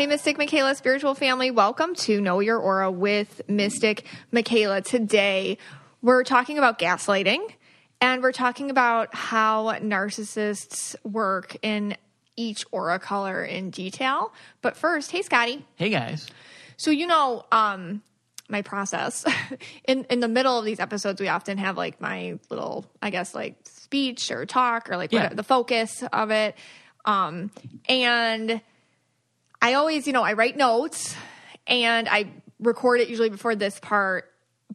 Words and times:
Hey, 0.00 0.06
Mystic 0.06 0.38
Michaela, 0.38 0.74
spiritual 0.74 1.14
family, 1.14 1.50
welcome 1.50 1.94
to 1.96 2.22
Know 2.22 2.40
Your 2.40 2.56
Aura 2.56 2.90
with 2.90 3.42
Mystic 3.48 4.06
Michaela. 4.32 4.80
Today, 4.80 5.58
we're 6.00 6.24
talking 6.24 6.56
about 6.56 6.78
gaslighting 6.78 7.46
and 8.00 8.22
we're 8.22 8.32
talking 8.32 8.70
about 8.70 9.14
how 9.14 9.74
narcissists 9.80 10.96
work 11.04 11.54
in 11.60 11.98
each 12.34 12.64
aura 12.70 12.98
color 12.98 13.44
in 13.44 13.68
detail. 13.68 14.32
But 14.62 14.74
first, 14.74 15.10
hey, 15.10 15.20
Scotty. 15.20 15.66
Hey, 15.76 15.90
guys. 15.90 16.26
So, 16.78 16.90
you 16.90 17.06
know, 17.06 17.44
um, 17.52 18.00
my 18.48 18.62
process 18.62 19.26
in 19.84 20.04
in 20.04 20.20
the 20.20 20.28
middle 20.28 20.58
of 20.58 20.64
these 20.64 20.80
episodes 20.80 21.20
we 21.20 21.28
often 21.28 21.58
have 21.58 21.76
like 21.76 22.00
my 22.00 22.38
little 22.48 22.84
i 23.02 23.10
guess 23.10 23.32
like 23.32 23.54
speech 23.64 24.30
or 24.32 24.44
talk 24.46 24.90
or 24.90 24.96
like 24.96 25.12
Yeah. 25.12 25.24
what, 25.24 25.36
the 25.36 25.44
focus 25.44 26.02
of 26.12 26.30
it 26.32 26.56
um 27.04 27.52
and 27.88 28.60
i 29.60 29.74
always 29.74 30.06
you 30.06 30.12
know 30.12 30.22
i 30.22 30.32
write 30.32 30.56
notes 30.56 31.14
and 31.66 32.08
i 32.08 32.30
record 32.60 33.00
it 33.00 33.08
usually 33.08 33.30
before 33.30 33.54
this 33.54 33.78
part 33.80 34.30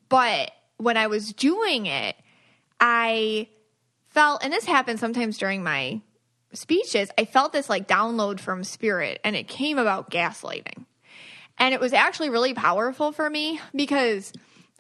but 0.09 0.51
when 0.77 0.97
i 0.97 1.07
was 1.07 1.33
doing 1.33 1.85
it 1.85 2.15
i 2.79 3.47
felt 4.09 4.43
and 4.43 4.51
this 4.51 4.65
happens 4.65 4.99
sometimes 4.99 5.37
during 5.37 5.63
my 5.63 6.01
speeches 6.53 7.09
i 7.17 7.25
felt 7.25 7.53
this 7.53 7.69
like 7.69 7.87
download 7.87 8.39
from 8.39 8.63
spirit 8.63 9.19
and 9.23 9.35
it 9.35 9.47
came 9.47 9.77
about 9.77 10.09
gaslighting. 10.09 10.85
And 11.57 11.73
it 11.73 11.79
was 11.79 11.93
actually 11.93 12.29
really 12.29 12.53
powerful 12.53 13.11
for 13.11 13.29
me 13.29 13.59
because 13.73 14.33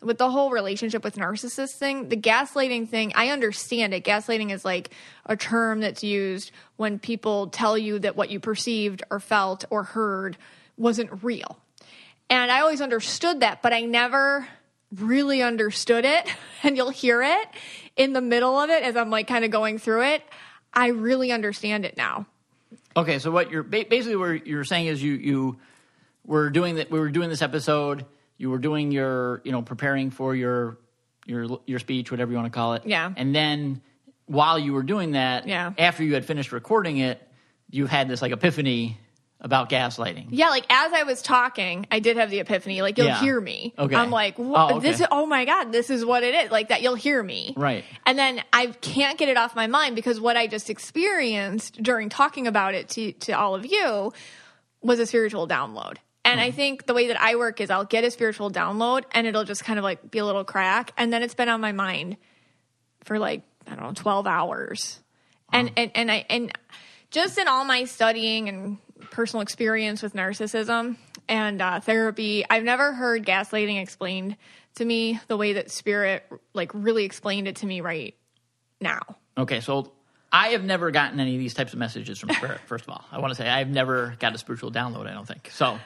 with 0.05 0.19
the 0.19 0.29
whole 0.29 0.51
relationship 0.51 1.03
with 1.03 1.15
narcissist 1.15 1.73
thing, 1.73 2.09
the 2.09 2.15
gaslighting 2.15 2.87
thing, 2.87 3.11
I 3.15 3.29
understand 3.29 3.93
it. 3.93 4.05
Gaslighting 4.05 4.51
is 4.51 4.63
like 4.63 4.91
a 5.25 5.35
term 5.35 5.79
that's 5.79 6.03
used 6.03 6.51
when 6.77 6.99
people 6.99 7.47
tell 7.47 7.77
you 7.77 7.97
that 7.99 8.15
what 8.15 8.29
you 8.29 8.39
perceived 8.39 9.03
or 9.09 9.19
felt 9.19 9.65
or 9.71 9.83
heard 9.83 10.37
wasn't 10.77 11.23
real. 11.23 11.57
And 12.29 12.51
I 12.51 12.61
always 12.61 12.81
understood 12.81 13.39
that, 13.39 13.61
but 13.61 13.73
I 13.73 13.81
never 13.81 14.47
really 14.95 15.41
understood 15.41 16.05
it. 16.05 16.27
And 16.63 16.75
you'll 16.75 16.89
hear 16.89 17.21
it 17.21 17.47
in 17.95 18.13
the 18.13 18.21
middle 18.21 18.57
of 18.59 18.71
it 18.71 18.81
as 18.81 18.95
I'm 18.95 19.11
like 19.11 19.27
kind 19.27 19.45
of 19.45 19.51
going 19.51 19.77
through 19.77 20.01
it. 20.01 20.23
I 20.73 20.87
really 20.87 21.31
understand 21.31 21.85
it 21.85 21.95
now. 21.95 22.25
Okay, 22.97 23.19
so 23.19 23.29
what 23.29 23.51
you're 23.51 23.61
basically 23.61 24.15
what 24.15 24.47
you're 24.47 24.63
saying 24.63 24.87
is 24.87 25.03
you 25.03 25.13
you 25.13 25.57
were 26.25 26.49
doing 26.49 26.77
that. 26.77 26.89
We 26.89 26.99
were 26.99 27.09
doing 27.09 27.29
this 27.29 27.43
episode. 27.43 28.07
You 28.37 28.49
were 28.49 28.57
doing 28.59 28.91
your 28.91 29.41
you 29.45 29.51
know 29.51 29.61
preparing 29.61 30.11
for 30.11 30.35
your 30.35 30.77
your 31.25 31.59
your 31.65 31.79
speech, 31.79 32.11
whatever 32.11 32.31
you 32.31 32.37
want 32.37 32.51
to 32.51 32.55
call 32.55 32.73
it. 32.75 32.83
Yeah. 32.85 33.11
And 33.15 33.33
then 33.35 33.81
while 34.25 34.57
you 34.59 34.73
were 34.73 34.83
doing 34.83 35.11
that, 35.11 35.47
Yeah. 35.47 35.71
after 35.77 36.03
you 36.03 36.13
had 36.15 36.25
finished 36.25 36.51
recording 36.51 36.97
it, 36.97 37.21
you 37.69 37.85
had 37.87 38.07
this 38.07 38.21
like 38.21 38.31
epiphany 38.31 38.99
about 39.41 39.69
gaslighting. 39.69 40.27
Yeah, 40.31 40.49
like 40.49 40.65
as 40.69 40.91
I 40.93 41.03
was 41.03 41.21
talking, 41.21 41.85
I 41.91 41.99
did 41.99 42.17
have 42.17 42.29
the 42.31 42.39
epiphany. 42.39 42.81
Like 42.81 42.97
you'll 42.97 43.07
Yeah. 43.07 43.19
hear 43.19 43.39
me. 43.39 43.73
Okay. 43.77 43.95
I'm 43.95 44.09
like, 44.09 44.35
Oh, 44.39 44.77
okay. 44.77 44.79
this 44.89 45.01
is. 45.01 45.07
Oh 45.11 45.25
my 45.25 45.45
god, 45.45 45.71
this 45.71 45.89
is 45.89 46.03
what 46.03 46.23
it 46.23 46.33
is. 46.33 46.51
Like 46.51 46.69
that, 46.69 46.81
you'll 46.81 46.95
hear 46.95 47.21
me. 47.21 47.53
Right. 47.55 47.83
And 48.05 48.17
then 48.17 48.41
I 48.51 48.67
can't 48.67 49.17
get 49.19 49.29
it 49.29 49.37
off 49.37 49.55
my 49.55 49.67
mind 49.67 49.95
because 49.95 50.19
what 50.19 50.35
I 50.37 50.47
just 50.47 50.69
experienced 50.69 51.81
during 51.81 52.09
talking 52.09 52.47
about 52.47 52.73
it 52.73 52.89
to 52.89 53.11
to 53.13 53.33
all 53.33 53.55
of 53.55 53.65
you 53.65 54.13
was 54.81 54.99
a 54.99 55.05
spiritual 55.05 55.47
download. 55.47 55.97
And 56.25 56.39
Mm-hmm. 56.39 56.47
I 56.47 56.51
think 56.51 56.85
the 56.87 56.93
way 56.95 57.07
that 57.07 57.21
I 57.21 57.35
work 57.35 57.61
is 57.61 57.69
I'll 57.69 57.85
get 57.85 58.03
a 58.03 58.09
spiritual 58.09 58.49
download 58.51 59.03
and 59.11 59.27
it'll 59.27 59.43
just 59.43 59.63
kind 59.63 59.77
of 59.77 59.83
like 59.83 60.09
be 60.11 60.17
a 60.17 60.25
little 60.25 60.43
crack, 60.43 60.91
and 60.97 61.13
then 61.13 61.23
it's 61.23 61.35
been 61.35 61.47
on 61.49 61.61
my 61.61 61.71
mind 61.71 62.17
for 63.03 63.19
like 63.19 63.43
I 63.67 63.75
don't 63.75 63.83
know 63.83 63.93
twelve 63.93 64.25
hours, 64.27 64.99
and 65.53 65.71
and 65.77 65.91
and 65.93 66.11
I 66.11 66.25
and 66.29 66.51
just 67.11 67.37
in 67.37 67.47
all 67.47 67.63
my 67.63 67.85
studying 67.85 68.49
and 68.49 68.77
personal 69.11 69.41
experience 69.41 70.01
with 70.01 70.13
narcissism 70.13 70.97
and 71.29 71.61
uh, 71.61 71.79
therapy, 71.79 72.43
I've 72.49 72.63
never 72.63 72.91
heard 72.91 73.25
gaslighting 73.25 73.79
explained 73.79 74.35
to 74.75 74.85
me 74.85 75.19
the 75.27 75.37
way 75.37 75.53
that 75.53 75.69
Spirit 75.71 76.25
like 76.53 76.71
really 76.73 77.05
explained 77.05 77.47
it 77.47 77.57
to 77.57 77.65
me 77.65 77.81
right 77.81 78.15
now. 78.81 79.01
Okay, 79.37 79.59
so 79.59 79.91
I 80.31 80.49
have 80.49 80.63
never 80.63 80.91
gotten 80.91 81.19
any 81.19 81.35
of 81.35 81.39
these 81.39 81.53
types 81.53 81.73
of 81.73 81.79
messages 81.79 82.19
from 82.19 82.29
Spirit. 82.31 82.59
First 82.65 82.85
of 82.85 82.89
all, 82.89 83.05
I 83.11 83.19
want 83.19 83.31
to 83.31 83.35
say 83.35 83.47
I've 83.47 83.69
never 83.69 84.15
got 84.19 84.33
a 84.33 84.37
spiritual 84.37 84.71
download. 84.71 85.07
I 85.07 85.13
don't 85.13 85.27
think 85.27 85.49
so. 85.53 85.79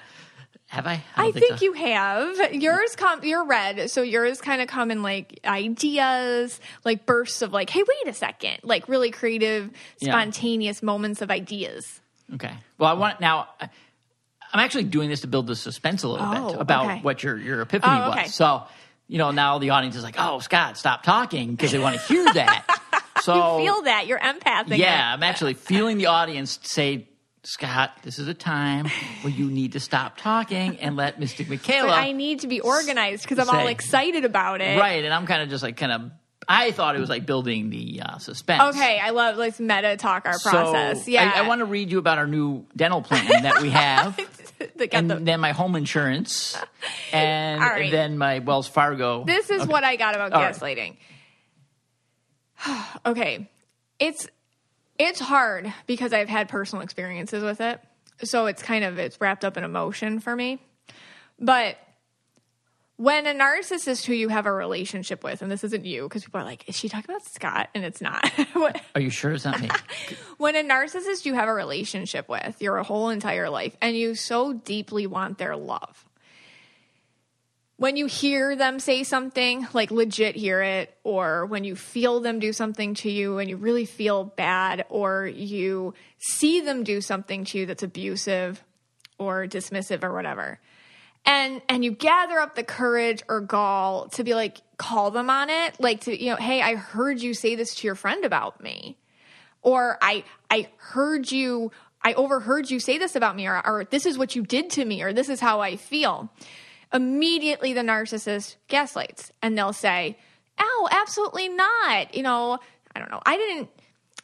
Have 0.69 0.85
I? 0.85 1.03
I, 1.15 1.23
don't 1.23 1.33
think 1.33 1.57
so. 1.57 1.65
you 1.65 1.73
have. 1.73 2.53
Yours 2.53 2.95
come 2.95 3.23
you're 3.23 3.43
red, 3.45 3.89
so 3.89 4.03
yours 4.03 4.39
kind 4.39 4.61
of 4.61 4.67
come 4.67 4.91
in 4.91 5.01
like 5.01 5.39
ideas, 5.45 6.59
like 6.85 7.05
bursts 7.05 7.41
of 7.41 7.51
like, 7.53 7.69
hey, 7.69 7.81
wait 7.81 8.11
a 8.11 8.13
second, 8.13 8.59
like 8.63 8.87
really 8.87 9.11
creative, 9.11 9.71
Yeah. 9.99 10.11
spontaneous 10.13 10.83
moments 10.83 11.21
of 11.21 11.31
ideas. 11.31 11.99
Okay. 12.35 12.53
Well, 12.77 12.89
I 12.89 12.93
want 12.93 13.19
now. 13.19 13.47
I- 13.59 13.69
I'm 14.51 14.59
actually 14.61 14.85
doing 14.85 15.09
this 15.09 15.21
to 15.21 15.27
build 15.27 15.45
the 15.45 15.55
suspense 15.55 16.01
a 16.03 16.07
little 16.07 16.25
Oh, 16.27 16.51
bit 16.53 16.61
about 16.61 16.85
okay. 16.85 16.99
what 17.01 17.21
your 17.23 17.37
your 17.37 17.61
epiphany 17.61 17.93
Oh, 18.01 18.09
okay. 18.11 18.21
was. 18.23 18.33
So, 18.33 18.63
you 19.07 19.17
know, 19.19 19.29
now 19.31 19.59
the 19.59 19.71
audience 19.71 19.95
is 19.95 20.03
like, 20.03 20.15
"Oh, 20.17 20.39
Scott, 20.39 20.75
stop 20.77 21.03
talking," 21.03 21.51
because 21.51 21.71
they 21.71 21.77
want 21.79 21.99
to 21.99 22.01
hear 22.01 22.25
that. 22.33 22.65
So, 23.21 23.57
Feel 23.57 23.81
that 23.81 24.07
you're 24.07 24.17
empathing. 24.17 24.71
Oh. 24.71 24.75
yeah, 24.75 25.11
it. 25.11 25.13
I'm 25.15 25.23
actually 25.23 25.53
feeling 25.53 25.97
the 25.97 26.05
audience 26.05 26.57
say, 26.63 27.09
"Scott, 27.43 27.91
this 28.03 28.19
is 28.19 28.27
a 28.27 28.33
time 28.33 28.85
where 29.21 29.33
you 29.33 29.45
need 29.49 29.73
to 29.73 29.79
stop 29.79 30.17
talking 30.17 30.77
and 30.79 30.95
let 30.95 31.19
Mystic 31.19 31.49
Michaela." 31.49 31.87
But 31.87 31.97
I 31.99 32.11
need 32.11 32.41
to 32.41 32.47
be 32.47 32.59
organized 32.59 33.23
because 33.27 33.39
I'm 33.39 33.53
all 33.55 33.67
excited 33.67 34.25
about 34.25 34.61
it. 34.61 34.77
right, 34.79 35.03
and 35.03 35.13
I'm 35.13 35.25
kind 35.25 35.41
of 35.41 35.49
just 35.49 35.63
like 35.63 35.77
kind 35.77 35.91
of. 35.91 36.11
I 36.51 36.71
thought 36.71 36.95
it 36.95 36.99
was 36.99 37.09
like 37.09 37.27
building 37.27 37.69
the 37.69 38.01
uh, 38.03 38.17
suspense. 38.17 38.75
Okay, 38.75 38.99
I 38.99 39.11
love 39.11 39.37
like 39.37 39.59
meta 39.59 39.97
talk 39.97 40.25
our 40.25 40.33
So 40.33 40.49
process. 40.49 41.07
yeah, 41.07 41.31
I, 41.35 41.39
I 41.43 41.47
want 41.47 41.59
to 41.59 41.65
read 41.65 41.91
you 41.91 41.99
about 41.99 42.17
our 42.17 42.25
new 42.25 42.65
dental 42.75 43.03
plan 43.03 43.43
that 43.43 43.61
we 43.61 43.69
have. 43.69 44.19
and 44.91 45.11
the- 45.11 45.15
then 45.17 45.39
my 45.41 45.51
home 45.51 45.75
insurance, 45.75 46.57
and 47.13 47.61
right. 47.61 47.91
then 47.91 48.17
my 48.17 48.39
Wells 48.39 48.67
Fargo. 48.67 49.25
This 49.25 49.49
is 49.51 49.67
what 49.67 49.83
I 49.83 49.95
got 49.95 50.15
about 50.15 50.33
All 50.33 50.41
right. 50.41 50.55
gaslighting. 50.55 50.97
okay, 53.05 53.49
it's 53.99 54.27
it's 54.99 55.19
hard 55.19 55.73
because 55.87 56.13
I've 56.13 56.29
had 56.29 56.49
personal 56.49 56.83
experiences 56.83 57.41
with 57.41 57.61
it, 57.61 57.81
so 58.23 58.45
it's 58.45 58.61
kind 58.61 58.83
of 58.83 58.99
it's 58.99 59.19
wrapped 59.19 59.45
up 59.45 59.57
in 59.57 59.63
emotion 59.63 60.19
for 60.19 60.35
me. 60.35 60.61
But 61.39 61.77
when 62.97 63.25
a 63.25 63.33
narcissist 63.33 64.05
who 64.05 64.13
you 64.13 64.27
have 64.27 64.45
a 64.45 64.51
relationship 64.51 65.23
with, 65.23 65.41
and 65.41 65.49
this 65.49 65.63
isn't 65.63 65.85
you, 65.85 66.03
because 66.03 66.25
people 66.25 66.41
are 66.41 66.43
like, 66.43 66.67
"Is 66.67 66.75
she 66.75 66.89
talking 66.89 67.09
about 67.09 67.23
Scott?" 67.25 67.69
and 67.73 67.85
it's 67.85 68.01
not. 68.01 68.29
Are 68.95 69.01
you 69.01 69.09
sure 69.09 69.31
it's 69.31 69.45
not 69.45 69.61
me? 69.61 69.69
when 70.37 70.57
a 70.57 70.63
narcissist 70.63 71.25
you 71.25 71.33
have 71.33 71.47
a 71.47 71.53
relationship 71.53 72.27
with 72.27 72.61
your 72.61 72.83
whole 72.83 73.09
entire 73.09 73.49
life 73.49 73.77
and 73.81 73.95
you 73.95 74.15
so 74.15 74.51
deeply 74.51 75.07
want 75.07 75.37
their 75.37 75.55
love 75.55 76.05
when 77.79 77.95
you 77.95 78.05
hear 78.05 78.55
them 78.55 78.79
say 78.79 79.03
something 79.03 79.67
like 79.73 79.89
legit 79.89 80.35
hear 80.35 80.61
it 80.61 80.93
or 81.03 81.45
when 81.45 81.63
you 81.63 81.75
feel 81.75 82.19
them 82.19 82.39
do 82.39 82.53
something 82.53 82.93
to 82.93 83.09
you 83.09 83.39
and 83.39 83.49
you 83.49 83.57
really 83.57 83.85
feel 83.85 84.23
bad 84.23 84.85
or 84.89 85.25
you 85.25 85.93
see 86.17 86.61
them 86.61 86.83
do 86.83 87.01
something 87.01 87.45
to 87.45 87.57
you 87.57 87.65
that's 87.65 87.83
abusive 87.83 88.63
or 89.17 89.47
dismissive 89.47 90.03
or 90.03 90.13
whatever 90.13 90.59
and 91.25 91.61
and 91.67 91.83
you 91.83 91.91
gather 91.91 92.39
up 92.39 92.55
the 92.55 92.63
courage 92.63 93.23
or 93.27 93.41
gall 93.41 94.07
to 94.09 94.23
be 94.23 94.35
like 94.35 94.59
call 94.77 95.09
them 95.09 95.29
on 95.29 95.49
it 95.49 95.79
like 95.79 96.01
to 96.01 96.21
you 96.21 96.29
know 96.29 96.37
hey 96.37 96.61
i 96.61 96.75
heard 96.75 97.19
you 97.21 97.33
say 97.33 97.55
this 97.55 97.73
to 97.75 97.87
your 97.87 97.95
friend 97.95 98.23
about 98.23 98.61
me 98.61 98.97
or 99.61 99.97
I 100.01 100.23
I 100.49 100.69
heard 100.77 101.31
you 101.31 101.71
I 102.01 102.13
overheard 102.13 102.69
you 102.71 102.79
say 102.79 102.97
this 102.97 103.15
about 103.15 103.35
me 103.35 103.47
or, 103.47 103.65
or 103.65 103.83
this 103.85 104.05
is 104.05 104.17
what 104.17 104.35
you 104.35 104.43
did 104.43 104.69
to 104.71 104.85
me 104.85 105.01
or 105.01 105.11
this 105.11 105.29
is 105.29 105.39
how 105.39 105.59
I 105.59 105.75
feel. 105.75 106.31
Immediately 106.93 107.73
the 107.73 107.81
narcissist 107.81 108.55
gaslights 108.67 109.31
and 109.41 109.57
they'll 109.57 109.73
say, 109.73 110.17
"Oh, 110.59 110.87
absolutely 110.91 111.47
not." 111.49 112.15
You 112.15 112.23
know, 112.23 112.59
I 112.95 112.99
don't 112.99 113.11
know. 113.11 113.21
I 113.25 113.37
didn't 113.37 113.69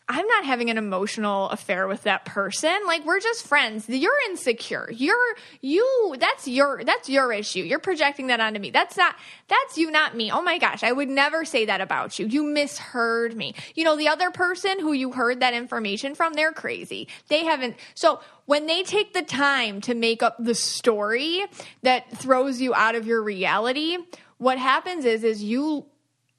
I'm 0.08 0.28
not 0.28 0.46
having 0.46 0.70
an 0.70 0.78
emotional 0.78 1.50
affair 1.50 1.88
with 1.88 2.04
that 2.04 2.26
person. 2.26 2.76
Like 2.86 3.04
we're 3.06 3.20
just 3.20 3.48
friends. 3.48 3.90
You're 3.90 4.20
insecure. 4.30 4.88
You're 4.92 5.36
you 5.62 6.16
that's 6.20 6.48
your 6.48 6.84
that's 6.84 7.10
your 7.10 7.34
issue. 7.34 7.62
You're 7.62 7.80
projecting 7.80 8.28
that 8.28 8.40
onto 8.40 8.60
me. 8.60 8.70
That's 8.70 8.96
not 8.98 9.16
that's 9.48 9.80
you 9.80 9.90
not 9.90 10.16
me. 10.16 10.32
Oh 10.32 10.44
my 10.44 10.60
gosh, 10.60 10.84
I 10.84 10.92
would 10.92 11.10
never 11.10 11.44
say 11.44 11.66
that 11.66 11.82
about 11.82 12.20
you. 12.20 12.28
You 12.28 12.44
misheard 12.44 13.36
me. 13.36 13.56
You 13.74 13.84
know, 13.84 13.98
the 13.98 14.08
other 14.08 14.30
person 14.30 14.80
who 14.80 14.94
you 14.94 15.12
heard 15.12 15.40
that 15.40 15.56
information 15.56 16.14
from, 16.14 16.34
they're 16.34 16.54
crazy. 16.54 17.08
They 17.30 17.44
haven't 17.44 17.76
so 17.96 18.20
when 18.46 18.68
they 18.68 18.84
take 18.84 19.14
the 19.14 19.24
time 19.24 19.82
to 19.82 19.96
make 19.96 20.22
up 20.22 20.36
the 20.38 20.54
story 20.54 21.44
that 21.82 22.12
throws 22.16 22.62
you 22.62 22.76
out 22.76 22.94
of 22.94 23.08
your 23.08 23.24
reality, 23.24 23.98
what 24.38 24.60
happens 24.60 25.04
is 25.04 25.24
is 25.24 25.42
you 25.42 25.88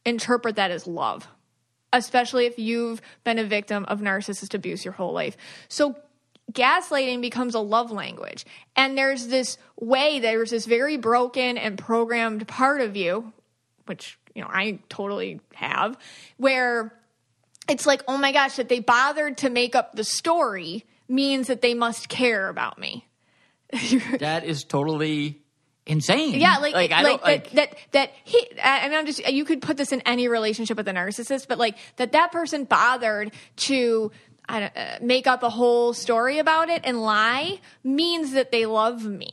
interpret 0.05 0.55
that 0.55 0.71
as 0.71 0.87
love 0.87 1.27
especially 1.93 2.47
if 2.47 2.59
you've 2.59 3.01
been 3.25 3.39
a 3.39 3.45
victim 3.45 3.85
of 3.87 4.01
narcissist 4.01 4.55
abuse 4.55 4.85
your 4.85 4.95
whole 4.95 5.13
life. 5.13 5.37
So 5.69 5.97
gaslighting 6.53 7.21
becomes 7.21 7.55
a 7.55 7.61
love 7.61 7.91
language. 7.91 8.45
And 8.75 8.97
there's 8.97 9.29
this 9.29 9.59
way, 9.79 10.21
there's 10.21 10.51
this 10.51 10.67
very 10.67 10.97
broken 10.97 11.59
and 11.59 11.79
programmed 11.79 12.47
part 12.47 12.81
of 12.81 12.97
you, 12.97 13.33
which, 13.87 14.19
you 14.35 14.43
know, 14.43 14.49
I 14.51 14.81
totally 14.89 15.41
have, 15.55 15.97
where 16.37 16.93
it's 17.69 17.87
like, 17.87 18.03
oh 18.07 18.17
my 18.17 18.33
gosh, 18.33 18.57
that 18.57 18.69
they 18.69 18.81
bothered 18.81 19.39
to 19.39 19.51
make 19.51 19.75
up 19.75 19.95
the 19.95 20.05
story 20.05 20.85
means 21.09 21.49
that 21.49 21.63
they 21.63 21.75
must 21.75 22.09
care 22.09 22.49
about 22.49 22.79
me. 22.79 23.07
That 24.21 24.45
is 24.45 24.65
totally 24.65 25.43
insane. 25.87 26.39
Yeah, 26.39 26.59
like 26.59 26.75
like 26.75 26.93
I 26.93 27.03
like, 27.03 27.11
don't 27.11 27.23
like. 27.23 27.51
that, 27.53 27.77
that 27.93 28.13
he 28.25 28.47
and 28.63 28.95
I'm 28.95 29.07
just 29.07 29.27
you 29.27 29.45
could 29.45 29.63
put 29.63 29.77
this 29.77 29.93
in 29.93 30.01
any 30.03 30.29
relationship 30.29 30.77
with 30.77 30.89
a 30.89 30.93
narcissist, 30.93 31.49
but 31.49 31.59
like 31.59 31.77
that 31.97 32.13
that 32.13 32.33
person 32.33 32.65
bothered 32.65 33.33
to 33.57 34.11
I 34.49 34.65
uh, 34.65 34.99
make 35.01 35.27
up 35.27 35.43
a 35.43 35.51
whole 35.51 35.93
story 35.93 36.39
about 36.39 36.69
it 36.69 36.83
and 36.85 37.01
lie 37.01 37.61
means 37.83 38.33
that 38.33 38.53
they 38.53 38.67
love 38.67 39.05
me. 39.05 39.31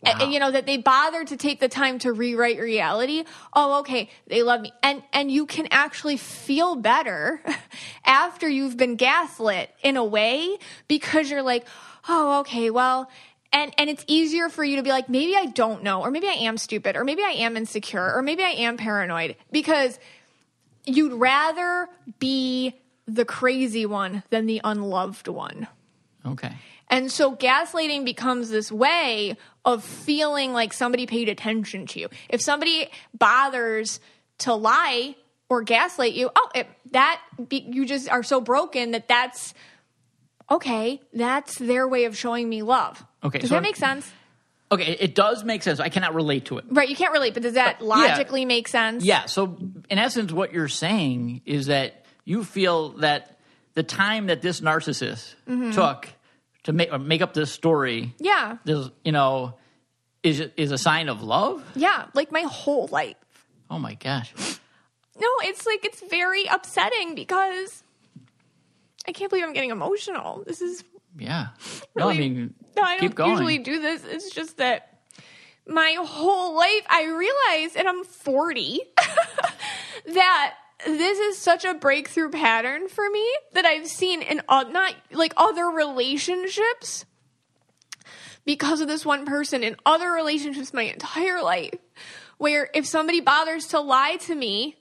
Wow. 0.00 0.14
And, 0.20 0.32
you 0.32 0.38
know 0.38 0.52
that 0.52 0.64
they 0.64 0.76
bothered 0.76 1.26
to 1.28 1.36
take 1.36 1.58
the 1.58 1.68
time 1.68 1.98
to 2.00 2.12
rewrite 2.12 2.60
reality. 2.60 3.24
Oh, 3.52 3.80
okay, 3.80 4.08
they 4.28 4.44
love 4.44 4.60
me, 4.60 4.70
and 4.80 5.02
and 5.12 5.28
you 5.28 5.44
can 5.44 5.66
actually 5.72 6.16
feel 6.16 6.76
better 6.76 7.42
after 8.04 8.48
you've 8.48 8.76
been 8.76 8.94
gaslit 8.94 9.70
in 9.82 9.96
a 9.96 10.04
way 10.04 10.56
because 10.86 11.28
you're 11.28 11.42
like, 11.42 11.66
oh, 12.08 12.40
okay, 12.40 12.70
well, 12.70 13.10
and 13.52 13.72
and 13.78 13.88
it's 13.88 14.04
easier 14.06 14.48
for 14.48 14.64
you 14.64 14.76
to 14.76 14.82
be 14.82 14.90
like, 14.90 15.08
maybe 15.08 15.34
I 15.36 15.46
don't 15.46 15.82
know, 15.82 16.02
or 16.02 16.10
maybe 16.10 16.28
I 16.28 16.32
am 16.32 16.58
stupid, 16.58 16.96
or 16.96 17.04
maybe 17.04 17.22
I 17.22 17.30
am 17.30 17.56
insecure, 17.56 18.14
or 18.14 18.22
maybe 18.22 18.42
I 18.42 18.50
am 18.50 18.76
paranoid 18.76 19.36
because 19.50 19.98
you'd 20.84 21.12
rather 21.12 21.88
be 22.18 22.74
the 23.06 23.24
crazy 23.24 23.86
one 23.86 24.22
than 24.30 24.46
the 24.46 24.60
unloved 24.64 25.28
one. 25.28 25.66
okay. 26.26 26.52
And 26.90 27.12
so 27.12 27.36
gaslighting 27.36 28.06
becomes 28.06 28.48
this 28.48 28.72
way 28.72 29.36
of 29.64 29.84
feeling 29.84 30.54
like 30.54 30.72
somebody 30.72 31.06
paid 31.06 31.28
attention 31.28 31.86
to 31.88 32.00
you. 32.00 32.08
If 32.30 32.40
somebody 32.40 32.88
bothers 33.12 34.00
to 34.38 34.54
lie 34.54 35.14
or 35.50 35.62
gaslight 35.62 36.14
you, 36.14 36.30
oh, 36.34 36.50
it, 36.54 36.66
that 36.92 37.20
be, 37.48 37.58
you 37.70 37.84
just 37.84 38.08
are 38.08 38.22
so 38.22 38.40
broken 38.40 38.92
that 38.92 39.06
that's 39.06 39.52
okay. 40.50 41.02
That's 41.12 41.58
their 41.58 41.86
way 41.86 42.04
of 42.04 42.16
showing 42.16 42.48
me 42.48 42.62
love. 42.62 43.04
Okay, 43.24 43.38
does 43.38 43.48
so 43.50 43.56
that 43.56 43.62
make 43.62 43.76
sense? 43.76 44.10
Okay, 44.70 44.96
it 45.00 45.14
does 45.14 45.44
make 45.44 45.62
sense. 45.62 45.80
I 45.80 45.88
cannot 45.88 46.14
relate 46.14 46.44
to 46.46 46.58
it. 46.58 46.64
Right, 46.68 46.88
you 46.88 46.96
can't 46.96 47.12
relate, 47.12 47.32
but 47.34 47.42
does 47.42 47.54
that 47.54 47.78
yeah. 47.80 47.86
logically 47.86 48.44
make 48.44 48.68
sense? 48.68 49.02
Yeah. 49.04 49.24
So, 49.26 49.56
in 49.88 49.98
essence, 49.98 50.30
what 50.30 50.52
you're 50.52 50.68
saying 50.68 51.40
is 51.46 51.66
that 51.66 52.04
you 52.24 52.44
feel 52.44 52.90
that 52.98 53.38
the 53.74 53.82
time 53.82 54.26
that 54.26 54.42
this 54.42 54.60
narcissist 54.60 55.34
Mm-hmm. 55.48 55.70
took 55.72 56.08
to 56.64 56.72
make 56.72 56.92
make 57.00 57.22
up 57.22 57.32
this 57.32 57.50
story, 57.50 58.14
yeah, 58.18 58.58
this, 58.64 58.90
you 59.04 59.12
know, 59.12 59.54
is 60.22 60.40
is 60.58 60.70
a 60.70 60.78
sign 60.78 61.08
of 61.08 61.22
love. 61.22 61.64
yeah. 61.74 62.06
Like 62.12 62.30
my 62.30 62.42
whole 62.42 62.88
life. 62.88 63.16
Oh 63.70 63.78
my 63.78 63.94
gosh. 63.94 64.34
No, 65.18 65.28
it's 65.42 65.64
like 65.66 65.84
it's 65.84 66.00
very 66.10 66.44
upsetting 66.44 67.14
because 67.14 67.82
I 69.06 69.12
can't 69.12 69.30
believe 69.30 69.44
I'm 69.46 69.52
getting 69.54 69.70
emotional. 69.70 70.44
This 70.46 70.60
is 70.60 70.84
Yeah. 71.18 71.48
no, 71.96 72.10
I 72.10 72.16
mean, 72.16 72.54
no, 72.78 72.86
I 72.86 72.98
keep 72.98 73.14
don't 73.14 73.26
going. 73.26 73.30
usually 73.30 73.58
do 73.58 73.80
this. 73.80 74.04
It's 74.04 74.30
just 74.30 74.58
that 74.58 75.00
my 75.66 75.96
whole 76.00 76.56
life 76.56 76.86
I 76.88 77.04
realize, 77.04 77.76
and 77.76 77.86
I'm 77.86 78.04
40, 78.04 78.80
that 80.14 80.54
this 80.86 81.18
is 81.18 81.38
such 81.38 81.64
a 81.64 81.74
breakthrough 81.74 82.30
pattern 82.30 82.88
for 82.88 83.08
me 83.10 83.26
that 83.52 83.64
I've 83.64 83.86
seen 83.86 84.22
in 84.22 84.42
uh, 84.48 84.64
not 84.70 84.94
like 85.12 85.34
other 85.36 85.66
relationships 85.66 87.04
because 88.44 88.80
of 88.80 88.88
this 88.88 89.04
one 89.04 89.26
person 89.26 89.62
in 89.62 89.76
other 89.84 90.10
relationships 90.10 90.72
my 90.72 90.84
entire 90.84 91.42
life 91.42 91.74
where 92.38 92.70
if 92.72 92.86
somebody 92.86 93.20
bothers 93.20 93.66
to 93.68 93.80
lie 93.80 94.16
to 94.16 94.34
me 94.34 94.76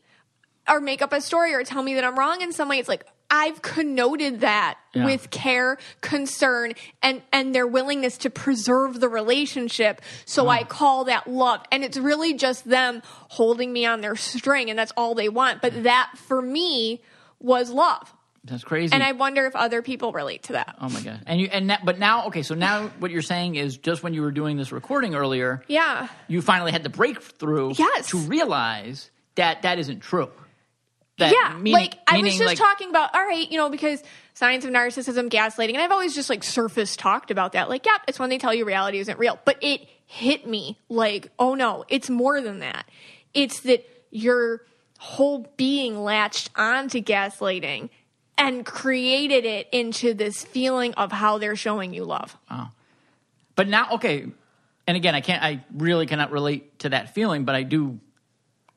or 0.70 0.80
make 0.80 1.02
up 1.02 1.12
a 1.12 1.20
story 1.20 1.54
or 1.54 1.64
tell 1.64 1.82
me 1.84 1.96
that 1.96 2.04
I'm 2.04 2.18
wrong 2.18 2.42
in 2.42 2.54
some 2.54 2.70
way, 2.70 2.78
it's 2.78 2.88
like 2.88 3.06
I've 3.30 3.62
connoted 3.62 4.40
that 4.42 4.78
Yeah. 4.94 5.06
with 5.06 5.30
care, 5.30 5.78
concern, 6.02 6.74
and 7.04 7.22
and 7.34 7.54
their 7.54 7.68
willingness 7.68 8.18
to 8.20 8.30
preserve 8.30 9.00
the 9.00 9.10
relationship. 9.10 10.02
So 10.26 10.48
I 10.48 10.64
call 10.64 11.04
that 11.06 11.28
love, 11.28 11.62
and 11.72 11.84
it's 11.84 11.98
really 11.98 12.34
just 12.36 12.64
them 12.70 13.02
holding 13.30 13.72
me 13.74 13.86
on 13.86 14.02
their 14.02 14.16
string, 14.16 14.70
and 14.70 14.80
that's 14.80 14.94
all 14.96 15.14
they 15.14 15.30
want. 15.30 15.62
But 15.62 15.84
that 15.84 16.12
for 16.16 16.42
me 16.42 17.02
was 17.40 17.70
love, 17.70 18.12
That's 18.46 18.64
crazy. 18.64 18.94
and 18.94 19.04
I 19.04 19.12
wonder 19.12 19.46
if 19.46 19.56
other 19.56 19.82
people 19.82 20.12
relate 20.14 20.44
to 20.44 20.54
that. 20.54 20.76
oh 20.82 20.90
my 20.90 21.02
god. 21.02 21.20
And 21.28 21.40
you 21.42 21.48
and 21.52 21.70
that, 21.70 21.84
but 21.86 22.00
now, 22.00 22.28
okay. 22.28 22.42
So 22.44 22.56
now, 22.56 22.88
what 23.00 23.12
you're 23.12 23.22
saying 23.22 23.56
is 23.56 23.78
just 23.78 24.04
when 24.04 24.14
you 24.14 24.22
were 24.22 24.32
doing 24.32 24.56
this 24.58 24.72
recording 24.72 25.16
earlier, 25.16 25.62
Yeah, 25.68 26.08
you 26.30 26.42
finally 26.42 26.72
had 26.72 26.84
the 26.84 26.90
breakthrough 26.90 27.74
Yes. 27.78 28.08
to 28.12 28.18
realize 28.20 29.12
that 29.36 29.62
that 29.64 29.78
isn't 29.80 30.00
true. 30.00 30.32
That 31.18 31.34
yeah, 31.34 31.54
meaning- 31.58 31.74
like 31.74 31.98
I 32.08 32.20
was 32.20 32.34
just 32.38 32.46
like- 32.46 32.58
talking 32.58 32.90
about, 32.90 33.16
all 33.16 33.26
right, 33.26 33.50
you 33.50 33.58
know, 33.58 33.70
because 33.70 34.04
signs 34.36 34.66
of 34.66 34.72
narcissism, 34.72 35.30
gaslighting, 35.30 35.74
and 35.74 35.82
I've 35.82 35.92
always 35.92 36.14
just 36.14 36.30
like 36.30 36.44
surface 36.44 36.96
talked 36.96 37.32
about 37.32 37.54
that. 37.54 37.70
Like, 37.70 37.86
yeah, 37.86 37.98
it's 38.08 38.20
when 38.20 38.30
they 38.30 38.38
tell 38.38 38.54
you 38.54 38.66
reality 38.66 39.00
isn't 39.00 39.18
real. 39.18 39.40
But 39.44 39.58
it 39.62 39.88
hit 40.06 40.48
me 40.48 40.78
like, 40.90 41.32
oh 41.40 41.56
no, 41.56 41.86
it's 41.90 42.10
more 42.10 42.40
than 42.42 42.60
that. 42.60 42.88
It's 43.34 43.62
that 43.62 43.88
your 44.12 44.62
whole 45.00 45.52
being 45.58 46.04
latched 46.04 46.50
onto 46.56 47.02
gaslighting 47.02 47.90
and 48.38 48.66
created 48.66 49.46
it 49.46 49.68
into 49.72 50.14
this 50.14 50.44
feeling 50.46 50.94
of 50.94 51.12
how 51.12 51.40
they're 51.40 51.56
showing 51.56 51.94
you 51.94 52.04
love. 52.04 52.38
But 53.56 53.68
now, 53.68 53.90
okay, 53.94 54.28
and 54.86 54.98
again, 54.98 55.16
I 55.16 55.22
can't. 55.22 55.44
I 55.44 55.64
really 55.74 56.06
cannot 56.06 56.32
relate 56.32 56.80
to 56.80 56.90
that 56.90 57.16
feeling, 57.16 57.44
but 57.44 57.56
I 57.56 57.64
do 57.64 58.00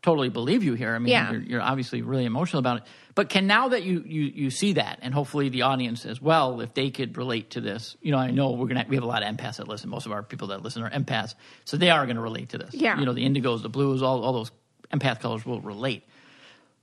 totally 0.03 0.31
believe 0.31 0.65
you 0.65 0.75
here. 0.75 0.95
I 0.95 0.99
mean, 0.99 1.13
Yeah. 1.13 1.31
you're, 1.33 1.41
you're 1.43 1.61
obviously 1.63 2.01
really 2.03 2.25
emotional 2.25 2.59
about 2.61 2.79
it. 2.79 2.83
But 3.15 3.29
can 3.29 3.47
now 3.47 3.69
that 3.69 3.83
you 3.83 4.03
you 4.07 4.23
you 4.23 4.51
see 4.51 4.75
that, 4.75 4.99
and 5.03 5.13
hopefully 5.13 5.49
the 5.51 5.63
audience 5.63 6.07
as 6.07 6.23
well, 6.23 6.61
if 6.61 6.73
they 6.75 6.91
could 6.91 7.17
relate 7.19 7.51
to 7.51 7.61
this, 7.61 7.97
you 8.01 8.13
know, 8.13 8.19
I 8.19 8.31
know 8.31 8.53
we're 8.53 8.69
gonna 8.69 8.87
we 8.89 8.97
have 8.97 9.03
a 9.05 9.07
lot 9.09 9.23
of 9.23 9.35
empaths 9.37 9.57
that 9.57 9.69
listen. 9.69 9.91
Most 9.91 10.07
of 10.07 10.13
our 10.13 10.23
people 10.23 10.49
that 10.49 10.63
listen 10.63 10.83
are 10.83 10.91
empaths, 10.91 11.35
so 11.65 11.77
they 11.77 11.91
are 11.91 12.07
gonna 12.07 12.21
relate 12.23 12.51
to 12.51 12.59
this. 12.59 12.73
Yeah. 12.75 12.99
you 12.99 13.05
know, 13.05 13.13
the 13.13 13.27
indigos, 13.29 13.63
the 13.63 13.69
blues, 13.69 14.03
all 14.03 14.25
all 14.25 14.33
those 14.33 14.51
empath 14.93 15.21
colors 15.21 15.45
will 15.45 15.61
relate. 15.61 16.05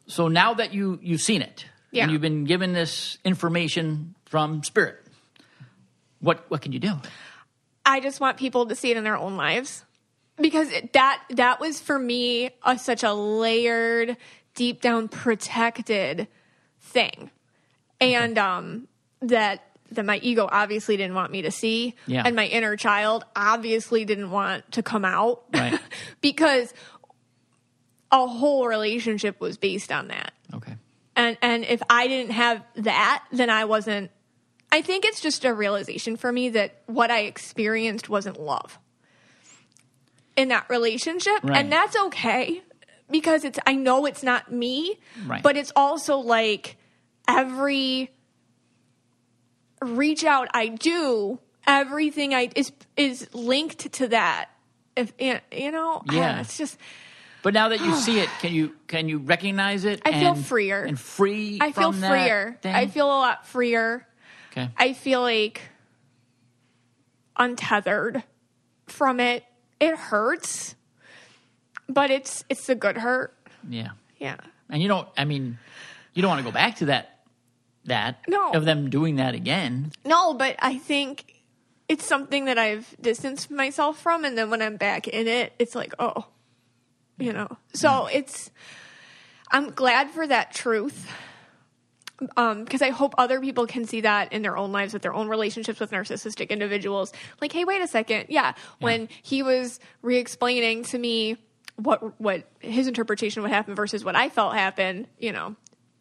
So 0.08 0.28
now 0.28 0.54
that 0.56 0.74
you 0.74 1.00
you've 1.02 1.22
seen 1.22 1.42
it, 1.42 1.66
Yeah. 1.92 2.04
and 2.04 2.12
you've 2.12 2.22
been 2.22 2.44
given 2.46 2.74
this 2.74 3.18
information 3.26 4.14
from 4.26 4.64
spirit, 4.64 4.98
what 6.20 6.46
what 6.50 6.62
can 6.62 6.72
you 6.72 6.80
do? 6.80 6.94
I 7.86 8.00
just 8.02 8.20
want 8.20 8.38
people 8.38 8.66
to 8.68 8.76
see 8.76 8.92
it 8.92 8.98
in 8.98 9.04
their 9.04 9.18
own 9.18 9.38
lives 9.38 9.86
because 10.40 10.70
that 10.94 11.24
that 11.32 11.60
was 11.60 11.80
for 11.80 11.98
me 12.00 12.52
a, 12.64 12.78
such 12.78 13.04
a 13.04 13.14
layered, 13.14 14.18
deep 14.56 14.82
down 14.82 15.08
protected 15.08 16.28
thing, 16.82 17.32
and 18.00 18.38
um, 18.38 18.88
that 19.22 19.64
that 19.92 20.04
my 20.06 20.18
ego 20.18 20.48
obviously 20.52 20.98
didn't 20.98 21.16
want 21.16 21.32
me 21.32 21.44
to 21.44 21.52
see, 21.52 21.96
Yeah. 22.08 22.24
and 22.26 22.36
my 22.36 22.46
inner 22.48 22.76
child 22.76 23.24
obviously 23.36 24.04
didn't 24.04 24.32
want 24.32 24.70
to 24.74 24.84
come 24.84 25.06
out, 25.06 25.44
Right. 25.54 25.80
because 26.22 26.74
a 28.12 28.28
whole 28.28 28.68
relationship 28.68 29.40
was 29.42 29.58
based 29.58 29.92
on 29.92 30.08
that 30.10 30.32
Okay. 30.54 30.76
and 31.16 31.38
and 31.42 31.66
if 31.66 31.82
I 31.90 32.08
didn't 32.08 32.32
have 32.34 32.64
that, 32.76 33.24
then 33.32 33.50
I 33.50 33.66
wasn't. 33.66 34.12
I 34.72 34.82
think 34.82 35.06
it's 35.06 35.22
just 35.22 35.46
a 35.46 35.54
realization 35.54 36.18
for 36.18 36.30
me 36.32 36.50
that 36.50 36.82
what 36.88 37.10
I 37.10 37.22
experienced 37.22 38.10
wasn't 38.10 38.40
love 38.40 38.78
in 40.38 40.48
that 40.50 40.70
relationship, 40.70 41.44
Right. 41.44 41.58
and 41.58 41.70
that's 41.72 41.96
okay 41.98 42.62
because 43.12 43.44
it's. 43.44 43.60
I 43.66 43.74
know 43.76 44.06
it's 44.06 44.24
not 44.24 44.52
me, 44.52 45.00
Right. 45.26 45.44
but 45.44 45.58
it's 45.58 45.72
also 45.76 46.18
like 46.20 46.78
every 47.28 48.12
reach 49.82 50.24
out 50.24 50.48
I 50.54 50.68
do, 50.70 51.40
everything 51.66 52.34
I 52.34 52.50
is 52.56 52.72
is 52.96 53.28
linked 53.34 53.92
to 53.94 54.08
that. 54.10 54.50
If 54.96 55.12
you 55.20 55.72
know, 55.72 56.04
Yeah. 56.12 56.40
it's 56.42 56.58
just. 56.58 56.78
But 57.44 57.54
now 57.54 57.70
that 57.70 57.80
you 57.82 57.96
see 58.06 58.20
it, 58.20 58.30
can 58.42 58.54
you 58.54 58.76
can 58.88 59.08
you 59.10 59.18
recognize 59.20 59.86
it? 59.86 60.02
I 60.06 60.12
feel 60.20 60.36
freer. 60.36 60.84
and 60.84 61.00
free. 61.00 61.60
I 61.62 61.72
feel 61.72 61.92
freer. 61.94 62.60
I 62.64 62.88
feel 62.88 63.08
a 63.08 63.20
lot 63.20 63.48
freer. 63.48 64.06
okay. 64.52 64.70
I 64.78 64.94
feel 64.94 65.22
like 65.22 65.62
untethered 67.38 68.24
from 68.88 69.20
it. 69.20 69.44
It 69.80 69.96
hurts, 69.96 70.76
but 71.88 72.10
it's 72.10 72.44
it's 72.50 72.68
a 72.70 72.76
good 72.76 72.98
hurt. 72.98 73.34
yeah, 73.70 73.90
Yeah. 74.20 74.38
and 74.70 74.82
you 74.82 74.88
don't. 74.88 75.08
I 75.18 75.26
mean, 75.26 75.58
you 76.14 76.22
don't 76.22 76.30
want 76.30 76.40
to 76.40 76.46
go 76.46 76.52
back 76.54 76.78
to 76.78 76.86
that. 76.86 77.14
That 77.86 78.20
No. 78.28 78.52
of 78.52 78.66
them 78.66 78.90
doing 78.90 79.16
that 79.16 79.34
again. 79.34 79.94
No, 80.04 80.34
but 80.34 80.58
I 80.60 80.78
think 80.78 81.36
it's 81.88 82.06
something 82.06 82.44
that 82.46 82.58
I've 82.58 82.94
distanced 83.00 83.50
myself 83.50 83.98
from 84.02 84.26
and 84.26 84.38
then 84.38 84.50
when 84.50 84.62
I'm 84.62 84.76
back 84.76 85.08
in 85.08 85.26
it, 85.26 85.54
it's 85.58 85.74
like, 85.74 85.94
oh, 85.98 86.26
you 87.18 87.32
know. 87.32 87.48
So 87.74 88.08
it's 88.12 88.52
I'm 89.50 89.70
glad 89.72 90.10
for 90.12 90.28
that 90.28 90.54
truth. 90.54 91.10
Um, 92.36 92.64
because 92.64 92.82
I 92.82 92.90
hope 92.90 93.14
other 93.18 93.40
people 93.40 93.68
can 93.68 93.86
see 93.86 94.02
that 94.02 94.34
in 94.34 94.42
their 94.42 94.58
own 94.58 94.72
lives 94.72 94.94
with 94.94 95.04
their 95.04 95.14
own 95.14 95.28
relationships 95.28 95.80
with 95.80 95.92
narcissistic 95.92 96.50
individuals. 96.50 97.14
Like, 97.42 97.52
hey, 97.52 97.64
wait 97.64 97.82
a 97.82 97.88
second. 97.88 98.28
Yeah. 98.30 98.54
When 98.80 99.08
he 99.22 99.44
was 99.44 99.80
re 100.02 100.18
explaining 100.18 100.84
to 100.86 100.98
me 100.98 101.38
what 101.76 102.20
what 102.20 102.50
his 102.60 102.88
interpretation 102.88 103.44
would 103.44 103.52
happen 103.52 103.76
versus 103.76 104.04
what 104.04 104.16
I 104.16 104.30
felt 104.30 104.56
happened, 104.56 105.08
you 105.20 105.32
know, 105.32 105.56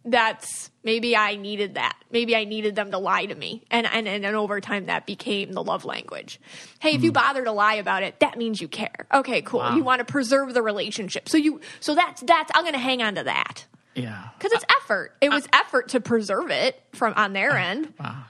that's 0.06 0.70
maybe 0.84 1.16
I 1.16 1.36
needed 1.36 1.74
that. 1.74 1.98
Maybe 2.10 2.34
I 2.34 2.44
needed 2.44 2.76
them 2.76 2.92
to 2.92 2.98
lie 2.98 3.26
to 3.26 3.34
me. 3.34 3.64
And 3.70 3.86
and, 3.86 4.08
and, 4.08 4.24
and 4.24 4.36
over 4.36 4.60
time 4.60 4.86
that 4.86 5.04
became 5.04 5.52
the 5.52 5.62
love 5.62 5.84
language. 5.84 6.40
Hey, 6.78 6.94
if 6.94 7.02
you 7.02 7.12
bother 7.12 7.44
to 7.44 7.52
lie 7.52 7.74
about 7.74 8.02
it, 8.04 8.20
that 8.20 8.38
means 8.38 8.60
you 8.60 8.68
care. 8.68 9.06
Okay, 9.12 9.42
cool. 9.42 9.60
Wow. 9.60 9.76
You 9.76 9.82
want 9.82 9.98
to 9.98 10.04
preserve 10.04 10.54
the 10.54 10.62
relationship. 10.62 11.28
So 11.28 11.36
you 11.36 11.60
so 11.80 11.94
that's 11.94 12.22
that's 12.22 12.50
I'm 12.54 12.64
gonna 12.64 12.78
hang 12.78 13.02
on 13.02 13.16
to 13.16 13.24
that. 13.24 13.66
Yeah. 13.96 14.28
Because 14.38 14.52
it's 14.52 14.64
effort. 14.82 15.12
It 15.20 15.30
was 15.30 15.46
effort 15.52 15.88
to 15.90 16.00
preserve 16.00 16.50
it 16.50 16.80
from 16.92 17.14
on 17.16 17.32
their 17.32 17.52
ah, 17.52 17.56
end. 17.56 17.92
Wow. 17.98 18.24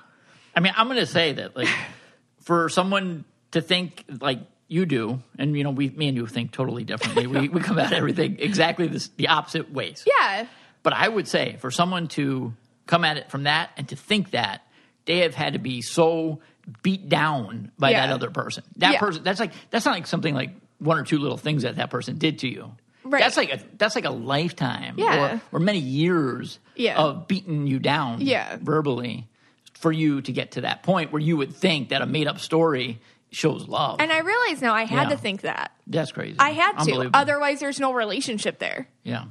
I 0.55 0.61
mean, 0.61 0.73
I'm 0.77 0.87
going 0.87 0.99
to 1.01 1.07
say 1.07 1.33
that, 1.35 1.57
like, 1.57 1.69
for 2.43 2.69
someone 2.69 3.25
to 3.51 3.61
think 3.61 4.05
like 4.21 4.41
you 4.69 4.87
do, 4.87 5.21
and 5.39 5.57
you 5.57 5.65
know, 5.65 5.71
we, 5.71 5.91
me 5.91 6.09
and 6.09 6.17
you 6.17 6.27
think 6.27 6.53
totally 6.53 6.85
differently. 6.85 7.27
we 7.27 7.49
we 7.49 7.61
come 7.61 7.79
at 7.79 7.93
everything 7.93 8.39
exactly 8.41 8.87
this, 8.87 9.09
the 9.17 9.29
opposite 9.29 9.73
ways. 9.73 10.05
Yeah. 10.07 10.47
But 10.83 10.93
I 10.93 11.09
would 11.09 11.29
say 11.29 11.57
for 11.61 11.71
someone 11.71 12.09
to 12.09 12.53
come 12.87 13.05
at 13.05 13.17
it 13.17 13.31
from 13.31 13.45
that 13.45 13.71
and 13.77 13.89
to 13.89 13.97
think 13.97 14.31
that 14.31 14.63
they 15.05 15.19
have 15.19 15.35
had 15.35 15.53
to 15.55 15.59
be 15.59 15.83
so 15.83 16.41
beat 16.83 17.09
down 17.09 17.71
by 17.79 17.91
Yeah. 17.91 18.07
that 18.07 18.15
other 18.15 18.31
person. 18.31 18.65
That 18.77 18.95
Yeah. 18.95 18.99
person. 19.01 19.23
That's 19.25 19.41
like 19.41 19.53
that's 19.71 19.85
not 19.85 19.93
like 19.93 20.07
something 20.07 20.35
like 20.35 20.51
one 20.79 20.99
or 20.99 21.05
two 21.05 21.19
little 21.19 21.37
things 21.39 21.63
that 21.63 21.77
that 21.77 21.91
person 21.91 22.19
did 22.19 22.41
to 22.41 22.49
you. 22.49 22.73
Right. 23.07 23.21
That's 23.21 23.37
like 23.37 23.53
a 23.53 23.61
that's 23.79 23.95
like 23.95 24.05
a 24.05 24.11
lifetime 24.11 24.95
Yeah. 24.99 25.41
or, 25.53 25.59
or 25.59 25.61
many 25.61 25.79
years 25.79 26.59
Yeah. 26.75 26.99
of 26.99 27.29
beating 27.29 27.67
you 27.67 27.79
down 27.79 28.21
Yeah. 28.21 28.57
verbally 28.61 29.27
for 29.75 29.93
you 29.93 30.23
to 30.23 30.33
get 30.33 30.53
to 30.53 30.63
that 30.63 30.83
point 30.83 31.13
where 31.13 31.21
you 31.23 31.37
would 31.37 31.55
think 31.55 31.91
that 31.91 32.03
a 32.03 32.07
made 32.07 32.27
up 32.27 32.39
story 32.39 32.99
shows 33.31 33.69
love. 33.69 33.97
And 34.01 34.11
I 34.13 34.19
realize 34.21 34.63
now 34.63 34.75
I 34.75 34.85
had 34.85 35.09
Yeah. 35.09 35.15
to 35.15 35.17
think 35.17 35.43
that. 35.43 35.73
that's 35.87 36.11
crazy. 36.13 36.37
I 36.39 36.51
had 36.51 36.79
to. 36.85 37.11
Otherwise 37.13 37.61
there's 37.61 37.79
no 37.81 37.93
relationship 37.93 38.59
there. 38.59 38.89
yeah. 39.05 39.25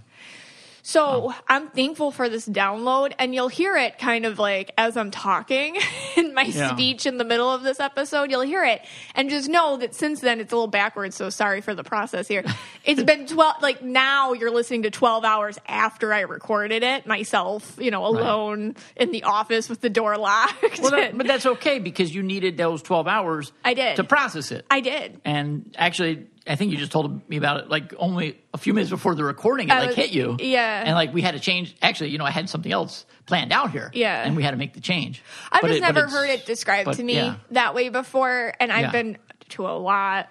So 0.87 1.31
oh. 1.31 1.35
I'm 1.47 1.69
thankful 1.69 2.11
for 2.11 2.29
this 2.29 2.47
download, 2.47 3.13
and 3.17 3.33
you'll 3.33 3.47
hear 3.47 3.75
it 3.75 3.97
kind 3.97 4.23
of 4.23 4.37
like 4.37 4.69
as 4.77 4.95
I'm 4.95 5.09
talking 5.09 5.77
in 6.15 6.35
my 6.35 6.43
Yeah. 6.43 6.73
speech 6.75 7.07
in 7.07 7.17
the 7.17 7.23
middle 7.23 7.51
of 7.51 7.63
this 7.63 7.79
episode. 7.79 8.29
You'll 8.29 8.41
hear 8.41 8.63
it, 8.63 8.83
and 9.15 9.27
just 9.31 9.49
know 9.49 9.77
that 9.77 9.95
since 9.95 10.19
then 10.19 10.39
it's 10.39 10.53
a 10.53 10.55
little 10.55 10.67
backwards. 10.67 11.15
So 11.15 11.31
sorry 11.31 11.61
for 11.61 11.73
the 11.73 11.83
process 11.83 12.27
here. 12.27 12.43
It's 12.85 13.01
been 13.01 13.25
12, 13.25 13.63
like 13.63 13.81
now 13.81 14.33
you're 14.33 14.51
listening 14.51 14.83
to 14.83 14.91
12 14.91 15.25
hours 15.25 15.57
after 15.67 16.13
I 16.13 16.19
recorded 16.19 16.83
it 16.83 17.07
myself, 17.07 17.79
you 17.81 17.89
know, 17.89 18.05
alone 18.05 18.75
in 18.95 19.09
the 19.11 19.23
office 19.23 19.69
with 19.69 19.81
the 19.81 19.89
door 19.89 20.15
locked. 20.19 20.79
Well, 20.79 20.91
that, 20.91 21.17
but 21.17 21.25
that's 21.25 21.47
okay 21.47 21.79
because 21.79 22.13
you 22.13 22.21
needed 22.21 22.57
those 22.57 22.83
12 22.83 23.07
hours 23.07 23.51
I 23.63 23.73
did. 23.73 23.95
to 23.95 24.03
process 24.03 24.51
it. 24.51 24.67
I 24.69 24.81
did. 24.81 25.19
and 25.25 25.73
actually, 25.79 26.27
I 26.47 26.55
think 26.55 26.71
you 26.71 26.77
just 26.77 26.91
told 26.91 27.27
me 27.27 27.37
about 27.37 27.61
it 27.61 27.69
like 27.69 27.93
only 27.97 28.39
a 28.53 28.57
few 28.57 28.73
minutes 28.73 28.91
before 28.91 29.15
the 29.15 29.23
recording. 29.23 29.69
It 29.69 29.73
I 29.73 29.79
like 29.79 29.87
was- 29.89 29.95
hit 29.95 30.11
you, 30.11 30.37
yeah. 30.39 30.83
and 30.85 30.93
like 30.93 31.13
we 31.13 31.21
had 31.21 31.31
to 31.33 31.39
change. 31.39 31.75
Actually, 31.81 32.11
you 32.11 32.17
know, 32.19 32.25
I 32.25 32.29
had 32.31 32.49
something 32.49 32.71
else 32.71 33.05
planned 33.25 33.51
out 33.51 33.71
here, 33.71 33.89
Yeah. 33.93 34.23
and 34.23 34.35
we 34.35 34.43
had 34.43 34.51
to 34.51 34.57
make 34.57 34.73
the 34.73 34.81
change. 34.81 35.23
I've 35.51 35.61
But 35.61 35.67
just 35.69 35.77
it- 35.79 35.81
never 35.81 36.07
heard 36.07 36.29
it 36.29 36.45
described 36.45 36.85
but 36.85 36.97
to 36.97 37.03
me 37.03 37.15
yeah. 37.15 37.35
that 37.51 37.73
way 37.73 37.89
before, 37.89 38.53
and 38.59 38.71
I've 38.71 38.85
Yeah. 38.85 38.91
been 38.91 39.17
to 39.49 39.67
a 39.67 39.77
lot 39.77 40.29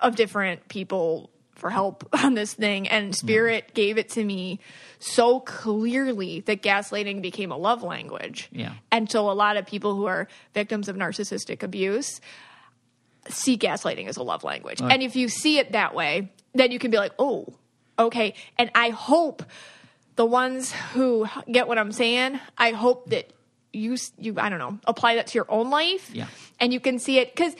of 0.00 0.16
different 0.16 0.68
people 0.68 1.30
for 1.54 1.70
help 1.70 2.08
on 2.24 2.34
this 2.34 2.54
thing, 2.54 2.88
and 2.88 3.14
Spirit 3.14 3.74
gave 3.74 3.98
it 3.98 4.08
to 4.10 4.24
me 4.24 4.60
so 4.98 5.40
clearly 5.40 6.40
that 6.40 6.62
gaslighting 6.62 7.20
became 7.20 7.50
a 7.52 7.56
love 7.56 7.82
language. 7.82 8.48
Yeah. 8.52 8.72
And 8.90 9.10
so 9.10 9.30
a 9.30 9.32
lot 9.32 9.56
of 9.58 9.66
people 9.66 9.94
who 9.94 10.06
are 10.06 10.28
victims 10.54 10.88
of 10.88 10.96
narcissistic 10.96 11.62
abuse 11.62 12.20
see 13.28 13.56
gaslighting 13.58 14.06
as 14.08 14.16
a 14.16 14.22
love 14.22 14.44
language. 14.44 14.80
And 14.80 15.02
if 15.02 15.16
you 15.16 15.28
see 15.28 15.58
it 15.58 15.72
that 15.72 15.94
way, 15.94 16.32
then 16.54 16.70
you 16.70 16.78
can 16.78 16.90
be 16.90 16.96
like, 16.96 17.12
oh, 17.18 17.46
okay. 17.98 18.34
And 18.58 18.70
I 18.74 18.90
hope 18.90 19.42
the 20.16 20.26
ones 20.26 20.72
who 20.92 21.26
get 21.50 21.68
what 21.68 21.78
I'm 21.78 21.92
saying, 21.92 22.40
I 22.56 22.70
hope 22.70 23.10
that 23.10 23.32
you, 23.72 23.96
you 24.18 24.34
I 24.38 24.48
don't 24.48 24.58
know, 24.58 24.78
apply 24.86 25.16
that 25.16 25.26
to 25.28 25.34
your 25.34 25.46
own 25.50 25.70
life. 25.70 26.10
Yeah. 26.12 26.28
And 26.58 26.72
you 26.72 26.80
can 26.80 26.98
see 26.98 27.18
it 27.18 27.34
because 27.34 27.54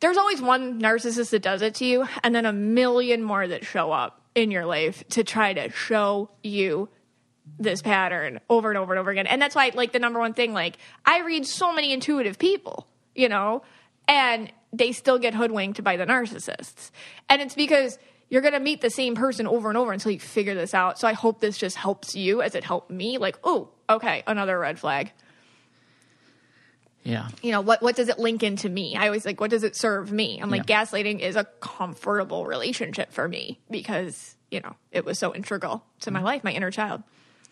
there's 0.00 0.16
always 0.16 0.40
one 0.40 0.80
narcissist 0.80 1.30
that 1.30 1.42
does 1.42 1.62
it 1.62 1.74
to 1.76 1.84
you, 1.84 2.06
and 2.22 2.34
then 2.34 2.46
a 2.46 2.52
million 2.52 3.22
more 3.22 3.46
that 3.46 3.64
show 3.64 3.92
up 3.92 4.22
in 4.34 4.50
your 4.50 4.64
life 4.64 5.06
to 5.10 5.24
try 5.24 5.52
to 5.52 5.70
show 5.70 6.30
you 6.42 6.88
this 7.58 7.82
pattern 7.82 8.40
over 8.48 8.70
and 8.70 8.78
over 8.78 8.92
and 8.92 9.00
over 9.00 9.10
again. 9.10 9.26
And 9.26 9.42
that's 9.42 9.54
why, 9.54 9.70
like, 9.74 9.92
the 9.92 9.98
number 9.98 10.18
one 10.18 10.34
thing, 10.34 10.54
like, 10.54 10.78
I 11.04 11.20
read 11.20 11.46
so 11.46 11.72
many 11.72 11.92
intuitive 11.92 12.38
people, 12.38 12.86
you 13.14 13.28
know, 13.28 13.62
and 14.08 14.50
they 14.72 14.92
still 14.92 15.18
get 15.18 15.34
hoodwinked 15.34 15.82
by 15.82 15.96
the 15.96 16.06
narcissists. 16.06 16.90
And 17.28 17.42
it's 17.42 17.54
because 17.54 17.98
you're 18.28 18.42
going 18.42 18.54
to 18.54 18.60
meet 18.60 18.80
the 18.80 18.90
same 18.90 19.14
person 19.14 19.46
over 19.46 19.68
and 19.68 19.76
over 19.76 19.92
until 19.92 20.12
you 20.12 20.20
figure 20.20 20.54
this 20.54 20.74
out. 20.74 20.98
So 20.98 21.08
I 21.08 21.12
hope 21.12 21.40
this 21.40 21.58
just 21.58 21.76
helps 21.76 22.14
you 22.14 22.42
as 22.42 22.54
it 22.54 22.64
helped 22.64 22.90
me. 22.90 23.18
Like, 23.18 23.38
oh, 23.42 23.70
okay, 23.88 24.22
another 24.26 24.58
red 24.58 24.78
flag. 24.78 25.12
Yeah, 27.02 27.28
You 27.42 27.50
know, 27.50 27.62
what, 27.62 27.80
what 27.80 27.96
does 27.96 28.08
it 28.10 28.18
link 28.18 28.42
into 28.42 28.68
me? 28.68 28.94
I 28.94 29.06
always 29.06 29.24
like, 29.24 29.40
what 29.40 29.50
does 29.50 29.62
it 29.62 29.74
serve 29.74 30.12
me? 30.12 30.38
I'm 30.40 30.50
like, 30.50 30.68
Yeah. 30.68 30.84
gaslighting 30.84 31.20
is 31.20 31.34
a 31.34 31.44
comfortable 31.60 32.44
relationship 32.44 33.10
for 33.10 33.26
me 33.26 33.58
because, 33.70 34.36
you 34.50 34.60
know, 34.60 34.76
it 34.92 35.06
was 35.06 35.18
so 35.18 35.34
integral 35.34 35.82
to 36.00 36.10
my 36.10 36.18
mm-hmm. 36.18 36.26
life, 36.26 36.44
my 36.44 36.52
inner 36.52 36.70
child. 36.70 37.02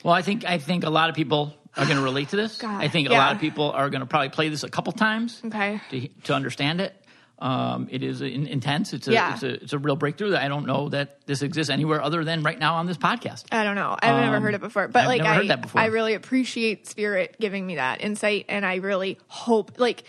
Well, 0.05 0.13
I 0.13 0.21
think 0.21 0.45
I 0.45 0.59
think 0.59 0.85
a 0.85 0.91
lot 0.91 1.09
of 1.09 1.17
people 1.17 1.55
are 1.77 1.87
going 1.87 1.97
to 1.97 2.03
relate 2.03 2.29
to 2.29 2.37
this. 2.37 2.59
God, 2.61 2.83
I 2.83 2.89
think 2.89 3.09
a 3.09 3.13
lot 3.13 3.35
of 3.35 3.41
people 3.41 3.71
are 3.71 3.89
going 3.89 4.01
to 4.01 4.07
probably 4.07 4.29
play 4.29 4.51
this 4.51 4.65
a 4.65 4.69
couple 4.69 4.93
times 4.93 5.41
Okay. 5.47 5.81
to 5.91 6.09
to 6.25 6.35
understand 6.35 6.83
it. 6.83 6.95
Um, 7.40 7.87
it 7.90 8.02
is 8.02 8.21
in, 8.21 8.47
intense. 8.49 8.92
It's 8.92 9.07
a, 9.07 9.12
Yeah. 9.12 9.35
it's 9.35 9.42
a 9.45 9.62
it's 9.62 9.73
a 9.73 9.78
real 9.78 9.95
breakthrough. 9.95 10.30
That 10.30 10.42
I 10.42 10.49
don't 10.49 10.66
know 10.66 10.88
that 10.88 11.25
this 11.26 11.42
exists 11.42 11.71
anywhere 11.71 12.02
other 12.02 12.25
than 12.25 12.42
right 12.42 12.59
now 12.59 12.75
on 12.76 12.87
this 12.87 12.97
podcast. 12.97 13.45
I 13.52 13.62
don't 13.62 13.76
know. 13.76 13.97
I've 14.02 14.21
never 14.23 14.40
heard 14.40 14.54
it 14.54 14.61
before, 14.61 14.88
but 14.88 15.02
I've 15.02 15.07
like 15.09 15.18
never 15.23 15.30
I, 15.30 15.37
heard 15.37 15.49
that 15.49 15.62
before. 15.62 15.80
I 15.80 15.87
really 15.87 16.14
appreciate 16.14 16.87
Spirit 16.88 17.37
giving 17.40 17.64
me 17.66 17.76
that 17.76 18.00
insight, 18.00 18.47
and 18.49 18.66
I 18.66 18.76
really 18.76 19.18
hope 19.28 19.78
like, 19.78 20.02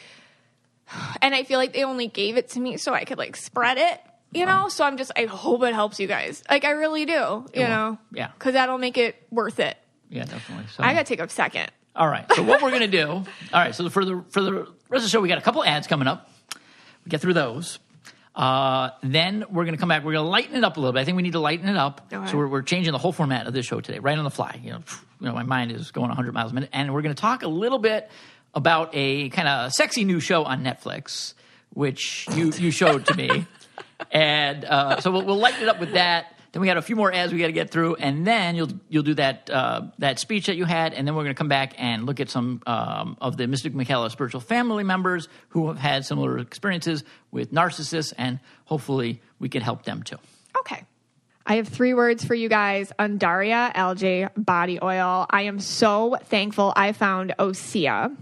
and 1.22 1.36
I 1.36 1.44
feel 1.44 1.60
like 1.60 1.74
they 1.74 1.84
only 1.84 2.08
gave 2.08 2.38
it 2.38 2.50
to 2.52 2.60
me 2.60 2.78
so 2.78 2.94
I 2.94 3.04
could 3.06 3.18
like 3.18 3.36
spread 3.36 3.78
it, 3.78 4.02
you 4.32 4.46
know. 4.46 4.70
So 4.70 4.84
I'm 4.84 4.98
just 4.98 5.12
I 5.16 5.26
hope 5.26 5.62
it 5.64 5.74
helps 5.74 6.00
you 6.00 6.08
guys. 6.08 6.44
Like 6.50 6.66
I 6.66 6.72
really 6.72 7.06
do, 7.06 7.14
you 7.14 7.48
will. 7.56 7.68
know. 7.68 7.98
Yeah. 8.12 8.30
because 8.38 8.54
that'll 8.54 8.78
make 8.80 8.98
it 8.98 9.16
worth 9.30 9.60
it. 9.60 9.78
Yeah, 10.10 10.24
definitely. 10.26 10.66
So 10.76 10.84
I 10.84 10.94
got 10.94 11.06
to 11.06 11.16
take 11.16 11.20
a 11.20 11.30
second. 11.30 11.70
All 11.96 12.08
right. 12.08 12.26
So 12.34 12.42
what 12.42 12.62
we're 12.64 12.70
going 12.72 12.82
to 12.82 12.88
do? 12.88 13.08
All 13.08 13.26
right. 13.54 13.76
So 13.76 13.88
for 13.90 14.04
the 14.04 14.24
for 14.30 14.42
the 14.42 14.54
rest 14.54 14.68
of 14.92 15.02
the 15.04 15.10
show, 15.10 15.22
we 15.22 15.28
got 15.28 15.38
a 15.38 15.42
couple 15.42 15.64
ads 15.64 15.86
coming 15.86 16.08
up. 16.08 16.28
We 17.06 17.10
get 17.10 17.22
through 17.22 17.34
those. 17.34 17.80
Uh, 18.36 18.92
then 19.04 19.44
we're 19.50 19.66
going 19.66 19.76
to 19.76 19.80
come 19.80 19.90
back. 19.90 20.04
We're 20.04 20.14
going 20.14 20.26
to 20.26 20.30
lighten 20.30 20.56
it 20.56 20.64
up 20.64 20.78
a 20.78 20.80
little 20.80 20.94
bit. 20.94 21.02
I 21.02 21.06
think 21.06 21.18
we 21.18 21.24
need 21.24 21.34
to 21.34 21.40
lighten 21.40 21.68
it 21.68 21.76
up. 21.76 22.08
Okay. 22.12 22.32
So 22.32 22.38
we're, 22.38 22.48
we're 22.48 22.62
changing 22.62 22.94
the 22.94 22.98
whole 22.98 23.12
format 23.12 23.48
of 23.48 23.54
this 23.54 23.66
show 23.66 23.82
today, 23.82 24.00
right 24.00 24.18
on 24.18 24.24
the 24.24 24.30
fly. 24.30 24.60
You 24.64 24.72
know, 24.72 24.84
you 25.20 25.28
know, 25.28 25.34
my 25.34 25.44
mind 25.44 25.72
is 25.72 25.92
going 25.92 26.08
100 26.08 26.34
miles 26.34 26.52
a 26.52 26.54
minute, 26.54 26.70
and 26.72 26.94
we're 26.94 27.02
going 27.02 27.14
to 27.14 27.20
talk 27.20 27.44
a 27.44 27.48
little 27.48 27.80
bit 27.80 28.10
about 28.54 28.92
a 28.94 29.30
kind 29.30 29.48
of 29.48 29.74
sexy 29.74 30.06
new 30.06 30.20
show 30.20 30.46
on 30.46 30.64
Netflix, 30.64 31.34
which 31.74 32.28
you 32.34 32.52
you 32.52 32.72
showed 32.72 33.06
to 33.08 33.16
me, 33.16 33.46
and 34.12 34.64
uh, 34.64 35.02
so 35.02 35.12
we'll, 35.12 35.26
we'll 35.26 35.38
lighten 35.38 35.64
it 35.64 35.70
up 35.70 35.80
with 35.80 35.94
that. 35.94 36.39
Then 36.52 36.62
we 36.62 36.68
got 36.68 36.78
a 36.78 36.82
few 36.82 36.96
more 36.96 37.14
ads 37.14 37.32
we 37.32 37.40
got 37.40 37.48
to 37.48 37.54
get 37.54 37.70
through, 37.70 37.96
and 37.96 38.26
then 38.26 38.56
you'll 38.56 38.72
you'll 38.90 39.04
do 39.04 39.14
that 39.16 39.50
uh, 39.50 39.82
that 40.00 40.20
speech 40.20 40.48
that 40.48 40.56
you 40.56 40.66
had, 40.66 40.94
and 40.94 41.08
then 41.08 41.16
we're 41.16 41.24
going 41.24 41.36
to 41.36 41.38
come 41.38 41.48
back 41.48 41.74
and 41.78 42.06
look 42.06 42.20
at 42.20 42.30
some 42.30 42.62
um, 42.66 43.18
of 43.22 43.38
the 43.38 43.48
Mystic 43.48 43.76
Michaela 43.76 44.10
spiritual 44.10 44.42
family 44.42 44.84
members 44.84 45.28
who 45.50 45.68
have 45.68 45.78
had 45.78 46.06
similar 46.06 46.40
experiences 46.40 47.04
with 47.32 47.52
narcissists, 47.52 48.14
and 48.18 48.40
hopefully 48.66 49.22
we 49.38 49.50
can 49.50 49.62
help 49.62 49.84
them 49.84 50.02
too. 50.04 50.18
Okay. 50.60 50.84
I 51.50 51.56
have 51.56 51.68
three 51.68 51.96
words 51.96 52.24
for 52.24 52.36
you 52.36 52.48
guys 52.48 52.92
Undaria 53.00 53.72
Algae 53.74 54.28
body 54.38 54.78
oil. 54.84 55.26
I 55.32 55.42
am 55.42 55.60
so 55.60 56.16
thankful 56.26 56.74
I 56.76 56.92
found 56.92 57.34
Osea. 57.40 58.16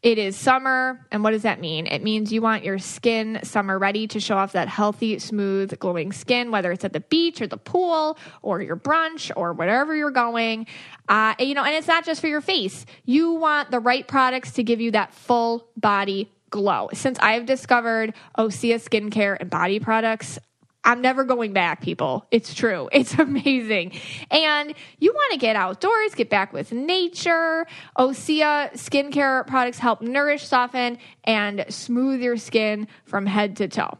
It 0.00 0.16
is 0.16 0.36
summer, 0.36 1.04
and 1.10 1.24
what 1.24 1.32
does 1.32 1.42
that 1.42 1.60
mean? 1.60 1.88
It 1.88 2.04
means 2.04 2.32
you 2.32 2.40
want 2.40 2.62
your 2.62 2.78
skin 2.78 3.40
summer 3.42 3.80
ready 3.80 4.06
to 4.06 4.20
show 4.20 4.36
off 4.36 4.52
that 4.52 4.68
healthy, 4.68 5.18
smooth, 5.18 5.76
glowing 5.80 6.12
skin, 6.12 6.52
whether 6.52 6.70
it's 6.70 6.84
at 6.84 6.92
the 6.92 7.00
beach 7.00 7.40
or 7.40 7.48
the 7.48 7.56
pool 7.56 8.16
or 8.42 8.62
your 8.62 8.76
brunch 8.76 9.32
or 9.34 9.52
wherever 9.54 9.96
you're 9.96 10.12
going. 10.12 10.68
Uh, 11.08 11.34
you 11.40 11.54
know, 11.54 11.64
and 11.64 11.74
it's 11.74 11.88
not 11.88 12.04
just 12.04 12.20
for 12.20 12.28
your 12.28 12.40
face. 12.40 12.86
You 13.04 13.32
want 13.32 13.72
the 13.72 13.80
right 13.80 14.06
products 14.06 14.52
to 14.52 14.62
give 14.62 14.80
you 14.80 14.92
that 14.92 15.12
full 15.12 15.66
body 15.76 16.30
glow. 16.50 16.90
Since 16.92 17.18
I've 17.18 17.44
discovered 17.44 18.14
Osea 18.38 18.76
skincare 18.76 19.36
and 19.40 19.50
body 19.50 19.80
products, 19.80 20.38
I'm 20.84 21.02
never 21.02 21.24
going 21.24 21.52
back, 21.52 21.82
people. 21.82 22.26
It's 22.30 22.54
true. 22.54 22.88
It's 22.98 23.14
amazing. 23.14 23.92
And 24.30 24.74
you 24.98 25.12
want 25.12 25.32
to 25.32 25.38
get 25.38 25.54
outdoors, 25.54 26.14
get 26.14 26.28
back 26.30 26.52
with 26.52 26.72
nature. 26.72 27.66
Osea 27.96 28.72
skincare 28.72 29.46
products 29.46 29.78
help 29.78 30.02
nourish, 30.02 30.46
soften, 30.46 30.98
and 31.24 31.64
smooth 31.68 32.20
your 32.20 32.36
skin 32.36 32.88
from 33.04 33.26
head 33.26 33.56
to 33.58 33.68
toe. 33.68 33.98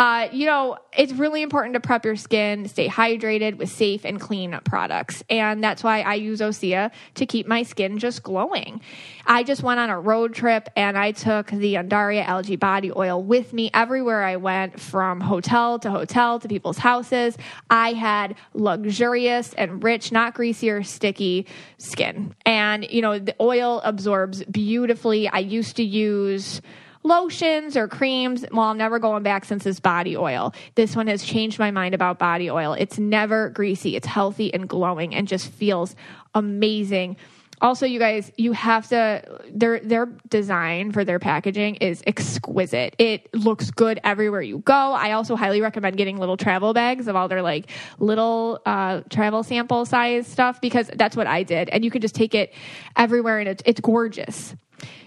Uh, 0.00 0.30
you 0.32 0.46
know, 0.46 0.78
it's 0.96 1.12
really 1.12 1.42
important 1.42 1.74
to 1.74 1.80
prep 1.80 2.06
your 2.06 2.16
skin, 2.16 2.66
stay 2.66 2.88
hydrated 2.88 3.58
with 3.58 3.68
safe 3.68 4.06
and 4.06 4.18
clean 4.18 4.58
products. 4.64 5.22
And 5.28 5.62
that's 5.62 5.84
why 5.84 6.00
I 6.00 6.14
use 6.14 6.40
Osea 6.40 6.90
to 7.16 7.26
keep 7.26 7.46
my 7.46 7.64
skin 7.64 7.98
just 7.98 8.22
glowing. 8.22 8.80
I 9.26 9.42
just 9.42 9.62
went 9.62 9.78
on 9.78 9.90
a 9.90 10.00
road 10.00 10.32
trip 10.32 10.70
and 10.74 10.96
I 10.96 11.12
took 11.12 11.48
the 11.48 11.74
Undaria 11.74 12.24
algae 12.24 12.56
body 12.56 12.90
oil 12.96 13.22
with 13.22 13.52
me 13.52 13.70
everywhere 13.74 14.22
I 14.24 14.36
went 14.36 14.80
from 14.80 15.20
hotel 15.20 15.78
to 15.80 15.90
hotel 15.90 16.38
to 16.38 16.48
people's 16.48 16.78
houses. 16.78 17.36
I 17.68 17.92
had 17.92 18.36
luxurious 18.54 19.52
and 19.52 19.84
rich, 19.84 20.12
not 20.12 20.32
greasy 20.32 20.70
or 20.70 20.82
sticky 20.82 21.46
skin. 21.76 22.34
And, 22.46 22.90
you 22.90 23.02
know, 23.02 23.18
the 23.18 23.36
oil 23.38 23.82
absorbs 23.84 24.44
beautifully. 24.44 25.28
I 25.28 25.40
used 25.40 25.76
to 25.76 25.84
use 25.84 26.62
lotions 27.02 27.76
or 27.76 27.88
creams. 27.88 28.44
Well, 28.52 28.66
I'm 28.66 28.78
never 28.78 28.98
going 28.98 29.22
back 29.22 29.44
since 29.44 29.64
this 29.64 29.80
body 29.80 30.16
oil. 30.16 30.54
This 30.74 30.94
one 30.94 31.06
has 31.06 31.22
changed 31.22 31.58
my 31.58 31.70
mind 31.70 31.94
about 31.94 32.18
body 32.18 32.50
oil. 32.50 32.74
It's 32.74 32.98
never 32.98 33.50
greasy, 33.50 33.96
it's 33.96 34.06
healthy 34.06 34.52
and 34.52 34.68
glowing 34.68 35.14
and 35.14 35.26
just 35.26 35.50
feels 35.50 35.96
amazing. 36.34 37.16
Also, 37.62 37.84
you 37.84 37.98
guys, 37.98 38.32
you 38.38 38.52
have 38.52 38.88
to 38.88 39.22
their 39.50 39.80
their 39.80 40.06
design 40.30 40.92
for 40.92 41.04
their 41.04 41.18
packaging 41.18 41.74
is 41.76 42.02
exquisite. 42.06 42.94
It 42.98 43.32
looks 43.34 43.70
good 43.70 44.00
everywhere 44.02 44.40
you 44.40 44.60
go. 44.60 44.72
I 44.72 45.12
also 45.12 45.36
highly 45.36 45.60
recommend 45.60 45.98
getting 45.98 46.16
little 46.16 46.38
travel 46.38 46.72
bags 46.72 47.06
of 47.06 47.16
all 47.16 47.28
their 47.28 47.42
like 47.42 47.70
little 47.98 48.62
uh, 48.64 49.02
travel 49.10 49.42
sample 49.42 49.84
size 49.84 50.26
stuff 50.26 50.62
because 50.62 50.90
that's 50.94 51.16
what 51.16 51.26
I 51.26 51.42
did, 51.42 51.68
and 51.68 51.84
you 51.84 51.90
can 51.90 52.00
just 52.00 52.14
take 52.14 52.34
it 52.34 52.54
everywhere, 52.96 53.40
and 53.40 53.48
it's 53.48 53.62
it's 53.66 53.80
gorgeous. 53.80 54.54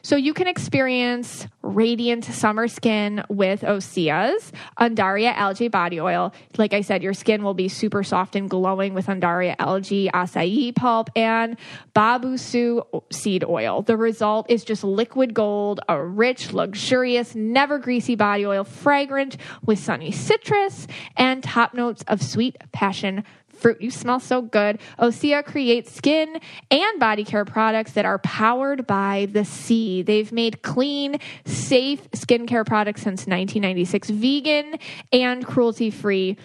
So 0.02 0.18
you 0.18 0.34
can 0.34 0.48
experience 0.48 1.48
radiant 1.62 2.26
summer 2.26 2.68
skin 2.68 3.24
with 3.30 3.62
Osea's 3.62 4.52
Undaria 4.78 5.34
algae 5.34 5.70
body 5.70 6.02
oil. 6.02 6.34
Like 6.58 6.74
I 6.74 6.82
said, 6.82 7.02
your 7.02 7.14
skin 7.14 7.42
will 7.42 7.54
be 7.54 7.70
super 7.70 8.04
soft 8.04 8.36
and 8.36 8.50
glowing 8.50 8.94
with 8.94 9.08
Undaria 9.08 9.56
algae 9.60 10.10
acai 10.14 10.76
pulp 10.76 11.10
and 11.16 11.58
Babassu 11.96 12.84
seed 13.14 13.46
oil. 13.46 13.82
The 13.82 13.96
result 13.96 14.50
is 14.50 14.66
just 14.66 14.84
liquid 14.84 15.34
gold, 15.34 15.80
a 15.88 16.04
rich, 16.04 16.52
luxurious, 16.52 17.34
never 17.34 17.80
greasy 17.80 18.16
body 18.16 18.46
oil, 18.46 18.66
fragrant 18.66 19.38
with 19.66 19.80
sunny 19.80 20.12
citrus 20.12 20.86
and 21.16 21.42
top 21.42 21.74
notes 21.74 22.04
of 22.08 22.22
sweet 22.22 22.58
passion 22.74 23.24
fruit. 23.64 23.82
You 23.82 23.90
smell 23.90 24.20
so 24.20 24.42
good. 24.42 24.80
Osea 25.00 25.44
creates 25.44 25.92
skin 25.92 26.40
and 26.70 27.00
body 27.00 27.24
care 27.24 27.46
products 27.46 27.94
that 27.94 28.06
are 28.06 28.20
powered 28.20 28.86
by 28.86 29.28
the 29.32 29.46
sea. 29.46 30.04
They've 30.04 30.32
made 30.32 30.62
clean, 30.62 31.18
safe 31.46 32.12
skincare 32.12 32.66
products 32.66 33.02
since 33.02 33.22
1996, 33.22 34.10
vegan 34.12 34.78
and 35.12 35.46
cruelty 35.46 35.90
free. 35.90 36.38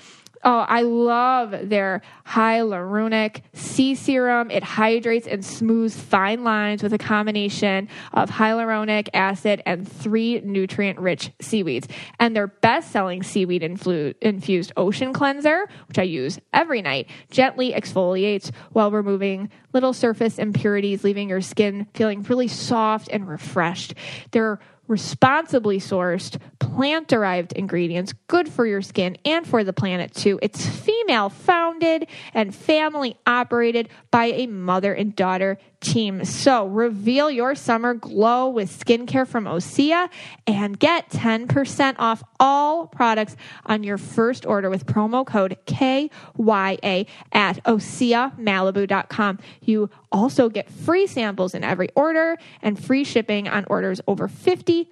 Oh, 0.44 0.58
I 0.60 0.82
love 0.82 1.68
their 1.68 2.02
hyaluronic 2.26 3.42
sea 3.52 3.94
serum. 3.94 4.50
It 4.50 4.62
hydrates 4.62 5.26
and 5.26 5.44
smooths 5.44 6.00
fine 6.00 6.44
lines 6.44 6.82
with 6.82 6.92
a 6.92 6.98
combination 6.98 7.88
of 8.12 8.30
hyaluronic 8.30 9.08
acid 9.14 9.62
and 9.66 9.90
three 9.90 10.40
nutrient 10.40 10.98
rich 11.00 11.32
seaweeds. 11.40 11.88
And 12.20 12.36
their 12.36 12.46
best 12.46 12.92
selling 12.92 13.22
seaweed 13.22 13.62
influ- 13.62 14.14
infused 14.20 14.72
ocean 14.76 15.12
cleanser, 15.12 15.68
which 15.88 15.98
I 15.98 16.04
use 16.04 16.38
every 16.52 16.82
night, 16.82 17.08
gently 17.30 17.72
exfoliates 17.72 18.50
while 18.72 18.90
removing 18.90 19.50
little 19.72 19.92
surface 19.92 20.38
impurities, 20.38 21.04
leaving 21.04 21.28
your 21.28 21.40
skin 21.40 21.86
feeling 21.94 22.22
really 22.22 22.48
soft 22.48 23.08
and 23.12 23.28
refreshed. 23.28 23.94
They're 24.30 24.60
responsibly 24.88 25.78
sourced, 25.78 26.40
plant 26.58 27.08
derived 27.08 27.52
ingredients, 27.52 28.14
good 28.26 28.48
for 28.48 28.66
your 28.66 28.82
skin 28.82 29.16
and 29.24 29.46
for 29.46 29.62
the 29.62 29.72
planet 29.72 30.14
too. 30.14 30.38
It's 30.42 30.66
female 30.66 31.28
founded 31.28 32.08
and 32.34 32.54
family 32.54 33.16
operated 33.26 33.88
by 34.10 34.26
a 34.26 34.46
mother 34.46 34.92
and 34.94 35.14
daughter 35.14 35.58
team. 35.80 36.24
So 36.24 36.66
reveal 36.66 37.30
your 37.30 37.54
summer 37.54 37.94
glow 37.94 38.48
with 38.48 38.70
skincare 38.70 39.26
from 39.26 39.44
Osea 39.44 40.08
and 40.46 40.78
get 40.78 41.10
10% 41.10 41.96
off 41.98 42.22
all 42.40 42.86
products 42.86 43.36
on 43.66 43.82
your 43.82 43.98
first 43.98 44.46
order 44.46 44.70
with 44.70 44.86
promo 44.86 45.26
code 45.26 45.56
KYA 45.66 47.06
at 47.32 47.62
OseaMalibu.com. 47.64 49.38
You 49.62 49.90
also 50.10 50.48
get 50.48 50.70
free 50.70 51.06
samples 51.06 51.54
in 51.54 51.64
every 51.64 51.88
order 51.94 52.36
and 52.62 52.82
free 52.82 53.04
shipping 53.04 53.48
on 53.48 53.64
orders 53.68 54.00
over 54.06 54.28
$50. 54.28 54.86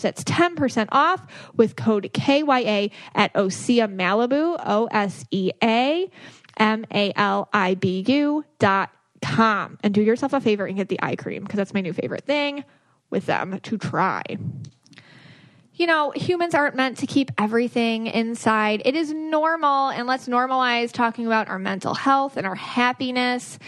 That's 0.00 0.24
10% 0.24 0.88
off 0.92 1.26
with 1.56 1.76
code 1.76 2.10
KYA 2.12 2.90
at 3.14 3.34
Osea 3.34 3.94
Malibu, 3.94 4.56
O 4.64 4.86
S 4.90 5.24
E 5.30 5.50
A 5.62 6.10
M 6.56 6.84
A 6.92 7.12
L 7.16 7.48
I 7.52 7.74
B 7.74 8.04
U 8.06 8.44
dot 8.58 8.90
com. 9.22 9.78
And 9.82 9.94
do 9.94 10.02
yourself 10.02 10.32
a 10.32 10.40
favor 10.40 10.66
and 10.66 10.76
get 10.76 10.88
the 10.88 11.00
eye 11.02 11.16
cream 11.16 11.42
because 11.42 11.56
that's 11.56 11.74
my 11.74 11.80
new 11.80 11.92
favorite 11.92 12.24
thing 12.24 12.64
with 13.10 13.26
them 13.26 13.58
to 13.60 13.78
try. 13.78 14.22
You 15.74 15.86
know, 15.86 16.10
humans 16.10 16.54
aren't 16.54 16.76
meant 16.76 16.98
to 16.98 17.06
keep 17.06 17.30
everything 17.38 18.06
inside. 18.06 18.82
It 18.84 18.94
is 18.94 19.12
normal, 19.14 19.88
and 19.88 20.06
let's 20.06 20.28
normalize 20.28 20.92
talking 20.92 21.26
about 21.26 21.48
our 21.48 21.58
mental 21.58 21.94
health 21.94 22.36
and 22.36 22.46
our 22.46 22.54
happiness 22.54 23.58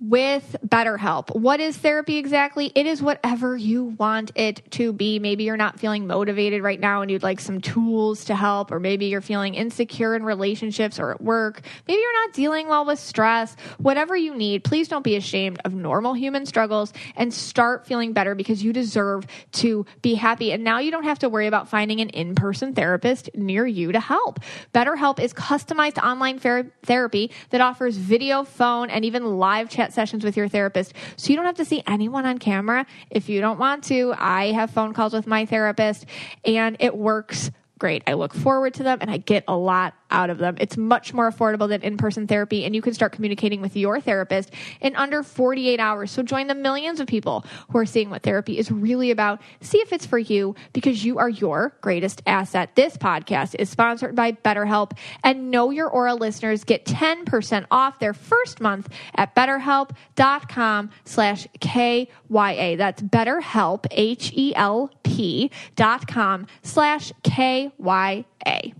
with 0.00 0.56
BetterHelp. 0.66 1.36
What 1.36 1.60
is 1.60 1.76
therapy 1.76 2.16
exactly? 2.16 2.72
It 2.74 2.86
is 2.86 3.02
whatever 3.02 3.54
you 3.54 3.84
want 3.84 4.32
it 4.34 4.62
to 4.72 4.94
be. 4.94 5.18
Maybe 5.18 5.44
you're 5.44 5.58
not 5.58 5.78
feeling 5.78 6.06
motivated 6.06 6.62
right 6.62 6.80
now 6.80 7.02
and 7.02 7.10
you'd 7.10 7.22
like 7.22 7.38
some 7.38 7.60
tools 7.60 8.24
to 8.24 8.34
help, 8.34 8.72
or 8.72 8.80
maybe 8.80 9.06
you're 9.06 9.20
feeling 9.20 9.54
insecure 9.54 10.14
in 10.14 10.22
relationships 10.24 10.98
or 10.98 11.10
at 11.10 11.20
work. 11.20 11.60
Maybe 11.86 12.00
you're 12.00 12.26
not 12.26 12.32
dealing 12.32 12.68
well 12.68 12.86
with 12.86 12.98
stress. 12.98 13.54
Whatever 13.76 14.16
you 14.16 14.34
need, 14.34 14.64
please 14.64 14.88
don't 14.88 15.04
be 15.04 15.16
ashamed 15.16 15.60
of 15.66 15.74
normal 15.74 16.14
human 16.14 16.46
struggles 16.46 16.94
and 17.14 17.32
start 17.32 17.86
feeling 17.86 18.14
better 18.14 18.34
because 18.34 18.64
you 18.64 18.72
deserve 18.72 19.26
to 19.52 19.84
be 20.00 20.14
happy. 20.14 20.52
And 20.52 20.64
now 20.64 20.78
you 20.78 20.90
don't 20.90 21.04
have 21.04 21.18
to 21.18 21.28
worry 21.28 21.46
about 21.46 21.68
finding 21.68 22.00
an 22.00 22.08
in 22.08 22.34
person 22.34 22.72
therapist 22.72 23.28
near 23.34 23.66
you 23.66 23.92
to 23.92 24.00
help. 24.00 24.40
BetterHelp 24.72 25.20
is 25.20 25.34
customized 25.34 26.02
online 26.02 26.38
ther- 26.38 26.72
therapy 26.84 27.30
that 27.50 27.60
offers 27.60 27.98
video, 27.98 28.44
phone, 28.44 28.88
and 28.88 29.04
even 29.04 29.38
live 29.38 29.68
chat 29.68 29.89
sessions 29.92 30.24
with 30.24 30.36
your 30.36 30.48
therapist. 30.48 30.94
So 31.16 31.30
you 31.30 31.36
don't 31.36 31.46
have 31.46 31.56
to 31.56 31.64
see 31.64 31.82
anyone 31.86 32.26
on 32.26 32.38
camera 32.38 32.86
if 33.10 33.28
you 33.28 33.40
don't 33.40 33.58
want 33.58 33.84
to. 33.84 34.14
I 34.16 34.52
have 34.52 34.70
phone 34.70 34.92
calls 34.92 35.12
with 35.12 35.26
my 35.26 35.46
therapist 35.46 36.06
and 36.44 36.76
it 36.80 36.96
works 36.96 37.50
great. 37.78 38.02
I 38.06 38.12
look 38.12 38.34
forward 38.34 38.74
to 38.74 38.82
them 38.82 38.98
and 39.00 39.10
I 39.10 39.16
get 39.16 39.44
a 39.48 39.56
lot 39.56 39.94
out 40.10 40.30
of 40.30 40.38
them. 40.38 40.56
It's 40.58 40.76
much 40.76 41.12
more 41.14 41.30
affordable 41.30 41.68
than 41.68 41.82
in 41.82 41.96
person 41.96 42.26
therapy, 42.26 42.64
and 42.64 42.74
you 42.74 42.82
can 42.82 42.94
start 42.94 43.12
communicating 43.12 43.60
with 43.60 43.76
your 43.76 44.00
therapist 44.00 44.50
in 44.80 44.96
under 44.96 45.22
48 45.22 45.80
hours. 45.80 46.10
So 46.10 46.22
join 46.22 46.46
the 46.46 46.54
millions 46.54 47.00
of 47.00 47.06
people 47.06 47.44
who 47.70 47.78
are 47.78 47.86
seeing 47.86 48.10
what 48.10 48.22
therapy 48.22 48.58
is 48.58 48.70
really 48.70 49.10
about. 49.10 49.40
See 49.60 49.78
if 49.78 49.92
it's 49.92 50.06
for 50.06 50.18
you 50.18 50.54
because 50.72 51.04
you 51.04 51.18
are 51.18 51.28
your 51.28 51.76
greatest 51.80 52.22
asset. 52.26 52.74
This 52.74 52.96
podcast 52.96 53.54
is 53.58 53.68
sponsored 53.68 54.14
by 54.14 54.32
BetterHelp, 54.32 54.92
and 55.24 55.50
Know 55.50 55.70
Your 55.70 55.88
Aura 55.88 56.14
listeners 56.14 56.64
get 56.64 56.84
10% 56.84 57.66
off 57.70 57.98
their 57.98 58.14
first 58.14 58.60
month 58.60 58.88
at 59.14 59.34
betterhelp.com 59.34 60.90
slash 61.04 61.46
KYA. 61.60 62.76
That's 62.76 63.02
betterhelp, 63.02 63.86
H-E-L-P 63.90 65.50
dot 65.76 66.06
com 66.06 66.46
slash 66.62 67.12
K-Y-A. 67.22 68.74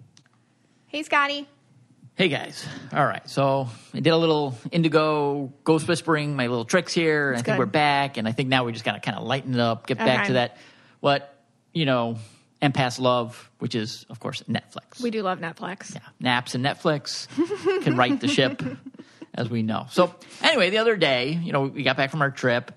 Hey, 0.91 1.03
Scotty. 1.05 1.47
Hey 2.17 2.29
guys. 2.29 2.67
All 2.93 3.07
right. 3.07 3.27
So 3.31 3.69
I 3.95 4.01
did 4.01 4.11
a 4.11 4.17
little 4.17 4.57
indigo 4.73 5.53
ghost 5.63 5.87
whispering, 5.87 6.35
my 6.35 6.49
little 6.49 6.65
tricks 6.65 6.93
here. 6.93 7.29
And 7.29 7.37
I 7.39 7.43
think 7.43 7.47
good. 7.55 7.59
we're 7.61 7.67
back. 7.67 8.17
And 8.17 8.27
I 8.27 8.33
think 8.33 8.49
now 8.49 8.65
we 8.65 8.73
just 8.73 8.85
got 8.85 8.95
to 8.95 9.01
kind 9.01 9.17
of 9.17 9.23
lighten 9.25 9.55
it 9.55 9.61
up, 9.61 9.87
get 9.87 9.99
back 9.99 10.19
Okay. 10.23 10.27
to 10.27 10.33
that, 10.35 10.57
what, 10.99 11.33
you 11.73 11.87
know, 11.87 12.17
empaths 12.61 12.99
love, 13.01 13.51
which 13.61 13.77
is, 13.77 14.05
of 14.11 14.19
course, 14.19 14.43
Netflix. 14.51 15.01
We 15.01 15.11
do 15.13 15.23
love 15.23 15.39
Netflix. 15.39 15.95
yeah. 15.95 16.01
Naps 16.19 16.57
and 16.57 16.65
Netflix 16.65 17.29
can 17.85 17.97
right 17.97 18.19
the 18.21 18.27
ship, 18.29 18.61
as 19.33 19.49
we 19.49 19.63
know. 19.63 19.87
So 19.91 20.13
anyway, 20.43 20.71
the 20.71 20.79
other 20.79 20.97
day, 20.97 21.39
you 21.43 21.53
know, 21.53 21.63
we 21.63 21.85
got 21.85 21.97
back 21.97 22.11
from 22.11 22.21
our 22.21 22.33
trip 22.33 22.73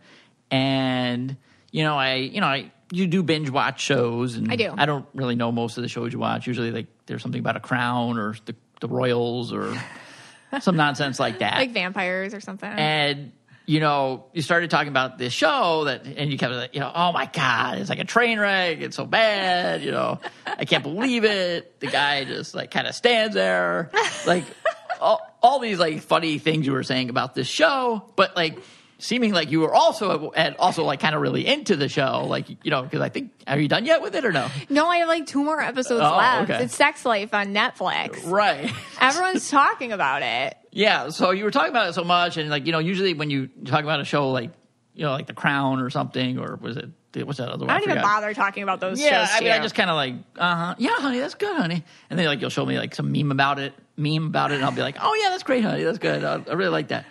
and, 0.52 1.36
you 1.71 1.84
know, 1.84 1.95
I, 1.97 2.15
you 2.17 2.39
know, 2.41 2.47
I, 2.47 2.71
you 2.93 3.08
do 3.08 3.23
binge 3.23 3.49
watch 3.49 3.82
shows 3.82 4.36
and 4.36 4.51
I 4.51 4.56
do. 4.56 4.73
I 4.77 4.86
don't 4.86 5.06
really 5.13 5.36
know 5.36 5.51
most 5.51 5.77
of 5.77 5.84
the 5.84 5.89
shows 5.89 6.13
you 6.13 6.19
watch. 6.19 6.45
Usually 6.45 6.71
like 6.71 6.88
there's 7.08 7.21
something 7.21 7.39
about 7.39 7.58
a 7.58 7.60
crown 7.60 8.19
or 8.19 8.36
the, 8.45 8.56
the 8.82 8.88
royals 8.88 9.51
or 9.51 9.75
some 10.62 10.75
nonsense 10.75 11.19
like 11.19 11.39
that. 11.39 11.56
Like 11.58 11.71
vampires 11.71 12.34
or 12.34 12.39
something. 12.39 12.69
and 12.69 13.32
you 13.65 13.79
know, 13.79 14.25
you 14.34 14.41
started 14.41 14.69
talking 14.69 14.89
about 14.89 15.17
this 15.17 15.32
show 15.32 15.86
that, 15.86 16.06
and 16.06 16.29
you 16.29 16.38
kept 16.38 16.53
like, 16.53 16.73
you 16.73 16.82
know, 16.82 16.91
oh 16.93 17.13
my 17.13 17.27
god, 17.32 17.77
it's 17.77 17.89
like 17.89 17.99
a 17.99 18.03
train 18.03 18.38
wreck. 18.38 18.82
It's 18.82 18.95
so 18.97 19.06
bad. 19.06 19.82
You 19.82 19.91
know, 19.91 20.19
I 20.45 20.65
can't 20.65 20.84
believe 20.84 21.23
it. 21.23 21.79
The 21.79 21.88
guy 21.88 22.25
just 22.25 22.53
like 22.53 22.71
kind 22.71 22.88
of 22.88 22.93
stands 22.93 23.34
there, 23.34 23.89
like 24.27 24.43
all, 25.01 25.21
all 25.41 25.60
these 25.60 25.79
like 25.79 26.01
funny 26.01 26.39
things 26.39 26.65
you 26.65 26.73
were 26.73 26.84
saying 26.84 27.10
about 27.10 27.36
this 27.36 27.47
show, 27.47 28.03
but 28.17 28.36
like 28.36 28.60
seeming 29.03 29.33
like 29.33 29.51
you 29.51 29.59
were 29.59 29.73
also 29.73 30.31
and 30.31 30.55
also 30.57 30.83
like 30.83 30.99
kind 30.99 31.13
of 31.13 31.21
really 31.21 31.45
into 31.45 31.75
the 31.75 31.89
show, 31.89 32.25
like 32.25 32.47
you 32.63 32.71
know, 32.71 32.81
because 32.83 33.01
I 33.01 33.09
think 33.09 33.31
are 33.45 33.59
you 33.59 33.67
done 33.67 33.85
yet 33.85 34.01
with 34.01 34.15
it 34.15 34.25
or 34.25 34.31
no? 34.31 34.47
No, 34.69 34.87
I 34.87 34.97
have 34.97 35.07
like 35.07 35.25
two 35.27 35.43
more 35.43 35.61
episodes 35.61 36.01
Oh, 36.03 36.17
left. 36.17 36.49
okay. 36.49 36.63
It's 36.63 36.75
Sex 36.75 37.05
Life 37.05 37.33
on 37.33 37.53
Netflix. 37.53 38.21
Right. 38.25 38.71
Everyone's 38.99 39.49
talking 39.49 39.91
about 39.91 40.21
it. 40.23 40.55
Yeah. 40.71 41.09
So 41.09 41.31
you 41.31 41.43
were 41.43 41.51
talking 41.51 41.69
about 41.71 41.89
it 41.89 41.93
so 41.93 42.03
much, 42.03 42.37
and 42.37 42.49
like 42.49 42.65
you 42.65 42.71
know, 42.71 42.79
usually 42.79 43.13
when 43.13 43.29
you 43.29 43.47
talk 43.65 43.83
about 43.83 43.99
a 43.99 44.05
show 44.05 44.31
like 44.31 44.51
you 44.95 45.03
know, 45.03 45.11
like 45.11 45.27
The 45.27 45.33
Crown 45.33 45.79
or 45.79 45.89
something, 45.89 46.37
or 46.39 46.55
was 46.61 46.77
it 46.77 46.89
what's 47.25 47.37
that 47.37 47.49
other 47.49 47.65
one? 47.65 47.69
I 47.75 47.79
don't 47.79 47.89
even 47.89 48.01
bother 48.01 48.33
talking 48.33 48.63
about 48.63 48.79
those 48.79 48.99
Yeah, 48.99 49.25
shows. 49.25 49.35
I 49.35 49.41
mean, 49.43 49.51
I 49.51 49.59
just 49.59 49.75
kind 49.75 49.89
of 49.89 49.95
like, 49.95 50.15
uh 50.37 50.55
huh, 50.55 50.75
yeah, 50.79 50.95
honey, 50.95 51.19
that's 51.19 51.35
good, 51.35 51.55
honey. 51.55 51.83
And 52.09 52.17
then 52.17 52.25
like 52.25 52.41
you'll 52.41 52.49
show 52.49 52.65
me 52.65 52.77
like 52.79 52.95
some 52.95 53.11
meme 53.11 53.31
about 53.31 53.59
it, 53.59 53.73
meme 53.97 54.25
about 54.27 54.51
it, 54.51 54.55
and 54.55 54.63
I'll 54.65 54.71
be 54.71 54.81
like, 54.81 54.95
oh 54.99 55.13
yeah, 55.21 55.29
that's 55.29 55.43
great, 55.43 55.63
honey, 55.63 55.83
that's 55.83 55.99
good. 55.99 56.23
I, 56.23 56.41
I 56.49 56.53
really 56.53 56.71
like 56.71 56.87
that. 56.87 57.05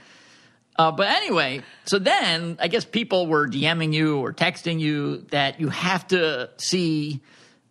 Uh, 0.76 0.90
but 0.90 1.08
anyway, 1.08 1.62
so 1.84 1.98
then 1.98 2.56
I 2.60 2.68
guess 2.68 2.84
people 2.84 3.26
were 3.26 3.46
DMing 3.46 3.92
you 3.92 4.18
or 4.18 4.32
texting 4.32 4.80
you 4.80 5.18
that 5.30 5.60
you 5.60 5.68
have 5.68 6.06
to 6.08 6.50
see 6.56 7.20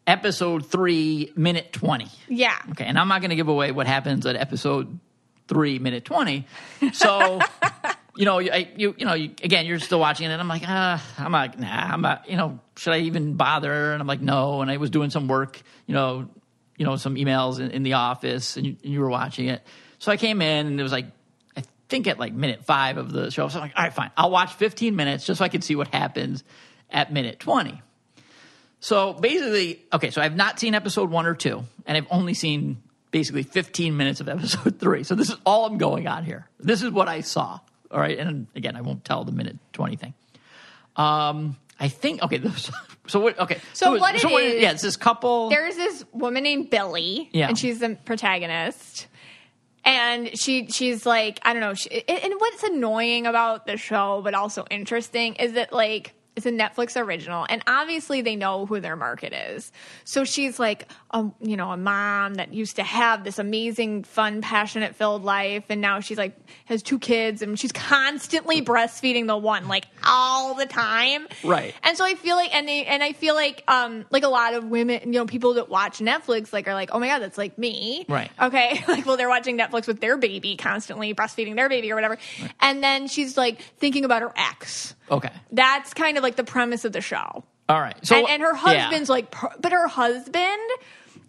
episode 0.05 0.65
three, 0.67 1.31
minute 1.35 1.73
twenty. 1.73 2.07
yeah. 2.27 2.57
Okay, 2.71 2.85
and 2.85 2.97
I'm 2.99 3.07
not 3.07 3.21
going 3.21 3.31
to 3.31 3.35
give 3.35 3.47
away 3.47 3.71
what 3.71 3.87
happens 3.87 4.25
at 4.25 4.35
episode 4.35 4.99
three, 5.47 5.79
minute 5.79 6.05
twenty. 6.05 6.45
So, 6.93 7.39
you 8.15 8.25
know, 8.25 8.39
I, 8.39 8.69
you 8.75 8.93
you 8.97 9.05
know, 9.05 9.13
you, 9.13 9.31
again, 9.43 9.65
you're 9.65 9.79
still 9.79 9.99
watching 9.99 10.29
it, 10.29 10.33
and 10.33 10.41
I'm 10.41 10.47
like, 10.47 10.63
ah, 10.67 11.03
I'm 11.17 11.31
like, 11.31 11.57
nah, 11.59 11.67
I'm 11.93 12.01
not. 12.01 12.29
You 12.29 12.37
know, 12.37 12.59
should 12.77 12.93
I 12.93 12.99
even 12.99 13.33
bother? 13.33 13.93
And 13.93 14.01
I'm 14.01 14.07
like, 14.07 14.21
no. 14.21 14.61
And 14.61 14.69
I 14.69 14.77
was 14.77 14.91
doing 14.91 15.09
some 15.09 15.27
work, 15.27 15.61
you 15.87 15.95
know, 15.95 16.29
you 16.77 16.85
know, 16.85 16.97
some 16.97 17.15
emails 17.15 17.59
in, 17.59 17.71
in 17.71 17.83
the 17.83 17.93
office, 17.93 18.57
and 18.57 18.65
you, 18.65 18.75
and 18.83 18.93
you 18.93 18.99
were 18.99 19.09
watching 19.09 19.47
it. 19.47 19.63
So 19.97 20.11
I 20.11 20.17
came 20.17 20.41
in, 20.41 20.67
and 20.67 20.79
it 20.79 20.83
was 20.83 20.91
like, 20.91 21.07
think 21.91 22.07
at 22.07 22.17
like 22.17 22.33
minute 22.33 22.65
five 22.65 22.97
of 22.97 23.11
the 23.11 23.29
show. 23.29 23.47
So 23.49 23.59
I'm 23.59 23.65
like, 23.65 23.73
all 23.77 23.83
right, 23.83 23.93
fine, 23.93 24.09
I'll 24.17 24.31
watch 24.31 24.53
15 24.55 24.95
minutes 24.95 25.25
just 25.27 25.37
so 25.37 25.45
I 25.45 25.49
can 25.49 25.61
see 25.61 25.75
what 25.75 25.89
happens 25.93 26.43
at 26.89 27.13
minute 27.13 27.39
20. 27.39 27.79
So 28.79 29.13
basically, 29.13 29.85
okay, 29.93 30.09
so 30.09 30.21
I've 30.21 30.35
not 30.35 30.59
seen 30.59 30.73
episode 30.73 31.11
one 31.11 31.27
or 31.27 31.35
two, 31.35 31.63
and 31.85 31.95
I've 31.95 32.07
only 32.09 32.33
seen 32.33 32.81
basically 33.11 33.43
15 33.43 33.95
minutes 33.95 34.19
of 34.21 34.27
episode 34.35 34.79
three. 34.79 35.03
So 35.03 35.13
this 35.13 35.29
is 35.29 35.35
all 35.45 35.65
I'm 35.67 35.77
going 35.77 36.07
on 36.07 36.25
here. 36.25 36.47
This 36.59 36.81
is 36.81 36.89
what 36.89 37.07
I 37.07 37.21
saw. 37.21 37.59
All 37.91 37.99
right. 37.99 38.17
And 38.17 38.47
again, 38.55 38.75
I 38.75 38.81
won't 38.81 39.05
tell 39.05 39.23
the 39.23 39.31
minute 39.33 39.57
20 39.73 39.97
thing. 39.97 40.13
Um, 40.95 41.57
I 41.79 41.89
think, 41.89 42.23
okay, 42.23 42.41
so 43.07 43.19
what, 43.19 43.37
okay. 43.39 43.59
So 43.73 43.97
what 43.99 44.15
it 44.15 44.23
what 44.23 44.43
is- 44.43 44.61
yeah, 44.61 44.71
it's 44.71 44.81
this 44.81 44.95
couple. 44.97 45.49
There's 45.49 45.75
this 45.75 46.03
woman 46.11 46.43
named 46.43 46.69
Billie, 46.69 47.29
Yeah. 47.33 47.49
and 47.49 47.57
she's 47.59 47.79
the 47.79 47.97
protagonist. 48.05 49.07
And 49.83 50.37
she 50.37 50.67
she's 50.67 51.05
like 51.05 51.39
I 51.43 51.53
don't 51.53 51.61
know. 51.61 51.73
She, 51.73 52.03
and 52.07 52.33
what's 52.37 52.63
annoying 52.63 53.25
about 53.25 53.65
the 53.65 53.77
show, 53.77 54.21
but 54.23 54.33
also 54.33 54.65
interesting, 54.69 55.35
is 55.35 55.53
that 55.53 55.73
like 55.73 56.13
it's 56.35 56.45
a 56.45 56.51
Netflix 56.51 56.99
original, 56.99 57.45
and 57.49 57.61
obviously 57.67 58.21
they 58.21 58.35
know 58.37 58.65
who 58.65 58.79
their 58.79 58.95
market 58.95 59.33
is. 59.33 59.71
So 60.05 60.23
she's 60.23 60.59
like, 60.59 60.89
um, 61.11 61.35
you 61.41 61.57
know, 61.57 61.71
a 61.71 61.77
mom 61.77 62.35
that 62.35 62.53
used 62.53 62.77
to 62.77 62.83
have 62.83 63.23
this 63.25 63.37
amazing, 63.37 64.03
fun, 64.05 64.41
passionate 64.41 64.95
filled 64.95 65.23
life, 65.25 65.65
and 65.69 65.81
now 65.81 65.99
she's 65.99 66.17
like 66.17 66.37
has 66.65 66.81
two 66.81 66.99
kids, 66.99 67.41
and 67.41 67.59
she's 67.59 67.73
constantly 67.73 68.61
breastfeeding 68.61 69.27
the 69.27 69.35
one 69.37 69.67
like 69.67 69.85
all 70.05 70.53
the 70.55 70.65
time, 70.65 71.27
Right. 71.43 71.75
and 71.83 71.97
so 71.97 72.05
I 72.05 72.15
feel 72.15 72.35
like, 72.37 72.55
and 72.55 72.67
they, 72.67 72.85
and 72.85 73.03
I 73.03 73.11
feel 73.13 73.35
like, 73.35 73.63
um, 73.67 74.05
like 74.09 74.23
a 74.23 74.29
lot 74.29 74.53
of 74.53 74.63
women, 74.65 75.01
you 75.05 75.11
know, 75.19 75.25
people 75.25 75.55
that 75.55 75.67
watch 75.69 75.99
Netflix, 75.99 76.53
like, 76.53 76.67
are 76.67 76.73
like, 76.73 76.91
oh 76.93 76.99
my 76.99 77.07
god, 77.07 77.19
that's 77.19 77.37
like 77.37 77.57
me, 77.57 78.05
Right. 78.07 78.31
Okay, 78.41 78.83
like, 78.87 79.05
well, 79.05 79.17
they're 79.17 79.29
watching 79.29 79.57
Netflix 79.57 79.85
with 79.85 79.99
their 79.99 80.17
baby, 80.17 80.55
constantly 80.55 81.13
breastfeeding 81.13 81.55
their 81.55 81.67
baby 81.69 81.91
or 81.91 81.95
whatever, 81.95 82.17
and 82.61 82.81
then 82.81 83.07
she's 83.07 83.37
like 83.37 83.61
thinking 83.79 84.05
about 84.05 84.21
her 84.21 84.31
ex. 84.37 84.95
Okay. 85.11 85.31
That's 85.51 85.93
kind 85.93 86.17
of 86.17 86.23
like 86.23 86.35
the 86.35 86.43
premise 86.43 86.85
of 86.85 86.93
the 86.93 87.01
show, 87.01 87.43
All 87.69 87.79
right. 87.81 87.95
So, 88.05 88.15
and, 88.15 88.27
and 88.29 88.41
her 88.41 88.53
yeah. 88.53 88.79
husband's 88.83 89.09
like, 89.09 89.33
but 89.59 89.71
her 89.71 89.87
husband, 89.87 90.69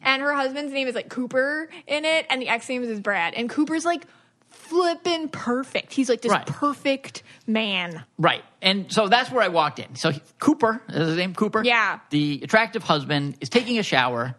and 0.03 0.23
her 0.23 0.33
husband's 0.35 0.73
name 0.73 0.89
is 0.89 0.95
like 0.95 1.09
Cooper 1.09 1.69
in 1.87 2.05
it, 2.05 2.27
and 2.31 2.41
the 2.41 2.49
ex 2.49 2.69
name 2.69 2.83
is 2.83 3.01
Brad, 3.01 3.35
and 3.35 3.51
Cooper's 3.51 3.85
like 3.85 4.05
flipping 4.51 5.29
perfect. 5.29 5.93
He's 5.93 6.09
like 6.09 6.21
this 6.23 6.33
Right. 6.33 6.47
perfect 6.47 7.23
man. 7.47 8.05
Right. 8.19 8.43
And 8.61 8.91
so 8.93 9.09
that's 9.09 9.31
where 9.31 9.43
I 9.43 9.49
walked 9.49 9.79
in. 9.79 9.97
So 9.97 10.11
he- 10.11 10.23
Cooper, 10.39 10.83
is 10.89 11.09
his 11.09 11.17
name 11.17 11.35
Cooper? 11.35 11.63
Yeah. 11.65 11.99
The 12.11 12.41
attractive 12.43 12.83
husband 12.83 13.37
is 13.41 13.49
taking 13.49 13.79
a 13.79 13.83
shower. 13.83 14.35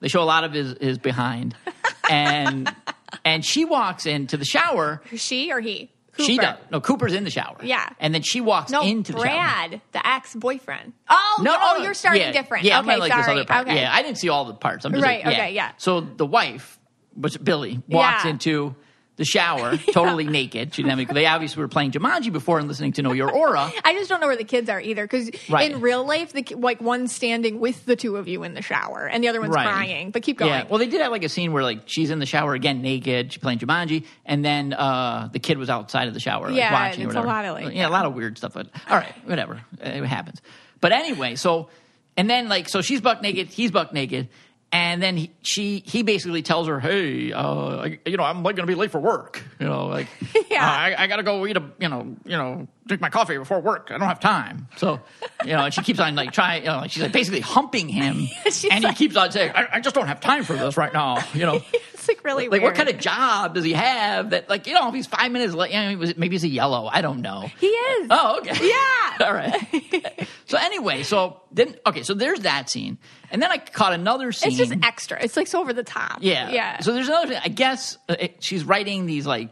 They 0.00 0.08
show 0.08 0.22
a 0.22 0.24
lot 0.24 0.44
of 0.44 0.52
his, 0.52 0.74
his 0.80 0.98
behind. 0.98 1.54
And 2.10 2.74
and 3.22 3.44
she 3.44 3.66
walks 3.66 4.06
into 4.06 4.38
the 4.38 4.46
shower. 4.46 5.02
She 5.14 5.52
or 5.52 5.60
he? 5.60 5.90
She 6.18 6.36
does. 6.38 6.56
No, 6.70 6.80
Cooper's 6.80 7.12
in 7.12 7.24
the 7.24 7.30
shower. 7.30 7.56
Yeah. 7.62 7.88
And 8.00 8.14
then 8.14 8.22
she 8.22 8.40
walks 8.40 8.70
No, 8.70 8.82
into 8.82 9.12
the 9.12 9.18
shower. 9.18 9.26
Brad, 9.28 9.80
the 9.92 10.06
ex 10.06 10.34
boyfriend. 10.34 10.92
Oh, 11.08 11.40
No, 11.42 11.56
oh, 11.58 11.82
you're 11.82 11.94
starting 11.94 12.22
yeah, 12.22 12.32
different. 12.32 12.64
Yeah, 12.64 12.80
okay, 12.80 12.92
I'm 12.92 12.98
like 12.98 13.12
sorry. 13.12 13.22
this 13.22 13.28
other 13.30 13.44
part. 13.44 13.66
Okay. 13.66 13.76
Yeah, 13.80 13.94
I 13.94 14.02
didn't 14.02 14.18
see 14.18 14.28
all 14.28 14.44
the 14.44 14.54
parts. 14.54 14.84
I'm 14.84 14.92
just 14.92 15.02
Right, 15.04 15.24
like, 15.24 15.34
yeah. 15.36 15.42
okay, 15.42 15.52
yeah. 15.54 15.72
So 15.78 16.00
the 16.00 16.26
wife, 16.26 16.78
which 17.14 17.42
Billie, 17.42 17.80
walks 17.88 18.24
Yeah. 18.24 18.30
into 18.30 18.74
the 19.18 19.24
shower 19.26 19.76
totally 19.92 20.24
naked. 20.24 20.74
She 20.74 20.82
didn't 20.82 20.98
have 20.98 21.10
any, 21.10 21.12
they 21.12 21.26
obviously 21.26 21.60
were 21.60 21.68
playing 21.68 21.90
Jumanji 21.90 22.32
before 22.32 22.58
and 22.58 22.66
listening 22.68 22.92
to 22.94 23.02
Know 23.02 23.12
Your 23.12 23.30
Aura. 23.30 23.70
I 23.84 23.92
just 23.92 24.08
don't 24.08 24.20
know 24.20 24.26
where 24.28 24.36
the 24.36 24.44
kids 24.44 24.70
are 24.70 24.80
either 24.80 25.04
because 25.04 25.30
Right. 25.50 25.70
in 25.70 25.80
real 25.80 26.06
life, 26.06 26.32
the, 26.32 26.42
like 26.56 26.80
one's 26.80 27.14
standing 27.14 27.60
with 27.60 27.84
the 27.84 27.96
two 27.96 28.16
of 28.16 28.28
you 28.28 28.44
in 28.44 28.54
the 28.54 28.62
shower 28.62 29.06
and 29.06 29.22
the 29.22 29.28
other 29.28 29.40
one's 29.40 29.54
Right. 29.54 29.66
crying. 29.68 30.10
But 30.12 30.22
keep 30.22 30.38
going. 30.38 30.52
Yeah. 30.52 30.64
Well, 30.70 30.78
they 30.78 30.86
did 30.86 31.00
have 31.02 31.12
like 31.12 31.24
a 31.24 31.28
scene 31.28 31.52
where 31.52 31.62
like 31.62 31.82
she's 31.86 32.10
in 32.10 32.20
the 32.20 32.26
shower 32.26 32.54
again 32.54 32.80
naked, 32.80 33.32
she's 33.32 33.42
playing 33.42 33.58
Jumanji, 33.58 34.06
and 34.24 34.44
then 34.44 34.72
uh, 34.72 35.28
the 35.32 35.40
kid 35.40 35.58
was 35.58 35.68
outside 35.68 36.08
of 36.08 36.14
the 36.14 36.20
shower 36.20 36.46
like, 36.48 36.56
Yeah, 36.56 36.72
watching. 36.72 37.04
or 37.04 37.08
it's 37.08 37.16
a 37.16 37.20
lot 37.20 37.44
of, 37.44 37.54
like, 37.54 37.74
yeah, 37.74 37.88
a 37.88 37.90
lot 37.90 38.06
of 38.06 38.14
weird 38.14 38.38
stuff. 38.38 38.54
But 38.54 38.68
all 38.88 38.96
right, 38.96 39.12
whatever, 39.26 39.60
it 39.80 40.04
happens. 40.06 40.40
But 40.80 40.92
anyway, 40.92 41.34
so 41.34 41.68
and 42.16 42.30
then 42.30 42.48
like 42.48 42.68
so 42.68 42.82
she's 42.82 43.00
buck 43.00 43.20
naked, 43.20 43.48
he's 43.48 43.72
buck 43.72 43.92
naked. 43.92 44.28
And 44.70 45.02
then 45.02 45.16
he, 45.16 45.32
she, 45.40 45.82
he 45.86 46.02
basically 46.02 46.42
tells 46.42 46.68
her, 46.68 46.78
"Hey, 46.78 47.32
uh, 47.32 47.78
I, 47.78 47.98
you 48.04 48.18
know, 48.18 48.22
I'm 48.22 48.42
like 48.42 48.54
going 48.54 48.66
to 48.66 48.70
be 48.70 48.74
late 48.74 48.90
for 48.90 48.98
work. 49.00 49.42
You 49.58 49.66
know, 49.66 49.86
like, 49.86 50.08
Yeah. 50.50 50.62
uh, 50.62 50.70
I, 50.70 50.94
I 50.98 51.06
got 51.06 51.16
to 51.16 51.22
go 51.22 51.46
eat 51.46 51.56
a, 51.56 51.62
you 51.78 51.88
know, 51.88 52.14
you 52.26 52.36
know, 52.36 52.68
drink 52.86 53.00
my 53.00 53.08
coffee 53.08 53.38
before 53.38 53.60
work. 53.60 53.88
I 53.90 53.96
don't 53.96 54.06
have 54.08 54.20
time. 54.20 54.68
So, 54.76 55.00
you 55.42 55.52
know, 55.54 55.64
and 55.64 55.72
she 55.72 55.80
keeps 55.82 55.98
on 56.00 56.14
like 56.16 56.32
trying, 56.32 56.64
you 56.64 56.68
know, 56.68 56.78
like 56.78 56.90
she's 56.90 57.02
like 57.02 57.12
basically 57.12 57.40
humping 57.40 57.88
him, 57.88 58.28
and 58.70 58.84
like- 58.84 58.96
he 58.98 59.06
keeps 59.06 59.16
on 59.16 59.32
saying, 59.32 59.52
I, 59.54 59.68
"I 59.72 59.80
just 59.80 59.94
don't 59.94 60.06
have 60.06 60.20
time 60.20 60.44
for 60.44 60.52
this 60.52 60.76
right 60.76 60.92
now." 60.92 61.24
You 61.32 61.46
know, 61.46 61.62
like 62.08 62.24
really 62.24 62.44
like 62.44 62.62
weird. 62.62 62.62
what 62.64 62.74
kind 62.74 62.88
of 62.88 62.98
job 62.98 63.54
does 63.54 63.64
he 63.64 63.72
have 63.74 64.30
that, 64.30 64.48
like, 64.48 64.66
you 64.66 64.74
know, 64.74 64.88
if 64.88 64.94
he's 64.94 65.06
five 65.06 65.30
minutes 65.30 65.54
late, 65.54 65.72
you 65.72 65.96
know, 65.96 66.12
maybe 66.16 66.34
he's 66.34 66.44
a 66.44 66.48
yellow. 66.48 66.86
I 66.90 67.00
don't 67.02 67.20
know. 67.20 67.50
He 67.60 67.66
is. 67.66 68.08
Oh, 68.10 68.38
okay. 68.38 68.56
Yeah. 68.68 69.26
All 69.26 69.34
right. 69.34 70.28
so 70.46 70.58
anyway, 70.58 71.02
so 71.02 71.40
then 71.50 71.74
okay, 71.86 72.02
so 72.02 72.14
there's 72.14 72.40
that 72.40 72.70
scene, 72.70 72.98
and 73.32 73.42
then 73.42 73.50
I 73.50 73.58
caught 73.58 73.92
another 73.92 74.30
scene. 74.32 74.48
It's 74.50 74.58
just 74.58 74.74
extra. 74.84 75.22
It's 75.22 75.36
like 75.36 75.48
so 75.48 75.60
over 75.60 75.72
the 75.72 75.82
top. 75.82 76.18
yeah, 76.20 76.50
Yeah. 76.50 76.80
So 76.80 76.92
there's 76.92 77.08
another. 77.08 77.40
I 77.42 77.48
guess 77.48 77.98
uh, 78.08 78.16
it, 78.18 78.36
she's 78.44 78.64
writing 78.64 79.06
these 79.06 79.26
like, 79.26 79.50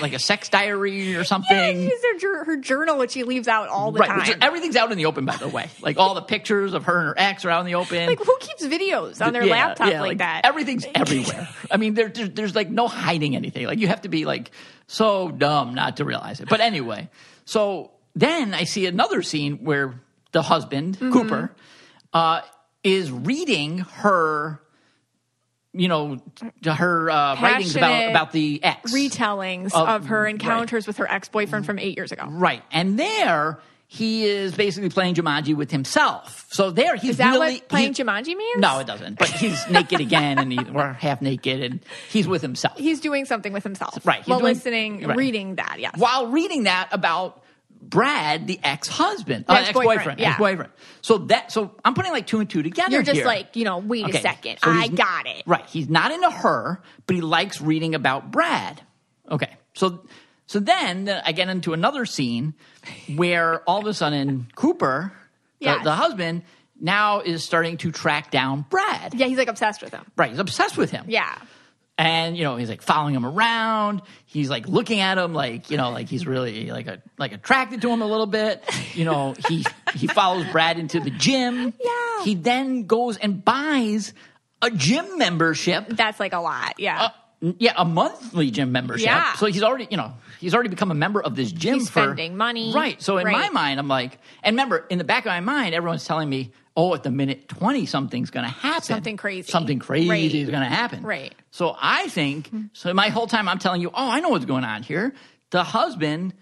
like 0.00 0.12
a 0.12 0.18
sex 0.18 0.48
diary 0.48 1.14
or 1.16 1.22
something. 1.24 1.88
She's 1.88 2.22
her, 2.22 2.44
her 2.44 2.56
journal, 2.56 2.98
which 2.98 3.12
she 3.12 3.22
leaves 3.22 3.46
out 3.48 3.68
all 3.68 3.92
the 3.92 4.00
Right, 4.00 4.08
time. 4.08 4.18
which 4.18 4.36
everything's 4.40 4.74
out 4.76 4.90
in 4.90 4.98
the 4.98 5.06
open, 5.06 5.24
by 5.24 5.36
the 5.36 5.46
way. 5.48 5.68
Like 5.80 5.98
all 5.98 6.14
the 6.14 6.22
pictures 6.22 6.74
of 6.74 6.84
her 6.84 6.98
and 6.98 7.08
her 7.08 7.14
ex 7.16 7.44
are 7.44 7.50
out 7.50 7.60
in 7.60 7.66
the 7.66 7.76
open. 7.76 8.06
like 8.08 8.18
who 8.18 8.36
keeps 8.40 8.64
videos 8.64 9.24
on 9.24 9.32
their 9.32 9.44
Yeah, 9.44 9.52
laptop 9.52 9.90
yeah, 9.90 10.00
like, 10.02 10.18
that? 10.18 10.44
Everything's 10.44 10.84
everywhere. 10.94 11.48
I 11.70 11.76
mean, 11.76 11.94
there, 11.94 12.08
there, 12.08 12.28
there's 12.28 12.54
like 12.54 12.70
no 12.70 12.88
hiding 12.88 13.36
anything. 13.36 13.66
Like 13.66 13.78
you 13.78 13.88
have 13.88 14.02
to 14.02 14.08
be 14.08 14.24
like 14.24 14.50
so 14.88 15.30
dumb 15.30 15.74
not 15.74 15.98
to 15.98 16.04
realize 16.04 16.40
it. 16.40 16.48
But 16.48 16.60
anyway, 16.60 17.08
so 17.44 17.92
then 18.14 18.52
I 18.54 18.64
see 18.64 18.86
another 18.86 19.22
scene 19.22 19.58
where 19.64 20.00
the 20.32 20.42
husband 20.42 20.96
Mm-hmm. 20.98 21.12
Cooper 21.12 21.54
uh, 22.12 22.40
is 22.82 23.10
reading 23.12 23.78
her. 23.78 24.60
You 25.76 25.88
know, 25.88 26.18
to 26.62 26.74
her 26.74 27.10
uh, 27.10 27.40
writings 27.40 27.76
about 27.76 28.10
about 28.10 28.32
the 28.32 28.62
ex 28.64 28.92
retellings 28.92 29.66
Of- 29.74 29.88
of, 29.88 30.06
her 30.06 30.22
right. 30.22 30.30
encounters 30.30 30.86
with 30.86 30.96
her 30.98 31.10
ex 31.10 31.28
boyfriend 31.28 31.66
from 31.66 31.78
eight 31.78 31.96
years 31.96 32.12
ago. 32.12 32.24
right, 32.28 32.62
and 32.72 32.98
there 32.98 33.58
he 33.88 34.24
is 34.24 34.52
basically 34.56 34.88
playing 34.88 35.14
Jumanji 35.14 35.54
with 35.54 35.70
himself. 35.70 36.46
So 36.50 36.72
there 36.72 36.96
he's 36.96 37.10
Is 37.10 37.16
that 37.18 37.30
really 37.30 37.54
what 37.58 37.68
playing 37.68 37.94
he- 37.94 38.02
Jumanji 38.02 38.36
means? 38.36 38.58
No, 38.58 38.80
it 38.80 38.86
doesn't. 38.88 39.16
But 39.18 39.28
he's 39.28 39.64
naked 39.70 40.00
again, 40.00 40.38
and 40.40 40.52
he, 40.52 40.58
or 40.74 40.92
half 40.94 41.22
naked, 41.22 41.62
and 41.62 41.80
he's 42.10 42.26
with 42.26 42.42
himself 42.42 42.76
He's 42.78 42.98
doing 43.00 43.26
something 43.26 43.52
with 43.52 43.62
himself. 43.62 44.04
Right, 44.04 44.18
he's 44.18 44.26
While 44.26 44.40
doing- 44.40 44.54
listening, 44.54 45.06
right. 45.06 45.16
reading 45.16 45.54
that, 45.56 45.76
yes. 45.78 45.92
while 45.98 46.26
reading 46.28 46.64
that 46.64 46.88
about 46.90 47.42
Brad, 47.88 48.46
the 48.46 48.58
ex-husband, 48.62 49.46
The 49.46 49.52
uh, 49.52 49.56
ex-boyfriend, 49.56 49.90
ex-boyfriend, 49.90 50.20
yeah. 50.20 50.30
ex-boyfriend. 50.30 50.72
So 51.02 51.18
that, 51.18 51.52
so 51.52 51.74
I'm 51.84 51.94
putting 51.94 52.12
like 52.12 52.26
two 52.26 52.40
and 52.40 52.50
two 52.50 52.62
together. 52.62 52.90
You're 52.92 53.02
just 53.02 53.16
here. 53.18 53.26
like, 53.26 53.56
you 53.56 53.64
know, 53.64 53.78
wait 53.78 54.04
Okay, 54.06 54.18
a 54.18 54.20
second. 54.22 54.58
so 54.62 54.70
I 54.70 54.88
got 54.88 55.26
it. 55.26 55.42
Right, 55.46 55.64
he's 55.66 55.88
not 55.88 56.10
into 56.10 56.30
her, 56.30 56.82
but 57.06 57.16
he 57.16 57.22
likes 57.22 57.60
reading 57.60 57.94
about 57.94 58.30
Brad. 58.30 58.80
Okay, 59.30 59.56
so 59.74 60.04
so 60.46 60.60
then 60.60 61.08
uh, 61.08 61.22
I 61.24 61.32
get 61.32 61.48
into 61.48 61.72
another 61.72 62.06
scene 62.06 62.54
where 63.14 63.60
all 63.68 63.80
of 63.80 63.86
a 63.86 63.94
sudden 63.94 64.48
Cooper, 64.54 65.12
the, 65.60 65.78
the 65.82 65.92
husband, 65.92 66.42
now 66.80 67.20
is 67.20 67.42
starting 67.44 67.76
to 67.78 67.90
track 67.90 68.30
down 68.30 68.64
Brad. 68.68 69.14
Yeah, 69.14 69.26
he's 69.26 69.38
like 69.38 69.48
obsessed 69.48 69.82
with 69.82 69.92
him. 69.92 70.04
Right, 70.16 70.30
he's 70.30 70.38
obsessed 70.38 70.76
with 70.76 70.90
him. 70.90 71.06
Yeah. 71.08 71.36
And 71.98 72.36
you 72.36 72.44
know 72.44 72.56
he's 72.56 72.68
like 72.68 72.82
following 72.82 73.14
him 73.14 73.24
around. 73.24 74.02
He's 74.26 74.50
like 74.50 74.68
looking 74.68 75.00
at 75.00 75.18
him 75.18 75.32
like 75.32 75.70
you 75.70 75.76
know 75.76 75.90
like 75.90 76.08
he's 76.08 76.26
really 76.26 76.70
like 76.70 76.86
a 76.86 77.02
like 77.18 77.32
attracted 77.32 77.82
to 77.82 77.90
him 77.90 78.02
a 78.02 78.06
little 78.06 78.26
bit. 78.26 78.62
You 78.94 79.04
know 79.04 79.34
he 79.48 79.64
he 79.94 80.06
follows 80.06 80.46
Brad 80.52 80.78
into 80.78 81.00
the 81.00 81.10
gym. 81.10 81.72
Yeah. 81.82 82.24
He 82.24 82.34
then 82.34 82.86
goes 82.86 83.16
and 83.16 83.44
buys 83.44 84.12
a 84.62 84.70
gym 84.70 85.18
membership. 85.18 85.86
That's 85.88 86.20
like 86.20 86.32
a 86.32 86.40
lot. 86.40 86.74
Yeah. 86.78 87.02
Uh, 87.02 87.08
yeah, 87.58 87.74
a 87.76 87.84
monthly 87.84 88.50
gym 88.50 88.72
membership. 88.72 89.06
Yeah. 89.06 89.34
So 89.34 89.46
he's 89.46 89.62
already, 89.62 89.86
you 89.90 89.98
know, 89.98 90.14
he's 90.40 90.54
already 90.54 90.70
become 90.70 90.90
a 90.90 90.94
member 90.94 91.22
of 91.22 91.36
this 91.36 91.52
gym 91.52 91.74
He's 91.74 91.90
for 91.90 92.04
spending 92.04 92.36
money. 92.36 92.72
Right. 92.72 93.00
So 93.00 93.18
in 93.18 93.30
my 93.30 93.50
mind, 93.50 93.78
I'm 93.78 93.88
like, 93.88 94.18
and 94.42 94.54
remember, 94.54 94.86
in 94.88 94.96
the 94.96 95.04
back 95.04 95.26
of 95.26 95.30
my 95.30 95.40
mind, 95.40 95.74
everyone's 95.74 96.06
telling 96.06 96.30
me, 96.30 96.52
oh, 96.76 96.94
at 96.94 97.02
the 97.02 97.10
minute 97.10 97.48
20, 97.48 97.86
something's 97.86 98.30
going 98.30 98.44
to 98.44 98.52
happen. 98.52 98.82
Something 98.82 99.16
crazy. 99.16 99.50
Something 99.50 99.78
crazy 99.78 100.08
Right. 100.10 100.34
is 100.34 100.50
going 100.50 100.62
to 100.62 100.68
happen. 100.68 101.02
Right. 101.02 101.34
So 101.50 101.74
I 101.80 102.08
think, 102.08 102.50
so 102.74 102.92
my 102.92 103.08
whole 103.08 103.26
time 103.26 103.48
I'm 103.48 103.58
telling 103.58 103.80
you, 103.80 103.88
oh, 103.88 104.10
I 104.10 104.20
know 104.20 104.28
what's 104.28 104.44
going 104.44 104.64
on 104.64 104.82
here. 104.82 105.14
The 105.50 105.62
husband 105.64 106.34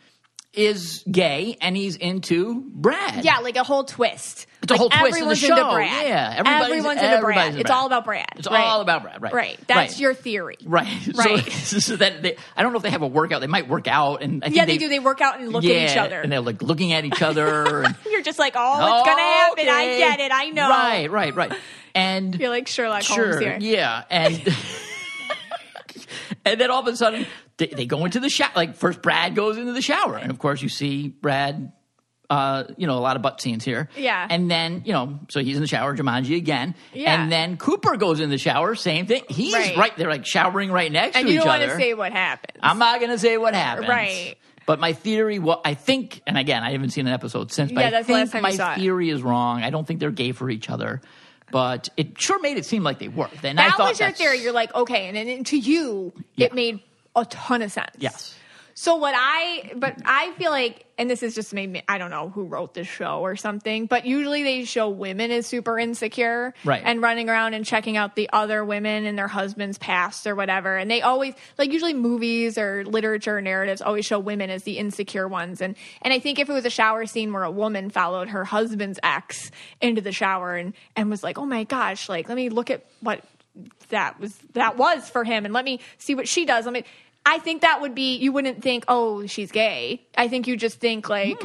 is 0.57 1.03
gay 1.11 1.57
and 1.61 1.77
he's 1.77 1.97
into 1.97 2.63
Brad. 2.75 3.25
yeah, 3.25 3.39
like 3.39 3.57
a 3.57 3.65
whole 3.65 3.85
twist. 3.85 4.47
It's 4.63 4.71
a 4.71 4.75
Like, 4.75 4.79
whole 4.81 4.89
twist 4.91 5.21
of 5.21 5.29
the 5.29 5.37
show. 5.37 5.57
into 5.57 5.75
Brad. 5.75 6.07
Yeah, 6.07 6.31
everybody's- 6.39 6.65
everyone's 6.71 7.01
into 7.01 7.11
everybody's 7.11 7.35
Brad. 7.35 7.47
into 7.49 7.61
It's 7.61 7.69
Brad. 7.69 7.79
all 7.79 7.87
about 7.87 8.05
Brad. 8.07 8.27
It's 8.37 8.49
right. 8.49 8.65
all 8.65 8.81
about 8.81 9.03
Brad, 9.03 9.21
right. 9.23 9.33
Right. 9.35 9.59
That's 9.67 9.93
Right. 9.95 10.01
your 10.01 10.15
theory. 10.15 10.57
Right. 10.65 10.87
Right. 11.15 11.53
So, 11.53 11.79
so 11.81 11.97
that 11.97 12.23
they, 12.23 12.37
I 12.57 12.63
don't 12.63 12.73
know 12.73 12.79
if 12.79 12.83
they 12.83 12.91
have 12.91 13.03
a 13.03 13.07
workout. 13.07 13.41
They 13.43 13.47
might 13.47 13.69
work 13.69 13.87
out, 13.89 14.23
and 14.23 14.43
I 14.43 14.47
think 14.47 14.57
Yeah, 14.57 14.65
they, 14.65 14.79
do. 14.79 14.89
They 14.89 15.01
work 15.01 15.21
out 15.21 15.39
and 15.41 15.53
look 15.53 15.65
yeah, 15.65 15.75
at 15.75 15.91
each 15.91 15.97
other. 15.99 16.21
and 16.21 16.33
they're 16.33 16.41
like 16.41 16.63
looking 16.63 16.93
at 16.93 17.05
each 17.05 17.21
other. 17.21 17.83
And, 17.83 17.95
You're 18.11 18.23
just 18.23 18.39
like, 18.39 18.55
oh, 18.57 18.97
it's 18.99 19.07
gonna 19.07 19.21
happen. 19.23 19.69
I 19.69 19.99
get 19.99 20.21
it. 20.21 20.33
I 20.33 20.51
know. 20.51 20.69
Right, 20.69 21.11
right, 21.11 21.35
right. 21.35 21.53
And 21.95 22.35
You're 22.35 22.49
like 22.49 22.69
Sherlock 22.69 23.03
sure, 23.03 23.33
Holmes 23.33 23.41
here. 23.41 23.59
yeah, 23.61 24.05
and 24.11 24.57
and 26.45 26.61
then 26.61 26.71
all 26.71 26.81
of 26.81 26.87
a 26.89 26.97
sudden 26.97 27.27
they, 27.57 27.67
they 27.69 27.87
go 27.87 28.05
into 28.05 28.21
the 28.21 28.29
shower. 28.29 28.51
Like 28.57 28.75
first, 28.77 29.03
Brad 29.03 29.35
goes 29.35 29.57
into 29.59 29.73
the 29.73 29.83
shower, 29.83 30.17
and 30.17 30.31
of 30.31 30.39
course 30.39 30.63
you 30.63 30.69
see 30.69 31.09
Brad. 31.09 31.73
Uh, 32.31 32.65
you 32.79 32.87
know, 32.87 32.97
a 32.97 33.01
lot 33.01 33.17
of 33.17 33.23
butt 33.23 33.39
scenes 33.43 33.63
here. 33.63 33.91
Yeah. 33.97 34.27
And 34.29 34.51
then, 34.51 34.83
you 34.87 34.95
know, 34.95 35.21
so 35.29 35.41
he's 35.41 35.57
in 35.57 35.61
the 35.63 35.69
shower, 35.69 35.95
Jumanji 35.95 36.37
again. 36.39 36.75
Yeah. 36.95 37.23
And 37.23 37.31
then 37.31 37.59
Cooper 37.59 37.99
goes 37.99 38.19
in 38.19 38.31
the 38.31 38.39
shower, 38.39 38.75
same 38.75 39.05
thing. 39.07 39.25
He's 39.29 39.53
Right. 39.53 39.77
right, 39.77 39.97
they're 39.99 40.09
like 40.11 40.25
showering 40.25 40.73
right 40.73 40.91
next 40.91 41.17
And 41.17 41.27
to 41.27 41.33
you 41.33 41.41
don't 41.41 41.47
want 41.49 41.63
to 41.63 41.77
say 41.77 41.93
what 41.93 42.13
happens. 42.13 42.59
I'm 42.63 42.79
not 42.79 42.99
going 43.01 43.11
to 43.13 43.19
say 43.19 43.37
what 43.37 43.55
happens. 43.55 43.89
Right. 43.89 44.37
But 44.67 44.81
my 44.81 44.95
theory, 44.95 45.39
what 45.39 45.61
I 45.67 45.75
think, 45.75 46.23
and 46.27 46.39
again, 46.39 46.63
I 46.63 46.73
haven't 46.73 46.91
seen 46.91 47.07
an 47.07 47.13
episode 47.13 47.53
since, 47.53 47.71
but 47.71 47.83
Yeah, 47.93 47.99
I 47.99 48.03
think 48.03 48.19
last 48.19 48.33
time 48.33 48.39
you 48.39 48.43
my 48.43 48.51
saw 48.53 48.73
it. 48.73 48.77
theory 48.79 49.11
is 49.11 49.23
wrong. 49.23 49.63
I 49.63 49.69
don't 49.69 49.87
think 49.87 50.01
they're 50.01 50.11
gay 50.11 50.33
for 50.33 50.49
each 50.49 50.71
other, 50.71 51.03
but 51.53 51.91
it 51.99 52.19
sure 52.19 52.41
made 52.41 52.57
it 52.57 52.65
seem 52.65 52.83
like 52.83 52.99
they 52.99 53.09
were. 53.09 53.29
And 53.43 53.61
I 53.61 53.69
that 53.69 53.79
was 53.79 54.01
your 54.01 54.11
theory. 54.13 54.39
You're 54.41 54.53
like, 54.55 54.75
okay, 54.75 55.09
and 55.09 55.17
then 55.17 55.45
to 55.45 55.59
you, 55.59 56.15
Yeah. 56.37 56.47
it 56.47 56.55
made 56.55 56.81
a 57.17 57.25
ton 57.27 57.63
of 57.63 57.73
sense. 57.73 57.97
Yes. 57.99 58.35
So 58.77 58.97
what 58.97 59.15
I, 59.17 59.73
but 59.77 59.97
I 60.05 60.33
feel 60.33 60.51
like, 60.51 60.85
and 60.99 61.09
this 61.09 61.23
is 61.23 61.37
just 61.37 61.55
made 61.55 61.71
me, 61.71 61.83
I 61.89 61.97
don't 61.97 62.11
know 62.11 62.29
who 62.29 62.45
wrote 62.45 62.75
this 62.75 62.89
show 62.89 63.21
or 63.21 63.37
something, 63.37 63.87
but 63.87 64.05
usually 64.05 64.43
they 64.43 64.65
show 64.65 64.89
women 64.89 65.31
as 65.31 65.47
super 65.47 65.79
insecure, 65.79 66.55
Right. 66.65 66.83
And 66.85 67.01
running 67.01 67.31
around 67.31 67.55
and 67.55 67.65
checking 67.65 67.97
out 67.97 68.17
the 68.17 68.29
other 68.33 68.65
women 68.65 69.07
and 69.07 69.17
their 69.17 69.29
husbands' 69.29 69.79
past 69.79 70.27
or 70.27 70.35
whatever. 70.35 70.77
And 70.77 70.91
they 70.91 71.03
always, 71.03 71.35
like 71.57 71.73
usually 71.73 71.95
movies 71.95 72.59
or 72.59 72.85
literature 72.85 73.41
narratives 73.41 73.81
always 73.81 74.07
show 74.07 74.19
women 74.19 74.51
as 74.51 74.65
the 74.65 74.79
insecure 74.79 75.29
ones. 75.29 75.61
And 75.61 75.77
and 76.03 76.13
I 76.13 76.19
think 76.19 76.41
if 76.41 76.51
it 76.51 76.53
was 76.53 76.65
a 76.65 76.71
shower 76.71 77.07
scene 77.07 77.33
where 77.33 77.45
a 77.45 77.51
woman 77.51 77.91
followed 77.91 78.29
her 78.31 78.45
husband's 78.45 78.99
ex 79.05 79.53
into 79.81 80.01
the 80.01 80.13
shower 80.13 80.57
and 80.57 80.75
and 80.97 81.11
was 81.11 81.23
like, 81.23 81.39
oh 81.39 81.47
my 81.47 81.63
gosh, 81.63 82.09
like 82.09 82.29
let 82.29 82.35
me 82.35 82.49
look 82.49 82.71
at 82.71 82.85
what 83.01 83.25
that 83.91 84.19
was 84.19 84.37
that 84.55 84.77
was 84.77 85.09
for 85.09 85.23
him 85.23 85.45
and 85.45 85.55
let 85.55 85.65
me 85.65 85.81
see 85.99 86.15
what 86.15 86.27
she 86.27 86.45
does. 86.45 86.65
Let 86.65 86.75
me 86.75 86.85
I 87.27 87.39
think 87.39 87.63
that 87.63 87.81
would 87.81 87.95
be 87.95 88.17
you 88.17 88.33
wouldn't 88.33 88.63
think, 88.63 88.85
"Oh, 88.89 89.27
she's 89.27 89.51
gay." 89.51 90.03
I 90.17 90.29
think 90.29 90.47
you 90.47 90.57
just 90.57 90.79
think 90.79 91.09
like 91.09 91.43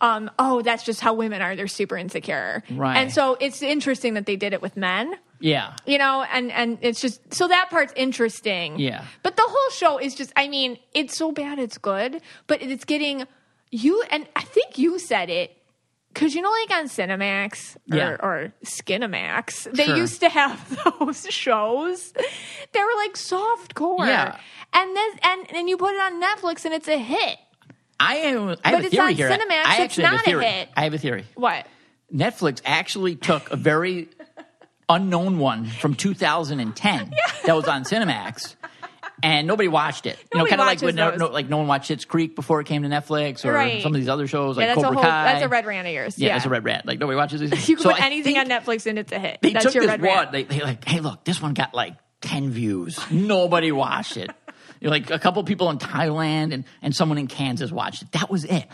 um 0.00 0.30
oh, 0.38 0.62
that's 0.62 0.82
just 0.82 1.00
how 1.00 1.14
women 1.14 1.40
are. 1.42 1.56
They're 1.56 1.68
super 1.68 1.96
insecure. 1.96 2.62
Right. 2.70 2.96
And 2.96 3.12
so 3.12 3.36
it's 3.40 3.62
interesting 3.62 4.14
that 4.14 4.26
they 4.26 4.36
did 4.36 4.52
it 4.52 4.62
with 4.62 4.76
men. 4.76 5.14
Yeah. 5.38 5.74
You 5.86 5.98
know, 5.98 6.24
and 6.32 6.50
and 6.52 6.78
it's 6.80 7.00
just 7.00 7.32
so 7.32 7.48
that 7.48 7.68
part's 7.70 7.92
interesting. 7.96 8.78
Yeah. 8.78 9.04
But 9.22 9.36
the 9.36 9.44
whole 9.46 9.70
show 9.70 9.98
is 9.98 10.14
just 10.14 10.32
I 10.36 10.48
mean, 10.48 10.78
it's 10.94 11.16
so 11.16 11.32
bad 11.32 11.58
it's 11.58 11.78
good, 11.78 12.20
but 12.46 12.60
it's 12.62 12.84
getting 12.84 13.24
you 13.70 14.02
and 14.10 14.26
I 14.34 14.42
think 14.42 14.78
you 14.78 14.98
said 14.98 15.30
it 15.30 15.56
because 16.12 16.34
you 16.34 16.42
know, 16.42 16.50
like 16.50 16.70
on 16.78 16.86
Cinemax 16.86 17.76
or, 17.90 17.96
Yeah. 17.96 18.16
or 18.20 18.52
Skinamax, 18.64 19.72
they 19.74 19.86
Sure. 19.86 19.96
used 19.96 20.20
to 20.20 20.28
have 20.28 20.82
those 21.00 21.26
shows. 21.30 22.12
They 22.72 22.80
were 22.80 22.96
like 22.98 23.16
soft 23.16 23.74
core, 23.74 24.06
Yeah. 24.06 24.36
And 24.72 24.96
this, 24.96 25.14
and 25.22 25.56
and 25.56 25.68
you 25.68 25.76
put 25.76 25.94
it 25.94 26.00
on 26.00 26.22
Netflix, 26.22 26.64
and 26.64 26.72
it's 26.74 26.88
a 26.88 26.96
hit. 26.98 27.38
I 27.98 28.14
have, 28.16 28.42
I 28.42 28.48
have 28.48 28.58
But 28.62 28.72
a 28.72 28.78
it's 28.86 28.90
theory 28.94 29.06
on 29.08 29.14
here. 29.14 29.30
Cinemax, 29.30 29.64
I 29.66 29.82
it's 29.82 29.98
not 29.98 30.26
a 30.26 30.36
a 30.38 30.40
hit. 30.42 30.68
I 30.76 30.84
have 30.84 30.94
a 30.94 30.98
theory. 30.98 31.24
What? 31.34 31.66
Netflix 32.14 32.60
actually 32.64 33.14
took 33.16 33.50
a 33.50 33.56
very 33.56 34.08
unknown 34.88 35.38
one 35.38 35.66
from 35.66 35.94
2010 35.94 37.12
that 37.44 37.54
was 37.54 37.68
on 37.68 37.84
Cinemax. 37.84 38.56
And 39.22 39.46
nobody 39.46 39.68
watched 39.68 40.06
it. 40.06 40.16
You 40.32 40.38
know, 40.38 40.44
Nobody 40.44 40.50
kind 40.50 40.60
of 40.60 40.66
like 40.66 40.82
when 40.82 40.94
no, 40.94 41.14
no, 41.16 41.26
like 41.32 41.48
no 41.48 41.58
one 41.58 41.66
watched 41.66 41.90
Schitt's 41.90 42.04
Creek 42.04 42.34
before 42.36 42.60
it 42.60 42.66
came 42.66 42.82
to 42.82 42.88
Netflix, 42.88 43.44
or 43.44 43.52
Right. 43.52 43.82
some 43.82 43.94
of 43.94 44.00
these 44.00 44.08
other 44.08 44.26
shows 44.26 44.56
like 44.56 44.64
yeah, 44.66 44.74
that's 44.74 44.84
Cobra 44.84 44.98
a 44.98 45.02
whole. 45.02 45.10
Kai. 45.10 45.32
That's 45.32 45.44
a 45.44 45.48
red 45.48 45.66
rant 45.66 45.86
of 45.86 45.92
yours. 45.92 46.18
Yeah, 46.18 46.28
Yeah, 46.28 46.34
that's 46.34 46.46
a 46.46 46.50
red 46.50 46.64
rat. 46.64 46.86
Like 46.86 46.98
nobody 46.98 47.16
watches 47.16 47.40
these. 47.40 47.50
You 47.68 47.76
can 47.76 47.82
So 47.82 47.90
put 47.90 48.00
I 48.02 48.06
anything 48.06 48.38
on 48.38 48.46
Netflix 48.48 48.86
and 48.86 48.98
it's 48.98 49.12
a 49.12 49.18
hit. 49.18 49.38
They 49.42 49.52
that's 49.52 49.64
took 49.66 49.74
your 49.74 49.82
this 49.82 49.90
red 49.90 50.00
one. 50.02 50.08
rant. 50.16 50.32
They 50.32 50.44
they 50.44 50.60
like, 50.60 50.84
hey, 50.84 51.00
look, 51.00 51.24
this 51.24 51.40
one 51.42 51.54
got 51.54 51.74
like 51.74 51.94
ten 52.20 52.50
views. 52.50 52.98
Nobody 53.10 53.72
watched 53.72 54.16
it. 54.16 54.30
You 54.80 54.86
know, 54.86 54.90
like 54.90 55.10
a 55.10 55.18
couple 55.18 55.42
people 55.44 55.68
in 55.70 55.78
Thailand 55.78 56.54
and 56.54 56.64
and 56.80 56.94
someone 56.96 57.18
in 57.18 57.26
Kansas 57.26 57.70
watched 57.70 58.02
it. 58.02 58.12
That 58.12 58.30
was 58.30 58.44
it. 58.44 58.66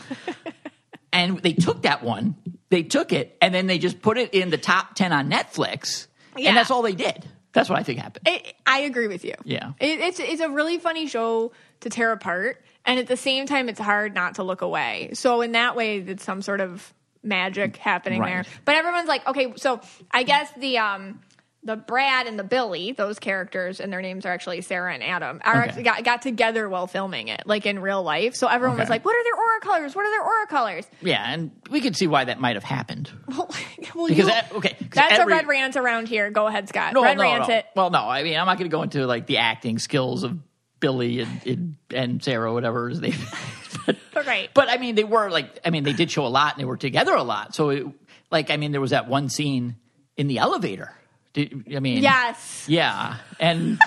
and 1.12 1.38
they 1.40 1.52
took 1.52 1.82
that 1.82 2.02
one. 2.02 2.37
They 2.68 2.82
took 2.82 3.12
it 3.12 3.37
and 3.40 3.54
then 3.54 3.66
they 3.66 3.78
just 3.78 4.02
put 4.02 4.18
it 4.18 4.35
in 4.35 4.50
the 4.50 4.59
top 4.59 4.94
ten 4.94 5.12
on 5.12 5.30
Netflix. 5.30 6.06
Yeah. 6.37 6.48
And 6.50 6.56
that's 6.56 6.70
all 6.70 6.82
they 6.82 6.92
did. 6.94 7.24
That's 7.57 7.71
what 7.71 7.79
I 7.79 7.83
think 7.83 7.99
happened. 7.99 8.29
It, 8.29 8.55
I 8.66 8.81
agree 8.81 9.09
with 9.09 9.25
you. 9.25 9.35
Yeah. 9.45 9.73
It, 9.81 9.99
it's 10.01 10.21
it's 10.21 10.40
a 10.42 10.49
really 10.51 10.79
funny 10.79 11.07
show 11.07 11.53
to 11.81 11.88
tear 11.90 12.12
apart, 12.12 12.62
and 12.85 12.99
at 13.01 13.07
the 13.07 13.16
same 13.16 13.47
time, 13.47 13.69
it's 13.71 13.81
hard 13.81 14.14
not 14.14 14.35
to 14.37 14.42
look 14.42 14.61
away. 14.61 15.11
So 15.14 15.40
in 15.40 15.53
that 15.53 15.75
way, 15.75 15.99
it's 15.99 16.23
some 16.23 16.42
sort 16.42 16.61
of 16.61 16.92
magic 17.23 17.77
happening 17.79 18.21
Right. 18.21 18.45
there. 18.45 18.45
But 18.66 18.75
everyone's 18.77 19.09
like, 19.09 19.27
okay, 19.27 19.55
so 19.57 19.81
I 20.11 20.23
guess 20.23 20.51
the 20.59 20.79
um 20.79 21.21
the 21.66 21.76
Brad 21.76 22.26
and 22.26 22.38
the 22.38 22.44
Billie, 22.44 22.92
those 22.92 23.18
characters, 23.18 23.81
and 23.81 23.92
their 23.92 24.00
names 24.00 24.24
are 24.24 24.33
actually 24.33 24.61
Sarah 24.62 24.94
and 24.94 25.02
Adam, 25.02 25.40
are 25.44 25.57
Okay. 25.57 25.68
actually 25.68 25.83
got, 25.83 26.05
got 26.05 26.22
together 26.22 26.68
while 26.68 26.87
filming 26.87 27.29
it, 27.29 27.42
like 27.44 27.66
in 27.66 27.81
real 27.81 28.02
life. 28.02 28.35
So 28.37 28.46
everyone 28.46 28.79
was 28.79 28.88
like, 28.88 29.05
what 29.05 29.14
are 29.16 29.24
their 29.24 29.35
aura 29.35 29.61
colors? 29.61 29.94
What 29.94 30.07
are 30.07 30.11
their 30.11 30.22
aura 30.22 30.46
colors? 30.46 30.87
yeah, 31.02 31.33
and 31.33 31.50
we 31.70 31.81
could 31.81 31.96
see 31.96 32.07
why 32.07 32.24
that 32.24 32.40
might 32.40 32.57
have 32.57 32.64
happened. 32.64 33.11
Well, 33.29 33.50
well, 33.94 34.07
Because 34.09 34.26
you- 34.26 34.31
that- 34.33 34.52
okay, 34.52 34.76
that's 34.92 35.18
every- 35.18 35.33
a 35.33 35.37
red 35.37 35.46
rant 35.48 35.76
around 35.76 36.09
here. 36.09 36.31
Go 36.31 36.46
ahead, 36.46 36.68
Scott. 36.68 36.92
No, 36.94 37.02
red 37.02 37.16
no, 37.18 37.22
rant 37.24 37.48
no. 37.48 37.55
it. 37.55 37.66
Well, 37.74 37.90
no. 37.90 38.09
I 38.09 38.22
mean, 38.22 38.38
I'm 38.38 38.46
not 38.46 38.57
going 38.59 38.70
to 38.70 38.74
go 38.74 38.83
into 38.83 39.07
like 39.07 39.26
the 39.26 39.38
acting 39.38 39.79
skills 39.79 40.22
of 40.22 40.38
Billie 40.81 41.20
and 41.20 41.46
and, 41.46 41.76
and 41.92 42.22
Sarah, 42.24 42.52
whatever 42.52 42.88
his 42.88 43.00
name. 43.00 43.14
but, 43.87 43.96
Right. 44.26 44.50
But 44.55 44.68
I 44.70 44.79
mean, 44.79 44.94
they 44.94 45.05
were 45.05 45.31
like, 45.31 45.59
I 45.64 45.70
mean, 45.70 45.85
they 45.85 45.92
did 45.92 46.11
show 46.11 46.26
a 46.26 46.29
lot 46.29 46.55
and 46.55 46.61
they 46.61 46.64
were 46.64 46.76
together 46.76 47.14
a 47.14 47.22
lot. 47.22 47.55
So, 47.55 47.70
it, 47.70 47.87
like, 48.31 48.50
I 48.50 48.57
mean, 48.57 48.72
there 48.72 48.81
was 48.81 48.90
that 48.90 49.09
one 49.09 49.29
scene 49.29 49.76
in 50.16 50.26
the 50.29 50.38
elevator. 50.38 50.92
I 51.37 51.81
mean, 51.81 52.03
Yes. 52.03 52.64
yeah, 52.68 53.16
and 53.38 53.79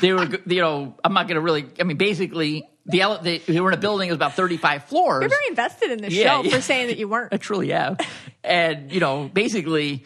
they 0.00 0.12
were, 0.12 0.26
you 0.46 0.60
know, 0.60 0.94
I'm 1.04 1.12
not 1.14 1.28
going 1.28 1.36
to 1.36 1.40
really. 1.40 1.66
I 1.78 1.84
mean, 1.84 1.96
basically, 1.96 2.68
the 2.86 3.00
ele- 3.02 3.20
they, 3.22 3.38
they 3.38 3.60
were 3.60 3.70
in 3.72 3.74
a 3.78 3.80
building. 3.80 4.08
It 4.08 4.12
was 4.12 4.16
about 4.16 4.34
35 4.34 4.84
floors. 4.84 5.20
You're 5.22 5.28
very 5.30 5.46
invested 5.48 5.90
in 5.90 6.00
this 6.02 6.12
Yeah, 6.14 6.30
show 6.36 6.42
yeah. 6.44 6.54
for 6.54 6.60
saying 6.60 6.88
that 6.88 6.98
you 6.98 7.08
weren't. 7.08 7.32
I 7.34 7.36
truly 7.38 7.72
am, 7.72 7.96
And, 8.42 8.90
you 8.92 9.00
know, 9.00 9.28
basically, 9.32 10.04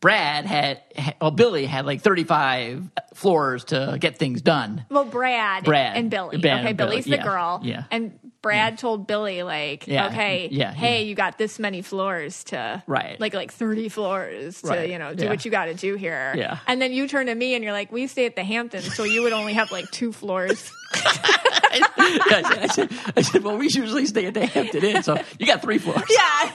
Brad 0.00 0.46
had, 0.46 0.80
well, 1.20 1.30
Billie 1.30 1.64
had 1.66 1.86
like 1.86 2.00
35 2.00 2.90
floors 3.14 3.64
to 3.66 3.96
get 4.00 4.18
things 4.18 4.42
done. 4.42 4.84
Well, 4.90 5.04
Brad, 5.04 5.64
Brad. 5.64 5.96
and 5.96 6.10
Billie. 6.10 6.38
Brad 6.38 6.60
okay, 6.60 6.68
and 6.70 6.76
Billie, 6.76 6.90
Billie's 6.90 7.04
the 7.04 7.10
yeah, 7.16 7.22
girl. 7.24 7.60
yeah. 7.62 7.84
And 7.90 8.18
Brad 8.42 8.76
told 8.76 9.06
Billie, 9.06 9.42
like, 9.44 9.86
Yeah, 9.86 10.08
okay, 10.08 10.48
yeah, 10.50 10.72
hey, 10.72 10.98
yeah. 11.02 11.08
you 11.08 11.14
got 11.14 11.38
this 11.38 11.58
many 11.58 11.80
floors 11.80 12.44
to, 12.44 12.82
Right. 12.86 13.18
Like, 13.20 13.34
like 13.34 13.52
30 13.52 13.88
floors 13.88 14.60
to, 14.62 14.68
Right, 14.68 14.90
you 14.90 14.98
know, 14.98 15.14
do 15.14 15.24
yeah. 15.24 15.30
what 15.30 15.44
you 15.44 15.50
got 15.50 15.66
to 15.66 15.74
do 15.74 15.94
here. 15.94 16.34
Yeah. 16.36 16.58
And 16.66 16.82
then 16.82 16.92
you 16.92 17.06
turn 17.08 17.26
to 17.26 17.34
me 17.34 17.54
and 17.54 17.62
you're 17.62 17.72
like, 17.72 17.92
we 17.92 18.06
stay 18.08 18.26
at 18.26 18.34
the 18.36 18.44
Hamptons, 18.44 18.94
so 18.94 19.04
you 19.04 19.22
would 19.22 19.32
only 19.32 19.52
have 19.54 19.70
like 19.70 19.90
two 19.92 20.12
floors. 20.12 20.70
I, 20.94 21.80
said, 21.96 22.58
I, 22.58 22.66
said, 22.66 22.92
I 23.16 23.22
said, 23.22 23.42
well, 23.44 23.56
we 23.56 23.64
usually 23.66 24.04
stay 24.06 24.26
at 24.26 24.34
the 24.34 24.44
Hampton 24.44 24.84
Inn, 24.84 25.02
so 25.02 25.16
you 25.38 25.46
got 25.46 25.62
three 25.62 25.78
floors. 25.78 26.02
yeah. 26.10 26.52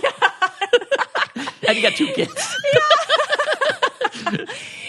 And 1.68 1.76
you 1.76 1.82
got 1.84 1.94
two 1.96 2.08
kids. 2.14 2.56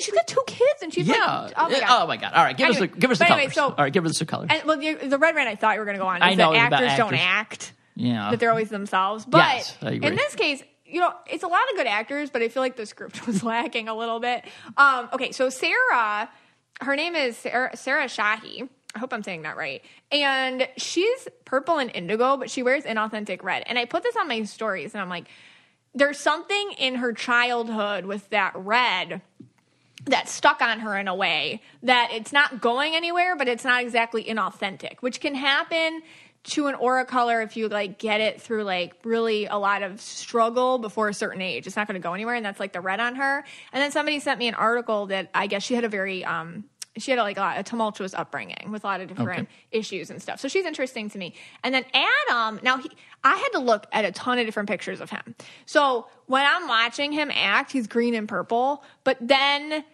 Yeah, 0.00 0.12
that's 0.12 0.14
the 0.14 0.14
other 0.14 0.14
thing. 0.14 0.14
She's 0.14 0.14
got 0.14 0.26
two 0.26 0.42
kids 0.46 0.82
and 0.82 0.94
she's 0.94 1.06
Yeah. 1.08 1.14
like, 1.42 1.52
oh 1.56 1.68
my 1.68 1.80
God. 1.80 2.02
Oh, 2.02 2.06
my 2.06 2.16
God. 2.16 2.32
All 2.34 2.44
right, 2.44 2.56
give 2.56 2.68
us 2.70 2.76
Anyway, 2.76 2.92
the, 2.94 2.98
give 3.00 3.10
us 3.10 3.18
the 3.18 3.24
but 3.24 3.28
colors. 3.28 3.54
so- 3.54 3.64
All 3.64 3.74
right, 3.78 3.92
give 3.92 4.06
us 4.06 4.18
the 4.18 4.26
colors. 4.26 4.48
And 4.52 4.62
well, 4.64 4.78
the, 4.78 4.94
the 4.94 5.18
red 5.18 5.34
rant 5.34 5.48
I 5.48 5.54
thought 5.56 5.74
you 5.74 5.80
were 5.80 5.84
going 5.86 5.96
to 5.96 6.02
go 6.02 6.08
on 6.08 6.16
is 6.18 6.22
I 6.22 6.34
know, 6.34 6.52
that 6.52 6.66
about 6.68 6.82
actors, 6.82 6.98
don't 6.98 7.14
act. 7.14 7.72
yeah. 7.96 8.30
that 8.30 8.40
they're 8.40 8.50
always 8.50 8.68
themselves. 8.70 9.24
But 9.26 9.38
Yes, 9.38 9.76
in 9.82 10.14
this 10.16 10.34
case, 10.34 10.62
you 10.86 11.00
know, 11.00 11.12
it's 11.28 11.44
a 11.44 11.48
lot 11.48 11.62
of 11.70 11.76
good 11.76 11.86
actors, 11.86 12.30
but 12.30 12.42
I 12.42 12.48
feel 12.48 12.62
like 12.62 12.76
the 12.76 12.86
script 12.86 13.26
was 13.26 13.42
lacking 13.44 13.88
a 13.88 13.94
little 13.96 14.18
bit. 14.20 14.44
Um, 14.76 15.08
okay, 15.12 15.30
so 15.32 15.48
Sarah, 15.50 16.28
her 16.80 16.96
name 16.96 17.14
is 17.14 17.36
Sarah, 17.36 17.76
Sarah 17.76 18.06
Shahi. 18.06 18.68
I 18.92 18.98
hope 18.98 19.12
I'm 19.12 19.22
saying 19.22 19.42
that 19.42 19.56
right. 19.56 19.84
And 20.10 20.66
she's 20.76 21.28
purple 21.44 21.78
and 21.78 21.92
indigo, 21.94 22.36
but 22.36 22.50
she 22.50 22.64
wears 22.64 22.82
inauthentic 22.82 23.44
red. 23.44 23.62
And 23.66 23.78
I 23.78 23.84
put 23.84 24.02
this 24.02 24.16
on 24.16 24.26
my 24.26 24.42
stories, 24.42 24.94
and 24.94 25.00
I'm 25.00 25.08
like, 25.08 25.26
there's 25.94 26.18
something 26.18 26.72
in 26.78 26.96
her 26.96 27.12
childhood 27.12 28.04
with 28.04 28.28
that 28.30 28.52
red 28.56 29.22
that 30.06 30.28
stuck 30.28 30.62
on 30.62 30.80
her 30.80 30.96
in 30.96 31.08
a 31.08 31.14
way 31.14 31.62
that 31.82 32.10
it's 32.12 32.32
not 32.32 32.60
going 32.60 32.94
anywhere, 32.94 33.36
but 33.36 33.48
it's 33.48 33.64
not 33.64 33.82
exactly 33.82 34.24
inauthentic, 34.24 34.98
which 35.00 35.20
can 35.20 35.34
happen 35.34 36.02
to 36.42 36.68
an 36.68 36.74
aura 36.74 37.04
color 37.04 37.42
if 37.42 37.56
you 37.56 37.68
like 37.68 37.98
get 37.98 38.20
it 38.20 38.40
through 38.40 38.64
like 38.64 38.94
really 39.04 39.44
a 39.46 39.56
lot 39.56 39.82
of 39.82 40.00
struggle 40.00 40.78
before 40.78 41.08
a 41.08 41.14
certain 41.14 41.42
age. 41.42 41.66
It's 41.66 41.76
not 41.76 41.86
going 41.86 42.00
to 42.00 42.02
go 42.02 42.14
anywhere, 42.14 42.34
and 42.34 42.44
that's 42.44 42.58
like 42.58 42.72
the 42.72 42.80
red 42.80 42.98
on 42.98 43.16
her. 43.16 43.44
And 43.72 43.82
then 43.82 43.90
somebody 43.90 44.20
sent 44.20 44.38
me 44.38 44.48
an 44.48 44.54
article 44.54 45.06
that 45.06 45.28
I 45.34 45.46
guess 45.46 45.62
she 45.62 45.74
had 45.74 45.84
a 45.84 45.88
very 45.88 46.24
um 46.24 46.64
she 46.96 47.10
had 47.12 47.18
a, 47.18 47.22
like 47.22 47.36
a, 47.36 47.40
lot, 47.40 47.58
a 47.58 47.62
tumultuous 47.62 48.14
upbringing 48.14 48.70
with 48.70 48.82
a 48.84 48.86
lot 48.86 49.00
of 49.00 49.08
different 49.08 49.30
Okay. 49.30 49.48
issues 49.70 50.10
and 50.10 50.20
stuff. 50.20 50.40
So 50.40 50.48
she's 50.48 50.64
interesting 50.64 51.08
to 51.10 51.18
me. 51.18 51.34
And 51.62 51.74
then 51.74 51.84
Adam, 51.94 52.60
now 52.62 52.78
he, 52.78 52.90
I 53.22 53.36
had 53.36 53.48
to 53.50 53.60
look 53.60 53.86
at 53.92 54.04
a 54.04 54.12
ton 54.12 54.38
of 54.38 54.46
different 54.46 54.68
pictures 54.68 55.00
of 55.00 55.10
him. 55.10 55.34
So 55.66 56.06
when 56.26 56.44
I'm 56.44 56.66
watching 56.68 57.12
him 57.12 57.30
act, 57.32 57.72
he's 57.72 57.86
green 57.86 58.14
and 58.14 58.28
purple, 58.28 58.82
but 59.04 59.16
then 59.20 59.84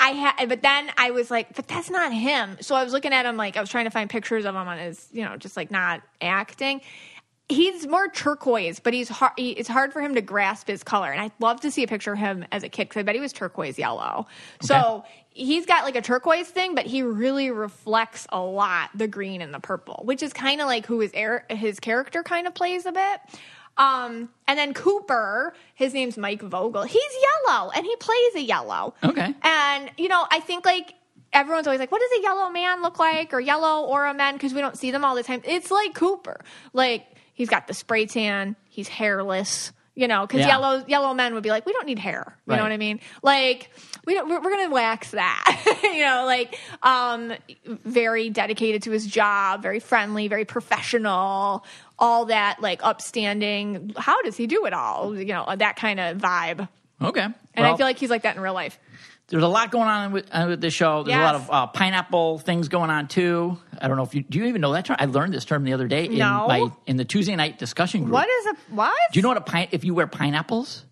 I 0.00 0.10
had, 0.10 0.48
but 0.48 0.60
then 0.60 0.90
I 0.98 1.12
was 1.12 1.30
like, 1.30 1.54
but 1.56 1.66
that's 1.66 1.88
not 1.88 2.12
him. 2.12 2.58
So 2.60 2.74
I 2.74 2.84
was 2.84 2.92
looking 2.92 3.12
at 3.14 3.24
him 3.24 3.36
like 3.36 3.56
I 3.56 3.60
was 3.60 3.70
trying 3.70 3.84
to 3.84 3.90
find 3.90 4.10
pictures 4.10 4.44
of 4.44 4.54
him 4.54 4.68
on 4.68 4.76
his, 4.78 5.08
you 5.12 5.24
know, 5.24 5.36
just 5.36 5.56
like 5.56 5.70
not 5.70 6.02
acting. 6.20 6.82
He's 7.48 7.86
more 7.86 8.08
turquoise, 8.08 8.80
but 8.80 8.94
he's 8.94 9.08
hard. 9.08 9.32
He, 9.36 9.50
it's 9.50 9.68
hard 9.68 9.92
for 9.92 10.00
him 10.00 10.14
to 10.14 10.22
grasp 10.22 10.66
his 10.66 10.82
color. 10.82 11.10
And 11.12 11.20
I'd 11.20 11.32
love 11.40 11.60
to 11.60 11.70
see 11.70 11.82
a 11.82 11.86
picture 11.86 12.12
of 12.14 12.18
him 12.18 12.44
as 12.50 12.62
a 12.62 12.68
kid 12.70 12.88
because 12.88 13.00
I 13.00 13.02
bet 13.02 13.14
he 13.14 13.20
was 13.20 13.34
turquoise 13.34 13.78
yellow. 13.78 14.26
So 14.62 15.04
he's 15.34 15.66
got 15.66 15.84
like 15.84 15.96
a 15.96 16.00
turquoise 16.00 16.48
thing, 16.48 16.74
but 16.74 16.86
he 16.86 17.02
really 17.02 17.50
reflects 17.50 18.26
a 18.30 18.40
lot 18.40 18.90
the 18.94 19.08
green 19.08 19.42
and 19.42 19.52
the 19.52 19.60
purple, 19.60 20.00
which 20.04 20.22
is 20.22 20.32
kind 20.32 20.60
of 20.60 20.66
like 20.66 20.86
who 20.86 21.00
his 21.00 21.10
air, 21.12 21.44
his 21.50 21.80
character 21.80 22.22
kind 22.22 22.46
of 22.46 22.54
plays 22.54 22.86
a 22.86 22.92
bit. 22.92 23.20
Um, 23.76 24.28
and 24.46 24.56
then 24.58 24.72
Cooper, 24.72 25.52
his 25.74 25.92
name's 25.92 26.16
Mike 26.16 26.40
Vogel. 26.40 26.84
He's 26.84 27.02
yellow 27.46 27.70
and 27.74 27.84
he 27.84 27.96
plays 27.96 28.34
a 28.36 28.40
yellow. 28.42 28.94
Okay. 29.02 29.34
And, 29.42 29.90
you 29.98 30.08
know, 30.08 30.24
I 30.30 30.38
think 30.40 30.64
like 30.64 30.94
everyone's 31.32 31.66
always 31.66 31.80
like, 31.80 31.90
what 31.90 32.00
does 32.00 32.20
a 32.20 32.22
yellow 32.22 32.50
man 32.50 32.82
look 32.82 33.00
like 33.00 33.34
or 33.34 33.40
yellow 33.40 33.84
or 33.86 34.06
a 34.06 34.14
man? 34.14 34.34
Because 34.34 34.54
we 34.54 34.60
don't 34.60 34.78
see 34.78 34.92
them 34.92 35.04
all 35.04 35.16
the 35.16 35.24
time. 35.24 35.42
It's 35.44 35.72
like 35.72 35.92
Cooper. 35.94 36.40
Like 36.72 37.04
he's 37.34 37.48
got 37.48 37.66
the 37.66 37.74
spray 37.74 38.06
tan, 38.06 38.54
he's 38.68 38.86
hairless. 38.86 39.72
You 39.96 40.08
know, 40.08 40.26
because 40.26 40.40
Yeah. 40.40 40.48
yellow 40.48 40.84
yellow 40.88 41.14
men 41.14 41.34
would 41.34 41.44
be 41.44 41.50
like, 41.50 41.66
we 41.66 41.72
don't 41.72 41.86
need 41.86 42.00
hair. 42.00 42.36
You 42.46 42.52
Right. 42.52 42.56
know 42.56 42.64
what 42.64 42.72
I 42.72 42.78
mean? 42.78 42.98
Like 43.22 43.70
we 44.06 44.14
don't, 44.14 44.28
we're, 44.28 44.40
we're 44.40 44.50
gonna 44.50 44.70
wax 44.74 45.10
that. 45.12 45.78
you 45.82 46.00
know, 46.00 46.24
like 46.26 46.58
um, 46.82 47.32
very 47.64 48.30
dedicated 48.30 48.82
to 48.84 48.90
his 48.90 49.06
job, 49.06 49.62
very 49.62 49.80
friendly, 49.80 50.28
very 50.28 50.44
professional, 50.44 51.64
all 51.98 52.26
that 52.26 52.60
like 52.60 52.82
upstanding. 52.84 53.92
How 53.96 54.20
does 54.22 54.36
he 54.36 54.46
do 54.46 54.66
it 54.66 54.72
all? 54.72 55.16
You 55.18 55.26
know, 55.26 55.54
that 55.56 55.76
kind 55.76 56.00
of 56.00 56.18
vibe. 56.18 56.68
Okay. 57.02 57.22
And 57.22 57.34
Well, 57.56 57.74
I 57.74 57.76
feel 57.76 57.86
like 57.86 57.98
he's 57.98 58.10
like 58.10 58.22
that 58.22 58.36
in 58.36 58.42
real 58.42 58.54
life. 58.54 58.78
there's 59.28 59.42
a 59.42 59.48
lot 59.48 59.70
going 59.70 59.88
on 59.88 60.12
with, 60.12 60.26
uh, 60.30 60.46
with 60.48 60.60
this 60.60 60.72
show. 60.74 61.02
There's 61.02 61.18
a 61.18 61.22
lot 61.22 61.34
of 61.34 61.50
uh, 61.50 61.66
pineapple 61.66 62.38
things 62.38 62.68
going 62.68 62.90
on 62.90 63.08
too. 63.08 63.58
I 63.80 63.88
don't 63.88 63.96
know 63.96 64.02
if 64.04 64.14
you 64.14 64.22
do 64.22 64.38
you 64.38 64.44
even 64.46 64.60
know 64.60 64.72
that 64.72 64.84
term. 64.86 64.96
I 64.98 65.06
learned 65.06 65.34
this 65.34 65.44
term 65.44 65.64
the 65.64 65.72
other 65.72 65.88
day 65.88 66.06
in 66.06 66.18
No. 66.18 66.46
my 66.46 66.70
in 66.86 66.96
the 66.96 67.04
Tuesday 67.04 67.34
night 67.36 67.58
discussion 67.58 68.02
group. 68.02 68.12
What 68.12 68.28
is 68.28 68.46
a 68.46 68.54
what? 68.74 68.96
Do 69.12 69.18
you 69.18 69.22
know 69.22 69.28
what 69.28 69.38
a 69.38 69.42
pine 69.42 69.68
if 69.72 69.84
you 69.84 69.94
wear 69.94 70.06
pineapples 70.06 70.84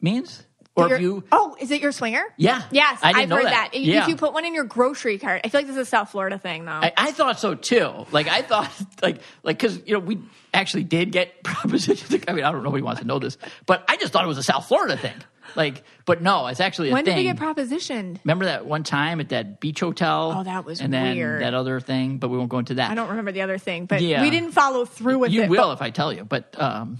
means? 0.00 0.44
Or 0.80 0.94
if 0.94 1.00
you 1.00 1.24
oh, 1.32 1.56
is 1.60 1.70
it 1.70 1.80
your 1.80 1.92
swinger? 1.92 2.22
Yeah. 2.36 2.62
Yes, 2.70 2.98
I 3.02 3.20
have 3.20 3.28
know 3.28 3.36
heard 3.36 3.46
that. 3.46 3.70
that. 3.72 3.80
Yeah. 3.80 4.02
If 4.02 4.08
you 4.08 4.16
put 4.16 4.32
one 4.32 4.44
in 4.44 4.54
your 4.54 4.64
grocery 4.64 5.18
cart, 5.18 5.42
I 5.44 5.48
feel 5.48 5.60
like 5.60 5.66
this 5.66 5.76
is 5.76 5.82
a 5.82 5.90
South 5.90 6.10
Florida 6.10 6.38
thing, 6.38 6.64
though. 6.64 6.72
I, 6.72 6.92
I 6.96 7.12
thought 7.12 7.38
so 7.40 7.54
too. 7.54 8.06
Like 8.12 8.28
I 8.28 8.42
thought, 8.42 8.70
like 9.02 9.20
like 9.42 9.58
because 9.58 9.80
you 9.86 9.94
know 9.94 10.00
we 10.00 10.18
actually 10.54 10.84
did 10.84 11.12
get 11.12 11.42
propositions. 11.44 12.24
I 12.28 12.32
mean, 12.32 12.44
I 12.44 12.52
don't 12.52 12.62
know 12.62 12.70
if 12.70 12.76
he 12.76 12.82
wants 12.82 13.00
to 13.00 13.06
know 13.06 13.18
this, 13.18 13.38
but 13.66 13.84
I 13.88 13.96
just 13.96 14.12
thought 14.12 14.24
it 14.24 14.28
was 14.28 14.38
a 14.38 14.42
South 14.42 14.66
Florida 14.68 14.96
thing. 14.96 15.14
Like, 15.56 15.82
but 16.04 16.22
no, 16.22 16.46
it's 16.46 16.60
actually 16.60 16.90
a 16.90 16.92
when 16.92 17.04
thing. 17.04 17.16
did 17.16 17.20
we 17.20 17.24
get 17.24 17.36
propositioned? 17.36 18.20
Remember 18.24 18.44
that 18.44 18.66
one 18.66 18.84
time 18.84 19.18
at 19.18 19.30
that 19.30 19.58
beach 19.58 19.80
hotel? 19.80 20.32
Oh, 20.38 20.44
that 20.44 20.64
was 20.64 20.80
and 20.80 20.92
then 20.92 21.16
weird. 21.16 21.42
that 21.42 21.54
other 21.54 21.80
thing, 21.80 22.18
but 22.18 22.28
we 22.28 22.38
won't 22.38 22.50
go 22.50 22.58
into 22.58 22.74
that. 22.74 22.88
I 22.90 22.94
don't 22.94 23.08
remember 23.08 23.32
the 23.32 23.42
other 23.42 23.58
thing, 23.58 23.86
but 23.86 24.00
Yeah. 24.00 24.22
we 24.22 24.30
didn't 24.30 24.52
follow 24.52 24.84
through 24.84 25.18
with 25.18 25.32
you 25.32 25.42
it. 25.42 25.44
You 25.46 25.50
will 25.50 25.68
but- 25.68 25.72
if 25.72 25.82
I 25.82 25.90
tell 25.90 26.12
you, 26.12 26.24
but 26.24 26.54
um, 26.60 26.98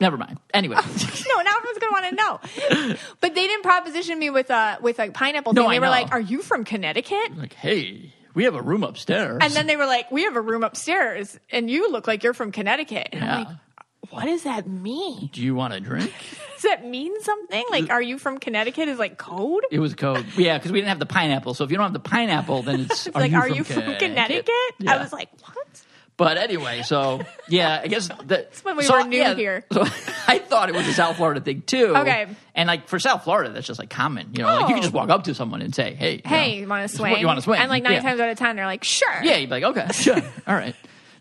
never 0.00 0.16
mind. 0.16 0.38
Anyway, 0.52 0.74
no, 0.76 0.80
now 0.82 1.52
everyone's 1.56 1.78
gonna 1.78 1.92
want 1.92 2.08
to 2.10 2.14
know. 2.14 2.96
but 3.20 3.34
they 3.34 3.46
didn't 3.46 3.62
proposition 3.62 4.18
me 4.18 4.30
with 4.30 4.50
a 4.50 4.78
with 4.80 4.98
a 5.00 5.10
pineapple 5.10 5.52
No, 5.52 5.62
thing. 5.62 5.70
I 5.70 5.74
They 5.74 5.78
were 5.80 5.86
know. 5.86 5.90
like, 5.92 6.12
"Are 6.12 6.20
you 6.20 6.42
from 6.42 6.64
Connecticut?" 6.64 7.36
like, 7.36 7.54
hey, 7.54 8.12
we 8.34 8.44
have 8.44 8.54
a 8.54 8.62
room 8.62 8.82
upstairs, 8.84 9.38
And 9.42 9.52
then 9.52 9.66
they 9.66 9.76
were 9.76 9.86
like, 9.86 10.10
"We 10.10 10.24
have 10.24 10.36
a 10.36 10.40
room 10.40 10.64
upstairs, 10.64 11.38
and 11.50 11.70
you 11.70 11.90
look 11.90 12.06
like 12.06 12.22
you're 12.24 12.34
from 12.34 12.52
Connecticut." 12.52 13.08
And 13.12 13.22
Yeah. 13.22 13.36
I'm 13.36 13.44
like, 13.44 13.56
"What 14.10 14.24
does 14.24 14.42
that 14.44 14.66
mean? 14.68 15.30
do 15.32 15.40
you 15.42 15.54
want 15.54 15.74
a 15.74 15.80
drink? 15.80 16.12
Does 16.64 16.70
that 16.70 16.86
mean 16.86 17.12
something? 17.20 17.62
Like, 17.70 17.90
are 17.90 18.00
you 18.00 18.16
from 18.16 18.38
Connecticut? 18.38 18.88
Is 18.88 18.98
like 18.98 19.18
code?" 19.18 19.64
It 19.70 19.80
was 19.80 19.94
code. 19.94 20.24
Yeah, 20.38 20.56
because 20.56 20.72
we 20.72 20.78
didn't 20.78 20.88
have 20.88 20.98
the 20.98 21.04
pineapple. 21.04 21.52
So 21.52 21.64
if 21.64 21.70
you 21.70 21.76
don't 21.76 21.84
have 21.84 21.92
the 21.92 21.98
pineapple, 21.98 22.62
then 22.62 22.80
it's, 22.80 23.06
It's 23.06 23.14
like, 23.14 23.34
"Are 23.34 23.48
you 23.48 23.64
from 23.64 23.82
Connecticut?" 23.96 24.48
Yeah. 24.78 24.94
I 24.94 24.98
was 24.98 25.12
like, 25.12 25.28
"What?" 25.42 25.82
But 26.16 26.38
anyway, 26.38 26.82
so 26.82 27.22
yeah, 27.48 27.80
I 27.82 27.88
guess 27.88 28.08
that's 28.24 28.64
when 28.64 28.76
we 28.76 28.88
were 28.88 29.02
new 29.04 29.34
here. 29.34 29.64
So 29.72 29.82
I 30.28 30.38
thought 30.38 30.68
it 30.68 30.74
was 30.74 30.86
a 30.86 30.92
South 30.92 31.16
Florida 31.16 31.40
thing 31.40 31.62
too. 31.62 31.92
Okay. 31.96 32.28
and 32.54 32.68
like 32.68 32.88
for 32.88 33.00
South 33.00 33.24
Florida, 33.24 33.50
that's 33.50 33.66
just 33.66 33.80
like 33.80 33.90
common. 33.90 34.28
You 34.32 34.42
know, 34.42 34.48
like 34.48 34.58
you 34.60 34.64
Oh. 34.66 34.68
can 34.68 34.82
just 34.82 34.94
walk 34.94 35.10
up 35.10 35.24
to 35.24 35.34
someone 35.34 35.60
and 35.60 35.74
say, 35.74 35.94
"Hey, 35.94 36.14
you 36.16 36.20
Hey, 36.24 36.54
know, 36.54 36.60
you 36.62 36.68
want 36.68 36.88
to 36.88 36.96
swing? 36.96 37.18
You 37.18 37.26
want 37.26 37.38
to 37.38 37.42
swing?" 37.42 37.60
And 37.60 37.68
like 37.68 37.82
nine 37.82 37.94
yeah. 37.94 38.00
times 38.02 38.20
out 38.20 38.28
of 38.30 38.38
ten, 38.38 38.54
they're 38.54 38.66
like, 38.66 38.84
"Sure." 38.84 39.22
Yeah, 39.24 39.36
you'd 39.36 39.50
be 39.50 39.60
like, 39.60 39.64
"Okay, 39.76 39.88
sure, 39.92 40.16
all 40.46 40.54
right, 40.54 40.76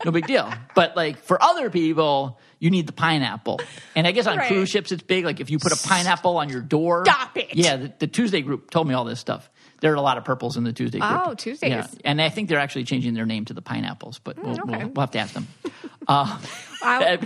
no 0.06 0.12
big 0.12 0.28
deal." 0.28 0.52
But 0.76 0.96
like 0.96 1.18
for 1.18 1.42
other 1.42 1.72
people, 1.72 2.40
you 2.60 2.70
need 2.70 2.86
the 2.86 2.94
pineapple, 2.94 3.62
and 3.96 4.06
I 4.06 4.12
guess 4.12 4.28
on 4.28 4.38
Right. 4.38 4.48
cruise 4.48 4.70
ships 4.70 4.92
it's 4.92 5.02
big. 5.02 5.26
Like 5.26 5.40
if 5.40 5.50
you 5.50 5.58
put 5.58 5.72
a 5.72 5.88
pineapple 5.88 6.38
on 6.38 6.50
your 6.50 6.62
door, 6.62 7.04
Stop 7.06 7.36
it. 7.36 7.56
Yeah, 7.56 7.78
the, 7.78 7.94
the 7.98 8.08
Tuesday 8.08 8.42
group 8.42 8.70
told 8.70 8.88
me 8.88 8.94
all 8.94 9.06
this 9.06 9.20
stuff. 9.20 9.50
There 9.84 9.92
are 9.92 9.96
a 9.96 10.02
lot 10.02 10.18
of 10.18 10.24
purples 10.24 10.56
in 10.56 10.64
the 10.64 10.72
Tuesday 10.72 11.00
group. 11.00 11.12
Oh, 11.14 11.34
Tuesdays. 11.34 11.70
Yeah, 11.70 11.86
and 12.06 12.22
I 12.22 12.30
think 12.30 12.48
they're 12.48 12.58
actually 12.58 12.86
changing 12.86 13.16
their 13.16 13.26
name 13.26 13.44
to 13.46 13.54
the 13.54 13.62
pineapples, 13.62 14.20
but 14.20 14.42
we'll, 14.42 14.54
okay. 14.62 14.62
we'll, 14.86 14.88
we'll 14.94 15.02
have 15.02 15.12
to 15.12 15.20
ask 15.20 15.34
them. 15.34 15.48
Uh, 16.08 16.40
I- 16.82 17.20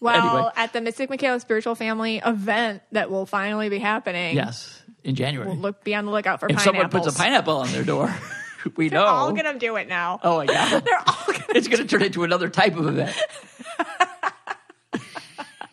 well, 0.00 0.36
anyway. 0.36 0.50
at 0.56 0.72
the 0.72 0.80
Mystic 0.80 1.08
Michaela 1.10 1.40
Spiritual 1.40 1.74
Family 1.74 2.20
event 2.24 2.82
that 2.92 3.10
will 3.10 3.26
finally 3.26 3.68
be 3.68 3.78
happening, 3.78 4.36
Yes, 4.36 4.82
in 5.02 5.14
January. 5.16 5.48
we'll 5.48 5.58
look 5.58 5.82
be 5.84 5.94
on 5.94 6.04
the 6.04 6.10
lookout 6.12 6.40
for 6.40 6.46
if 6.46 6.56
pineapples. 6.56 6.64
someone 6.64 6.88
puts 6.90 7.14
a 7.14 7.18
pineapple 7.18 7.56
on 7.58 7.72
their 7.72 7.84
door, 7.84 8.14
we 8.76 8.88
know. 8.90 8.98
They're 8.98 9.00
know. 9.00 9.06
all 9.06 9.32
gonna 9.32 9.58
do 9.58 9.76
it 9.76 9.88
now. 9.88 10.20
oh 10.22 10.38
my 10.38 10.46
god, 10.46 10.84
They're 10.84 10.98
all 10.98 11.24
gonna. 11.26 11.44
it's 11.50 11.68
going 11.68 11.82
to 11.82 11.86
turn 11.88 12.02
into 12.02 12.22
another 12.24 12.48
type 12.48 12.76
of 12.76 12.86
event 12.88 13.16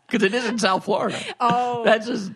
because 0.08 0.24
it 0.24 0.34
is 0.34 0.46
in 0.46 0.60
South 0.60 0.86
Florida. 0.86 1.20
Oh, 1.40 1.84
That's 1.84 2.06
just. 2.08 2.32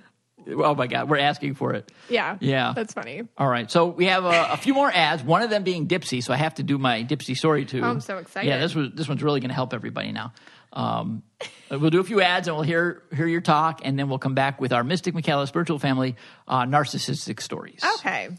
Oh 0.48 0.76
my 0.76 0.88
god, 0.88 1.10
we're 1.10 1.18
asking 1.18 1.56
for 1.56 1.74
it. 1.74 1.92
yeah, 2.10 2.38
Yeah. 2.40 2.74
That's 2.76 2.94
funny. 2.94 3.24
All 3.38 3.48
right, 3.48 3.70
so 3.70 3.88
we 3.88 4.06
have 4.06 4.26
a, 4.26 4.54
a 4.54 4.58
few 4.58 4.74
more 4.74 4.92
ads. 4.92 5.24
One 5.24 5.42
of 5.42 5.50
them 5.50 5.64
being 5.64 5.88
Dipsea, 5.88 6.24
so 6.24 6.34
I 6.34 6.38
have 6.38 6.56
to 6.56 6.64
do 6.64 6.78
my 6.78 7.04
Dipsea 7.04 7.36
story 7.36 7.66
too. 7.66 7.82
Oh, 7.82 7.90
I'm 7.90 8.02
so 8.02 8.18
excited. 8.18 8.48
Yeah, 8.48 8.60
this 8.60 8.76
was 8.76 8.92
this 8.94 9.08
one's 9.08 9.24
really 9.24 9.40
going 9.40 9.50
to 9.50 9.56
help 9.56 9.74
everybody 9.74 10.12
now. 10.12 10.34
Um, 10.74 11.24
we'll 11.72 11.90
do 11.90 12.00
a 12.02 12.04
few 12.04 12.22
ads 12.22 12.48
and 12.48 12.56
we'll 12.58 12.66
hear 12.66 13.04
hear 13.16 13.28
your 13.28 13.42
talk, 13.42 13.82
and 13.84 13.98
then 13.98 14.10
we'll 14.10 14.20
come 14.20 14.36
back 14.36 14.60
with 14.60 14.74
our 14.74 14.84
Mystic 14.84 15.14
Michaela 15.14 15.48
spiritual 15.48 15.80
family 15.80 16.16
uh, 16.48 16.64
narcissistic 16.64 17.42
stories. 17.42 17.82
Okay. 18.00 18.30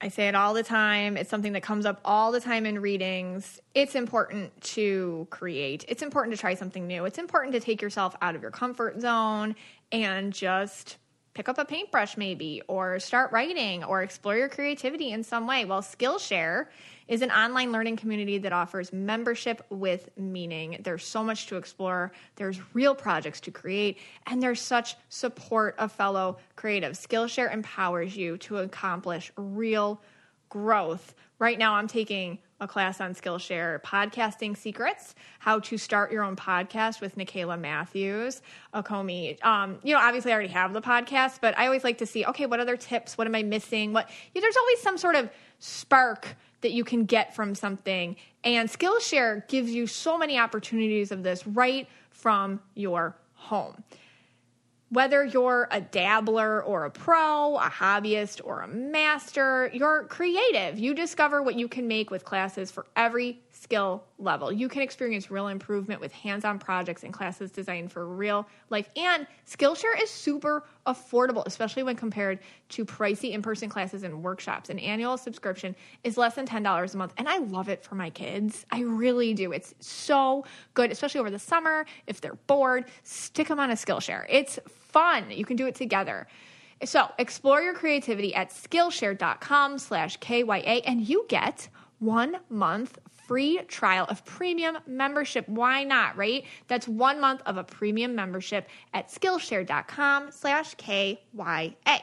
I 0.00 0.10
say 0.10 0.28
it 0.28 0.36
all 0.36 0.54
the 0.54 0.62
time. 0.62 1.16
It's 1.16 1.28
something 1.28 1.54
that 1.54 1.64
comes 1.64 1.84
up 1.84 2.00
all 2.04 2.30
the 2.30 2.40
time 2.40 2.66
in 2.66 2.78
readings. 2.78 3.60
It's 3.74 3.96
important 3.96 4.60
to 4.74 5.26
create. 5.30 5.84
It's 5.88 6.02
important 6.02 6.36
to 6.36 6.40
try 6.40 6.54
something 6.54 6.86
new. 6.86 7.04
It's 7.04 7.18
important 7.18 7.54
to 7.54 7.60
take 7.60 7.82
yourself 7.82 8.14
out 8.22 8.36
of 8.36 8.42
your 8.42 8.52
comfort 8.52 9.00
zone 9.00 9.56
and 9.92 10.32
just 10.32 10.98
pick 11.34 11.48
up 11.48 11.58
a 11.58 11.64
paintbrush 11.64 12.16
maybe 12.16 12.60
or 12.66 12.98
start 12.98 13.30
writing 13.30 13.84
or 13.84 14.02
explore 14.02 14.36
your 14.36 14.48
creativity 14.48 15.12
in 15.12 15.22
some 15.22 15.46
way. 15.46 15.64
Well, 15.64 15.82
Skillshare 15.82 16.66
is 17.06 17.22
an 17.22 17.30
online 17.30 17.70
learning 17.70 17.96
community 17.96 18.38
that 18.38 18.52
offers 18.52 18.92
membership 18.92 19.64
with 19.70 20.10
meaning. 20.16 20.80
There's 20.82 21.04
so 21.04 21.22
much 21.22 21.46
to 21.46 21.56
explore. 21.56 22.10
There's 22.34 22.60
real 22.74 22.94
projects 22.94 23.40
to 23.42 23.52
create, 23.52 23.98
and 24.26 24.42
there's 24.42 24.60
such 24.60 24.96
support 25.10 25.76
of 25.78 25.92
fellow 25.92 26.38
creatives. 26.56 27.06
Skillshare 27.06 27.52
empowers 27.54 28.16
you 28.16 28.36
to 28.38 28.58
accomplish 28.58 29.30
real 29.36 30.02
growth. 30.48 31.14
Right 31.40 31.56
now, 31.56 31.74
I'm 31.74 31.86
taking 31.86 32.40
a 32.60 32.66
class 32.66 33.00
on 33.00 33.14
Skillshare 33.14 33.80
podcasting 33.82 34.56
secrets, 34.56 35.14
how 35.38 35.60
to 35.60 35.78
start 35.78 36.10
your 36.10 36.24
own 36.24 36.34
podcast 36.34 37.00
with 37.00 37.16
Nikayla 37.16 37.60
Matthews, 37.60 38.42
Akomi. 38.74 39.42
Um, 39.44 39.78
you 39.84 39.94
know, 39.94 40.00
obviously, 40.00 40.32
I 40.32 40.34
already 40.34 40.48
have 40.48 40.72
the 40.72 40.80
podcast, 40.80 41.38
but 41.40 41.56
I 41.56 41.66
always 41.66 41.84
like 41.84 41.98
to 41.98 42.06
see, 42.06 42.24
okay, 42.26 42.46
what 42.46 42.58
other 42.58 42.76
tips? 42.76 43.16
What 43.16 43.28
am 43.28 43.36
I 43.36 43.44
missing? 43.44 43.92
What 43.92 44.10
yeah, 44.34 44.40
there's 44.40 44.56
always 44.56 44.80
some 44.80 44.98
sort 44.98 45.14
of 45.14 45.30
spark 45.60 46.34
that 46.62 46.72
you 46.72 46.82
can 46.82 47.04
get 47.04 47.36
from 47.36 47.54
something. 47.54 48.16
And 48.42 48.68
Skillshare 48.68 49.46
gives 49.46 49.70
you 49.70 49.86
so 49.86 50.18
many 50.18 50.40
opportunities 50.40 51.12
of 51.12 51.22
this 51.22 51.46
right 51.46 51.86
from 52.10 52.58
your 52.74 53.16
home 53.34 53.84
Whether 54.90 55.22
you're 55.22 55.68
a 55.70 55.82
dabbler 55.82 56.62
or 56.62 56.86
a 56.86 56.90
pro, 56.90 57.56
a 57.56 57.70
hobbyist 57.70 58.40
or 58.42 58.62
a 58.62 58.68
master, 58.68 59.70
you're 59.74 60.04
creative. 60.04 60.78
You 60.78 60.94
discover 60.94 61.42
what 61.42 61.56
you 61.56 61.68
can 61.68 61.86
make 61.86 62.10
with 62.10 62.24
classes 62.24 62.70
for 62.70 62.86
every 62.96 63.42
skill 63.50 64.04
level. 64.18 64.50
You 64.50 64.68
can 64.68 64.80
experience 64.80 65.30
real 65.30 65.48
improvement 65.48 66.00
with 66.00 66.12
hands 66.12 66.44
on 66.46 66.58
projects 66.58 67.02
and 67.02 67.12
classes 67.12 67.50
designed 67.50 67.92
for 67.92 68.06
real 68.06 68.46
life. 68.70 68.88
And 68.96 69.26
Skillshare 69.46 70.00
is 70.02 70.08
super 70.08 70.64
affordable, 70.86 71.44
especially 71.44 71.82
when 71.82 71.96
compared 71.96 72.38
to 72.70 72.84
pricey 72.86 73.32
in 73.32 73.42
person 73.42 73.68
classes 73.68 74.04
and 74.04 74.22
workshops. 74.22 74.70
An 74.70 74.78
annual 74.78 75.18
subscription 75.18 75.76
is 76.02 76.16
less 76.16 76.34
than 76.34 76.46
$10 76.46 76.94
a 76.94 76.96
month. 76.96 77.12
And 77.18 77.28
I 77.28 77.38
love 77.38 77.68
it 77.68 77.84
for 77.84 77.94
my 77.94 78.08
kids. 78.08 78.64
I 78.70 78.80
really 78.80 79.34
do. 79.34 79.52
It's 79.52 79.74
so 79.80 80.44
good, 80.72 80.90
especially 80.90 81.20
over 81.20 81.30
the 81.30 81.38
summer. 81.38 81.84
If 82.06 82.22
they're 82.22 82.38
bored, 82.46 82.86
stick 83.02 83.48
them 83.48 83.60
on 83.60 83.70
a 83.70 83.74
Skillshare. 83.74 84.24
It's 84.30 84.58
fun. 84.88 85.30
You 85.30 85.44
can 85.44 85.56
do 85.56 85.66
it 85.66 85.74
together. 85.74 86.26
So 86.84 87.08
explore 87.18 87.60
your 87.60 87.74
creativity 87.74 88.34
at 88.34 88.50
Skillshare.com 88.50 89.78
slash 89.78 90.18
KYA 90.18 90.82
and 90.86 91.06
you 91.06 91.26
get 91.28 91.68
one 91.98 92.36
month 92.48 92.98
free 93.26 93.58
trial 93.68 94.06
of 94.08 94.24
premium 94.24 94.78
membership. 94.86 95.48
Why 95.48 95.84
not, 95.84 96.16
right? 96.16 96.44
That's 96.66 96.88
one 96.88 97.20
month 97.20 97.42
of 97.46 97.58
a 97.58 97.64
premium 97.64 98.14
membership 98.14 98.68
at 98.94 99.08
Skillshare.com 99.08 100.30
slash 100.30 100.74
KYA. 100.76 102.02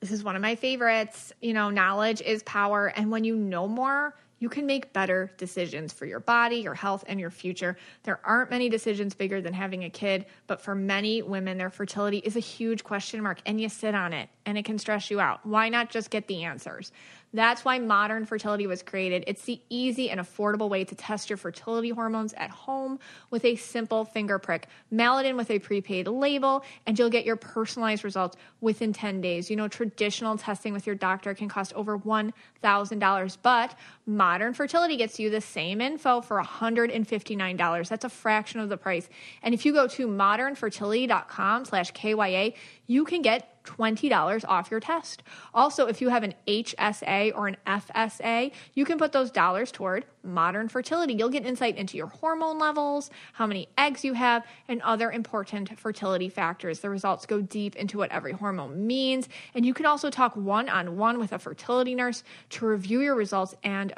This 0.00 0.10
is 0.10 0.24
one 0.24 0.34
of 0.34 0.42
my 0.42 0.54
favorites. 0.54 1.32
You 1.40 1.52
know, 1.52 1.70
knowledge 1.70 2.22
is 2.22 2.42
power. 2.44 2.86
And 2.88 3.10
when 3.10 3.22
you 3.22 3.36
know 3.36 3.68
more, 3.68 4.16
you 4.40 4.48
can 4.48 4.66
make 4.66 4.92
better 4.92 5.30
decisions 5.36 5.92
for 5.92 6.06
your 6.06 6.18
body, 6.18 6.56
your 6.56 6.74
health, 6.74 7.04
and 7.06 7.20
your 7.20 7.30
future. 7.30 7.76
There 8.02 8.18
aren't 8.24 8.50
many 8.50 8.68
decisions 8.68 9.14
bigger 9.14 9.40
than 9.40 9.52
having 9.52 9.84
a 9.84 9.90
kid, 9.90 10.26
but 10.46 10.60
for 10.60 10.74
many 10.74 11.22
women, 11.22 11.58
their 11.58 11.70
fertility 11.70 12.18
is 12.18 12.36
a 12.36 12.40
huge 12.40 12.82
question 12.82 13.22
mark, 13.22 13.40
and 13.46 13.60
you 13.60 13.68
sit 13.68 13.94
on 13.94 14.12
it 14.12 14.28
and 14.46 14.58
it 14.58 14.64
can 14.64 14.78
stress 14.78 15.10
you 15.10 15.20
out. 15.20 15.46
Why 15.46 15.68
not 15.68 15.90
just 15.90 16.10
get 16.10 16.26
the 16.26 16.44
answers? 16.44 16.90
That's 17.32 17.64
why 17.64 17.78
modern 17.78 18.26
fertility 18.26 18.66
was 18.66 18.82
created. 18.82 19.22
It's 19.28 19.44
the 19.44 19.60
easy 19.68 20.10
and 20.10 20.20
affordable 20.20 20.68
way 20.68 20.84
to 20.84 20.94
test 20.96 21.30
your 21.30 21.36
fertility 21.36 21.90
hormones 21.90 22.32
at 22.32 22.50
home 22.50 22.98
with 23.30 23.44
a 23.44 23.54
simple 23.54 24.04
finger 24.04 24.40
prick. 24.40 24.66
Mail 24.90 25.18
it 25.18 25.26
in 25.26 25.36
with 25.36 25.48
a 25.50 25.60
prepaid 25.60 26.08
label, 26.08 26.64
and 26.86 26.98
you'll 26.98 27.10
get 27.10 27.24
your 27.24 27.36
personalized 27.36 28.02
results 28.02 28.36
within 28.60 28.92
10 28.92 29.20
days. 29.20 29.48
You 29.48 29.54
know, 29.54 29.68
traditional 29.68 30.36
testing 30.38 30.72
with 30.72 30.86
your 30.86 30.96
doctor 30.96 31.32
can 31.32 31.48
cost 31.48 31.72
over 31.74 31.96
$1,000, 31.96 33.36
but 33.42 33.74
modern 34.10 34.54
fertility 34.54 34.96
gets 34.96 35.18
you 35.18 35.30
the 35.30 35.40
same 35.40 35.80
info 35.80 36.20
for 36.20 36.42
$159. 36.42 37.88
That's 37.88 38.04
a 38.04 38.08
fraction 38.08 38.60
of 38.60 38.68
the 38.68 38.76
price. 38.76 39.08
And 39.42 39.54
if 39.54 39.64
you 39.64 39.72
go 39.72 39.86
to 39.88 40.08
modernfertility.com 40.08 41.64
slash 41.64 41.92
KYA, 41.92 42.52
you 42.86 43.04
can 43.04 43.22
get 43.22 43.62
$20 43.64 44.44
off 44.48 44.70
your 44.70 44.80
test. 44.80 45.22
Also, 45.54 45.86
if 45.86 46.00
you 46.00 46.08
have 46.08 46.22
an 46.22 46.34
HSA 46.46 47.32
or 47.34 47.46
an 47.48 47.56
FSA, 47.66 48.52
you 48.74 48.84
can 48.84 48.98
put 48.98 49.12
those 49.12 49.30
dollars 49.30 49.70
toward 49.70 50.04
modern 50.22 50.68
fertility. 50.68 51.14
You'll 51.14 51.28
get 51.28 51.46
insight 51.46 51.76
into 51.76 51.96
your 51.96 52.08
hormone 52.08 52.58
levels, 52.58 53.10
how 53.32 53.46
many 53.46 53.68
eggs 53.78 54.04
you 54.04 54.12
have, 54.14 54.44
and 54.68 54.82
other 54.82 55.10
important 55.10 55.78
fertility 55.78 56.28
factors. 56.28 56.80
The 56.80 56.90
results 56.90 57.26
go 57.26 57.40
deep 57.40 57.76
into 57.76 57.98
what 57.98 58.10
every 58.10 58.32
hormone 58.32 58.86
means, 58.86 59.28
and 59.54 59.64
you 59.64 59.74
can 59.74 59.86
also 59.86 60.10
talk 60.10 60.36
one 60.36 60.68
on 60.68 60.96
one 60.96 61.18
with 61.18 61.32
a 61.32 61.38
fertility 61.38 61.94
nurse 61.94 62.22
to 62.50 62.66
review 62.66 63.00
your 63.00 63.14
results 63.14 63.54
and 63.62 63.92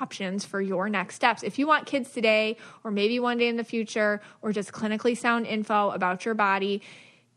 options 0.00 0.44
for 0.44 0.60
your 0.60 0.88
next 0.88 1.14
steps. 1.14 1.42
If 1.42 1.58
you 1.58 1.66
want 1.66 1.86
kids 1.86 2.12
today, 2.12 2.56
or 2.84 2.90
maybe 2.90 3.18
one 3.20 3.38
day 3.38 3.48
in 3.48 3.56
the 3.56 3.64
future, 3.64 4.20
or 4.42 4.52
just 4.52 4.72
clinically 4.72 5.16
sound 5.16 5.46
info 5.46 5.90
about 5.90 6.24
your 6.24 6.34
body, 6.34 6.82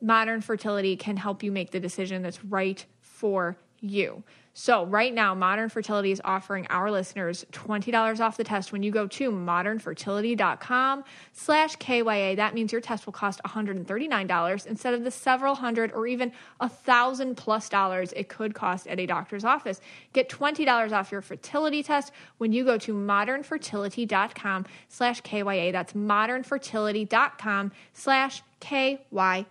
modern 0.02 0.42
fertility 0.42 0.96
can 0.96 1.18
help 1.18 1.44
you 1.44 1.52
make 1.52 1.72
the 1.72 1.80
decision 1.80 2.22
that's 2.22 2.44
right 2.44 2.86
for 3.00 3.56
you. 3.80 4.24
So, 4.54 4.86
right 4.86 5.14
now, 5.14 5.34
Modern 5.34 5.70
Fertility 5.70 6.12
is 6.12 6.22
offering 6.26 6.68
our 6.70 6.92
listeners 6.92 7.46
$20 7.54 8.20
off 8.20 8.36
the 8.36 8.44
test 8.44 8.74
when 8.74 8.84
you 8.84 8.92
go 8.92 9.08
to 9.08 9.32
modernfertility.com 9.32 11.06
slash 11.32 11.78
KYA. 11.78 12.36
That 12.36 12.54
means 12.54 12.74
your 12.74 12.82
test 12.82 13.06
will 13.06 13.14
cost 13.14 13.40
$139 13.46 14.66
instead 14.68 14.94
of 14.94 15.06
the 15.06 15.12
several 15.12 15.56
hundred 15.56 15.94
or 15.94 16.06
even 16.06 16.34
a 16.60 16.68
thousand 16.68 17.36
plus 17.36 17.70
dollars 17.70 18.12
it 18.14 18.28
could 18.28 18.54
cost 18.54 18.88
at 18.88 19.00
a 19.00 19.06
doctor's 19.06 19.46
office. 19.46 19.80
Get 20.12 20.28
$20 20.28 20.92
off 20.92 21.14
your 21.14 21.22
fertility 21.22 21.82
test 21.82 22.12
when 22.38 22.52
you 22.52 22.66
go 22.66 22.78
to 22.80 22.94
modernfertility.com 22.94 24.66
slash 24.90 25.22
KYA. 25.22 25.72
That's 25.72 25.94
modernfertility.com 25.94 27.72
slash 27.94 28.44
KYA. 28.60 29.46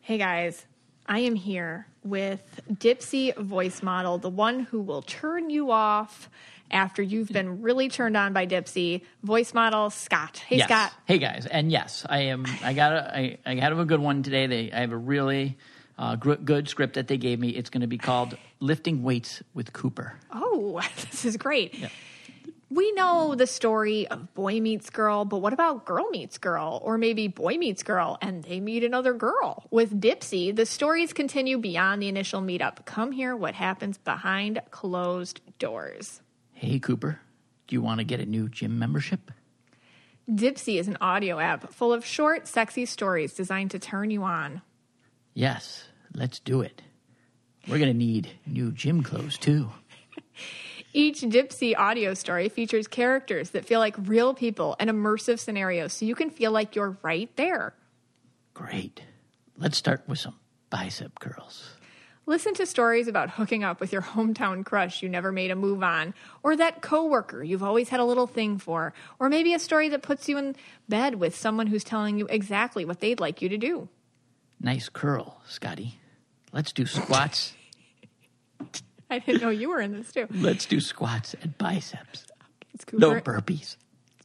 Hey 0.00 0.18
guys, 0.18 0.66
I 1.06 1.20
am 1.20 1.34
here 1.34 1.86
with 2.02 2.60
Dipsea 2.72 3.36
Voice 3.36 3.82
Model, 3.82 4.18
the 4.18 4.30
one 4.30 4.60
who 4.60 4.80
will 4.80 5.02
turn 5.02 5.50
you 5.50 5.70
off 5.70 6.30
after 6.70 7.02
you've 7.02 7.28
been 7.28 7.60
really 7.60 7.88
turned 7.88 8.16
on 8.16 8.32
by 8.32 8.46
Dipsea. 8.46 9.02
Voice 9.22 9.52
Model 9.52 9.90
Scott. 9.90 10.38
Hey 10.38 10.56
yes. 10.56 10.66
Scott. 10.66 10.92
Hey 11.04 11.18
guys, 11.18 11.46
and 11.46 11.70
yes, 11.70 12.06
I 12.08 12.20
am. 12.20 12.46
I 12.62 12.72
got 12.72 12.92
a. 12.92 13.18
I, 13.18 13.38
I 13.44 13.54
have 13.56 13.78
a 13.78 13.84
good 13.84 14.00
one 14.00 14.22
today. 14.22 14.46
They. 14.46 14.72
I 14.72 14.80
have 14.80 14.92
a 14.92 14.96
really 14.96 15.58
uh, 15.98 16.16
gr- 16.16 16.34
good 16.34 16.68
script 16.68 16.94
that 16.94 17.06
they 17.06 17.18
gave 17.18 17.38
me. 17.38 17.50
It's 17.50 17.68
going 17.68 17.82
to 17.82 17.86
be 17.86 17.98
called 17.98 18.38
"Lifting 18.60 19.02
Weights 19.02 19.42
with 19.52 19.74
Cooper." 19.74 20.14
Oh, 20.32 20.80
this 21.10 21.26
is 21.26 21.36
great. 21.36 21.78
Yeah 21.78 21.88
we 22.74 22.90
know 22.92 23.34
the 23.36 23.46
story 23.46 24.08
of 24.08 24.34
boy 24.34 24.60
meets 24.60 24.90
girl, 24.90 25.24
but 25.24 25.38
what 25.38 25.52
about 25.52 25.84
girl 25.84 26.08
meets 26.10 26.38
girl? 26.38 26.80
Or 26.82 26.98
maybe 26.98 27.28
boy 27.28 27.56
meets 27.56 27.82
girl 27.82 28.18
and 28.20 28.42
they 28.42 28.58
meet 28.58 28.82
another 28.82 29.14
girl? 29.14 29.66
With 29.70 30.00
Dipsea, 30.00 30.56
the 30.56 30.66
stories 30.66 31.12
continue 31.12 31.58
beyond 31.58 32.02
the 32.02 32.08
initial 32.08 32.42
meetup. 32.42 32.84
Come 32.84 33.12
hear 33.12 33.36
what 33.36 33.54
happens 33.54 33.96
behind 33.98 34.60
closed 34.70 35.40
doors. 35.58 36.20
Hey, 36.52 36.80
Cooper, 36.80 37.20
do 37.68 37.76
you 37.76 37.82
want 37.82 37.98
to 38.00 38.04
get 38.04 38.20
a 38.20 38.26
new 38.26 38.48
gym 38.48 38.78
membership? 38.78 39.30
Dipsea 40.28 40.80
is 40.80 40.88
an 40.88 40.98
audio 41.00 41.38
app 41.38 41.72
full 41.72 41.92
of 41.92 42.04
short, 42.04 42.48
sexy 42.48 42.86
stories 42.86 43.34
designed 43.34 43.70
to 43.70 43.78
turn 43.78 44.10
you 44.10 44.24
on. 44.24 44.62
Yes, 45.32 45.84
let's 46.12 46.40
do 46.40 46.60
it. 46.62 46.82
We're 47.68 47.78
going 47.78 47.92
to 47.92 47.96
need 47.96 48.30
new 48.46 48.72
gym 48.72 49.02
clothes, 49.02 49.38
too. 49.38 49.70
Each 50.96 51.22
Dipsea 51.22 51.76
audio 51.76 52.14
story 52.14 52.48
features 52.48 52.86
characters 52.86 53.50
that 53.50 53.64
feel 53.64 53.80
like 53.80 53.96
real 53.98 54.32
people 54.32 54.76
and 54.78 54.88
immersive 54.88 55.40
scenarios 55.40 55.92
so 55.92 56.04
you 56.04 56.14
can 56.14 56.30
feel 56.30 56.52
like 56.52 56.76
you're 56.76 56.96
right 57.02 57.28
there. 57.34 57.74
Great. 58.54 59.02
Let's 59.56 59.76
start 59.76 60.04
with 60.06 60.20
some 60.20 60.38
bicep 60.70 61.18
curls. 61.18 61.70
Listen 62.26 62.54
to 62.54 62.64
stories 62.64 63.08
about 63.08 63.30
hooking 63.30 63.64
up 63.64 63.80
with 63.80 63.92
your 63.92 64.02
hometown 64.02 64.64
crush 64.64 65.02
you 65.02 65.08
never 65.08 65.32
made 65.32 65.50
a 65.50 65.56
move 65.56 65.82
on, 65.82 66.14
or 66.44 66.56
that 66.56 66.80
coworker 66.80 67.42
you've 67.42 67.64
always 67.64 67.88
had 67.88 67.98
a 67.98 68.04
little 68.04 68.28
thing 68.28 68.56
for, 68.58 68.94
or 69.18 69.28
maybe 69.28 69.52
a 69.52 69.58
story 69.58 69.88
that 69.88 70.00
puts 70.00 70.28
you 70.28 70.38
in 70.38 70.54
bed 70.88 71.16
with 71.16 71.34
someone 71.36 71.66
who's 71.66 71.82
telling 71.82 72.20
you 72.20 72.26
exactly 72.28 72.84
what 72.84 73.00
they'd 73.00 73.18
like 73.18 73.42
you 73.42 73.48
to 73.48 73.58
do. 73.58 73.88
Nice 74.60 74.88
curl, 74.88 75.42
Scotty. 75.48 75.98
Let's 76.52 76.72
do 76.72 76.86
squats. 76.86 77.54
I 79.14 79.18
didn't 79.20 79.42
know 79.42 79.50
you 79.50 79.68
were 79.68 79.80
in 79.80 79.92
this 79.92 80.12
too. 80.12 80.26
Let's 80.30 80.66
do 80.66 80.80
squats 80.80 81.34
and 81.40 81.56
biceps. 81.56 82.26
It's 82.74 82.84
Cooper. 82.84 83.00
No 83.00 83.20
burpees. 83.20 83.76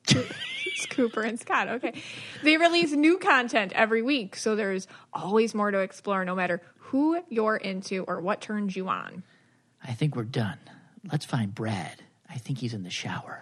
it's 0.07 0.85
Cooper 0.87 1.21
and 1.21 1.39
Scott. 1.39 1.67
Okay. 1.67 2.01
They 2.43 2.57
release 2.57 2.91
new 2.91 3.19
content 3.19 3.71
every 3.73 4.01
week, 4.01 4.35
so 4.35 4.55
there's 4.55 4.87
always 5.13 5.53
more 5.53 5.69
to 5.71 5.79
explore 5.79 6.25
no 6.25 6.33
matter 6.35 6.61
who 6.77 7.21
you're 7.29 7.57
into 7.57 8.03
or 8.05 8.19
what 8.19 8.41
turns 8.41 8.75
you 8.75 8.89
on. 8.89 9.23
I 9.83 9.93
think 9.93 10.15
we're 10.15 10.23
done. 10.23 10.57
Let's 11.11 11.25
find 11.25 11.53
Brad. 11.53 12.03
I 12.29 12.37
think 12.37 12.59
he's 12.59 12.75
in 12.75 12.83
the 12.83 12.91
shower. 12.91 13.41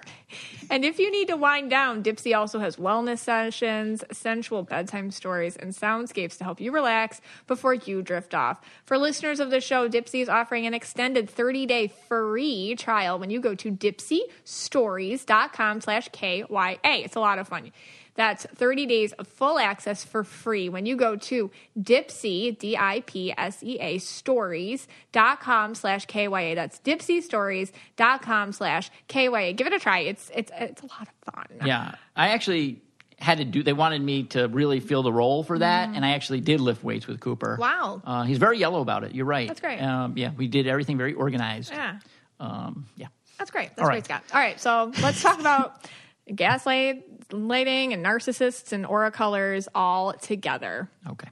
And 0.70 0.86
if 0.86 1.00
you 1.00 1.12
need 1.12 1.28
to 1.28 1.36
wind 1.36 1.70
down, 1.70 2.04
Dipsea 2.04 2.38
also 2.38 2.60
has 2.60 2.78
wellness 2.78 3.20
sessions, 3.20 4.04
sensual 4.12 4.64
bedtime 4.64 5.12
stories, 5.12 5.58
and 5.58 5.74
soundscapes 5.74 6.38
to 6.38 6.44
help 6.44 6.62
you 6.62 6.72
relax 6.72 7.22
before 7.48 7.74
you 7.74 8.02
drift 8.02 8.34
off. 8.34 8.62
For 8.86 8.98
listeners 8.98 9.40
of 9.40 9.50
the 9.50 9.62
show, 9.62 9.90
Dipsea 9.90 10.22
is 10.22 10.30
offering 10.30 10.66
an 10.66 10.74
extended 10.74 11.30
30-day 11.30 11.94
free 12.08 12.76
trial 12.76 13.20
when 13.20 13.30
you 13.30 13.42
go 13.42 13.56
to 13.56 13.72
dipseastories.com 13.72 15.82
slash 15.82 16.10
KYA. 16.10 16.78
It's 16.84 17.16
a 17.16 17.22
lot 17.22 17.40
of 17.40 17.48
fun. 17.48 17.72
That's 18.18 18.46
30 18.48 18.88
days 18.88 19.14
of 19.14 19.28
full 19.28 19.60
access 19.60 20.04
for 20.04 20.24
free 20.24 20.70
when 20.70 20.88
you 20.88 20.96
go 20.96 21.16
to 21.16 21.52
Dipsea, 21.80 22.58
D-I-P-S-E-A, 22.58 24.00
stories.com 24.00 25.76
slash 25.76 26.08
KYA. 26.08 26.56
That's 26.56 26.80
dipseastories.com 26.80 28.52
slash 28.52 28.90
KYA. 29.08 29.54
Give 29.54 29.68
it 29.68 29.74
a 29.74 29.80
try. 29.80 30.00
It's, 30.00 30.32
it's, 30.34 30.52
it's 30.60 30.82
a 30.82 30.88
lot 30.88 31.08
of 31.08 31.34
fun. 31.34 31.68
Yeah. 31.68 31.94
I 32.16 32.30
actually 32.30 32.82
had 33.20 33.38
to 33.38 33.46
do 33.46 33.64
they 33.64 33.74
wanted 33.74 34.02
me 34.02 34.24
to 34.24 34.48
really 34.48 34.80
feel 34.80 35.04
the 35.04 35.12
role 35.12 35.44
for 35.44 35.58
that 35.58 35.90
mm. 35.90 35.96
and 35.96 36.06
i 36.06 36.12
actually 36.12 36.40
did 36.40 36.62
lift 36.62 36.84
weights 36.84 37.08
with 37.08 37.20
cooper 37.20 37.58
wow 37.60 38.00
uh, 38.06 38.22
he's 38.22 38.38
very 38.38 38.60
yellow 38.60 38.80
about 38.80 39.04
it 39.04 39.16
you're 39.16 39.26
right 39.26 39.48
that's 39.48 39.60
great 39.60 39.80
um, 39.80 40.14
yeah 40.16 40.30
we 40.38 40.48
did 40.48 40.68
everything 40.68 41.00
very 41.00 41.16
organized 41.16 41.72
yeah 41.72 41.98
um, 42.40 42.86
yeah 42.96 43.08
that's 43.40 43.50
great 43.50 43.76
that's 43.76 43.90
great 43.90 44.06
scott 44.06 44.24
all 44.32 44.40
right 44.40 44.60
so 44.60 44.92
let's 45.02 45.20
talk 45.20 45.40
about 45.40 45.90
gaslight 46.36 47.17
lighting 47.32 47.94
and 47.94 48.06
narcissists 48.06 48.72
and 48.72 48.86
aura 48.86 49.12
colors 49.12 49.68
all 49.76 50.14
together. 50.14 50.90
Okay. 51.10 51.30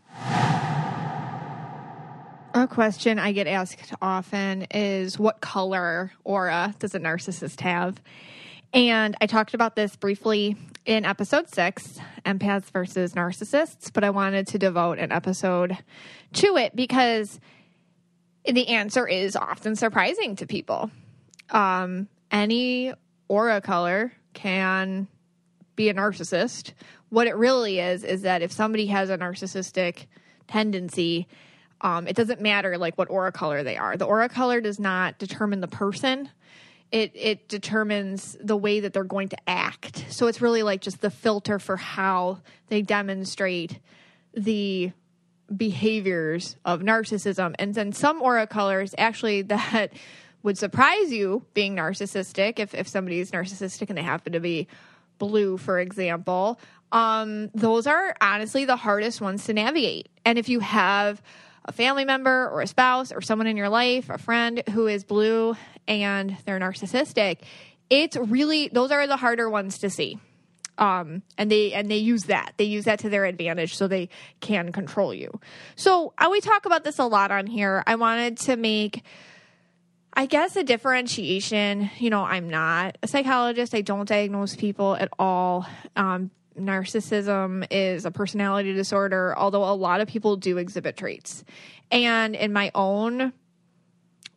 A 2.54 2.68
question 2.68 3.20
I 3.20 3.34
get 3.34 3.48
asked 3.48 3.94
often 4.02 4.68
is 4.72 5.20
what 5.20 5.42
color 5.42 6.12
aura 6.24 6.74
does 6.80 6.96
a 6.96 7.00
narcissist 7.00 7.60
have? 7.62 8.02
And 8.74 9.16
I 9.20 9.28
talked 9.28 9.54
about 9.54 9.76
this 9.76 9.96
briefly 9.96 10.58
in 10.86 11.06
episode 11.06 11.50
six, 11.50 12.00
empaths 12.26 12.72
versus 12.72 13.14
narcissists, 13.14 13.92
but 13.92 14.04
I 14.04 14.10
wanted 14.10 14.48
to 14.48 14.60
devote 14.60 15.00
an 15.00 15.12
episode 15.12 15.78
to 16.34 16.58
it 16.58 16.76
because 16.76 17.40
the 18.46 18.68
answer 18.68 19.08
is 19.08 19.36
often 19.36 19.76
surprising 19.76 20.36
to 20.38 20.46
people. 20.46 20.92
Um, 21.50 22.08
any 22.32 22.94
aura 23.28 23.62
color 23.62 24.14
can 24.34 25.08
be 25.76 25.90
a 25.90 25.94
narcissist. 25.94 26.74
What 27.10 27.28
it 27.28 27.36
really 27.36 27.80
is 27.80 28.04
is 28.04 28.24
that 28.24 28.42
if 28.42 28.52
somebody 28.52 28.88
has 28.88 29.10
a 29.10 29.18
narcissistic 29.18 30.08
tendency, 30.48 31.28
um, 31.82 32.08
it 32.08 32.16
doesn't 32.16 32.42
matter 32.42 32.78
like 32.78 32.98
what 32.98 33.10
aura 33.10 33.32
color 33.32 33.64
they 33.64 33.78
are. 33.78 33.98
The 33.98 34.06
aura 34.06 34.30
color 34.30 34.62
does 34.62 34.80
not 34.80 35.18
determine 35.20 35.62
the 35.62 35.68
person. 35.68 36.30
It 36.92 37.12
it 37.16 37.48
determines 37.50 38.38
the 38.40 38.56
way 38.56 38.80
that 38.80 38.94
they're 38.94 39.04
going 39.04 39.30
to 39.30 39.50
act. 39.50 40.06
So 40.10 40.28
it's 40.28 40.42
really 40.42 40.64
like 40.64 40.82
just 40.82 41.02
the 41.02 41.10
filter 41.10 41.60
for 41.60 41.78
how 41.78 42.42
they 42.68 42.82
demonstrate 42.82 43.80
the 44.34 44.92
behaviors 45.56 46.56
of 46.66 46.82
narcissism. 46.82 47.56
And 47.60 47.74
then 47.76 47.92
some 47.92 48.22
aura 48.22 48.48
colors 48.48 48.96
actually 48.98 49.42
that 49.44 49.92
would 50.44 50.58
surprise 50.58 51.12
you 51.12 51.44
being 51.54 51.76
narcissistic 51.76 52.60
if 52.60 52.74
if 52.74 52.88
somebody 52.88 53.20
is 53.20 53.32
narcissistic 53.32 53.90
and 53.90 53.98
they 53.98 54.04
happen 54.04 54.34
to 54.34 54.40
be 54.40 54.68
blue, 55.18 55.58
for 55.58 55.80
example. 55.80 56.60
Um, 56.92 57.50
those 57.54 57.88
are 57.88 58.16
honestly 58.22 58.66
the 58.66 58.76
hardest 58.76 59.22
ones 59.22 59.46
to 59.46 59.54
navigate. 59.54 60.10
And 60.24 60.38
if 60.38 60.50
you 60.50 60.60
have 60.60 61.22
a 61.66 61.72
family 61.72 62.06
member 62.06 62.50
or 62.50 62.62
a 62.62 62.68
spouse 62.68 63.12
or 63.12 63.22
someone 63.22 63.48
in 63.48 63.58
your 63.58 63.70
life, 63.70 64.10
a 64.10 64.18
friend 64.18 64.64
who 64.72 64.88
is 64.88 65.04
blue 65.04 65.56
and 65.88 66.38
they're 66.46 66.60
narcissistic, 66.60 67.40
it's 67.90 68.16
really 68.16 68.70
those 68.70 68.92
are 68.92 69.08
the 69.08 69.18
harder 69.18 69.50
ones 69.50 69.80
to 69.80 69.90
see. 69.90 70.20
Um, 70.78 71.22
and 71.38 71.50
they 71.50 71.74
and 71.74 71.90
they 71.90 71.98
use 71.98 72.24
that 72.24 72.54
they 72.58 72.66
use 72.66 72.84
that 72.84 73.00
to 73.00 73.10
their 73.10 73.24
advantage 73.24 73.76
so 73.76 73.88
they 73.88 74.10
can 74.42 74.74
control 74.74 75.14
you 75.14 75.40
so 75.78 76.12
uh, 76.18 76.28
we 76.30 76.42
talk 76.42 76.66
about 76.66 76.84
this 76.84 77.00
a 77.00 77.06
lot 77.06 77.32
on 77.32 77.48
here 77.48 77.82
i 77.88 77.96
wanted 77.96 78.36
to 78.40 78.58
make 78.58 79.02
i 80.16 80.26
guess 80.26 80.56
a 80.56 80.64
differentiation 80.64 81.90
you 81.98 82.10
know 82.10 82.24
i'm 82.24 82.50
not 82.50 82.98
a 83.04 83.08
psychologist 83.08 83.74
i 83.74 83.82
don't 83.82 84.08
diagnose 84.08 84.56
people 84.56 84.96
at 84.96 85.10
all 85.20 85.66
um, 85.96 86.32
narcissism 86.60 87.66
is 87.70 88.06
a 88.06 88.12
personality 88.12 88.74
disorder, 88.74 89.38
although 89.38 89.64
a 89.64 89.76
lot 89.76 90.02
of 90.02 90.08
people 90.08 90.36
do 90.38 90.58
exhibit 90.58 90.98
traits. 90.98 91.44
And 91.92 92.36
in 92.36 92.54
my 92.54 92.72
own 92.74 93.34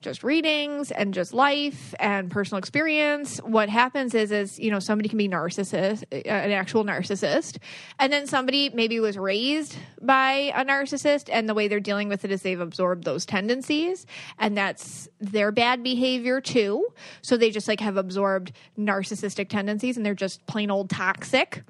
just 0.01 0.23
readings 0.23 0.91
and 0.91 1.13
just 1.13 1.35
life 1.35 1.95
and 1.99 2.31
personal 2.31 2.59
experience 2.59 3.39
what 3.39 3.69
happens 3.69 4.15
is 4.15 4.31
is 4.31 4.59
you 4.59 4.71
know 4.71 4.79
somebody 4.79 5.09
can 5.09 5.19
be 5.19 5.29
narcissist 5.29 6.05
uh, 6.13 6.29
an 6.29 6.53
actual 6.53 6.85
narcissist. 6.85 7.59
And 7.99 8.13
then 8.13 8.27
somebody 8.27 8.71
maybe 8.71 9.01
was 9.01 9.17
raised 9.17 9.77
by 10.01 10.53
a 10.55 10.65
narcissist 10.65 11.29
and 11.33 11.49
the 11.49 11.55
way 11.55 11.69
they're 11.69 11.81
dealing 11.81 12.09
with 12.09 12.25
it 12.25 12.31
is 12.31 12.43
they've 12.43 12.61
absorbed 12.61 13.05
those 13.05 13.27
tendencies 13.27 14.07
and 14.39 14.57
that's 14.57 15.09
their 15.21 15.53
bad 15.53 15.83
behavior 15.83 16.41
too. 16.41 16.87
So 17.23 17.37
they 17.37 17.51
just 17.51 17.69
like 17.69 17.81
have 17.81 17.97
absorbed 17.97 18.53
narcissistic 18.79 19.49
tendencies 19.49 19.97
and 19.97 20.05
they're 20.05 20.15
just 20.15 20.45
plain 20.47 20.71
old 20.71 20.91
toxic. 20.91 21.63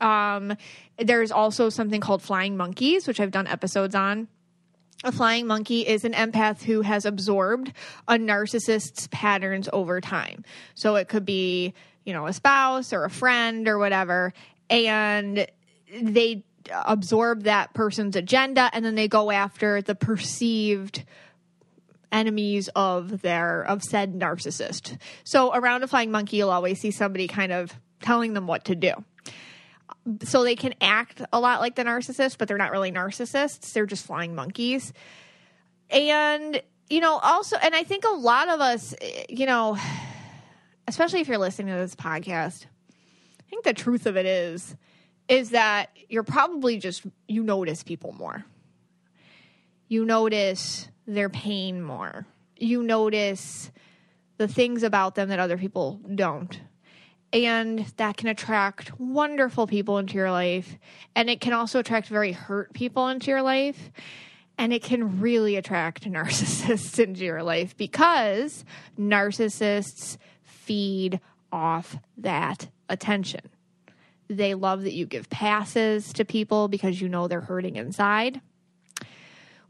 Um, 0.00 0.56
there's 0.98 1.32
also 1.32 1.70
something 1.70 2.00
called 2.00 2.22
flying 2.22 2.56
monkeys, 2.56 3.08
which 3.08 3.20
I've 3.20 3.30
done 3.30 3.46
episodes 3.46 3.94
on. 3.94 4.28
A 5.06 5.12
flying 5.12 5.46
monkey 5.46 5.86
is 5.86 6.04
an 6.04 6.14
empath 6.14 6.62
who 6.62 6.80
has 6.80 7.04
absorbed 7.04 7.72
a 8.08 8.14
narcissist's 8.14 9.06
patterns 9.12 9.68
over 9.72 10.00
time. 10.00 10.44
So 10.74 10.96
it 10.96 11.06
could 11.06 11.24
be, 11.24 11.74
you 12.04 12.12
know, 12.12 12.26
a 12.26 12.32
spouse 12.32 12.92
or 12.92 13.04
a 13.04 13.10
friend 13.10 13.68
or 13.68 13.78
whatever. 13.78 14.32
And 14.68 15.46
they 16.02 16.42
absorb 16.72 17.44
that 17.44 17.72
person's 17.72 18.16
agenda 18.16 18.68
and 18.72 18.84
then 18.84 18.96
they 18.96 19.06
go 19.06 19.30
after 19.30 19.80
the 19.80 19.94
perceived 19.94 21.04
enemies 22.10 22.68
of 22.74 23.22
their 23.22 23.62
of 23.62 23.84
said 23.84 24.12
narcissist. 24.12 24.98
So 25.22 25.54
around 25.54 25.84
a 25.84 25.86
flying 25.86 26.10
monkey 26.10 26.38
you'll 26.38 26.50
always 26.50 26.80
see 26.80 26.90
somebody 26.90 27.28
kind 27.28 27.52
of 27.52 27.72
telling 28.00 28.32
them 28.34 28.48
what 28.48 28.64
to 28.64 28.74
do 28.74 29.04
so 30.22 30.44
they 30.44 30.56
can 30.56 30.74
act 30.80 31.22
a 31.32 31.40
lot 31.40 31.60
like 31.60 31.74
the 31.74 31.84
narcissist, 31.84 32.38
but 32.38 32.48
they're 32.48 32.58
not 32.58 32.70
really 32.70 32.92
narcissists. 32.92 33.72
They're 33.72 33.86
just 33.86 34.06
flying 34.06 34.34
monkeys. 34.34 34.92
And, 35.90 36.60
you 36.88 37.00
know, 37.00 37.18
also, 37.18 37.56
and 37.56 37.74
I 37.74 37.84
think 37.84 38.04
a 38.04 38.14
lot 38.14 38.48
of 38.48 38.60
us, 38.60 38.94
you 39.28 39.46
know, 39.46 39.76
especially 40.88 41.20
if 41.20 41.28
you're 41.28 41.38
listening 41.38 41.74
to 41.74 41.80
this 41.80 41.94
podcast, 41.94 42.66
I 43.40 43.50
think 43.50 43.64
the 43.64 43.74
truth 43.74 44.06
of 44.06 44.16
it 44.16 44.26
is, 44.26 44.76
is 45.28 45.50
that 45.50 45.90
you're 46.08 46.22
probably 46.22 46.78
just, 46.78 47.04
you 47.28 47.42
notice 47.42 47.82
people 47.82 48.12
more. 48.12 48.44
You 49.88 50.04
notice 50.04 50.88
their 51.06 51.28
pain 51.28 51.82
more. 51.82 52.26
You 52.56 52.82
notice 52.82 53.70
the 54.38 54.48
things 54.48 54.82
about 54.82 55.14
them 55.14 55.28
that 55.28 55.38
other 55.38 55.56
people 55.56 56.00
don't 56.14 56.60
and 57.32 57.80
that 57.96 58.16
can 58.16 58.28
attract 58.28 58.98
wonderful 58.98 59.66
people 59.66 59.98
into 59.98 60.14
your 60.14 60.30
life 60.30 60.78
and 61.14 61.28
it 61.28 61.40
can 61.40 61.52
also 61.52 61.80
attract 61.80 62.08
very 62.08 62.32
hurt 62.32 62.72
people 62.72 63.08
into 63.08 63.30
your 63.30 63.42
life 63.42 63.90
and 64.58 64.72
it 64.72 64.82
can 64.82 65.20
really 65.20 65.56
attract 65.56 66.04
narcissists 66.10 66.98
into 66.98 67.24
your 67.24 67.42
life 67.42 67.76
because 67.76 68.64
narcissists 68.98 70.16
feed 70.42 71.20
off 71.52 71.96
that 72.18 72.68
attention. 72.88 73.40
They 74.28 74.54
love 74.54 74.82
that 74.82 74.94
you 74.94 75.06
give 75.06 75.30
passes 75.30 76.12
to 76.14 76.24
people 76.24 76.68
because 76.68 77.00
you 77.00 77.08
know 77.08 77.28
they're 77.28 77.40
hurting 77.40 77.76
inside. 77.76 78.40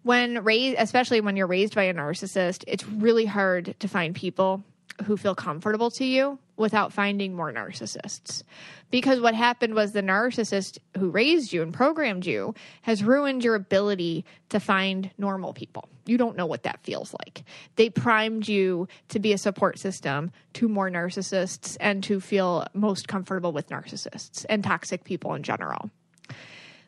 When 0.03 0.45
raised 0.45 0.79
especially 0.79 1.21
when 1.21 1.37
you're 1.37 1.47
raised 1.47 1.75
by 1.75 1.85
a 1.85 1.95
narcissist 1.95 2.63
it's 2.67 2.87
really 2.87 3.27
hard 3.27 3.75
to 3.81 3.89
find 3.89 4.15
people 4.15 4.63
who 5.05 5.17
feel 5.17 5.35
comfortable 5.35 5.91
to 5.93 6.05
you 6.05 6.39
without 6.57 6.93
finding 6.93 7.35
more 7.35 7.53
narcissists. 7.53 8.43
Because 8.91 9.21
what 9.21 9.35
happened 9.35 9.75
was 9.75 9.93
the 9.93 10.03
narcissist 10.03 10.79
who 10.97 11.11
raised 11.11 11.53
you 11.53 11.63
and 11.63 11.73
programmed 11.73 12.25
you 12.25 12.55
has 12.83 13.03
ruined 13.05 13.45
your 13.45 13.55
ability 13.55 14.25
to 14.49 14.61
find 14.61 15.11
normal 15.19 15.53
people. 15.53 15.89
You 16.07 16.17
don't 16.17 16.37
know 16.37 16.47
what 16.47 16.63
that 16.63 16.83
feels 16.83 17.15
like. 17.25 17.45
They 17.77 17.91
primed 17.91 18.49
you 18.49 18.89
to 19.09 19.19
be 19.19 19.33
a 19.33 19.39
support 19.39 19.79
system 19.79 20.31
to 20.55 20.69
more 20.69 20.91
narcissists 20.91 21.77
and 21.81 22.03
to 22.05 22.21
feel 22.21 22.67
most 22.73 23.09
comfortable 23.09 23.53
with 23.53 23.69
narcissists 23.69 24.47
and 24.49 24.65
toxic 24.65 25.05
people 25.05 25.35
in 25.35 25.43
general 25.43 25.91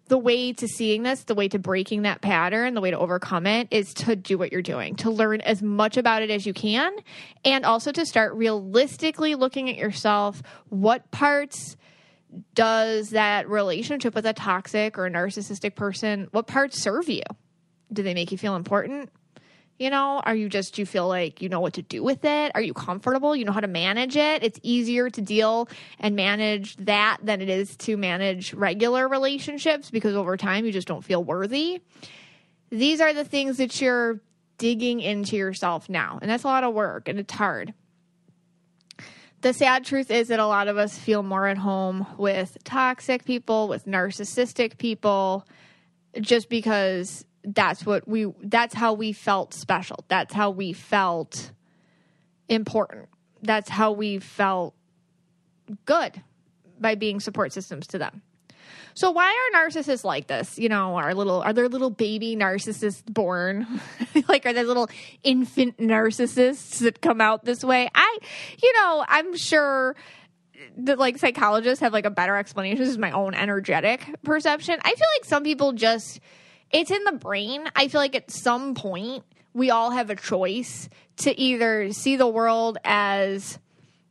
the 0.09 0.19
way 0.19 0.53
to 0.55 0.67
seeing 0.67 1.03
this, 1.03 1.25
the 1.25 1.35
way 1.35 1.49
to 1.49 1.59
breaking 1.59 2.03
that 2.03 2.21
pattern, 2.21 2.75
the 2.75 2.81
way 2.81 2.91
to 2.91 2.99
overcome 2.99 3.47
it 3.47 3.69
is 3.71 3.93
to 3.95 4.17
do 4.17 4.39
what 4.39 4.53
you're 4.53 4.63
doing, 4.63 4.97
to 4.97 5.11
learn 5.11 5.41
as 5.43 5.63
much 5.63 5.97
about 5.97 6.23
it 6.23 6.31
as 6.31 6.47
you 6.47 6.53
can, 6.53 6.93
and 7.45 7.65
also 7.65 7.93
to 7.93 8.05
start 8.05 8.35
realistically 8.35 9.35
looking 9.35 9.69
at 9.69 9.77
yourself. 9.77 10.43
What 10.69 11.11
parts 11.11 11.77
does 12.55 13.11
that 13.11 13.49
relationship 13.49 14.15
with 14.15 14.27
a 14.27 14.33
toxic 14.33 14.99
or 14.99 15.09
narcissistic 15.09 15.75
person, 15.75 16.29
what 16.33 16.47
parts 16.47 16.83
serve 16.83 17.09
you? 17.09 17.23
Do 17.93 18.03
they 18.03 18.15
make 18.15 18.33
you 18.33 18.39
feel 18.39 18.57
important? 18.57 19.11
You 19.79 19.91
know, 19.91 20.21
are 20.25 20.35
you 20.35 20.49
just, 20.49 20.77
you 20.77 20.85
feel 20.85 21.07
like 21.07 21.41
you 21.41 21.49
know 21.49 21.61
what 21.61 21.75
to 21.75 21.83
do 21.83 22.03
with 22.03 22.25
it? 22.25 22.53
Are 22.57 22.61
you 22.61 22.75
comfortable? 22.75 23.37
You 23.37 23.45
know 23.45 23.53
how 23.53 23.61
to 23.61 23.69
manage 23.69 24.17
it? 24.17 24.43
It's 24.43 24.59
easier 24.65 25.09
to 25.09 25.21
deal 25.21 25.69
and 26.01 26.17
manage 26.17 26.77
that 26.79 27.19
than 27.23 27.41
it 27.41 27.49
is 27.49 27.77
to 27.79 27.97
manage 27.97 28.53
regular 28.55 29.09
relationships 29.09 29.91
because 29.91 30.17
over 30.17 30.37
time 30.37 30.65
you 30.65 30.73
just 30.73 30.89
don't 30.89 31.05
feel 31.05 31.23
worthy. 31.23 31.81
These 32.71 33.01
are 33.01 33.15
the 33.15 33.25
things 33.25 33.59
that 33.59 33.81
you're 33.81 34.21
digging 34.59 34.99
into 34.99 35.37
yourself 35.37 35.89
now. 35.89 36.19
And 36.21 36.29
that's 36.29 36.43
a 36.43 36.49
lot 36.49 36.65
of 36.65 36.75
work 36.75 37.09
and 37.09 37.21
it's 37.21 37.33
hard. 37.33 37.73
The 39.41 39.53
sad 39.53 39.85
truth 39.85 40.11
is 40.11 40.29
that 40.29 40.41
a 40.41 40.47
lot 40.47 40.67
of 40.67 40.77
us 40.77 40.99
feel 40.99 41.23
more 41.23 41.47
at 41.47 41.57
home 41.57 42.05
with 42.19 42.59
toxic 42.65 43.25
people, 43.25 43.69
with 43.69 43.87
narcissistic 43.87 44.79
people, 44.79 45.47
just 46.21 46.49
because 46.49 47.25
that's 47.45 47.85
what 47.87 48.07
we 48.07 48.27
that's 48.43 48.75
how 48.75 48.93
we 48.93 49.13
felt 49.13 49.55
special. 49.55 50.05
That's 50.09 50.35
how 50.35 50.51
we 50.51 50.73
felt 50.73 51.53
important. 52.49 53.09
That's 53.43 53.69
how 53.69 53.93
we 53.93 54.19
felt 54.19 54.75
good 55.85 56.23
by 56.81 56.95
being 56.95 57.21
support 57.21 57.53
systems 57.53 57.87
to 57.89 57.99
them. 57.99 58.23
So 58.95 59.13
why 59.13 59.27
are 59.55 59.61
narcissists 59.61 60.03
like 60.03 60.27
this? 60.27 60.59
You 60.59 60.69
know 60.69 60.97
are 60.97 61.15
little 61.15 61.41
are 61.41 61.53
there 61.53 61.69
little 61.69 61.91
baby 61.91 62.37
narcissists 62.37 63.05
born? 63.05 63.67
Like 64.27 64.45
are 64.45 64.53
there 64.53 64.65
little 64.65 64.91
infant 65.23 65.79
narcissists 65.79 66.81
that 66.81 67.01
come 67.01 67.21
out 67.21 67.45
this 67.45 67.65
way? 67.65 67.89
I 67.95 68.19
you 68.63 68.73
know 68.75 69.05
i'm 69.09 69.37
sure 69.37 69.97
that 70.79 70.99
like 70.99 71.19
psychologists 71.19 71.81
have 71.81 71.93
like 71.93 72.05
a 72.05 72.11
better 72.11 72.37
explanation. 72.37 72.79
This 72.79 72.89
is 72.89 72.99
my 72.99 73.11
own 73.13 73.35
energetic 73.35 74.05
perception. 74.23 74.79
I 74.83 74.89
feel 74.89 75.07
like 75.19 75.25
some 75.25 75.45
people 75.45 75.73
just 75.73 76.21
it's 76.71 76.91
in 76.91 77.05
the 77.05 77.13
brain. 77.13 77.65
I 77.75 77.89
feel 77.89 78.01
like 78.01 78.15
at 78.15 78.31
some 78.31 78.75
point 78.75 79.25
we 79.55 79.71
all 79.71 79.91
have 79.91 80.11
a 80.11 80.17
choice 80.17 80.89
to 81.19 81.39
either 81.39 81.93
see 81.93 82.17
the 82.17 82.29
world 82.29 82.79
as 82.85 83.59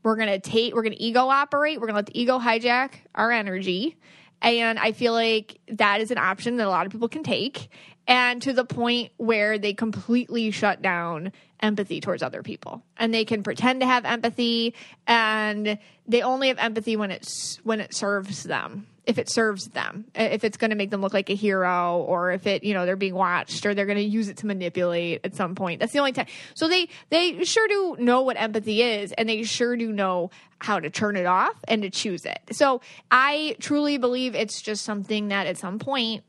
we're 0.03 0.15
going 0.15 0.29
to 0.29 0.39
take 0.39 0.73
we're 0.73 0.83
going 0.83 0.95
to 0.95 1.03
ego 1.03 1.27
operate, 1.27 1.79
we're 1.79 1.87
going 1.87 1.95
to 1.95 1.97
let 1.97 2.05
the 2.07 2.19
ego 2.19 2.39
hijack 2.39 2.91
our 3.15 3.31
energy. 3.31 3.97
And 4.41 4.77
I 4.77 4.91
feel 4.91 5.13
like 5.13 5.59
that 5.67 6.01
is 6.01 6.11
an 6.11 6.17
option 6.17 6.57
that 6.57 6.67
a 6.67 6.69
lot 6.69 6.85
of 6.85 6.91
people 6.91 7.09
can 7.09 7.23
take 7.23 7.69
and 8.07 8.41
to 8.43 8.53
the 8.53 8.63
point 8.63 9.11
where 9.17 9.57
they 9.57 9.73
completely 9.73 10.51
shut 10.51 10.81
down 10.81 11.31
empathy 11.59 11.99
towards 11.99 12.21
other 12.21 12.43
people 12.43 12.83
and 12.97 13.13
they 13.13 13.25
can 13.25 13.41
pretend 13.41 13.81
to 13.81 13.87
have 13.87 14.05
empathy 14.05 14.75
and 15.07 15.79
they 16.07 16.21
only 16.21 16.49
have 16.49 16.59
empathy 16.59 16.95
when 16.95 17.09
it's 17.09 17.59
when 17.63 17.79
it 17.79 17.93
serves 17.93 18.43
them 18.43 18.85
if 19.07 19.17
it 19.17 19.31
serves 19.31 19.69
them 19.69 20.05
if 20.13 20.43
it's 20.43 20.57
going 20.57 20.69
to 20.69 20.75
make 20.75 20.91
them 20.91 21.01
look 21.01 21.13
like 21.13 21.29
a 21.29 21.33
hero 21.33 22.03
or 22.07 22.31
if 22.31 22.45
it 22.45 22.63
you 22.63 22.73
know 22.73 22.85
they're 22.85 22.97
being 22.97 23.15
watched 23.15 23.65
or 23.65 23.73
they're 23.73 23.85
going 23.85 23.97
to 23.97 24.03
use 24.03 24.27
it 24.27 24.37
to 24.37 24.45
manipulate 24.45 25.21
at 25.23 25.33
some 25.33 25.55
point. 25.55 25.79
That's 25.79 25.93
the 25.93 25.99
only 25.99 26.11
time. 26.11 26.27
So 26.55 26.67
they 26.67 26.89
they 27.09 27.43
sure 27.45 27.67
do 27.67 27.95
know 27.99 28.21
what 28.21 28.39
empathy 28.39 28.83
is 28.83 29.13
and 29.13 29.27
they 29.27 29.43
sure 29.43 29.77
do 29.77 29.91
know 29.91 30.29
how 30.59 30.79
to 30.79 30.89
turn 30.89 31.15
it 31.15 31.25
off 31.25 31.55
and 31.67 31.81
to 31.83 31.89
choose 31.89 32.25
it. 32.25 32.39
So 32.51 32.81
i 33.09 33.55
truly 33.59 33.97
believe 33.97 34.35
it's 34.35 34.61
just 34.61 34.83
something 34.83 35.29
that 35.29 35.47
at 35.47 35.57
some 35.57 35.79
point 35.79 36.23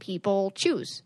people 0.00 0.50
choose. 0.50 1.02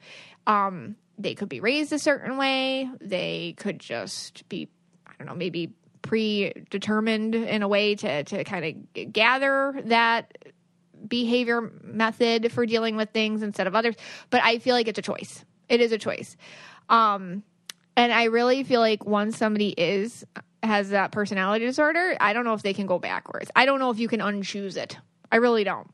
Um 0.46 0.96
they 1.18 1.34
could 1.34 1.50
be 1.50 1.60
raised 1.60 1.92
a 1.92 1.98
certain 1.98 2.38
way. 2.38 2.88
They 2.98 3.54
could 3.58 3.78
just 3.78 4.48
be, 4.48 4.70
I 5.06 5.12
don't 5.18 5.26
know, 5.26 5.34
maybe 5.34 5.74
predetermined 6.00 7.34
in 7.34 7.62
a 7.62 7.68
way 7.68 7.94
to, 7.94 8.24
to 8.24 8.42
kind 8.44 8.64
of 8.96 9.12
gather 9.12 9.74
that 9.84 10.32
behavior 11.06 11.72
method 11.82 12.52
for 12.52 12.66
dealing 12.66 12.96
with 12.96 13.10
things 13.10 13.42
instead 13.42 13.66
of 13.66 13.74
others. 13.74 13.94
But 14.30 14.42
I 14.42 14.58
feel 14.58 14.74
like 14.74 14.88
it's 14.88 14.98
a 14.98 15.02
choice. 15.02 15.44
It 15.68 15.80
is 15.80 15.92
a 15.92 15.98
choice. 15.98 16.36
Um, 16.88 17.42
and 17.96 18.12
I 18.12 18.24
really 18.24 18.64
feel 18.64 18.80
like 18.80 19.04
once 19.04 19.36
somebody 19.36 19.70
is 19.70 20.24
has 20.62 20.90
that 20.90 21.12
personality 21.12 21.64
disorder, 21.64 22.16
I 22.20 22.32
don't 22.32 22.44
know 22.44 22.54
if 22.54 22.62
they 22.62 22.74
can 22.74 22.86
go 22.86 22.98
backwards. 22.98 23.50
I 23.56 23.64
don't 23.64 23.78
know 23.78 23.90
if 23.90 23.98
you 23.98 24.08
can 24.08 24.20
unchoose 24.20 24.76
it. 24.76 24.98
I 25.32 25.36
really 25.36 25.64
don't. 25.64 25.88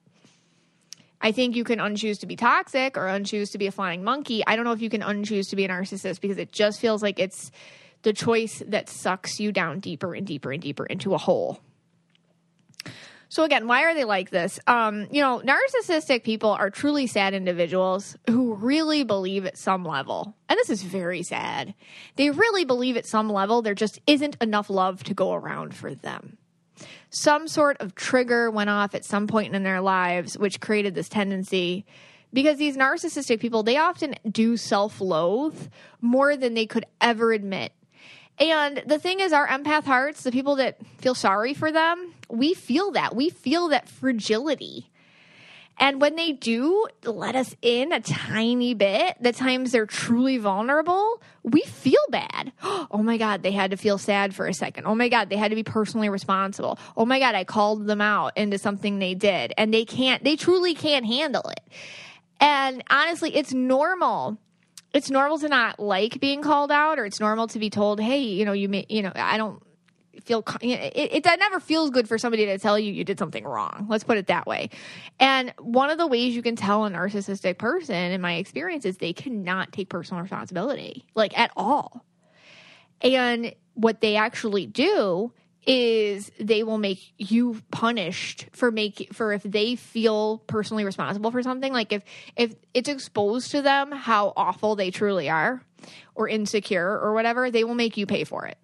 I 1.21 1.33
think 1.33 1.57
you 1.57 1.65
can 1.65 1.79
unchoose 1.79 2.21
to 2.21 2.27
be 2.27 2.37
toxic 2.37 2.97
or 2.97 3.07
unchoose 3.07 3.53
to 3.53 3.59
be 3.59 3.67
a 3.67 3.73
flying 3.73 4.05
monkey. 4.05 4.43
I 4.47 4.57
don't 4.57 4.65
know 4.65 4.73
if 4.73 4.83
you 4.83 4.91
can 4.91 5.03
unchoose 5.03 5.51
to 5.51 5.57
be 5.57 5.65
a 5.65 5.69
narcissist 5.69 6.21
because 6.21 6.39
it 6.39 6.53
just 6.53 6.81
feels 6.81 7.03
like 7.03 7.19
it's 7.19 7.51
the 8.03 8.13
choice 8.13 8.63
that 8.67 8.89
sucks 8.89 9.41
you 9.41 9.51
down 9.51 9.81
deeper 9.81 10.15
and 10.15 10.27
deeper 10.27 10.53
and 10.53 10.63
deeper 10.63 10.85
into 10.87 11.15
a 11.15 11.19
hole. 11.19 11.61
So 13.29 13.45
again, 13.45 13.67
why 13.67 13.83
are 13.83 13.95
they 13.95 14.05
like 14.05 14.31
this? 14.31 14.61
Um, 14.67 15.09
you 15.11 15.21
know, 15.21 15.43
narcissistic 15.45 16.23
people 16.23 16.51
are 16.51 16.71
truly 16.71 17.07
sad 17.07 17.35
individuals 17.35 18.17
who 18.29 18.55
really 18.55 19.03
believe 19.03 19.47
at 19.47 19.59
some 19.59 19.85
level, 19.85 20.37
and 20.49 20.57
this 20.59 20.71
is 20.71 20.83
very 20.83 21.23
sad. 21.23 21.75
They 22.17 22.31
really 22.31 22.65
believe 22.65 22.97
at 22.97 23.07
some 23.07 23.29
level 23.29 23.63
there 23.63 23.75
just 23.75 24.01
isn't 24.07 24.37
enough 24.41 24.71
love 24.71 25.03
to 25.05 25.15
go 25.15 25.35
around 25.35 25.75
for 25.75 25.95
them 25.95 26.39
some 27.11 27.49
sort 27.49 27.77
of 27.81 27.95
trigger 27.95 28.51
went 28.51 28.71
off 28.71 28.95
at 28.95 29.05
some 29.05 29.27
point 29.27 29.55
in 29.55 29.63
their 29.63 29.81
lives, 29.81 30.37
which 30.37 30.61
created 30.61 30.95
this 30.95 31.09
tendency. 31.09 31.87
Because 32.33 32.59
these 32.59 32.77
narcissistic 32.77 33.41
people, 33.41 33.63
they 33.63 33.77
often 33.77 34.15
do 34.31 34.57
self 34.57 35.01
loathe 35.01 35.69
more 36.01 36.37
than 36.37 36.55
they 36.55 36.67
could 36.67 36.85
ever 37.01 37.33
admit. 37.33 37.73
And 38.39 38.83
the 38.87 38.99
thing 38.99 39.21
is, 39.21 39.33
our 39.33 39.49
empath 39.49 39.85
hearts, 39.85 40.23
the 40.23 40.33
people 40.33 40.57
that 40.57 40.85
feel 40.99 41.15
sorry 41.15 41.55
for 41.55 41.73
them, 41.73 42.13
we 42.29 42.55
feel 42.55 42.93
that. 42.93 43.15
We 43.15 43.31
feel 43.31 43.69
that 43.69 43.89
fragility. 43.89 44.91
And 45.79 46.01
when 46.01 46.17
they 46.17 46.33
do 46.33 46.87
let 47.05 47.37
us 47.37 47.55
in 47.61 47.93
a 47.93 48.01
tiny 48.01 48.73
bit, 48.73 49.17
the 49.21 49.33
times 49.33 49.73
they're 49.73 49.85
truly 49.85 50.39
vulnerable, 50.39 51.23
we 51.43 51.63
feel 51.63 52.01
bad. 52.11 52.53
Oh 52.89 53.03
my 53.03 53.19
God, 53.19 53.43
they 53.43 53.51
had 53.51 53.73
to 53.73 53.77
feel 53.77 53.99
sad 53.99 54.35
for 54.35 54.47
a 54.47 54.55
second. 54.55 54.87
Oh 54.87 54.95
my 54.95 55.09
God, 55.09 55.29
they 55.29 55.37
had 55.37 55.51
to 55.51 55.55
be 55.55 55.65
personally 55.65 56.09
responsible. 56.09 56.79
Oh 56.97 57.05
my 57.05 57.19
God, 57.19 57.35
I 57.35 57.45
called 57.45 57.87
them 57.87 58.01
out 58.01 58.37
into 58.37 58.59
something 58.59 58.99
they 58.99 59.15
did 59.15 59.53
and 59.59 59.75
they 59.75 59.85
can't, 59.85 60.23
they 60.23 60.37
truly 60.37 60.73
can't 60.73 61.05
handle 61.05 61.43
it. 61.49 61.61
And 62.41 62.83
honestly, 62.89 63.35
it's 63.37 63.53
normal. 63.53 64.39
It's 64.95 65.11
normal 65.11 65.39
to 65.41 65.49
not 65.49 65.81
like 65.81 66.21
being 66.21 66.43
called 66.43 66.71
out 66.71 66.99
or 66.99 67.05
it's 67.05 67.21
normal 67.21 67.49
to 67.49 67.59
be 67.59 67.69
told, 67.69 68.01
hey, 68.01 68.21
you 68.21 68.45
know, 68.45 68.53
you 68.53 68.69
may, 68.69 68.87
you 68.89 69.03
know, 69.03 69.13
I 69.15 69.37
don't 69.37 69.63
feel 70.27 70.45
it, 70.61 70.93
it, 70.97 71.27
it 71.27 71.39
never 71.39 71.61
feels 71.61 71.91
good 71.91 72.09
for 72.09 72.19
somebody 72.19 72.47
to 72.47 72.59
tell 72.59 72.79
you 72.79 72.93
you 72.93 73.05
did 73.05 73.19
something 73.19 73.45
wrong. 73.45 73.87
Let's 73.89 74.05
put 74.05 74.19
it 74.19 74.27
that 74.27 74.47
way. 74.47 74.71
And 75.21 75.55
one 75.59 75.89
of 75.91 75.99
the 75.99 76.07
ways 76.07 76.35
you 76.35 76.43
can 76.43 76.57
tell 76.57 76.85
a 76.85 76.91
narcissistic 76.91 77.59
person 77.59 77.95
in 77.95 78.21
my 78.21 78.35
experience 78.35 78.85
is 78.85 78.99
they 78.99 79.13
cannot 79.13 79.73
take 79.73 79.89
personal 79.89 80.23
responsibility 80.23 81.07
like 81.15 81.39
at 81.39 81.53
all. 81.57 82.05
And 83.01 83.55
what 83.75 84.01
they 84.01 84.17
actually 84.17 84.67
do 84.67 85.33
is 85.67 86.31
they 86.39 86.63
will 86.63 86.79
make 86.79 87.13
you 87.19 87.61
punished 87.71 88.47
for 88.53 88.71
make 88.71 89.09
for 89.13 89.33
if 89.33 89.43
they 89.43 89.75
feel 89.75 90.39
personally 90.47 90.85
responsible 90.85 91.31
for 91.31 91.43
something. 91.43 91.73
Like 91.73 91.93
if 91.93 92.05
if 92.37 92.55
it's 92.75 92.89
exposed 92.89 93.53
to 93.53 93.63
them 93.63 93.93
how 93.93 94.33
awful 94.37 94.77
they 94.77 94.91
truly 94.91 95.29
are 95.29 95.63
or 96.15 96.29
insecure 96.29 96.99
or 96.99 97.15
whatever 97.15 97.51
they 97.51 97.65
will 97.65 97.75
make 97.75 97.97
you 97.97 98.07
pay 98.07 98.25
for 98.25 98.47
it 98.47 98.59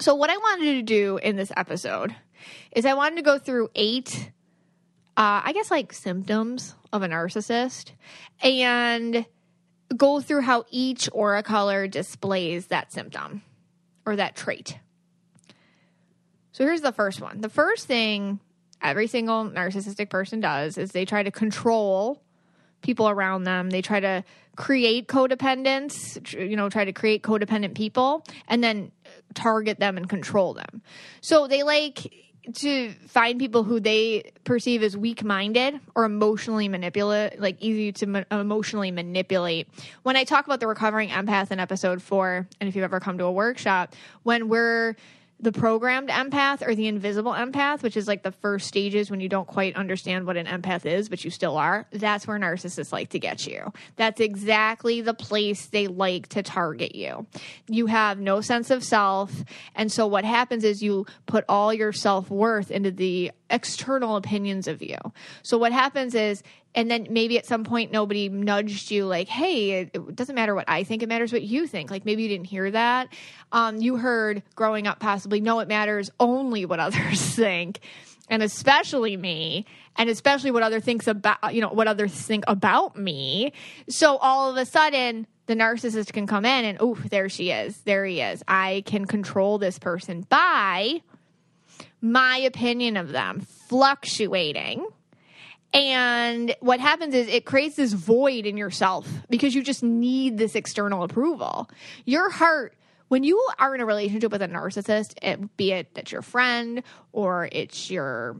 so, 0.00 0.14
what 0.14 0.30
I 0.30 0.36
wanted 0.36 0.72
to 0.74 0.82
do 0.82 1.18
in 1.18 1.36
this 1.36 1.52
episode 1.56 2.14
is 2.72 2.84
I 2.84 2.94
wanted 2.94 3.16
to 3.16 3.22
go 3.22 3.38
through 3.38 3.70
eight, 3.74 4.32
uh, 5.16 5.42
I 5.44 5.52
guess, 5.52 5.70
like 5.70 5.92
symptoms 5.92 6.74
of 6.92 7.02
a 7.02 7.08
narcissist 7.08 7.92
and 8.42 9.24
go 9.96 10.20
through 10.20 10.40
how 10.42 10.64
each 10.70 11.08
aura 11.12 11.42
color 11.42 11.86
displays 11.86 12.66
that 12.66 12.92
symptom 12.92 13.42
or 14.04 14.16
that 14.16 14.34
trait. 14.34 14.78
So, 16.52 16.64
here's 16.64 16.80
the 16.80 16.92
first 16.92 17.20
one. 17.20 17.40
The 17.40 17.48
first 17.48 17.86
thing 17.86 18.40
every 18.82 19.06
single 19.06 19.48
narcissistic 19.48 20.10
person 20.10 20.40
does 20.40 20.76
is 20.76 20.90
they 20.90 21.04
try 21.04 21.22
to 21.22 21.30
control 21.30 22.20
people 22.82 23.08
around 23.08 23.44
them. 23.44 23.70
They 23.70 23.80
try 23.80 24.00
to 24.00 24.24
create 24.56 25.08
codependence, 25.08 26.32
you 26.32 26.56
know, 26.56 26.68
try 26.68 26.84
to 26.84 26.92
create 26.92 27.22
codependent 27.22 27.74
people 27.74 28.24
and 28.46 28.62
then 28.62 28.92
target 29.32 29.80
them 29.80 29.96
and 29.96 30.08
control 30.08 30.54
them. 30.54 30.82
So 31.20 31.46
they 31.46 31.62
like 31.62 32.12
to 32.52 32.90
find 33.08 33.38
people 33.38 33.64
who 33.64 33.80
they 33.80 34.32
perceive 34.44 34.82
as 34.82 34.96
weak-minded 34.96 35.80
or 35.94 36.04
emotionally 36.04 36.68
manipulate 36.68 37.40
like 37.40 37.56
easy 37.60 37.90
to 37.90 38.06
ma- 38.06 38.24
emotionally 38.30 38.90
manipulate 38.90 39.66
when 40.02 40.14
i 40.14 40.24
talk 40.24 40.44
about 40.44 40.60
the 40.60 40.66
recovering 40.66 41.08
empath 41.08 41.50
in 41.50 41.58
episode 41.58 42.02
4 42.02 42.46
and 42.60 42.68
if 42.68 42.76
you've 42.76 42.84
ever 42.84 43.00
come 43.00 43.16
to 43.16 43.24
a 43.24 43.32
workshop 43.32 43.94
when 44.24 44.48
we're 44.48 44.94
the 45.40 45.52
programmed 45.52 46.08
empath 46.08 46.66
or 46.66 46.74
the 46.74 46.86
invisible 46.86 47.32
empath, 47.32 47.82
which 47.82 47.96
is 47.96 48.08
like 48.08 48.22
the 48.22 48.32
first 48.32 48.66
stages 48.66 49.10
when 49.10 49.20
you 49.20 49.28
don't 49.28 49.46
quite 49.46 49.76
understand 49.76 50.26
what 50.26 50.36
an 50.36 50.46
empath 50.46 50.86
is, 50.86 51.08
but 51.08 51.24
you 51.24 51.30
still 51.30 51.56
are, 51.56 51.86
that's 51.92 52.26
where 52.26 52.38
narcissists 52.38 52.92
like 52.92 53.10
to 53.10 53.18
get 53.18 53.46
you. 53.46 53.72
That's 53.96 54.20
exactly 54.20 55.00
the 55.00 55.14
place 55.14 55.66
they 55.66 55.86
like 55.86 56.28
to 56.28 56.42
target 56.42 56.94
you. 56.94 57.26
You 57.68 57.86
have 57.86 58.18
no 58.18 58.40
sense 58.40 58.70
of 58.70 58.84
self. 58.84 59.44
And 59.74 59.90
so 59.90 60.06
what 60.06 60.24
happens 60.24 60.64
is 60.64 60.82
you 60.82 61.06
put 61.26 61.44
all 61.48 61.74
your 61.74 61.92
self 61.92 62.30
worth 62.30 62.70
into 62.70 62.90
the 62.90 63.32
external 63.54 64.16
opinions 64.16 64.66
of 64.66 64.82
you. 64.82 64.98
So 65.42 65.56
what 65.56 65.72
happens 65.72 66.14
is 66.14 66.42
and 66.74 66.90
then 66.90 67.06
maybe 67.08 67.38
at 67.38 67.46
some 67.46 67.62
point 67.62 67.92
nobody 67.92 68.28
nudged 68.28 68.90
you 68.90 69.06
like 69.06 69.28
hey 69.28 69.82
it 69.82 70.16
doesn't 70.16 70.34
matter 70.34 70.56
what 70.56 70.64
i 70.66 70.82
think 70.82 71.04
it 71.04 71.08
matters 71.08 71.32
what 71.32 71.42
you 71.42 71.66
think. 71.66 71.90
Like 71.90 72.04
maybe 72.04 72.24
you 72.24 72.28
didn't 72.28 72.48
hear 72.48 72.70
that. 72.72 73.08
Um, 73.52 73.76
you 73.76 73.96
heard 73.96 74.42
growing 74.56 74.86
up 74.86 74.98
possibly 74.98 75.40
no 75.40 75.60
it 75.60 75.68
matters 75.68 76.10
only 76.18 76.66
what 76.66 76.80
others 76.86 77.20
think. 77.34 77.80
And 78.28 78.42
especially 78.42 79.16
me 79.16 79.66
and 79.96 80.10
especially 80.10 80.50
what 80.50 80.62
other 80.62 80.80
thinks 80.80 81.06
about 81.06 81.54
you 81.54 81.60
know 81.60 81.68
what 81.68 81.86
others 81.86 82.12
think 82.12 82.44
about 82.48 82.96
me. 82.96 83.52
So 83.88 84.16
all 84.16 84.50
of 84.50 84.56
a 84.56 84.66
sudden 84.66 85.28
the 85.46 85.54
narcissist 85.54 86.12
can 86.12 86.26
come 86.26 86.44
in 86.44 86.64
and 86.64 86.78
oh 86.80 86.94
there 86.94 87.28
she 87.28 87.52
is. 87.52 87.76
There 87.82 88.04
he 88.04 88.20
is. 88.20 88.42
I 88.48 88.82
can 88.86 89.04
control 89.04 89.58
this 89.58 89.78
person 89.78 90.26
by 90.28 91.02
my 92.04 92.36
opinion 92.36 92.98
of 92.98 93.12
them 93.12 93.40
fluctuating 93.40 94.86
and 95.72 96.54
what 96.60 96.78
happens 96.78 97.14
is 97.14 97.26
it 97.28 97.46
creates 97.46 97.76
this 97.76 97.94
void 97.94 98.44
in 98.44 98.58
yourself 98.58 99.08
because 99.30 99.54
you 99.54 99.62
just 99.62 99.82
need 99.82 100.36
this 100.36 100.54
external 100.54 101.02
approval. 101.02 101.68
Your 102.04 102.30
heart, 102.30 102.76
when 103.08 103.24
you 103.24 103.42
are 103.58 103.74
in 103.74 103.80
a 103.80 103.86
relationship 103.86 104.30
with 104.30 104.42
a 104.42 104.48
narcissist, 104.48 105.14
it, 105.20 105.56
be 105.56 105.72
it 105.72 105.94
that 105.94 106.12
your 106.12 106.20
friend 106.20 106.82
or 107.12 107.48
it's 107.50 107.90
your 107.90 108.36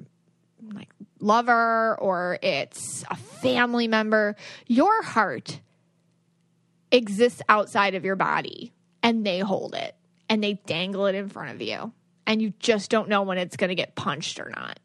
like 0.75 0.91
lover 1.19 1.97
or 2.01 2.39
it's 2.43 3.03
a 3.11 3.17
family 3.17 3.89
member, 3.89 4.37
your 4.67 5.03
heart 5.03 5.59
exists 6.93 7.41
outside 7.49 7.95
of 7.95 8.05
your 8.05 8.17
body 8.17 8.75
and 9.03 9.25
they 9.25 9.41
hold 9.41 9.75
it 9.75 9.97
and 10.29 10.45
they 10.45 10.61
dangle 10.67 11.07
it 11.07 11.15
in 11.15 11.31
front 11.31 11.51
of 11.51 11.63
you 11.63 11.93
and 12.27 12.41
you 12.41 12.53
just 12.59 12.91
don't 12.91 13.09
know 13.09 13.23
when 13.23 13.39
it's 13.39 13.57
going 13.57 13.69
to 13.69 13.75
get 13.75 13.95
punched 13.95 14.41
or 14.41 14.51
not. 14.55 14.79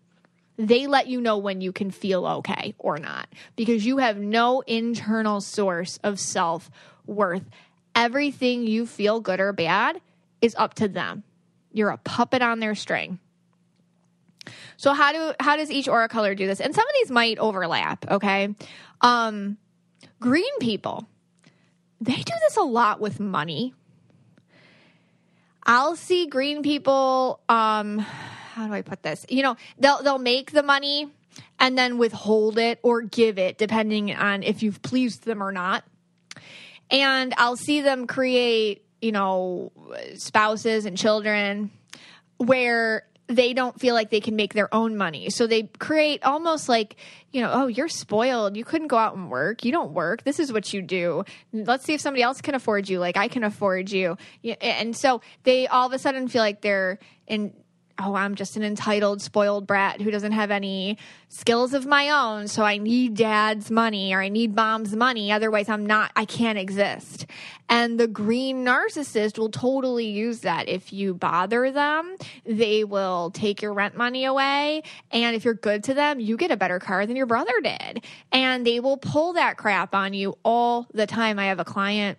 They 0.57 0.87
let 0.87 1.07
you 1.07 1.21
know 1.21 1.37
when 1.37 1.61
you 1.61 1.71
can 1.71 1.89
feel 1.89 2.25
okay 2.25 2.73
or 2.77 2.97
not 2.97 3.29
because 3.55 3.85
you 3.85 3.97
have 3.97 4.17
no 4.17 4.61
internal 4.61 5.39
source 5.39 5.99
of 6.03 6.19
self 6.19 6.69
worth. 7.05 7.43
Everything 7.95 8.67
you 8.67 8.85
feel 8.85 9.21
good 9.21 9.39
or 9.39 9.53
bad 9.53 10.01
is 10.41 10.55
up 10.57 10.73
to 10.75 10.87
them. 10.87 11.23
You're 11.71 11.89
a 11.89 11.97
puppet 11.97 12.41
on 12.41 12.59
their 12.59 12.75
string. 12.75 13.19
So 14.77 14.93
how 14.93 15.11
do 15.11 15.33
how 15.39 15.55
does 15.55 15.71
each 15.71 15.87
aura 15.87 16.09
color 16.09 16.35
do 16.35 16.45
this? 16.45 16.59
And 16.59 16.73
some 16.73 16.87
of 16.87 16.93
these 16.99 17.11
might 17.11 17.39
overlap, 17.39 18.09
okay? 18.11 18.53
Um 19.01 19.57
green 20.19 20.59
people. 20.59 21.07
They 22.01 22.15
do 22.15 22.33
this 22.41 22.57
a 22.57 22.61
lot 22.61 22.99
with 22.99 23.19
money. 23.19 23.73
I'll 25.69 25.95
see 25.95 26.25
green 26.25 26.63
people 26.63 27.41
um 27.47 27.99
how 27.99 28.65
do 28.65 28.73
I 28.73 28.81
put 28.81 29.03
this? 29.03 29.23
You 29.29 29.43
know, 29.43 29.55
they'll 29.77 30.01
they'll 30.01 30.17
make 30.17 30.51
the 30.51 30.63
money 30.63 31.07
and 31.59 31.77
then 31.77 31.99
withhold 31.99 32.57
it 32.57 32.79
or 32.81 33.03
give 33.03 33.37
it 33.37 33.59
depending 33.59 34.13
on 34.15 34.41
if 34.41 34.63
you've 34.63 34.81
pleased 34.81 35.25
them 35.25 35.43
or 35.43 35.51
not. 35.51 35.83
And 36.89 37.35
I'll 37.37 37.55
see 37.55 37.81
them 37.81 38.07
create, 38.07 38.83
you 38.99 39.11
know, 39.11 39.71
spouses 40.15 40.85
and 40.85 40.97
children 40.97 41.69
where 42.37 43.03
they 43.29 43.53
don't 43.53 43.79
feel 43.79 43.93
like 43.93 44.09
they 44.09 44.19
can 44.19 44.35
make 44.35 44.55
their 44.55 44.73
own 44.73 44.97
money. 44.97 45.29
So 45.29 45.45
they 45.45 45.63
create 45.77 46.23
almost 46.25 46.67
like, 46.67 46.95
you 47.31 47.41
know, 47.41 47.51
oh, 47.53 47.67
you're 47.67 47.87
spoiled. 47.87 48.57
You 48.57 48.65
couldn't 48.65 48.87
go 48.87 48.97
out 48.97 49.15
and 49.15 49.29
work. 49.29 49.63
You 49.63 49.71
don't 49.71 49.93
work. 49.93 50.23
This 50.23 50.39
is 50.39 50.51
what 50.51 50.73
you 50.73 50.81
do. 50.81 51.23
Let's 51.53 51.85
see 51.85 51.93
if 51.93 52.01
somebody 52.01 52.23
else 52.23 52.41
can 52.41 52.55
afford 52.55 52.89
you 52.89 52.99
like 52.99 53.17
I 53.17 53.27
can 53.27 53.43
afford 53.43 53.91
you. 53.91 54.17
And 54.59 54.97
so 54.97 55.21
they 55.43 55.67
all 55.67 55.85
of 55.85 55.93
a 55.93 55.99
sudden 55.99 56.27
feel 56.27 56.41
like 56.41 56.61
they're 56.61 56.97
in 57.27 57.53
oh, 57.99 58.15
I'm 58.15 58.35
just 58.35 58.55
an 58.55 58.63
entitled, 58.63 59.21
spoiled 59.21 59.67
brat 59.67 60.01
who 60.01 60.11
doesn't 60.11 60.31
have 60.31 60.51
any 60.51 60.97
skills 61.27 61.73
of 61.73 61.85
my 61.85 62.09
own. 62.09 62.47
So 62.47 62.63
I 62.63 62.77
need 62.77 63.15
dad's 63.15 63.69
money 63.69 64.13
or 64.13 64.21
I 64.21 64.29
need 64.29 64.55
mom's 64.55 64.95
money. 64.95 65.31
Otherwise, 65.31 65.69
I'm 65.69 65.85
not, 65.85 66.11
I 66.15 66.25
can't 66.25 66.57
exist. 66.57 67.25
And 67.67 67.99
the 67.99 68.07
green 68.07 68.65
narcissist 68.65 69.37
will 69.37 69.49
totally 69.49 70.07
use 70.07 70.39
that. 70.39 70.67
If 70.67 70.91
you 70.91 71.13
bother 71.13 71.71
them, 71.71 72.15
they 72.45 72.83
will 72.83 73.29
take 73.31 73.61
your 73.61 73.73
rent 73.73 73.95
money 73.95 74.25
away. 74.25 74.83
And 75.11 75.35
if 75.35 75.45
you're 75.45 75.53
good 75.53 75.83
to 75.85 75.93
them, 75.93 76.19
you 76.19 76.37
get 76.37 76.51
a 76.51 76.57
better 76.57 76.79
car 76.79 77.05
than 77.05 77.15
your 77.15 77.27
brother 77.27 77.53
did. 77.61 78.03
And 78.31 78.65
they 78.65 78.79
will 78.79 78.97
pull 78.97 79.33
that 79.33 79.57
crap 79.57 79.93
on 79.93 80.13
you 80.13 80.37
all 80.43 80.87
the 80.93 81.05
time. 81.05 81.37
I 81.37 81.45
have 81.45 81.59
a 81.59 81.65
client. 81.65 82.17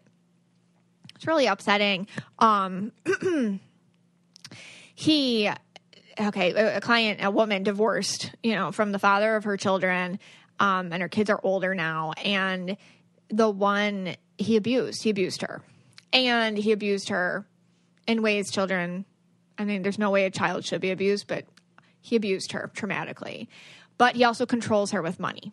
It's 1.16 1.26
really 1.26 1.46
upsetting. 1.46 2.06
Um, 2.38 2.92
he 4.94 5.50
okay, 6.18 6.52
a, 6.52 6.80
client, 6.80 7.20
a 7.22 7.30
woman 7.30 7.62
divorced, 7.62 8.32
you 8.42 8.54
know, 8.54 8.72
from 8.72 8.92
the 8.92 8.98
father 8.98 9.36
of 9.36 9.44
her 9.44 9.56
children, 9.56 10.18
um, 10.58 10.92
and 10.92 11.02
her 11.02 11.08
kids 11.08 11.30
are 11.30 11.40
older 11.42 11.74
now, 11.74 12.12
and 12.12 12.76
the 13.28 13.48
one 13.48 14.16
he 14.38 14.56
abused, 14.56 15.02
he 15.02 15.10
abused 15.10 15.42
her, 15.42 15.62
and 16.12 16.56
he 16.56 16.72
abused 16.72 17.10
her 17.10 17.46
in 18.06 18.22
ways 18.22 18.50
children. 18.50 19.04
I 19.58 19.64
mean, 19.64 19.82
there's 19.82 19.98
no 19.98 20.10
way 20.10 20.24
a 20.24 20.30
child 20.30 20.64
should 20.64 20.80
be 20.80 20.90
abused, 20.90 21.26
but 21.26 21.44
he 22.00 22.16
abused 22.16 22.52
her 22.52 22.70
traumatically. 22.74 23.48
But 23.98 24.16
he 24.16 24.24
also 24.24 24.46
controls 24.46 24.92
her 24.92 25.02
with 25.02 25.20
money. 25.20 25.52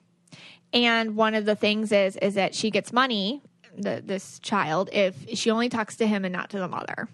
And 0.74 1.16
one 1.16 1.36
of 1.36 1.45
the 1.45 1.55
things 1.55 1.91
is 1.91 2.16
is 2.18 2.36
that 2.36 2.55
she 2.55 2.72
gets 2.72 2.91
money, 2.91 3.41
the, 3.78 4.01
this 4.03 4.39
child, 4.39 4.89
if 4.91 5.16
she 5.38 5.51
only 5.51 5.70
talks 5.70 5.97
to 5.97 6.08
him 6.08 6.26
and 6.26 6.34
not 6.34 6.49
to 6.51 6.60
the 6.60 6.68
mother. 6.68 7.08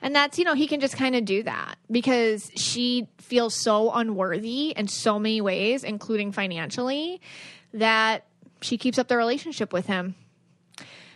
And 0.00 0.14
that's, 0.14 0.38
you 0.38 0.44
know, 0.44 0.54
he 0.54 0.66
can 0.66 0.80
just 0.80 0.96
kind 0.96 1.14
of 1.16 1.24
do 1.24 1.42
that 1.42 1.76
because 1.90 2.50
she 2.56 3.08
feels 3.18 3.54
so 3.54 3.90
unworthy 3.90 4.70
in 4.70 4.88
so 4.88 5.18
many 5.18 5.40
ways, 5.40 5.84
including 5.84 6.32
financially, 6.32 7.20
that 7.72 8.26
she 8.60 8.78
keeps 8.78 8.98
up 8.98 9.08
the 9.08 9.16
relationship 9.16 9.72
with 9.72 9.86
him. 9.86 10.14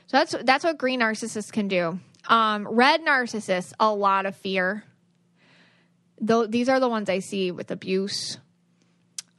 So 0.06 0.16
that's 0.18 0.34
that's 0.44 0.64
what 0.64 0.78
green 0.78 1.00
narcissists 1.00 1.52
can 1.52 1.68
do. 1.68 2.00
Um, 2.28 2.66
red 2.66 3.02
narcissists, 3.02 3.72
a 3.78 3.92
lot 3.92 4.26
of 4.26 4.36
fear. 4.36 4.84
Though 6.20 6.46
these 6.46 6.68
are 6.68 6.80
the 6.80 6.88
ones 6.88 7.08
I 7.08 7.20
see 7.20 7.50
with 7.50 7.70
abuse. 7.70 8.38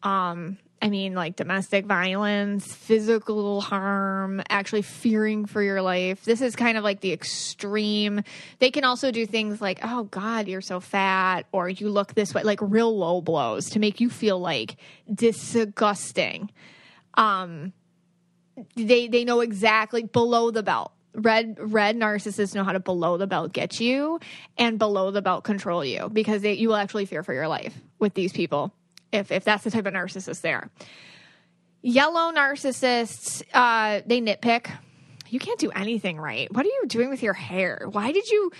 Um, 0.03 0.57
I 0.81 0.89
mean, 0.89 1.13
like 1.13 1.35
domestic 1.35 1.85
violence, 1.85 2.73
physical 2.73 3.59
harm, 3.59 4.41
actually 4.49 4.81
fearing 4.83 5.45
for 5.45 5.61
your 5.61 5.81
life. 5.81 6.23
This 6.23 6.41
is 6.41 6.55
kind 6.55 6.77
of 6.77 6.83
like 6.83 7.01
the 7.01 7.11
extreme. 7.11 8.23
They 8.59 8.71
can 8.71 8.85
also 8.85 9.11
do 9.11 9.25
things 9.25 9.61
like, 9.61 9.79
oh 9.83 10.03
God, 10.03 10.47
you're 10.47 10.61
so 10.61 10.79
fat, 10.79 11.45
or 11.51 11.67
you 11.69 11.89
look 11.89 12.13
this 12.13 12.33
way, 12.33 12.43
like 12.43 12.59
real 12.61 12.95
low 12.97 13.19
blows 13.21 13.71
to 13.71 13.79
make 13.79 13.99
you 13.99 14.09
feel 14.09 14.39
like 14.39 14.77
disgusting. 15.13 16.49
Um, 17.15 17.73
they 18.75 19.07
they 19.07 19.25
know 19.25 19.41
exactly 19.41 20.03
below 20.03 20.51
the 20.51 20.63
belt. 20.63 20.93
Red 21.13 21.57
red 21.59 21.97
narcissists 21.97 22.55
know 22.55 22.63
how 22.63 22.71
to 22.71 22.79
below 22.79 23.17
the 23.17 23.27
belt 23.27 23.51
get 23.51 23.79
you 23.81 24.19
and 24.57 24.77
below 24.77 25.11
the 25.11 25.21
belt 25.21 25.43
control 25.43 25.83
you 25.83 26.07
because 26.07 26.43
they, 26.43 26.53
you 26.53 26.69
will 26.69 26.75
actually 26.75 27.05
fear 27.05 27.23
for 27.23 27.33
your 27.33 27.47
life 27.47 27.73
with 27.97 28.13
these 28.13 28.31
people 28.31 28.71
if 29.11 29.31
if 29.31 29.43
that's 29.43 29.63
the 29.63 29.71
type 29.71 29.85
of 29.85 29.93
narcissist 29.93 30.41
there. 30.41 30.69
Yellow 31.81 32.31
narcissists, 32.31 33.41
uh, 33.53 34.01
they 34.05 34.19
nitpick. 34.21 34.69
You 35.29 35.39
can't 35.39 35.59
do 35.59 35.71
anything 35.71 36.19
right. 36.19 36.51
What 36.53 36.65
are 36.65 36.69
you 36.69 36.85
doing 36.87 37.09
with 37.09 37.23
your 37.23 37.33
hair? 37.33 37.87
Why 37.89 38.11
did 38.11 38.29
you? 38.29 38.51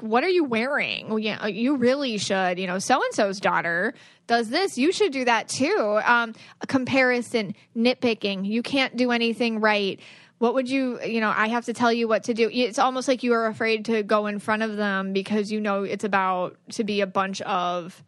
What 0.00 0.24
are 0.24 0.28
you 0.30 0.44
wearing? 0.44 1.08
Well, 1.08 1.18
yeah, 1.18 1.46
you 1.46 1.76
really 1.76 2.16
should. 2.16 2.58
You 2.58 2.66
know, 2.66 2.78
so 2.78 3.02
and 3.02 3.14
so's 3.14 3.38
daughter 3.38 3.92
does 4.26 4.48
this. 4.48 4.78
You 4.78 4.92
should 4.92 5.12
do 5.12 5.26
that 5.26 5.48
too. 5.48 6.00
Um, 6.04 6.34
a 6.62 6.66
comparison, 6.66 7.54
nitpicking. 7.76 8.46
You 8.46 8.62
can't 8.62 8.96
do 8.96 9.10
anything 9.10 9.60
right 9.60 10.00
what 10.38 10.52
would 10.52 10.68
you 10.68 11.00
you 11.02 11.20
know 11.20 11.32
i 11.34 11.48
have 11.48 11.64
to 11.64 11.72
tell 11.72 11.92
you 11.92 12.08
what 12.08 12.24
to 12.24 12.34
do 12.34 12.50
it's 12.52 12.78
almost 12.78 13.08
like 13.08 13.22
you 13.22 13.32
are 13.32 13.46
afraid 13.46 13.84
to 13.84 14.02
go 14.02 14.26
in 14.26 14.38
front 14.38 14.62
of 14.62 14.76
them 14.76 15.12
because 15.12 15.50
you 15.50 15.60
know 15.60 15.84
it's 15.84 16.04
about 16.04 16.56
to 16.70 16.84
be 16.84 17.00
a 17.00 17.06
bunch 17.06 17.40
of 17.42 18.02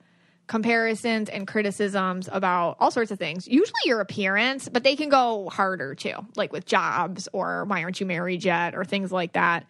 comparisons 0.46 1.28
and 1.28 1.46
criticisms 1.46 2.28
about 2.30 2.76
all 2.78 2.90
sorts 2.90 3.10
of 3.10 3.18
things. 3.18 3.48
Usually 3.48 3.80
your 3.84 4.00
appearance, 4.00 4.68
but 4.68 4.84
they 4.84 4.96
can 4.96 5.08
go 5.08 5.48
harder 5.48 5.94
too, 5.94 6.14
like 6.36 6.52
with 6.52 6.66
jobs 6.66 7.28
or 7.32 7.64
why 7.64 7.82
aren't 7.82 8.00
you 8.00 8.06
married 8.06 8.44
yet 8.44 8.74
or 8.74 8.84
things 8.84 9.10
like 9.10 9.32
that. 9.32 9.66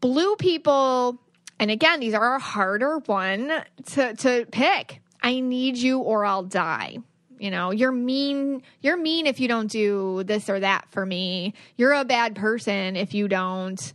Blue 0.00 0.36
people, 0.36 1.18
and 1.58 1.70
again, 1.70 2.00
these 2.00 2.14
are 2.14 2.36
a 2.36 2.38
harder 2.38 2.98
one 3.00 3.52
to, 3.86 4.14
to 4.14 4.46
pick. 4.50 5.00
I 5.22 5.40
need 5.40 5.76
you 5.76 5.98
or 5.98 6.24
I'll 6.24 6.44
die. 6.44 6.98
You 7.38 7.50
know, 7.50 7.70
you're 7.70 7.92
mean. 7.92 8.62
You're 8.80 8.96
mean 8.96 9.26
if 9.26 9.38
you 9.38 9.46
don't 9.46 9.70
do 9.70 10.24
this 10.24 10.48
or 10.50 10.58
that 10.58 10.86
for 10.90 11.06
me. 11.06 11.54
You're 11.76 11.92
a 11.92 12.04
bad 12.04 12.34
person 12.34 12.96
if 12.96 13.14
you 13.14 13.28
don't 13.28 13.92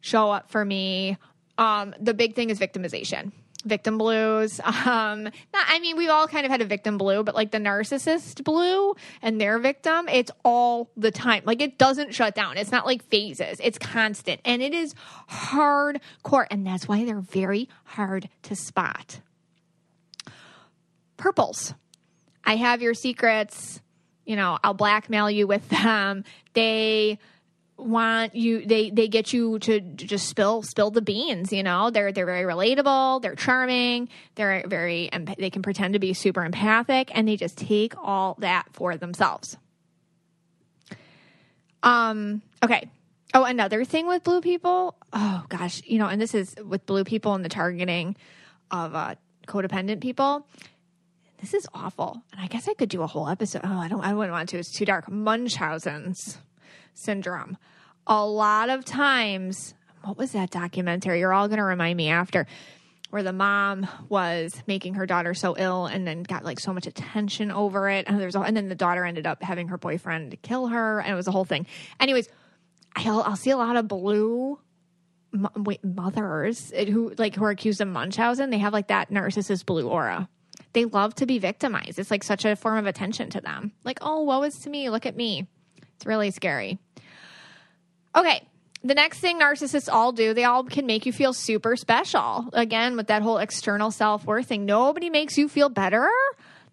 show 0.00 0.30
up 0.30 0.50
for 0.50 0.64
me. 0.64 1.18
Um, 1.58 1.94
the 2.00 2.14
big 2.14 2.34
thing 2.34 2.48
is 2.48 2.58
victimization 2.58 3.32
victim 3.66 3.98
blues. 3.98 4.60
Um, 4.86 5.24
not, 5.24 5.32
I 5.52 5.80
mean, 5.80 5.96
we've 5.96 6.10
all 6.10 6.28
kind 6.28 6.46
of 6.46 6.52
had 6.52 6.60
a 6.60 6.64
victim 6.64 6.96
blue, 6.96 7.24
but 7.24 7.34
like 7.34 7.50
the 7.50 7.58
narcissist 7.58 8.44
blue 8.44 8.94
and 9.20 9.40
their 9.40 9.58
victim, 9.58 10.08
it's 10.08 10.30
all 10.44 10.90
the 10.96 11.10
time. 11.10 11.42
Like 11.44 11.60
it 11.60 11.76
doesn't 11.76 12.14
shut 12.14 12.36
down. 12.36 12.56
It's 12.56 12.70
not 12.70 12.86
like 12.86 13.02
phases. 13.02 13.58
It's 13.60 13.78
constant 13.78 14.40
and 14.44 14.62
it 14.62 14.74
is 14.74 14.94
hardcore. 15.28 16.46
And 16.50 16.64
that's 16.64 16.86
why 16.86 17.04
they're 17.04 17.18
very 17.18 17.68
hard 17.84 18.28
to 18.42 18.54
spot. 18.54 19.20
Purples. 21.16 21.74
I 22.44 22.56
have 22.56 22.80
your 22.80 22.94
secrets. 22.94 23.80
You 24.24 24.36
know, 24.36 24.58
I'll 24.62 24.74
blackmail 24.74 25.30
you 25.30 25.46
with 25.46 25.68
them. 25.68 26.22
They 26.52 27.18
want 27.78 28.34
you 28.34 28.64
they 28.64 28.90
they 28.90 29.06
get 29.06 29.32
you 29.32 29.58
to 29.58 29.80
just 29.80 30.28
spill 30.28 30.62
spill 30.62 30.90
the 30.90 31.02
beans 31.02 31.52
you 31.52 31.62
know? 31.62 31.90
They're 31.90 32.12
they're 32.12 32.26
very 32.26 32.42
relatable 32.42 33.22
they're 33.22 33.34
charming 33.34 34.08
they're 34.34 34.64
very 34.66 35.10
they 35.38 35.50
can 35.50 35.62
pretend 35.62 35.92
to 35.94 35.98
be 35.98 36.14
super 36.14 36.44
empathic 36.44 37.10
and 37.14 37.28
they 37.28 37.36
just 37.36 37.58
take 37.58 37.94
all 38.02 38.36
that 38.40 38.66
for 38.72 38.96
themselves. 38.96 39.56
Um 41.82 42.42
okay. 42.62 42.88
Oh 43.34 43.44
another 43.44 43.84
thing 43.84 44.06
with 44.06 44.24
blue 44.24 44.40
people 44.40 44.94
oh 45.12 45.44
gosh 45.48 45.82
you 45.84 45.98
know 45.98 46.06
and 46.06 46.20
this 46.20 46.34
is 46.34 46.56
with 46.64 46.86
blue 46.86 47.04
people 47.04 47.34
and 47.34 47.44
the 47.44 47.50
targeting 47.50 48.16
of 48.70 48.94
uh 48.94 49.14
codependent 49.46 50.00
people. 50.00 50.46
This 51.42 51.52
is 51.52 51.68
awful 51.74 52.22
and 52.32 52.40
i 52.40 52.46
guess 52.46 52.66
i 52.66 52.72
could 52.72 52.88
do 52.88 53.02
a 53.02 53.06
whole 53.06 53.28
episode 53.28 53.60
oh 53.64 53.78
i 53.78 53.88
don't 53.88 54.00
i 54.02 54.14
wouldn't 54.14 54.32
want 54.32 54.48
to 54.48 54.58
it's 54.58 54.72
too 54.72 54.86
dark. 54.86 55.10
Munchausen's 55.10 56.38
syndrome. 56.94 57.56
A 58.06 58.24
lot 58.24 58.68
of 58.68 58.84
times, 58.84 59.74
what 60.02 60.16
was 60.16 60.32
that 60.32 60.50
documentary? 60.50 61.20
You're 61.20 61.32
all 61.32 61.48
going 61.48 61.58
to 61.58 61.64
remind 61.64 61.96
me 61.96 62.08
after 62.08 62.46
where 63.10 63.22
the 63.22 63.32
mom 63.32 63.86
was 64.08 64.62
making 64.66 64.94
her 64.94 65.06
daughter 65.06 65.32
so 65.34 65.56
ill 65.56 65.86
and 65.86 66.06
then 66.06 66.22
got 66.22 66.44
like 66.44 66.60
so 66.60 66.72
much 66.72 66.86
attention 66.86 67.50
over 67.50 67.88
it 67.88 68.04
and 68.08 68.20
there's 68.20 68.34
and 68.34 68.56
then 68.56 68.68
the 68.68 68.74
daughter 68.74 69.04
ended 69.04 69.26
up 69.26 69.42
having 69.42 69.68
her 69.68 69.78
boyfriend 69.78 70.36
kill 70.42 70.66
her 70.66 71.00
and 71.00 71.12
it 71.12 71.14
was 71.14 71.28
a 71.28 71.30
whole 71.30 71.44
thing 71.44 71.66
anyways 72.00 72.28
I'll, 72.96 73.22
I'll 73.22 73.36
see 73.36 73.50
a 73.50 73.56
lot 73.56 73.76
of 73.76 73.86
blue 73.86 74.58
wait, 75.56 75.84
mothers 75.84 76.72
eh, 76.74 76.90
who 76.90 77.14
like 77.18 77.34
who 77.34 77.44
are 77.44 77.50
accused 77.50 77.80
of 77.80 77.88
Munchausen, 77.88 78.50
they 78.50 78.58
have 78.58 78.72
like 78.72 78.88
that 78.88 79.10
narcissist 79.10 79.66
blue 79.66 79.88
aura. 79.88 80.28
They 80.72 80.84
love 80.84 81.14
to 81.16 81.26
be 81.26 81.38
victimized. 81.38 81.98
It's 81.98 82.10
like 82.10 82.24
such 82.24 82.44
a 82.44 82.56
form 82.56 82.78
of 82.78 82.86
attention 82.86 83.30
to 83.30 83.40
them. 83.40 83.72
Like, 83.84 83.98
oh, 84.02 84.22
woe 84.22 84.42
is 84.42 84.58
to 84.60 84.70
me. 84.70 84.90
Look 84.90 85.06
at 85.06 85.16
me. 85.16 85.46
It's 85.96 86.06
really 86.06 86.30
scary. 86.30 86.78
Okay. 88.14 88.46
The 88.84 88.94
next 88.94 89.18
thing 89.18 89.40
narcissists 89.40 89.92
all 89.92 90.12
do, 90.12 90.32
they 90.32 90.44
all 90.44 90.62
can 90.62 90.86
make 90.86 91.06
you 91.06 91.12
feel 91.12 91.32
super 91.32 91.74
special. 91.74 92.48
Again, 92.52 92.96
with 92.96 93.08
that 93.08 93.22
whole 93.22 93.38
external 93.38 93.90
self 93.90 94.24
worth 94.24 94.46
thing. 94.46 94.64
Nobody 94.64 95.10
makes 95.10 95.36
you 95.36 95.48
feel 95.48 95.68
better 95.68 96.08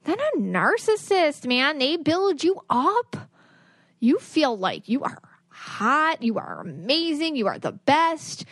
than 0.04 0.18
a 0.20 0.38
narcissist, 0.40 1.48
man. 1.48 1.80
They 1.80 1.98
build 1.98 2.44
you 2.44 2.62
up. 2.70 3.16
You 4.00 4.20
feel 4.20 4.58
like 4.58 4.90
you 4.90 5.02
are 5.04 5.18
hot, 5.48 6.22
you 6.22 6.38
are 6.38 6.60
amazing, 6.60 7.36
you 7.36 7.48
are 7.48 7.58
the 7.58 7.72
best. 7.72 8.46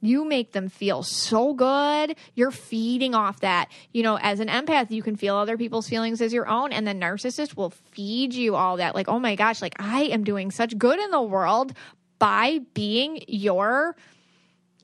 You 0.00 0.24
make 0.24 0.52
them 0.52 0.68
feel 0.68 1.02
so 1.02 1.54
good. 1.54 2.16
You're 2.34 2.52
feeding 2.52 3.14
off 3.14 3.40
that. 3.40 3.68
You 3.92 4.02
know, 4.02 4.16
as 4.18 4.38
an 4.38 4.48
empath, 4.48 4.90
you 4.90 5.02
can 5.02 5.16
feel 5.16 5.34
other 5.34 5.56
people's 5.56 5.88
feelings 5.88 6.20
as 6.20 6.32
your 6.32 6.48
own, 6.48 6.72
and 6.72 6.86
the 6.86 6.92
narcissist 6.92 7.56
will 7.56 7.70
feed 7.70 8.32
you 8.32 8.54
all 8.54 8.76
that. 8.76 8.94
Like, 8.94 9.08
oh 9.08 9.18
my 9.18 9.34
gosh, 9.34 9.60
like 9.60 9.74
I 9.78 10.04
am 10.04 10.22
doing 10.22 10.50
such 10.50 10.78
good 10.78 11.00
in 11.00 11.10
the 11.10 11.20
world 11.20 11.74
by 12.18 12.60
being 12.74 13.24
your, 13.26 13.96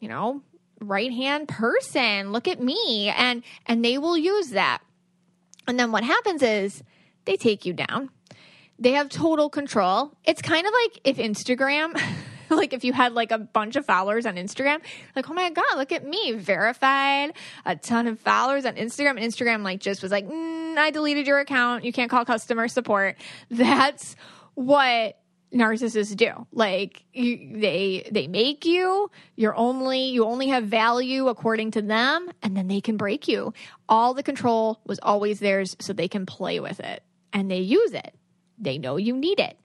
you 0.00 0.08
know, 0.08 0.42
right 0.80 1.12
hand 1.12 1.48
person. 1.48 2.32
Look 2.32 2.48
at 2.48 2.60
me. 2.60 3.08
And 3.08 3.42
and 3.66 3.84
they 3.84 3.98
will 3.98 4.18
use 4.18 4.50
that. 4.50 4.80
And 5.66 5.78
then 5.78 5.92
what 5.92 6.04
happens 6.04 6.42
is 6.42 6.82
they 7.24 7.36
take 7.36 7.64
you 7.64 7.72
down. 7.72 8.10
They 8.78 8.92
have 8.92 9.08
total 9.08 9.48
control. 9.48 10.12
It's 10.24 10.42
kind 10.42 10.66
of 10.66 10.72
like 10.72 11.00
if 11.04 11.16
Instagram 11.18 12.00
like 12.56 12.72
if 12.72 12.84
you 12.84 12.92
had 12.92 13.12
like 13.12 13.30
a 13.30 13.38
bunch 13.38 13.76
of 13.76 13.86
followers 13.86 14.26
on 14.26 14.36
Instagram, 14.36 14.80
like, 15.16 15.28
oh 15.30 15.34
my 15.34 15.50
God, 15.50 15.76
look 15.76 15.92
at 15.92 16.06
me, 16.06 16.32
verified, 16.32 17.32
a 17.64 17.76
ton 17.76 18.06
of 18.06 18.18
followers 18.20 18.64
on 18.64 18.74
Instagram. 18.76 19.10
And 19.10 19.20
Instagram 19.20 19.62
like 19.62 19.80
just 19.80 20.02
was 20.02 20.12
like, 20.12 20.26
mm, 20.26 20.76
I 20.76 20.90
deleted 20.90 21.26
your 21.26 21.40
account. 21.40 21.84
You 21.84 21.92
can't 21.92 22.10
call 22.10 22.24
customer 22.24 22.68
support. 22.68 23.16
That's 23.50 24.16
what 24.54 25.18
narcissists 25.54 26.16
do 26.16 26.46
like 26.52 27.04
you, 27.12 27.60
they 27.60 28.08
they 28.10 28.26
make 28.26 28.64
you 28.64 29.08
you're 29.36 29.54
only 29.54 30.06
you 30.06 30.24
only 30.24 30.48
have 30.48 30.64
value 30.64 31.28
according 31.28 31.70
to 31.70 31.80
them 31.80 32.28
and 32.42 32.56
then 32.56 32.66
they 32.66 32.80
can 32.80 32.96
break 32.96 33.28
you 33.28 33.54
all 33.88 34.14
the 34.14 34.22
control 34.22 34.80
was 34.84 34.98
always 35.00 35.38
theirs 35.38 35.76
so 35.78 35.92
they 35.92 36.08
can 36.08 36.26
play 36.26 36.58
with 36.58 36.80
it 36.80 37.04
and 37.32 37.48
they 37.48 37.60
use 37.60 37.92
it 37.92 38.14
they 38.58 38.78
know 38.78 38.96
you 38.96 39.16
need 39.16 39.38
it 39.38 39.56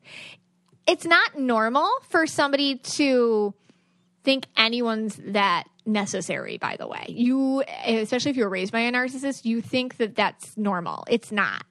it's 0.89 1.05
not 1.05 1.37
normal 1.37 1.87
for 2.09 2.25
somebody 2.25 2.77
to 2.77 3.53
think 4.23 4.47
anyone's 4.57 5.15
that 5.23 5.65
necessary 5.85 6.57
by 6.57 6.75
the 6.77 6.87
way. 6.87 7.05
You 7.09 7.63
especially 7.85 8.31
if 8.31 8.37
you 8.37 8.43
were 8.43 8.49
raised 8.49 8.71
by 8.71 8.81
a 8.81 8.91
narcissist 8.91 9.45
you 9.45 9.61
think 9.61 9.97
that 9.97 10.15
that's 10.15 10.57
normal. 10.57 11.05
It's 11.09 11.31
not. 11.31 11.63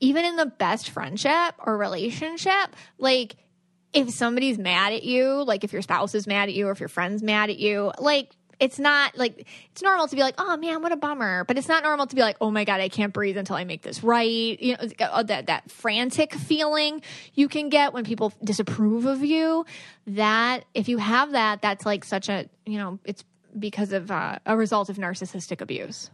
Even 0.00 0.24
in 0.24 0.36
the 0.36 0.46
best 0.46 0.90
friendship 0.90 1.54
or 1.58 1.76
relationship 1.76 2.74
like 2.98 3.36
if 3.92 4.10
somebody's 4.10 4.58
mad 4.58 4.92
at 4.92 5.02
you 5.02 5.44
like 5.44 5.62
if 5.62 5.72
your 5.72 5.82
spouse 5.82 6.14
is 6.14 6.26
mad 6.26 6.48
at 6.48 6.54
you 6.54 6.68
or 6.68 6.72
if 6.72 6.80
your 6.80 6.88
friend's 6.88 7.22
mad 7.22 7.50
at 7.50 7.58
you 7.58 7.92
like 7.98 8.30
it's 8.60 8.78
not 8.78 9.16
like 9.16 9.46
it's 9.70 9.82
normal 9.82 10.08
to 10.08 10.16
be 10.16 10.22
like, 10.22 10.34
oh 10.38 10.56
man, 10.56 10.82
what 10.82 10.92
a 10.92 10.96
bummer. 10.96 11.44
But 11.44 11.58
it's 11.58 11.68
not 11.68 11.82
normal 11.82 12.06
to 12.06 12.16
be 12.16 12.22
like, 12.22 12.36
oh 12.40 12.50
my 12.50 12.64
god, 12.64 12.80
I 12.80 12.88
can't 12.88 13.12
breathe 13.12 13.36
until 13.36 13.56
I 13.56 13.64
make 13.64 13.82
this 13.82 14.02
right. 14.02 14.60
You 14.60 14.76
know, 14.76 14.88
uh, 15.00 15.22
that 15.24 15.46
that 15.46 15.70
frantic 15.70 16.34
feeling 16.34 17.02
you 17.34 17.48
can 17.48 17.68
get 17.68 17.92
when 17.92 18.04
people 18.04 18.32
disapprove 18.42 19.06
of 19.06 19.24
you. 19.24 19.64
That 20.08 20.64
if 20.74 20.88
you 20.88 20.98
have 20.98 21.32
that, 21.32 21.62
that's 21.62 21.86
like 21.86 22.04
such 22.04 22.28
a 22.28 22.48
you 22.66 22.78
know, 22.78 22.98
it's 23.04 23.24
because 23.58 23.92
of 23.92 24.10
uh, 24.10 24.38
a 24.44 24.56
result 24.56 24.88
of 24.88 24.96
narcissistic 24.96 25.60
abuse. 25.60 26.10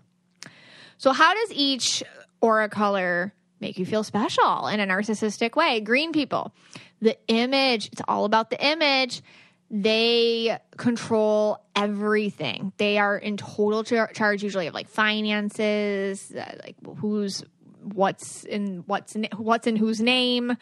So 0.98 1.12
how 1.12 1.34
does 1.34 1.52
each 1.52 2.02
aura 2.40 2.68
color 2.68 3.32
make 3.60 3.78
you 3.78 3.86
feel 3.86 4.04
special 4.04 4.66
in 4.68 4.80
a 4.80 4.86
narcissistic 4.86 5.56
way? 5.56 5.80
Green 5.80 6.12
people, 6.12 6.52
the 7.00 7.16
image. 7.28 7.88
It's 7.92 8.02
all 8.06 8.24
about 8.24 8.50
the 8.50 8.64
image 8.64 9.22
they 9.70 10.58
control 10.76 11.64
everything. 11.74 12.72
They 12.76 12.98
are 12.98 13.16
in 13.16 13.36
total 13.36 13.84
char- 13.84 14.12
charge 14.12 14.42
usually 14.42 14.66
of 14.66 14.74
like 14.74 14.88
finances, 14.88 16.32
uh, 16.32 16.58
like 16.62 16.76
who's 16.98 17.42
what's 17.82 18.44
in 18.44 18.84
what's 18.86 19.14
in, 19.16 19.28
what's 19.36 19.66
in 19.66 19.76
whose 19.76 20.00
name. 20.00 20.56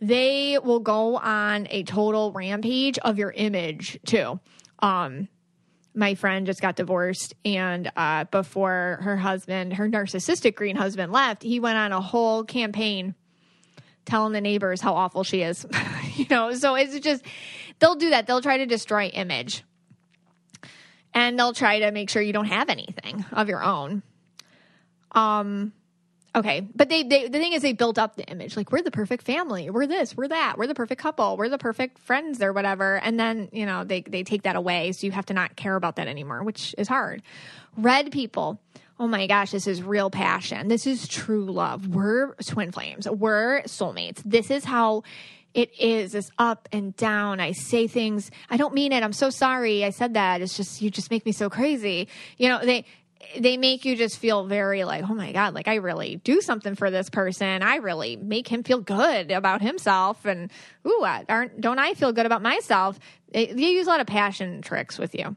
They 0.00 0.58
will 0.62 0.80
go 0.80 1.16
on 1.16 1.66
a 1.70 1.82
total 1.82 2.32
rampage 2.32 2.98
of 2.98 3.18
your 3.18 3.30
image 3.30 3.98
too. 4.04 4.40
Um, 4.80 5.28
my 5.94 6.14
friend 6.14 6.46
just 6.46 6.60
got 6.60 6.76
divorced, 6.76 7.34
and 7.44 7.90
uh, 7.96 8.24
before 8.24 8.98
her 9.02 9.16
husband, 9.16 9.72
her 9.74 9.88
narcissistic 9.88 10.54
green 10.54 10.76
husband, 10.76 11.10
left, 11.10 11.42
he 11.42 11.58
went 11.58 11.78
on 11.78 11.92
a 11.92 12.00
whole 12.02 12.44
campaign 12.44 13.14
telling 14.04 14.32
the 14.32 14.40
neighbors 14.40 14.80
how 14.80 14.94
awful 14.94 15.24
she 15.24 15.42
is. 15.42 15.66
you 16.16 16.26
know, 16.30 16.52
so 16.54 16.74
it's 16.74 16.98
just 17.00 17.24
they'll 17.78 17.94
do 17.94 18.10
that. 18.10 18.26
They'll 18.26 18.42
try 18.42 18.58
to 18.58 18.66
destroy 18.66 19.06
image. 19.06 19.64
And 21.14 21.38
they'll 21.38 21.54
try 21.54 21.80
to 21.80 21.92
make 21.92 22.10
sure 22.10 22.20
you 22.20 22.32
don't 22.32 22.46
have 22.46 22.68
anything 22.68 23.24
of 23.32 23.48
your 23.48 23.62
own. 23.62 24.02
Um 25.12 25.72
okay, 26.34 26.60
but 26.74 26.90
they, 26.90 27.04
they 27.04 27.28
the 27.28 27.38
thing 27.38 27.54
is 27.54 27.62
they 27.62 27.72
built 27.72 27.98
up 27.98 28.16
the 28.16 28.24
image 28.24 28.56
like 28.56 28.70
we're 28.70 28.82
the 28.82 28.90
perfect 28.90 29.24
family. 29.24 29.70
We're 29.70 29.86
this, 29.86 30.16
we're 30.16 30.28
that. 30.28 30.58
We're 30.58 30.66
the 30.66 30.74
perfect 30.74 31.00
couple. 31.00 31.36
We're 31.36 31.48
the 31.48 31.58
perfect 31.58 31.98
friends 32.00 32.42
or 32.42 32.52
whatever. 32.52 32.96
And 32.96 33.18
then, 33.18 33.48
you 33.52 33.64
know, 33.64 33.84
they 33.84 34.02
they 34.02 34.24
take 34.24 34.42
that 34.42 34.56
away 34.56 34.92
so 34.92 35.06
you 35.06 35.12
have 35.12 35.26
to 35.26 35.34
not 35.34 35.56
care 35.56 35.76
about 35.76 35.96
that 35.96 36.08
anymore, 36.08 36.42
which 36.42 36.74
is 36.76 36.88
hard. 36.88 37.22
Red 37.76 38.12
people 38.12 38.60
oh 38.98 39.06
my 39.06 39.26
gosh, 39.26 39.50
this 39.50 39.66
is 39.66 39.82
real 39.82 40.10
passion. 40.10 40.68
This 40.68 40.86
is 40.86 41.06
true 41.06 41.44
love. 41.44 41.88
We're 41.88 42.34
twin 42.36 42.72
flames. 42.72 43.08
We're 43.08 43.62
soulmates. 43.62 44.22
This 44.24 44.50
is 44.50 44.64
how 44.64 45.02
it 45.56 45.70
is 45.80 46.14
is 46.14 46.30
up 46.38 46.68
and 46.70 46.94
down. 46.96 47.40
I 47.40 47.52
say 47.52 47.86
things. 47.86 48.30
I 48.50 48.58
don't 48.58 48.74
mean 48.74 48.92
it. 48.92 49.02
I'm 49.02 49.14
so 49.14 49.30
sorry. 49.30 49.84
I 49.84 49.90
said 49.90 50.12
that. 50.14 50.42
It's 50.42 50.54
just 50.54 50.82
you 50.82 50.90
just 50.90 51.10
make 51.10 51.24
me 51.24 51.32
so 51.32 51.48
crazy. 51.48 52.08
You 52.36 52.50
know, 52.50 52.60
they 52.62 52.84
they 53.40 53.56
make 53.56 53.86
you 53.86 53.96
just 53.96 54.18
feel 54.18 54.44
very 54.44 54.84
like, 54.84 55.08
oh 55.08 55.14
my 55.14 55.32
God, 55.32 55.54
like 55.54 55.66
I 55.66 55.76
really 55.76 56.16
do 56.16 56.42
something 56.42 56.74
for 56.74 56.90
this 56.90 57.08
person. 57.08 57.62
I 57.62 57.76
really 57.76 58.16
make 58.16 58.46
him 58.46 58.62
feel 58.64 58.80
good 58.80 59.30
about 59.30 59.62
himself. 59.62 60.26
And 60.26 60.50
ooh, 60.86 61.04
aren't, 61.28 61.58
don't 61.58 61.78
I 61.78 61.94
feel 61.94 62.12
good 62.12 62.26
about 62.26 62.42
myself? 62.42 63.00
They, 63.32 63.46
they 63.46 63.70
use 63.70 63.86
a 63.86 63.90
lot 63.90 64.00
of 64.00 64.06
passion 64.06 64.60
tricks 64.60 64.98
with 64.98 65.14
you. 65.14 65.34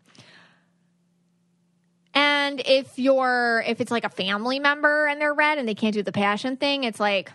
And 2.13 2.61
if 2.65 2.99
you're, 2.99 3.63
if 3.65 3.79
it's 3.79 3.91
like 3.91 4.03
a 4.03 4.09
family 4.09 4.59
member 4.59 5.07
and 5.07 5.19
they're 5.21 5.33
red 5.33 5.57
and 5.57 5.67
they 5.67 5.75
can't 5.75 5.93
do 5.93 6.03
the 6.03 6.11
passion 6.11 6.57
thing, 6.57 6.83
it's 6.83 6.99
like, 6.99 7.31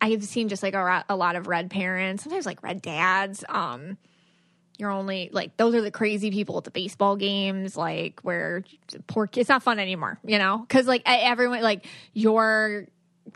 I've 0.00 0.24
seen 0.24 0.48
just 0.48 0.62
like 0.62 0.74
a, 0.74 1.04
a 1.08 1.16
lot 1.16 1.36
of 1.36 1.46
red 1.46 1.70
parents, 1.70 2.22
sometimes 2.22 2.46
like 2.46 2.62
red 2.62 2.80
dads. 2.80 3.44
Um, 3.48 3.98
you're 4.78 4.90
only 4.90 5.28
like 5.32 5.56
those 5.58 5.74
are 5.74 5.82
the 5.82 5.90
crazy 5.90 6.30
people 6.30 6.56
at 6.56 6.64
the 6.64 6.70
baseball 6.70 7.16
games, 7.16 7.76
like 7.76 8.20
where 8.22 8.64
poor 9.06 9.26
kids. 9.26 9.42
It's 9.42 9.48
not 9.50 9.62
fun 9.62 9.78
anymore, 9.78 10.18
you 10.24 10.38
know, 10.38 10.58
because 10.58 10.86
like 10.86 11.02
everyone, 11.04 11.60
like 11.60 11.86
your 12.14 12.86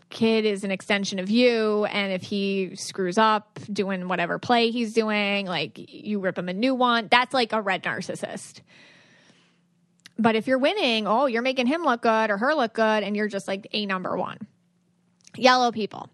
kid 0.08 0.46
is 0.46 0.64
an 0.64 0.70
extension 0.70 1.18
of 1.18 1.28
you, 1.28 1.84
and 1.84 2.12
if 2.12 2.22
he 2.22 2.74
screws 2.76 3.18
up 3.18 3.58
doing 3.70 4.08
whatever 4.08 4.38
play 4.38 4.70
he's 4.70 4.94
doing, 4.94 5.46
like 5.46 5.72
you 5.92 6.18
rip 6.18 6.38
him 6.38 6.48
a 6.48 6.54
new 6.54 6.74
one. 6.74 7.08
That's 7.10 7.34
like 7.34 7.52
a 7.52 7.60
red 7.60 7.82
narcissist. 7.82 8.60
But 10.18 10.36
if 10.36 10.46
you're 10.46 10.58
winning, 10.58 11.06
oh, 11.06 11.26
you're 11.26 11.42
making 11.42 11.66
him 11.66 11.82
look 11.82 12.02
good 12.02 12.30
or 12.30 12.38
her 12.38 12.54
look 12.54 12.72
good, 12.72 13.02
and 13.02 13.14
you're 13.14 13.28
just 13.28 13.46
like 13.46 13.66
a 13.72 13.84
number 13.84 14.16
one. 14.16 14.38
Yellow 15.36 15.72
people 15.72 16.08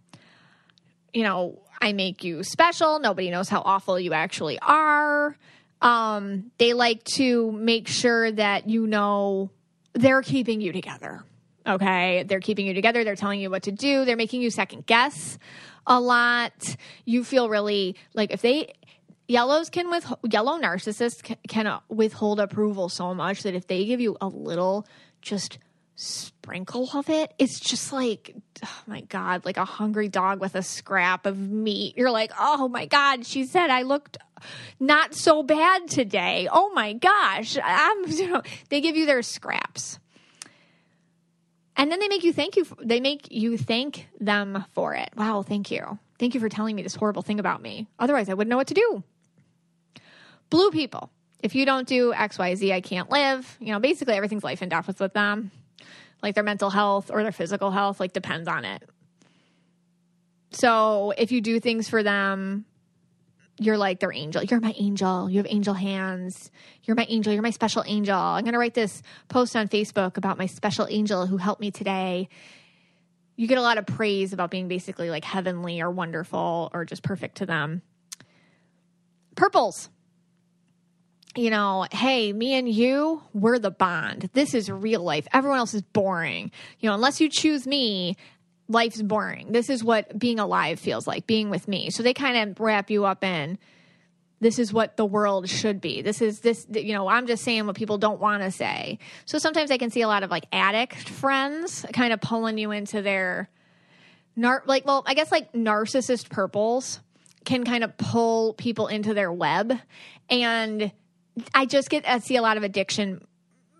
you 1.12 1.22
know, 1.22 1.60
I 1.80 1.92
make 1.92 2.24
you 2.24 2.42
special. 2.42 2.98
Nobody 2.98 3.30
knows 3.30 3.48
how 3.48 3.62
awful 3.64 3.98
you 3.98 4.12
actually 4.12 4.58
are. 4.60 5.36
Um, 5.80 6.50
they 6.58 6.74
like 6.74 7.04
to 7.16 7.50
make 7.52 7.88
sure 7.88 8.30
that 8.32 8.68
you 8.68 8.86
know 8.86 9.50
they're 9.94 10.22
keeping 10.22 10.60
you 10.60 10.72
together. 10.72 11.24
Okay. 11.66 12.22
They're 12.24 12.40
keeping 12.40 12.66
you 12.66 12.74
together. 12.74 13.04
They're 13.04 13.16
telling 13.16 13.40
you 13.40 13.50
what 13.50 13.64
to 13.64 13.72
do. 13.72 14.04
They're 14.04 14.16
making 14.16 14.42
you 14.42 14.50
second 14.50 14.86
guess 14.86 15.38
a 15.86 16.00
lot. 16.00 16.76
You 17.04 17.24
feel 17.24 17.48
really 17.48 17.96
like 18.14 18.30
if 18.30 18.42
they, 18.42 18.74
yellows 19.28 19.70
can 19.70 19.90
with 19.90 20.12
yellow 20.30 20.58
narcissists 20.58 21.22
can, 21.22 21.36
can 21.48 21.80
withhold 21.88 22.40
approval 22.40 22.88
so 22.88 23.14
much 23.14 23.42
that 23.44 23.54
if 23.54 23.66
they 23.66 23.84
give 23.84 24.00
you 24.00 24.16
a 24.20 24.26
little 24.26 24.86
just 25.22 25.58
sprinkle 26.00 26.88
of 26.94 27.08
it, 27.10 27.34
it's 27.38 27.60
just 27.60 27.92
like, 27.92 28.34
oh 28.64 28.82
my 28.86 29.02
God, 29.02 29.44
like 29.44 29.58
a 29.58 29.64
hungry 29.64 30.08
dog 30.08 30.40
with 30.40 30.54
a 30.54 30.62
scrap 30.62 31.26
of 31.26 31.38
meat. 31.38 31.96
You're 31.96 32.10
like, 32.10 32.32
oh 32.38 32.68
my 32.68 32.86
God, 32.86 33.26
she 33.26 33.44
said 33.44 33.70
I 33.70 33.82
looked 33.82 34.16
not 34.78 35.14
so 35.14 35.42
bad 35.42 35.88
today. 35.88 36.48
Oh 36.50 36.72
my 36.72 36.94
gosh. 36.94 37.58
I'm, 37.62 38.04
you 38.08 38.30
know, 38.30 38.42
they 38.70 38.80
give 38.80 38.96
you 38.96 39.06
their 39.06 39.22
scraps. 39.22 39.98
And 41.76 41.90
then 41.92 42.00
they 42.00 42.08
make 42.08 42.24
you 42.24 42.32
thank 42.32 42.56
you. 42.56 42.64
For, 42.64 42.76
they 42.82 43.00
make 43.00 43.30
you 43.30 43.56
thank 43.56 44.08
them 44.18 44.64
for 44.72 44.94
it. 44.94 45.10
Wow, 45.16 45.42
thank 45.42 45.70
you. 45.70 45.98
Thank 46.18 46.34
you 46.34 46.40
for 46.40 46.48
telling 46.48 46.76
me 46.76 46.82
this 46.82 46.94
horrible 46.94 47.22
thing 47.22 47.40
about 47.40 47.62
me. 47.62 47.88
Otherwise, 47.98 48.28
I 48.28 48.34
wouldn't 48.34 48.50
know 48.50 48.58
what 48.58 48.68
to 48.68 48.74
do. 48.74 49.02
Blue 50.50 50.70
people 50.70 51.10
if 51.42 51.54
you 51.54 51.64
don't 51.64 51.88
do 51.88 52.12
XYZ, 52.12 52.72
I 52.72 52.80
can't 52.80 53.10
live. 53.10 53.56
You 53.60 53.72
know, 53.72 53.80
basically 53.80 54.14
everything's 54.14 54.44
life 54.44 54.62
and 54.62 54.70
death 54.70 54.88
with 54.88 55.12
them. 55.12 55.50
Like 56.22 56.34
their 56.34 56.44
mental 56.44 56.70
health 56.70 57.10
or 57.12 57.22
their 57.22 57.32
physical 57.32 57.70
health, 57.70 58.00
like 58.00 58.12
depends 58.12 58.48
on 58.48 58.64
it. 58.64 58.82
So 60.52 61.12
if 61.16 61.32
you 61.32 61.40
do 61.40 61.60
things 61.60 61.88
for 61.88 62.02
them, 62.02 62.64
you're 63.58 63.76
like 63.76 64.00
their 64.00 64.12
angel. 64.12 64.42
You're 64.42 64.60
my 64.60 64.74
angel. 64.78 65.28
You 65.28 65.36
have 65.38 65.46
angel 65.48 65.74
hands. 65.74 66.50
You're 66.84 66.96
my 66.96 67.06
angel. 67.08 67.32
You're 67.32 67.42
my 67.42 67.50
special 67.50 67.84
angel. 67.86 68.16
I'm 68.16 68.42
going 68.42 68.54
to 68.54 68.58
write 68.58 68.74
this 68.74 69.02
post 69.28 69.54
on 69.54 69.68
Facebook 69.68 70.16
about 70.16 70.38
my 70.38 70.46
special 70.46 70.86
angel 70.88 71.26
who 71.26 71.36
helped 71.36 71.60
me 71.60 71.70
today. 71.70 72.30
You 73.36 73.46
get 73.46 73.58
a 73.58 73.62
lot 73.62 73.76
of 73.76 73.86
praise 73.86 74.32
about 74.32 74.50
being 74.50 74.68
basically 74.68 75.10
like 75.10 75.24
heavenly 75.24 75.82
or 75.82 75.90
wonderful 75.90 76.70
or 76.72 76.86
just 76.86 77.02
perfect 77.02 77.36
to 77.38 77.46
them. 77.46 77.82
Purples 79.36 79.90
you 81.36 81.50
know, 81.50 81.86
hey, 81.92 82.32
me 82.32 82.54
and 82.54 82.68
you, 82.68 83.22
we're 83.32 83.58
the 83.58 83.70
bond. 83.70 84.30
This 84.32 84.54
is 84.54 84.70
real 84.70 85.02
life. 85.02 85.26
Everyone 85.32 85.58
else 85.58 85.74
is 85.74 85.82
boring. 85.82 86.50
You 86.80 86.88
know, 86.88 86.94
unless 86.94 87.20
you 87.20 87.28
choose 87.28 87.66
me, 87.66 88.16
life's 88.68 89.00
boring. 89.00 89.52
This 89.52 89.70
is 89.70 89.84
what 89.84 90.18
being 90.18 90.38
alive 90.38 90.80
feels 90.80 91.06
like, 91.06 91.26
being 91.26 91.50
with 91.50 91.68
me. 91.68 91.90
So 91.90 92.02
they 92.02 92.14
kind 92.14 92.50
of 92.50 92.60
wrap 92.60 92.90
you 92.90 93.04
up 93.04 93.22
in 93.22 93.58
this 94.40 94.58
is 94.58 94.72
what 94.72 94.96
the 94.96 95.04
world 95.04 95.48
should 95.48 95.80
be. 95.80 96.00
This 96.00 96.22
is 96.22 96.40
this, 96.40 96.66
you 96.70 96.94
know, 96.94 97.08
I'm 97.08 97.26
just 97.26 97.44
saying 97.44 97.66
what 97.66 97.76
people 97.76 97.98
don't 97.98 98.20
want 98.20 98.42
to 98.42 98.50
say. 98.50 98.98
So 99.26 99.38
sometimes 99.38 99.70
I 99.70 99.76
can 99.76 99.90
see 99.90 100.00
a 100.00 100.08
lot 100.08 100.22
of 100.22 100.30
like 100.30 100.46
addict 100.50 101.08
friends 101.08 101.84
kind 101.92 102.12
of 102.12 102.20
pulling 102.20 102.56
you 102.56 102.70
into 102.70 103.02
their, 103.02 103.50
nar- 104.36 104.62
like, 104.66 104.86
well, 104.86 105.02
I 105.06 105.14
guess 105.14 105.30
like 105.30 105.52
narcissist 105.52 106.30
purples 106.30 107.00
can 107.44 107.64
kind 107.64 107.84
of 107.84 107.96
pull 107.98 108.54
people 108.54 108.86
into 108.86 109.12
their 109.12 109.30
web. 109.30 109.78
And 110.30 110.90
I 111.54 111.66
just 111.66 111.90
get 111.90 112.08
I 112.08 112.18
see 112.18 112.36
a 112.36 112.42
lot 112.42 112.56
of 112.56 112.62
addiction 112.62 113.26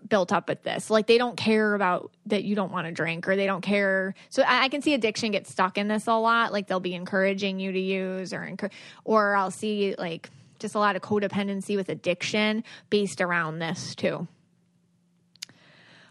built 0.07 0.31
up 0.31 0.49
with 0.49 0.61
this. 0.63 0.89
Like 0.89 1.07
they 1.07 1.17
don't 1.17 1.37
care 1.37 1.73
about 1.73 2.11
that 2.27 2.43
you 2.43 2.55
don't 2.55 2.71
want 2.71 2.87
to 2.87 2.91
drink 2.91 3.27
or 3.27 3.35
they 3.35 3.45
don't 3.45 3.61
care. 3.61 4.13
So 4.29 4.43
I, 4.43 4.63
I, 4.63 4.69
can 4.69 4.81
see 4.81 4.93
addiction 4.93 5.31
get 5.31 5.47
stuck 5.47 5.77
in 5.77 5.87
this 5.87 6.07
a 6.07 6.13
lot. 6.13 6.51
Like 6.51 6.67
they'll 6.67 6.79
be 6.79 6.93
encouraging 6.93 7.59
you 7.59 7.71
to 7.71 7.79
use 7.79 8.33
or 8.33 8.55
or 9.05 9.35
I'll 9.35 9.51
see 9.51 9.95
like 9.97 10.29
just 10.59 10.75
a 10.75 10.79
lot 10.79 10.95
of 10.95 11.01
codependency 11.01 11.75
with 11.75 11.89
addiction 11.89 12.63
based 12.89 13.21
around 13.21 13.59
this 13.59 13.95
too. 13.95 14.27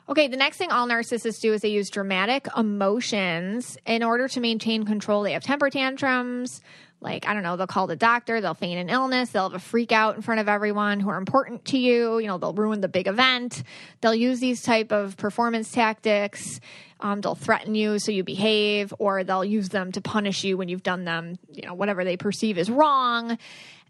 Okay, 0.08 0.26
the 0.26 0.36
next 0.36 0.56
thing 0.56 0.72
all 0.72 0.88
narcissists 0.88 1.40
do 1.40 1.52
is 1.52 1.60
they 1.60 1.68
use 1.68 1.88
dramatic 1.88 2.48
emotions 2.56 3.78
in 3.86 4.02
order 4.02 4.26
to 4.26 4.40
maintain 4.40 4.84
control. 4.84 5.22
They 5.22 5.34
have 5.34 5.44
temper 5.44 5.70
tantrums, 5.70 6.62
like 7.00 7.26
i 7.26 7.34
don't 7.34 7.42
know 7.42 7.56
they'll 7.56 7.66
call 7.66 7.86
the 7.86 7.96
doctor 7.96 8.40
they'll 8.40 8.54
feign 8.54 8.78
an 8.78 8.88
illness 8.88 9.30
they'll 9.30 9.48
have 9.48 9.54
a 9.54 9.58
freak 9.58 9.92
out 9.92 10.16
in 10.16 10.22
front 10.22 10.40
of 10.40 10.48
everyone 10.48 11.00
who 11.00 11.08
are 11.08 11.18
important 11.18 11.64
to 11.64 11.78
you 11.78 12.18
you 12.18 12.26
know 12.26 12.38
they'll 12.38 12.52
ruin 12.52 12.80
the 12.80 12.88
big 12.88 13.06
event. 13.06 13.62
They'll 14.00 14.14
use 14.14 14.40
these 14.40 14.62
type 14.62 14.92
of 14.92 15.16
performance 15.16 15.70
tactics. 15.70 16.60
Um, 17.00 17.20
they'll 17.22 17.34
threaten 17.34 17.74
you 17.74 17.98
so 17.98 18.12
you 18.12 18.24
behave 18.24 18.92
or 18.98 19.24
they'll 19.24 19.44
use 19.44 19.70
them 19.70 19.92
to 19.92 20.00
punish 20.00 20.44
you 20.44 20.58
when 20.58 20.68
you've 20.68 20.82
done 20.82 21.04
them 21.04 21.38
you 21.50 21.62
know 21.62 21.74
whatever 21.74 22.04
they 22.04 22.16
perceive 22.16 22.58
is 22.58 22.70
wrong. 22.70 23.38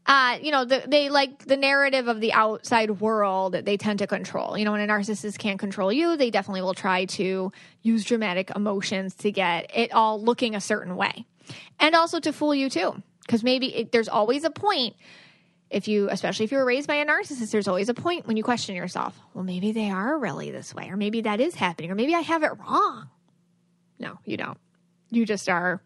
Uh, 0.07 0.39
you 0.41 0.51
know, 0.51 0.65
the, 0.65 0.83
they 0.89 1.11
like 1.11 1.45
the 1.45 1.59
narrative 1.59 2.09
of 2.09 2.21
the 2.21 2.33
outside 2.33 2.91
world 3.01 3.53
that 3.53 3.67
they 3.67 3.77
tend 3.77 3.99
to 3.99 4.07
control. 4.07 4.57
You 4.57 4.65
know, 4.65 4.73
when 4.73 4.81
a 4.81 4.87
narcissist 4.91 5.37
can't 5.37 5.59
control 5.59 5.93
you, 5.93 6.17
they 6.17 6.31
definitely 6.31 6.63
will 6.63 6.75
try 6.75 7.05
to 7.05 7.53
use 7.83 8.05
dramatic 8.05 8.51
emotions 8.57 9.15
to 9.17 9.31
get 9.31 9.71
it 9.77 9.93
all 9.93 10.21
looking 10.21 10.55
a 10.55 10.61
certain 10.61 10.97
way 10.97 11.27
and 11.79 11.95
also 11.95 12.21
to 12.21 12.33
fool 12.33 12.55
you 12.55 12.71
too. 12.71 13.03
Because 13.21 13.45
maybe 13.45 13.75
it, 13.75 13.93
there's 13.93 14.09
always 14.09 14.45
a 14.45 14.51
point 14.51 14.97
if 15.71 15.87
you, 15.87 16.09
especially 16.11 16.45
if 16.45 16.53
you 16.53 16.59
were 16.59 16.65
raised 16.65 16.89
by 16.89 16.97
a 16.97 17.07
narcissist, 17.07 17.53
there's 17.53 17.69
always 17.69 17.89
a 17.89 17.95
point 17.95 18.27
when 18.27 18.37
you 18.37 18.43
question 18.43 18.75
yourself. 18.75 19.19
Well, 19.35 19.45
maybe 19.45 19.71
they 19.71 19.91
are 19.91 20.19
really 20.19 20.51
this 20.51 20.75
way, 20.75 20.89
or 20.91 20.97
maybe 20.97 21.23
that 21.23 21.41
is 21.41 21.55
happening, 21.55 21.93
or 21.93 21.95
maybe 21.95 22.15
I 22.15 22.21
have 22.21 22.43
it 22.43 22.51
wrong. 22.59 23.09
No, 23.99 24.19
you 24.25 24.37
don't. 24.37 24.59
You 25.11 25.25
just 25.25 25.49
are 25.49 25.81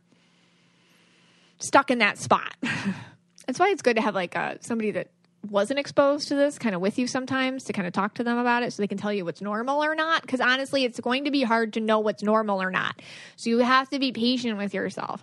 stuck 1.58 1.90
in 1.90 1.98
that 1.98 2.16
spot. 2.16 2.54
That's 3.46 3.58
why 3.58 3.68
it's 3.68 3.82
good 3.82 3.96
to 3.96 4.02
have 4.02 4.14
like 4.14 4.34
a, 4.34 4.38
uh, 4.38 4.54
somebody 4.60 4.92
that 4.92 5.10
wasn't 5.50 5.78
exposed 5.78 6.28
to 6.28 6.34
this 6.34 6.58
kind 6.58 6.74
of 6.74 6.80
with 6.80 6.98
you 6.98 7.06
sometimes 7.06 7.64
to 7.64 7.74
kind 7.74 7.86
of 7.86 7.92
talk 7.92 8.14
to 8.14 8.24
them 8.24 8.38
about 8.38 8.62
it 8.62 8.72
so 8.72 8.82
they 8.82 8.86
can 8.86 8.96
tell 8.96 9.12
you 9.12 9.26
what's 9.26 9.42
normal 9.42 9.84
or 9.84 9.94
not. 9.94 10.22
Because 10.22 10.40
honestly, 10.40 10.84
it's 10.84 10.98
going 11.00 11.24
to 11.24 11.30
be 11.30 11.42
hard 11.42 11.74
to 11.74 11.80
know 11.80 11.98
what's 12.00 12.22
normal 12.22 12.62
or 12.62 12.70
not. 12.70 13.02
So 13.36 13.50
you 13.50 13.58
have 13.58 13.90
to 13.90 13.98
be 13.98 14.12
patient 14.12 14.56
with 14.56 14.72
yourself. 14.72 15.22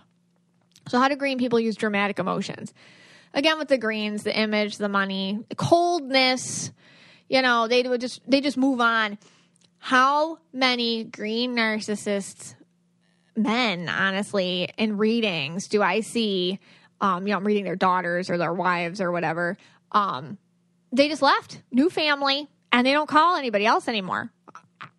So, 0.88 0.98
how 0.98 1.08
do 1.08 1.16
green 1.16 1.38
people 1.38 1.60
use 1.60 1.76
dramatic 1.76 2.18
emotions? 2.18 2.72
Again, 3.34 3.58
with 3.58 3.68
the 3.68 3.78
greens, 3.78 4.24
the 4.24 4.36
image, 4.36 4.76
the 4.76 4.88
money, 4.88 5.40
coldness, 5.56 6.70
you 7.28 7.40
know, 7.40 7.68
they 7.68 7.82
would 7.82 8.00
just 8.00 8.20
they 8.28 8.40
just 8.40 8.56
move 8.56 8.80
on. 8.80 9.18
How 9.78 10.38
many 10.52 11.04
green 11.04 11.56
narcissists 11.56 12.54
men, 13.34 13.88
honestly, 13.88 14.68
in 14.76 14.96
readings 14.96 15.68
do 15.68 15.82
I 15.82 16.00
see? 16.00 16.60
Um, 17.00 17.26
you 17.26 17.32
know, 17.32 17.38
I'm 17.38 17.46
reading 17.46 17.64
their 17.64 17.76
daughters 17.76 18.30
or 18.30 18.38
their 18.38 18.52
wives 18.52 19.00
or 19.00 19.10
whatever. 19.10 19.56
Um, 19.90 20.38
they 20.92 21.08
just 21.08 21.22
left, 21.22 21.62
new 21.72 21.90
family, 21.90 22.48
and 22.70 22.86
they 22.86 22.92
don't 22.92 23.08
call 23.08 23.36
anybody 23.36 23.66
else 23.66 23.88
anymore 23.88 24.31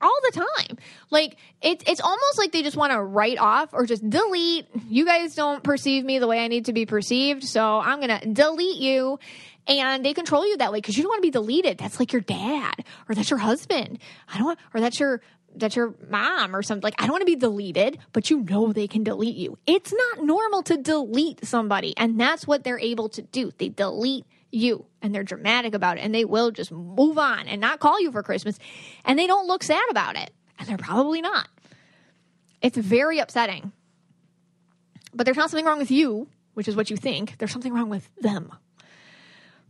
all 0.02 0.18
the 0.24 0.32
time. 0.32 0.78
Like 1.10 1.38
it's 1.62 1.84
it's 1.88 2.02
almost 2.02 2.38
like 2.38 2.52
they 2.52 2.64
just 2.64 2.78
want 2.78 2.92
to 2.92 3.02
write 3.02 3.38
off 3.38 3.70
or 3.74 3.86
just 3.86 4.08
delete. 4.08 4.68
You 4.90 5.06
guys 5.06 5.36
don't 5.36 5.64
perceive 5.64 6.04
me 6.04 6.20
the 6.20 6.28
way 6.28 6.44
I 6.44 6.48
need 6.48 6.66
to 6.66 6.74
be 6.74 6.86
perceived, 6.86 7.44
so 7.44 7.80
I'm 7.80 8.02
to 8.02 8.26
delete 8.28 8.80
you. 8.80 9.20
And 9.66 10.04
they 10.04 10.14
control 10.14 10.46
you 10.46 10.58
that 10.58 10.74
way 10.74 10.80
because 10.80 10.98
you 10.98 11.04
don't 11.04 11.12
want 11.12 11.20
to 11.20 11.28
be 11.28 11.32
deleted. 11.32 11.78
That's 11.78 11.98
like 11.98 12.12
your 12.12 12.22
dad 12.22 12.84
or 13.08 13.16
that's 13.16 13.30
your 13.30 13.40
husband. 13.40 14.00
I 14.28 14.38
don't 14.38 14.46
want, 14.46 14.60
or 14.74 14.82
that's 14.82 15.00
your 15.00 15.22
that's 15.56 15.76
your 15.76 15.94
mom 16.10 16.56
or 16.56 16.62
something 16.64 16.84
like 16.84 16.96
I 16.98 17.04
don't 17.04 17.14
want 17.14 17.22
to 17.22 17.26
be 17.26 17.36
deleted, 17.36 18.00
but 18.12 18.30
you 18.30 18.42
know 18.42 18.74
they 18.74 18.88
can 18.88 19.04
delete 19.04 19.36
you. 19.36 19.58
It's 19.66 19.94
not 19.94 20.26
normal 20.26 20.64
to 20.64 20.78
delete 20.78 21.46
somebody, 21.46 21.94
and 21.98 22.20
that's 22.20 22.48
what 22.48 22.64
they're 22.64 22.80
able 22.80 23.10
to 23.10 23.22
do. 23.22 23.52
They 23.58 23.70
delete 23.70 24.26
you 24.54 24.86
and 25.01 25.14
they're 25.14 25.24
dramatic 25.24 25.74
about 25.74 25.97
it 25.97 26.01
and 26.01 26.14
they 26.14 26.26
will 26.26 26.51
just 26.51 26.72
move 26.72 27.18
on 27.18 27.47
and 27.47 27.60
not 27.60 27.80
call 27.80 27.99
you 27.99 28.12
for 28.12 28.22
Christmas 28.24 28.60
and 29.04 29.18
they 29.18 29.28
don't 29.28 29.47
look 29.47 29.64
sad 29.64 29.84
about 29.89 30.16
it. 30.16 30.32
And 30.60 30.68
they're 30.68 30.78
probably 30.78 31.22
not. 31.22 31.47
It's 32.62 32.78
very 32.78 33.20
upsetting. 33.20 33.72
But 35.14 35.26
there's 35.26 35.38
not 35.38 35.49
something 35.49 35.66
wrong 35.66 35.80
with 35.80 35.91
you, 35.91 36.28
which 36.54 36.68
is 36.68 36.76
what 36.76 36.89
you 36.89 36.97
think. 36.97 37.38
There's 37.38 37.51
something 37.51 37.74
wrong 37.74 37.89
with 37.89 38.10
them. 38.18 38.51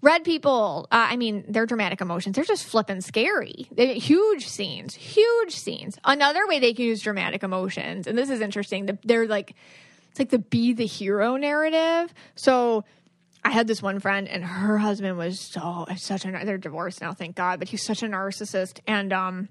Red 0.01 0.25
people, 0.25 0.87
uh, 0.91 1.07
I 1.11 1.15
mean, 1.15 1.45
they're 1.47 1.65
dramatic 1.65 2.01
emotions. 2.01 2.35
They're 2.35 2.43
just 2.43 2.65
flipping 2.65 2.99
scary. 2.99 3.67
They 3.71 3.93
huge 3.99 4.47
scenes, 4.47 4.93
huge 4.93 5.55
scenes. 5.55 5.97
Another 6.03 6.45
way 6.45 6.59
they 6.59 6.73
can 6.73 6.83
use 6.83 7.01
dramatic 7.01 7.41
emotions, 7.41 8.05
and 8.05 8.17
this 8.17 8.29
is 8.29 8.41
interesting. 8.41 8.99
They're 9.05 9.27
like, 9.27 9.55
it's 10.11 10.19
like 10.19 10.29
the 10.29 10.39
be 10.39 10.73
the 10.73 10.85
hero 10.85 11.37
narrative. 11.37 12.13
So 12.35 12.83
I 13.45 13.51
had 13.51 13.67
this 13.67 13.81
one 13.81 13.99
friend, 13.99 14.27
and 14.27 14.43
her 14.43 14.77
husband 14.77 15.17
was 15.17 15.39
so 15.39 15.85
such 15.97 16.25
a 16.25 16.31
they're 16.45 16.57
divorced 16.57 17.01
now, 17.01 17.13
thank 17.13 17.35
God, 17.35 17.59
but 17.59 17.67
he's 17.67 17.83
such 17.83 18.01
a 18.01 18.07
narcissist, 18.07 18.79
and 18.87 19.11
um, 19.11 19.49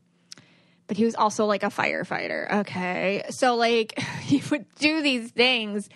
but 0.86 0.96
he 0.96 1.04
was 1.04 1.14
also 1.14 1.44
like 1.44 1.62
a 1.62 1.66
firefighter. 1.66 2.60
Okay, 2.60 3.24
so 3.30 3.54
like 3.54 3.98
he 4.22 4.42
would 4.50 4.66
do 4.76 5.02
these 5.02 5.30
things, 5.30 5.88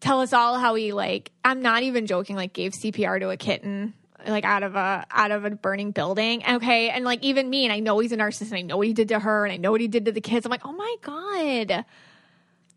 tell 0.00 0.20
us 0.20 0.32
all 0.32 0.58
how 0.58 0.74
he 0.74 0.92
like. 0.92 1.30
I'm 1.44 1.62
not 1.62 1.82
even 1.82 2.06
joking. 2.06 2.36
Like 2.36 2.52
gave 2.52 2.72
CPR 2.72 3.20
to 3.20 3.30
a 3.30 3.36
kitten 3.36 3.94
like 4.26 4.44
out 4.44 4.62
of 4.62 4.76
a 4.76 5.06
out 5.10 5.30
of 5.30 5.44
a 5.44 5.50
burning 5.50 5.92
building. 5.92 6.42
Okay, 6.48 6.90
and 6.90 7.04
like 7.04 7.22
even 7.22 7.48
me, 7.48 7.64
and 7.64 7.72
I 7.72 7.78
know 7.78 7.98
he's 8.00 8.12
a 8.12 8.16
narcissist, 8.16 8.48
and 8.48 8.56
I 8.56 8.62
know 8.62 8.76
what 8.76 8.88
he 8.88 8.92
did 8.92 9.08
to 9.08 9.20
her, 9.20 9.44
and 9.44 9.52
I 9.52 9.56
know 9.56 9.70
what 9.70 9.80
he 9.80 9.88
did 9.88 10.06
to 10.06 10.12
the 10.12 10.20
kids. 10.20 10.46
I'm 10.46 10.50
like, 10.50 10.66
oh 10.66 10.72
my 10.72 10.96
god 11.00 11.84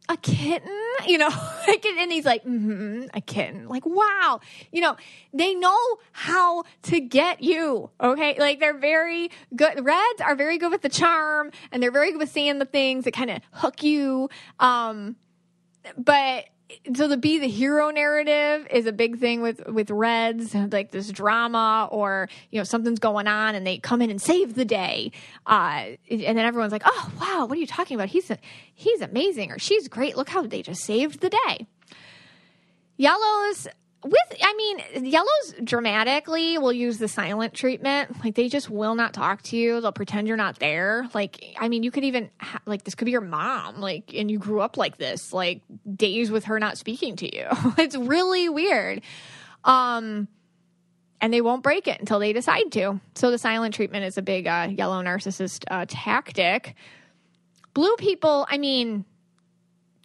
a 0.10 0.18
kitten, 0.18 0.70
you 1.08 1.18
know, 1.18 1.30
and 1.68 2.12
he's 2.12 2.26
like, 2.26 2.44
mm-hmm, 2.44 3.06
a 3.14 3.22
kitten. 3.22 3.68
Like, 3.68 3.86
wow, 3.86 4.40
you 4.72 4.82
know, 4.82 4.96
they 5.34 5.54
know 5.54 5.78
how 6.12 6.64
to 6.84 7.00
get 7.00 7.42
you. 7.42 7.90
Okay, 8.02 8.40
like 8.40 8.60
they're 8.60 8.78
very 8.78 9.32
good. 9.56 9.84
Reds 9.84 10.22
are 10.22 10.36
very 10.36 10.58
good 10.58 10.72
with 10.72 10.82
the 10.82 10.90
charm, 10.90 11.52
and 11.72 11.82
they're 11.82 11.92
very 11.92 12.12
good 12.12 12.20
with 12.20 12.32
saying 12.32 12.60
the 12.60 12.66
things 12.66 13.06
that 13.06 13.14
kind 13.14 13.32
of 13.32 13.42
hook 13.52 13.84
you. 13.84 14.30
Um, 14.60 15.16
but 15.98 16.46
so 16.96 17.08
the 17.08 17.18
be 17.18 17.40
the 17.40 17.48
hero 17.48 17.90
narrative 17.92 18.68
is 18.72 18.86
a 18.86 18.92
big 18.92 19.20
thing 19.20 19.42
with 19.42 19.66
with 19.68 19.92
reds 19.92 20.56
like 20.56 20.92
this 20.92 21.10
drama 21.12 21.88
or 21.92 22.28
you 22.50 22.60
know 22.60 22.64
something's 22.64 23.00
going 23.00 23.28
on 23.28 23.56
and 23.56 23.66
they 23.66 23.78
come 23.78 24.02
in 24.02 24.10
and 24.10 24.22
save 24.22 24.56
the 24.56 24.66
day. 24.66 25.12
Uh, 25.46 25.96
and 26.10 26.38
then 26.38 26.40
everyone's 26.40 26.72
like 26.72 26.84
oh 26.86 27.12
wow 27.20 27.46
what 27.46 27.58
are 27.58 27.62
you 27.62 27.68
talking 27.68 27.96
about? 27.96 28.10
He's 28.10 28.32
he's 28.74 29.02
amazing 29.02 29.52
or 29.52 29.60
she's 29.60 29.88
great. 29.88 30.18
Look 30.18 30.30
how 30.30 30.42
they 30.42 30.62
just 30.62 30.84
saved 30.84 31.22
the 31.22 31.30
day. 31.30 31.68
Yellows 32.98 33.68
with 34.06 34.40
i 34.42 34.54
mean 34.54 35.06
yellows 35.06 35.56
dramatically 35.64 36.58
will 36.58 36.72
use 36.72 37.00
the 37.00 37.08
silent 37.08 37.54
treatment 37.54 38.24
like 38.24 38.36
they 38.36 38.48
just 38.48 38.70
will 38.70 38.94
not 38.94 39.14
talk 39.14 39.42
to 39.42 39.58
you 39.58 39.82
they'll 39.82 39.92
pretend 39.92 40.28
you're 40.28 40.38
not 40.38 40.60
there 40.60 41.10
like 41.14 41.44
i 41.60 41.68
mean 41.68 41.82
you 41.82 41.90
could 41.90 42.04
even 42.04 42.30
ha- 42.40 42.62
like 42.66 42.84
this 42.84 42.94
could 42.94 43.06
be 43.06 43.12
your 43.12 43.22
mom 43.22 43.82
like 43.82 44.14
and 44.14 44.30
you 44.30 44.38
grew 44.38 44.62
up 44.62 44.78
like 44.78 44.98
this 44.98 45.34
like 45.34 45.62
days 45.96 46.30
with 46.30 46.46
her 46.46 46.60
not 46.60 46.78
speaking 46.78 47.16
to 47.16 47.36
you 47.36 47.48
it's 47.78 47.96
really 47.96 48.48
weird 48.48 49.02
um 49.64 50.28
and 51.22 51.34
they 51.34 51.42
won't 51.42 51.64
break 51.64 51.88
it 51.88 52.00
until 52.00 52.20
they 52.20 52.34
decide 52.34 52.72
to. 52.74 53.00
So 53.16 53.32
the 53.32 53.38
silent 53.38 53.74
treatment 53.74 54.06
is 54.06 54.18
a 54.18 54.22
big 54.22 54.48
uh, 54.48 54.68
yellow 54.70 55.02
narcissist 55.02 55.64
uh, 55.72 55.86
tactic. 55.88 56.76
Blue 57.74 57.96
people, 57.96 58.46
I 58.50 58.58
mean, 58.58 59.06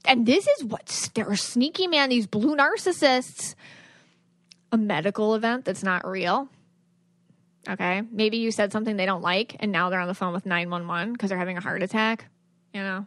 and 0.05 0.25
this 0.25 0.47
is 0.47 0.65
what 0.65 1.11
they're 1.15 1.37
sneaky, 1.37 1.87
man. 1.89 2.09
These 2.09 2.27
blue 2.27 2.57
narcissists, 2.57 3.55
a 4.73 4.79
medical 4.79 5.35
event 5.35 5.65
that's 5.65 5.83
not 5.83 6.07
real. 6.07 6.49
Okay, 7.69 8.03
maybe 8.11 8.39
you 8.39 8.51
said 8.51 8.73
something 8.73 8.97
they 8.97 9.07
don't 9.07 9.23
like, 9.23 9.57
and 9.61 9.71
now 9.71 9.91
they're 9.91 10.01
on 10.01 10.09
the 10.09 10.15
phone 10.15 10.33
with 10.33 10.47
nine 10.47 10.71
one 10.71 10.87
one 10.87 11.13
because 11.13 11.29
they're 11.29 11.39
having 11.39 11.59
a 11.59 11.61
heart 11.61 11.83
attack. 11.83 12.27
You 12.73 12.83
know, 12.83 13.07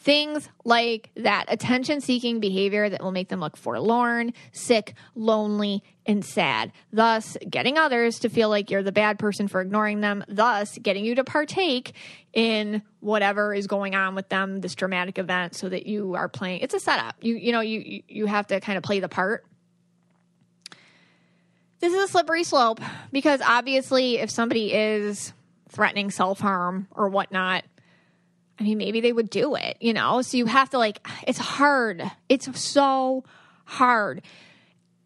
things 0.00 0.48
like 0.64 1.08
that 1.14 1.44
attention 1.46 2.00
seeking 2.00 2.40
behavior 2.40 2.88
that 2.88 3.00
will 3.00 3.12
make 3.12 3.28
them 3.28 3.38
look 3.38 3.56
forlorn, 3.56 4.32
sick, 4.50 4.94
lonely, 5.14 5.84
and 6.04 6.24
sad. 6.24 6.72
Thus, 6.92 7.38
getting 7.48 7.78
others 7.78 8.18
to 8.18 8.28
feel 8.28 8.48
like 8.48 8.72
you're 8.72 8.82
the 8.82 8.90
bad 8.90 9.20
person 9.20 9.46
for 9.46 9.60
ignoring 9.60 10.00
them, 10.00 10.24
thus, 10.26 10.76
getting 10.78 11.04
you 11.04 11.14
to 11.14 11.22
partake 11.22 11.94
in 12.32 12.82
whatever 12.98 13.54
is 13.54 13.68
going 13.68 13.94
on 13.94 14.16
with 14.16 14.28
them, 14.30 14.60
this 14.60 14.74
dramatic 14.74 15.16
event, 15.16 15.54
so 15.54 15.68
that 15.68 15.86
you 15.86 16.16
are 16.16 16.28
playing. 16.28 16.60
It's 16.60 16.74
a 16.74 16.80
setup. 16.80 17.14
You, 17.22 17.36
you 17.36 17.52
know, 17.52 17.60
you, 17.60 18.02
you 18.08 18.26
have 18.26 18.48
to 18.48 18.58
kind 18.58 18.76
of 18.76 18.82
play 18.82 18.98
the 18.98 19.08
part. 19.08 19.46
This 21.84 21.92
is 21.92 22.04
a 22.04 22.08
slippery 22.08 22.44
slope 22.44 22.80
because 23.12 23.42
obviously, 23.42 24.16
if 24.16 24.30
somebody 24.30 24.72
is 24.72 25.34
threatening 25.68 26.10
self 26.10 26.40
harm 26.40 26.88
or 26.90 27.10
whatnot, 27.10 27.62
I 28.58 28.62
mean, 28.62 28.78
maybe 28.78 29.02
they 29.02 29.12
would 29.12 29.28
do 29.28 29.54
it, 29.54 29.76
you 29.80 29.92
know? 29.92 30.22
So 30.22 30.38
you 30.38 30.46
have 30.46 30.70
to, 30.70 30.78
like, 30.78 31.06
it's 31.26 31.36
hard. 31.36 32.02
It's 32.30 32.58
so 32.58 33.24
hard 33.66 34.22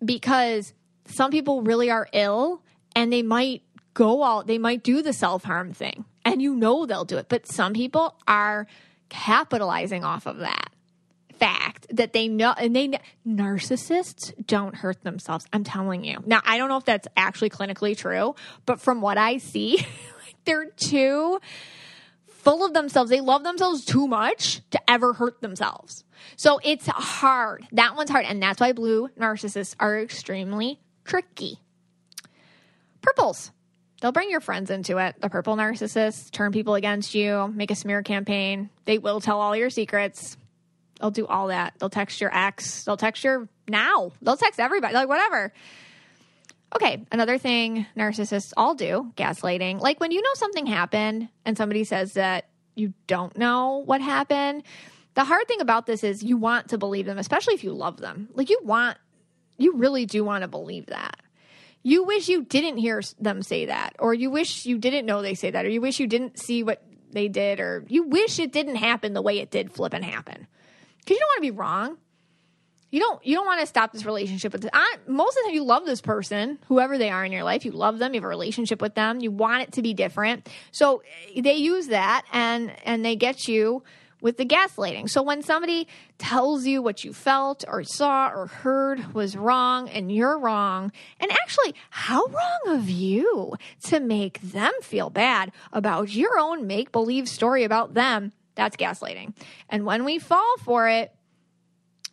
because 0.04 0.72
some 1.06 1.32
people 1.32 1.62
really 1.62 1.90
are 1.90 2.08
ill 2.12 2.62
and 2.94 3.12
they 3.12 3.22
might 3.22 3.62
go 3.94 4.22
out, 4.22 4.46
they 4.46 4.58
might 4.58 4.84
do 4.84 5.02
the 5.02 5.12
self 5.12 5.42
harm 5.42 5.72
thing, 5.72 6.04
and 6.24 6.40
you 6.40 6.54
know 6.54 6.86
they'll 6.86 7.04
do 7.04 7.16
it. 7.16 7.28
But 7.28 7.48
some 7.48 7.72
people 7.72 8.14
are 8.28 8.68
capitalizing 9.08 10.04
off 10.04 10.26
of 10.26 10.38
that 10.38 10.67
fact 11.38 11.86
that 11.90 12.12
they 12.12 12.28
know 12.28 12.54
and 12.56 12.74
they 12.74 12.98
narcissists 13.26 14.32
don't 14.46 14.74
hurt 14.74 15.02
themselves 15.02 15.46
i'm 15.52 15.64
telling 15.64 16.04
you 16.04 16.18
now 16.26 16.40
i 16.44 16.58
don't 16.58 16.68
know 16.68 16.76
if 16.76 16.84
that's 16.84 17.08
actually 17.16 17.50
clinically 17.50 17.96
true 17.96 18.34
but 18.66 18.80
from 18.80 19.00
what 19.00 19.18
i 19.18 19.38
see 19.38 19.84
they're 20.44 20.70
too 20.70 21.38
full 22.48 22.64
of 22.64 22.72
themselves. 22.72 23.10
They 23.10 23.20
love 23.20 23.44
themselves 23.44 23.84
too 23.84 24.06
much 24.06 24.62
to 24.70 24.90
ever 24.90 25.12
hurt 25.12 25.42
themselves. 25.42 26.04
So 26.36 26.58
it's 26.64 26.86
hard. 26.86 27.66
That 27.72 27.94
one's 27.94 28.10
hard. 28.10 28.24
And 28.24 28.42
that's 28.42 28.58
why 28.58 28.72
blue 28.72 29.08
narcissists 29.20 29.74
are 29.78 30.00
extremely 30.00 30.80
tricky. 31.04 31.58
Purples. 33.02 33.52
They'll 34.00 34.12
bring 34.12 34.30
your 34.30 34.40
friends 34.40 34.70
into 34.70 34.96
it. 34.98 35.16
The 35.20 35.28
purple 35.28 35.56
narcissists 35.56 36.30
turn 36.30 36.52
people 36.52 36.74
against 36.74 37.14
you, 37.14 37.52
make 37.54 37.70
a 37.70 37.74
smear 37.74 38.02
campaign. 38.02 38.70
They 38.84 38.96
will 38.96 39.20
tell 39.20 39.40
all 39.40 39.56
your 39.56 39.70
secrets. 39.70 40.36
They'll 41.00 41.10
do 41.10 41.26
all 41.26 41.48
that. 41.48 41.74
They'll 41.78 41.90
text 41.90 42.20
your 42.20 42.34
ex. 42.34 42.84
They'll 42.84 42.96
text 42.96 43.24
your 43.24 43.48
now. 43.68 44.12
They'll 44.22 44.36
text 44.36 44.60
everybody, 44.60 44.94
like 44.94 45.08
whatever. 45.08 45.52
Okay, 46.74 47.06
another 47.10 47.38
thing 47.38 47.86
narcissists 47.96 48.52
all 48.56 48.74
do 48.74 49.12
gaslighting. 49.16 49.80
Like 49.80 50.00
when 50.00 50.10
you 50.10 50.20
know 50.20 50.34
something 50.34 50.66
happened 50.66 51.28
and 51.44 51.56
somebody 51.56 51.84
says 51.84 52.14
that 52.14 52.48
you 52.74 52.92
don't 53.06 53.36
know 53.38 53.82
what 53.84 54.00
happened, 54.00 54.64
the 55.14 55.24
hard 55.24 55.48
thing 55.48 55.60
about 55.60 55.86
this 55.86 56.04
is 56.04 56.22
you 56.22 56.36
want 56.36 56.68
to 56.68 56.78
believe 56.78 57.06
them, 57.06 57.18
especially 57.18 57.54
if 57.54 57.64
you 57.64 57.72
love 57.72 57.96
them. 57.96 58.28
Like 58.34 58.50
you 58.50 58.60
want, 58.62 58.98
you 59.56 59.76
really 59.76 60.04
do 60.04 60.22
want 60.24 60.42
to 60.42 60.48
believe 60.48 60.86
that. 60.86 61.20
You 61.82 62.04
wish 62.04 62.28
you 62.28 62.44
didn't 62.44 62.76
hear 62.76 63.02
them 63.18 63.42
say 63.42 63.66
that, 63.66 63.96
or 63.98 64.12
you 64.12 64.30
wish 64.30 64.66
you 64.66 64.78
didn't 64.78 65.06
know 65.06 65.22
they 65.22 65.34
say 65.34 65.50
that, 65.50 65.64
or 65.64 65.68
you 65.68 65.80
wish 65.80 66.00
you 66.00 66.06
didn't 66.06 66.38
see 66.38 66.62
what 66.62 66.82
they 67.10 67.28
did, 67.28 67.60
or 67.60 67.84
you 67.88 68.02
wish 68.02 68.38
it 68.38 68.52
didn't 68.52 68.76
happen 68.76 69.14
the 69.14 69.22
way 69.22 69.38
it 69.38 69.50
did 69.50 69.72
flip 69.72 69.94
and 69.94 70.04
happen. 70.04 70.46
Because 71.08 71.16
you 71.16 71.20
don't 71.20 71.28
want 71.28 71.38
to 71.38 71.52
be 71.52 71.58
wrong 71.58 71.98
you 72.90 73.00
don't 73.00 73.24
you 73.24 73.34
don't 73.34 73.46
want 73.46 73.60
to 73.60 73.66
stop 73.66 73.92
this 73.92 74.04
relationship 74.04 74.52
with 74.52 74.62
this. 74.62 74.70
I, 74.72 74.96
most 75.06 75.36
of 75.36 75.44
the 75.44 75.48
time 75.48 75.54
you 75.54 75.64
love 75.64 75.84
this 75.84 76.00
person 76.00 76.58
whoever 76.68 76.98
they 76.98 77.10
are 77.10 77.24
in 77.24 77.32
your 77.32 77.44
life 77.44 77.64
you 77.64 77.72
love 77.72 77.98
them 77.98 78.14
you 78.14 78.20
have 78.20 78.24
a 78.24 78.28
relationship 78.28 78.80
with 78.80 78.94
them 78.94 79.20
you 79.20 79.30
want 79.30 79.62
it 79.62 79.72
to 79.72 79.82
be 79.82 79.94
different 79.94 80.48
so 80.70 81.02
eh, 81.34 81.40
they 81.40 81.56
use 81.56 81.88
that 81.88 82.24
and 82.32 82.72
and 82.84 83.04
they 83.04 83.16
get 83.16 83.48
you 83.48 83.82
with 84.20 84.36
the 84.36 84.44
gaslighting 84.44 85.08
so 85.08 85.22
when 85.22 85.42
somebody 85.42 85.86
tells 86.16 86.66
you 86.66 86.82
what 86.82 87.04
you 87.04 87.12
felt 87.12 87.64
or 87.68 87.84
saw 87.84 88.30
or 88.30 88.46
heard 88.46 89.14
was 89.14 89.36
wrong 89.36 89.88
and 89.88 90.10
you're 90.10 90.38
wrong 90.38 90.90
and 91.20 91.30
actually 91.30 91.74
how 91.90 92.24
wrong 92.26 92.76
of 92.76 92.88
you 92.88 93.54
to 93.82 94.00
make 94.00 94.40
them 94.40 94.72
feel 94.82 95.10
bad 95.10 95.52
about 95.72 96.12
your 96.14 96.38
own 96.38 96.66
make 96.66 96.90
believe 96.90 97.28
story 97.28 97.64
about 97.64 97.94
them 97.94 98.32
that's 98.58 98.76
gaslighting 98.76 99.32
and 99.70 99.86
when 99.86 100.04
we 100.04 100.18
fall 100.18 100.56
for 100.58 100.88
it 100.88 101.10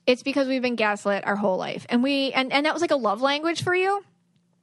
it's 0.06 0.24
because 0.24 0.48
we've 0.48 0.62
been 0.62 0.76
gaslit 0.76 1.26
our 1.26 1.36
whole 1.36 1.58
life. 1.58 1.86
And 1.90 2.04
we 2.04 2.32
and, 2.34 2.52
and 2.54 2.66
that 2.66 2.74
was 2.74 2.82
like 2.82 2.92
a 2.92 2.96
love 2.96 3.22
language 3.22 3.64
for 3.64 3.74
you. 3.74 4.04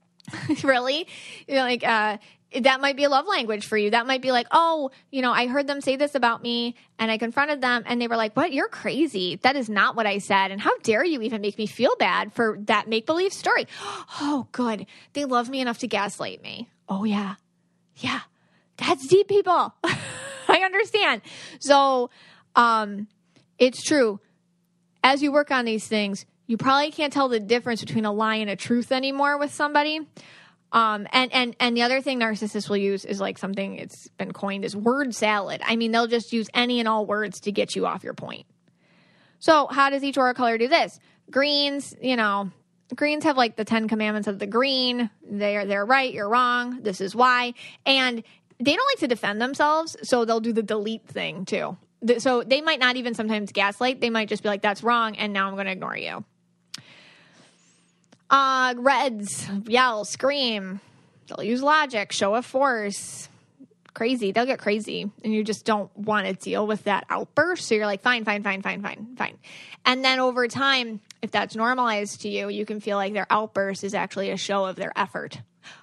really? 0.62 1.06
You 1.48 1.54
know, 1.56 1.62
like 1.62 1.84
uh 1.84 2.18
that 2.60 2.82
might 2.82 2.96
be 2.96 3.04
a 3.04 3.08
love 3.08 3.26
language 3.26 3.66
for 3.66 3.78
you. 3.78 3.90
That 3.90 4.06
might 4.06 4.20
be 4.20 4.30
like, 4.30 4.46
oh, 4.50 4.90
you 5.10 5.22
know, 5.22 5.32
I 5.32 5.46
heard 5.46 5.66
them 5.66 5.80
say 5.80 5.96
this 5.96 6.14
about 6.14 6.42
me 6.42 6.74
and 6.98 7.10
I 7.10 7.16
confronted 7.16 7.62
them 7.62 7.82
and 7.86 8.00
they 8.00 8.08
were 8.08 8.16
like, 8.16 8.36
what? 8.36 8.52
You're 8.52 8.68
crazy. 8.68 9.36
That 9.36 9.56
is 9.56 9.70
not 9.70 9.96
what 9.96 10.06
I 10.06 10.18
said. 10.18 10.50
And 10.50 10.60
how 10.60 10.76
dare 10.82 11.02
you 11.02 11.22
even 11.22 11.40
make 11.40 11.56
me 11.56 11.66
feel 11.66 11.96
bad 11.98 12.34
for 12.34 12.58
that 12.64 12.88
make 12.88 13.06
believe 13.06 13.32
story? 13.32 13.66
Oh, 14.20 14.46
good. 14.52 14.86
They 15.14 15.24
love 15.24 15.48
me 15.48 15.60
enough 15.60 15.78
to 15.78 15.88
gaslight 15.88 16.42
me. 16.42 16.68
Oh, 16.88 17.04
yeah. 17.04 17.36
Yeah. 17.96 18.20
That's 18.76 19.06
deep, 19.06 19.28
people. 19.28 19.74
I 20.48 20.58
understand. 20.58 21.22
So, 21.58 22.10
um, 22.54 23.08
it's 23.58 23.82
true 23.82 24.20
as 25.02 25.22
you 25.22 25.32
work 25.32 25.50
on 25.50 25.64
these 25.64 25.86
things, 25.86 26.26
you 26.46 26.56
probably 26.56 26.90
can't 26.90 27.12
tell 27.12 27.28
the 27.28 27.40
difference 27.40 27.80
between 27.80 28.04
a 28.04 28.12
lie 28.12 28.36
and 28.36 28.50
a 28.50 28.56
truth 28.56 28.92
anymore 28.92 29.38
with 29.38 29.52
somebody. 29.52 30.00
Um, 30.70 31.06
and, 31.12 31.32
and, 31.32 31.56
and 31.60 31.76
the 31.76 31.82
other 31.82 32.00
thing 32.00 32.20
narcissists 32.20 32.68
will 32.68 32.78
use 32.78 33.04
is 33.04 33.20
like 33.20 33.36
something 33.38 33.76
it's 33.76 34.08
been 34.08 34.32
coined 34.32 34.64
as 34.64 34.74
word 34.74 35.14
salad. 35.14 35.60
I 35.64 35.76
mean, 35.76 35.92
they'll 35.92 36.06
just 36.06 36.32
use 36.32 36.48
any 36.54 36.80
and 36.80 36.88
all 36.88 37.04
words 37.04 37.40
to 37.40 37.52
get 37.52 37.76
you 37.76 37.86
off 37.86 38.04
your 38.04 38.14
point. 38.14 38.46
So 39.38 39.66
how 39.66 39.90
does 39.90 40.02
each 40.02 40.16
aura 40.16 40.34
color 40.34 40.56
do 40.56 40.68
this? 40.68 40.98
Greens, 41.30 41.94
you 42.00 42.16
know, 42.16 42.50
greens 42.94 43.24
have 43.24 43.36
like 43.36 43.56
the 43.56 43.64
10 43.64 43.88
commandments 43.88 44.28
of 44.28 44.38
the 44.38 44.46
green. 44.46 45.10
They're, 45.28 45.66
they're 45.66 45.84
right. 45.84 46.12
You're 46.12 46.28
wrong. 46.28 46.80
This 46.82 47.00
is 47.00 47.14
why. 47.14 47.54
And 47.84 48.22
they 48.64 48.76
don't 48.76 48.88
like 48.92 49.00
to 49.00 49.08
defend 49.08 49.40
themselves. 49.40 49.96
So 50.02 50.24
they'll 50.24 50.40
do 50.40 50.52
the 50.52 50.62
delete 50.62 51.06
thing 51.06 51.44
too 51.44 51.76
so 52.18 52.42
they 52.42 52.60
might 52.60 52.80
not 52.80 52.96
even 52.96 53.14
sometimes 53.14 53.52
gaslight. 53.52 54.00
They 54.00 54.10
might 54.10 54.28
just 54.28 54.42
be 54.42 54.48
like, 54.48 54.62
"That's 54.62 54.82
wrong," 54.82 55.16
and 55.16 55.32
now 55.32 55.48
I'm 55.48 55.54
going 55.54 55.66
to 55.66 55.72
ignore 55.72 55.96
you. 55.96 56.24
Uh, 58.30 58.74
reds 58.76 59.48
yell, 59.66 60.04
scream. 60.04 60.80
They'll 61.28 61.44
use 61.44 61.62
logic, 61.62 62.12
show 62.12 62.34
of 62.34 62.46
force. 62.46 63.28
Crazy. 63.94 64.32
They'll 64.32 64.46
get 64.46 64.58
crazy, 64.58 65.10
and 65.22 65.34
you 65.34 65.44
just 65.44 65.64
don't 65.64 65.94
want 65.96 66.26
to 66.26 66.32
deal 66.32 66.66
with 66.66 66.84
that 66.84 67.04
outburst. 67.10 67.68
So 67.68 67.74
you're 67.74 67.86
like, 67.86 68.00
fine, 68.00 68.24
fine, 68.24 68.42
fine, 68.42 68.62
fine, 68.62 68.82
fine, 68.82 69.14
fine. 69.16 69.38
And 69.84 70.02
then 70.04 70.18
over 70.18 70.48
time, 70.48 71.00
if 71.20 71.30
that's 71.30 71.54
normalized 71.54 72.22
to 72.22 72.28
you, 72.28 72.48
you 72.48 72.64
can 72.64 72.80
feel 72.80 72.96
like 72.96 73.12
their 73.12 73.26
outburst 73.28 73.84
is 73.84 73.94
actually 73.94 74.30
a 74.30 74.36
show 74.38 74.64
of 74.64 74.76
their 74.76 74.92
effort. 74.96 75.40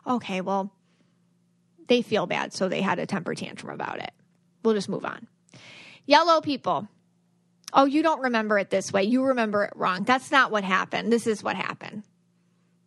Okay, 0.08 0.42
well, 0.42 0.72
they 1.90 2.02
feel 2.02 2.26
bad, 2.26 2.54
so 2.54 2.70
they 2.70 2.82
had 2.82 3.00
a 3.00 3.06
temper 3.06 3.36
tantrum 3.36 3.74
about 3.74 4.00
it. 4.00 4.12
We'll 4.64 4.76
just 4.76 4.90
move 4.90 5.06
on. 5.06 5.28
Yellow 6.06 6.42
people. 6.42 6.88
Oh, 7.74 7.86
you 7.86 8.02
don't 8.02 8.22
remember 8.22 8.58
it 8.58 8.70
this 8.70 8.92
way. 8.92 9.04
You 9.04 9.26
remember 9.26 9.66
it 9.66 9.74
wrong. 9.76 10.04
That's 10.04 10.32
not 10.32 10.52
what 10.52 10.64
happened. 10.64 11.12
This 11.12 11.28
is 11.28 11.44
what 11.44 11.56
happened. 11.56 12.04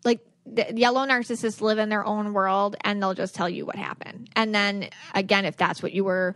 Like 0.04 0.20
the 0.44 0.72
yellow 0.74 1.06
narcissists 1.06 1.60
live 1.60 1.78
in 1.78 1.88
their 1.88 2.04
own 2.04 2.32
world 2.32 2.76
and 2.80 3.00
they'll 3.00 3.14
just 3.14 3.34
tell 3.34 3.48
you 3.48 3.64
what 3.64 3.76
happened. 3.76 4.28
And 4.34 4.52
then 4.52 4.88
again, 5.14 5.44
if 5.44 5.56
that's 5.56 5.82
what 5.82 5.92
you 5.92 6.02
were 6.02 6.34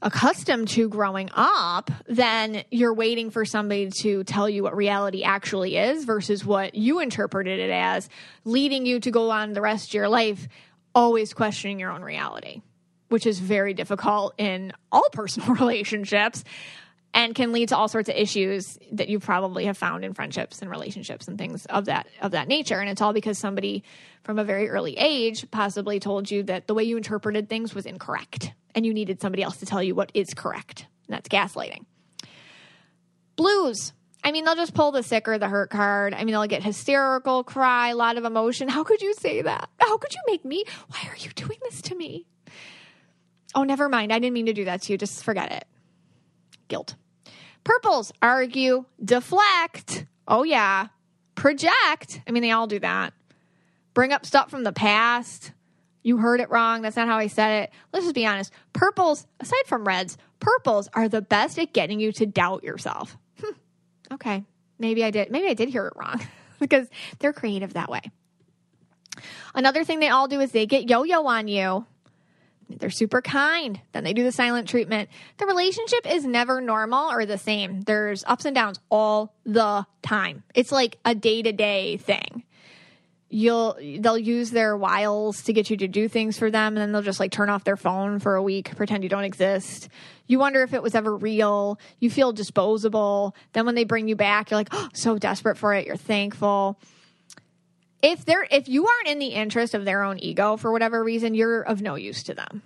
accustomed 0.00 0.68
to 0.68 0.88
growing 0.88 1.30
up, 1.34 1.90
then 2.06 2.62
you're 2.70 2.94
waiting 2.94 3.30
for 3.30 3.44
somebody 3.44 3.90
to 3.90 4.24
tell 4.24 4.48
you 4.48 4.62
what 4.62 4.76
reality 4.76 5.22
actually 5.22 5.76
is 5.76 6.04
versus 6.04 6.44
what 6.44 6.74
you 6.74 7.00
interpreted 7.00 7.58
it 7.58 7.70
as, 7.70 8.08
leading 8.44 8.86
you 8.86 9.00
to 9.00 9.10
go 9.10 9.30
on 9.30 9.52
the 9.52 9.60
rest 9.60 9.88
of 9.88 9.94
your 9.94 10.08
life 10.08 10.48
always 10.94 11.34
questioning 11.34 11.78
your 11.80 11.90
own 11.90 12.02
reality 12.02 12.62
which 13.08 13.26
is 13.26 13.38
very 13.38 13.74
difficult 13.74 14.34
in 14.38 14.72
all 14.90 15.06
personal 15.12 15.54
relationships 15.54 16.42
and 17.12 17.32
can 17.32 17.52
lead 17.52 17.68
to 17.68 17.76
all 17.76 17.86
sorts 17.86 18.08
of 18.08 18.16
issues 18.16 18.76
that 18.90 19.08
you 19.08 19.20
probably 19.20 19.66
have 19.66 19.78
found 19.78 20.04
in 20.04 20.14
friendships 20.14 20.60
and 20.60 20.68
relationships 20.68 21.28
and 21.28 21.38
things 21.38 21.64
of 21.66 21.84
that 21.84 22.08
of 22.20 22.32
that 22.32 22.48
nature. 22.48 22.80
And 22.80 22.90
it's 22.90 23.00
all 23.00 23.12
because 23.12 23.38
somebody 23.38 23.84
from 24.24 24.40
a 24.40 24.44
very 24.44 24.68
early 24.68 24.98
age 24.98 25.48
possibly 25.52 26.00
told 26.00 26.28
you 26.28 26.42
that 26.44 26.66
the 26.66 26.74
way 26.74 26.82
you 26.82 26.96
interpreted 26.96 27.48
things 27.48 27.72
was 27.72 27.86
incorrect 27.86 28.52
and 28.74 28.84
you 28.84 28.92
needed 28.92 29.20
somebody 29.20 29.44
else 29.44 29.58
to 29.58 29.66
tell 29.66 29.82
you 29.82 29.94
what 29.94 30.10
is 30.12 30.34
correct. 30.34 30.86
And 31.06 31.14
that's 31.14 31.28
gaslighting. 31.28 31.84
Blues 33.36 33.92
I 34.24 34.32
mean, 34.32 34.46
they'll 34.46 34.56
just 34.56 34.72
pull 34.72 34.90
the 34.90 35.02
sick 35.02 35.28
or 35.28 35.38
the 35.38 35.48
hurt 35.48 35.68
card. 35.68 36.14
I 36.14 36.24
mean, 36.24 36.32
they'll 36.32 36.46
get 36.46 36.62
hysterical, 36.62 37.44
cry, 37.44 37.90
a 37.90 37.94
lot 37.94 38.16
of 38.16 38.24
emotion. 38.24 38.68
How 38.68 38.82
could 38.82 39.02
you 39.02 39.12
say 39.12 39.42
that? 39.42 39.68
How 39.78 39.98
could 39.98 40.14
you 40.14 40.20
make 40.26 40.46
me? 40.46 40.64
Why 40.88 41.10
are 41.10 41.16
you 41.16 41.30
doing 41.34 41.58
this 41.62 41.82
to 41.82 41.94
me? 41.94 42.24
Oh, 43.54 43.64
never 43.64 43.88
mind. 43.88 44.12
I 44.12 44.18
didn't 44.18 44.32
mean 44.32 44.46
to 44.46 44.54
do 44.54 44.64
that 44.64 44.80
to 44.82 44.92
you. 44.92 44.98
Just 44.98 45.22
forget 45.22 45.52
it. 45.52 45.66
Guilt. 46.68 46.94
Purples 47.64 48.12
argue, 48.22 48.86
deflect. 49.04 50.06
Oh, 50.26 50.42
yeah. 50.42 50.88
Project. 51.34 52.22
I 52.26 52.30
mean, 52.30 52.42
they 52.42 52.50
all 52.50 52.66
do 52.66 52.78
that. 52.78 53.12
Bring 53.92 54.12
up 54.12 54.24
stuff 54.24 54.50
from 54.50 54.64
the 54.64 54.72
past. 54.72 55.52
You 56.02 56.16
heard 56.16 56.40
it 56.40 56.50
wrong. 56.50 56.80
That's 56.80 56.96
not 56.96 57.08
how 57.08 57.18
I 57.18 57.26
said 57.26 57.64
it. 57.64 57.70
Let's 57.92 58.06
just 58.06 58.14
be 58.14 58.26
honest. 58.26 58.52
Purples, 58.72 59.26
aside 59.38 59.66
from 59.66 59.84
reds, 59.84 60.16
purples 60.40 60.88
are 60.94 61.08
the 61.08 61.22
best 61.22 61.58
at 61.58 61.74
getting 61.74 62.00
you 62.00 62.10
to 62.12 62.26
doubt 62.26 62.64
yourself. 62.64 63.18
Okay. 64.12 64.44
Maybe 64.78 65.04
I 65.04 65.10
did. 65.10 65.30
Maybe 65.30 65.48
I 65.48 65.54
did 65.54 65.68
hear 65.68 65.86
it 65.86 65.94
wrong 65.96 66.20
because 66.58 66.88
they're 67.18 67.32
creative 67.32 67.74
that 67.74 67.90
way. 67.90 68.02
Another 69.54 69.84
thing 69.84 70.00
they 70.00 70.08
all 70.08 70.28
do 70.28 70.40
is 70.40 70.50
they 70.52 70.66
get 70.66 70.88
yo 70.88 71.04
yo 71.04 71.26
on 71.26 71.48
you. 71.48 71.86
They're 72.68 72.90
super 72.90 73.20
kind. 73.20 73.80
Then 73.92 74.04
they 74.04 74.14
do 74.14 74.24
the 74.24 74.32
silent 74.32 74.68
treatment. 74.68 75.10
The 75.36 75.46
relationship 75.46 76.10
is 76.10 76.24
never 76.24 76.60
normal 76.60 77.10
or 77.10 77.26
the 77.26 77.38
same. 77.38 77.82
There's 77.82 78.24
ups 78.24 78.46
and 78.46 78.54
downs 78.54 78.80
all 78.90 79.34
the 79.44 79.86
time. 80.02 80.44
It's 80.54 80.72
like 80.72 80.98
a 81.04 81.14
day 81.14 81.42
to 81.42 81.52
day 81.52 81.98
thing. 81.98 82.43
You'll 83.34 83.76
they'll 83.98 84.16
use 84.16 84.52
their 84.52 84.76
wiles 84.76 85.42
to 85.42 85.52
get 85.52 85.68
you 85.68 85.76
to 85.78 85.88
do 85.88 86.06
things 86.06 86.38
for 86.38 86.52
them 86.52 86.68
and 86.68 86.76
then 86.76 86.92
they'll 86.92 87.02
just 87.02 87.18
like 87.18 87.32
turn 87.32 87.50
off 87.50 87.64
their 87.64 87.76
phone 87.76 88.20
for 88.20 88.36
a 88.36 88.42
week, 88.42 88.76
pretend 88.76 89.02
you 89.02 89.08
don't 89.08 89.24
exist. 89.24 89.88
You 90.28 90.38
wonder 90.38 90.62
if 90.62 90.72
it 90.72 90.84
was 90.84 90.94
ever 90.94 91.16
real. 91.16 91.80
You 91.98 92.10
feel 92.10 92.32
disposable. 92.32 93.34
Then 93.52 93.66
when 93.66 93.74
they 93.74 93.82
bring 93.82 94.06
you 94.06 94.14
back, 94.14 94.50
you're 94.50 94.58
like, 94.58 94.68
oh, 94.70 94.88
so 94.94 95.18
desperate 95.18 95.58
for 95.58 95.74
it. 95.74 95.84
You're 95.84 95.96
thankful 95.96 96.78
if 98.04 98.24
they're 98.24 98.46
if 98.50 98.68
you 98.68 98.86
aren't 98.86 99.08
in 99.08 99.18
the 99.18 99.28
interest 99.28 99.72
of 99.74 99.84
their 99.84 100.02
own 100.02 100.18
ego 100.18 100.56
for 100.56 100.70
whatever 100.70 101.02
reason, 101.02 101.34
you're 101.34 101.62
of 101.62 101.80
no 101.80 101.94
use 101.94 102.22
to 102.24 102.34
them. 102.34 102.62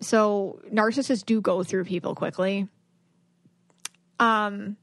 So 0.00 0.60
narcissists 0.72 1.26
do 1.26 1.40
go 1.40 1.64
through 1.64 1.84
people 1.84 2.14
quickly. 2.14 2.68
Um 4.20 4.76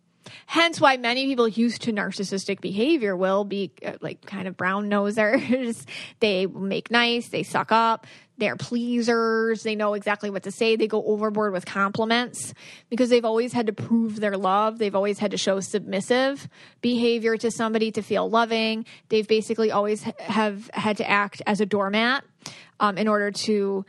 hence 0.46 0.80
why 0.80 0.98
many 0.98 1.26
people 1.26 1.48
used 1.48 1.82
to 1.84 1.94
narcissistic 1.94 2.62
behavior 2.62 3.16
will 3.16 3.44
be 3.44 3.72
uh, 3.86 3.94
like 4.02 4.26
kind 4.26 4.48
of 4.48 4.58
brown 4.58 4.90
nosers. 4.90 5.86
they 6.20 6.46
make 6.46 6.92
nice, 6.92 7.30
they 7.30 7.44
suck 7.44 7.72
up, 7.72 8.08
they're 8.38 8.56
pleasers. 8.56 9.64
They 9.64 9.76
know 9.76 9.94
exactly 9.94 10.30
what 10.30 10.44
to 10.44 10.52
say. 10.52 10.76
They 10.76 10.88
go 10.88 11.04
overboard 11.06 11.54
with 11.54 11.66
compliments 11.66 12.54
because 12.90 13.10
they've 13.10 13.26
always 13.26 13.54
had 13.54 13.68
to 13.68 13.74
prove 13.74 14.20
their 14.20 14.38
love. 14.38 14.80
They've 14.80 14.96
always 14.96 15.20
had 15.20 15.32
to 15.32 15.38
show 15.38 15.60
submissive 15.60 16.48
behavior 16.82 17.38
to 17.38 17.52
somebody 17.52 17.92
to 17.92 18.02
feel 18.02 18.30
loving. 18.30 18.86
They've 19.10 19.28
basically 19.28 19.72
always 19.72 20.04
have 20.20 20.70
had 20.74 20.98
to 20.98 21.10
act 21.10 21.42
as 21.46 21.62
a 21.62 21.66
doormat 21.66 22.24
um, 22.80 22.98
in 22.98 23.08
order 23.08 23.32
to 23.32 23.86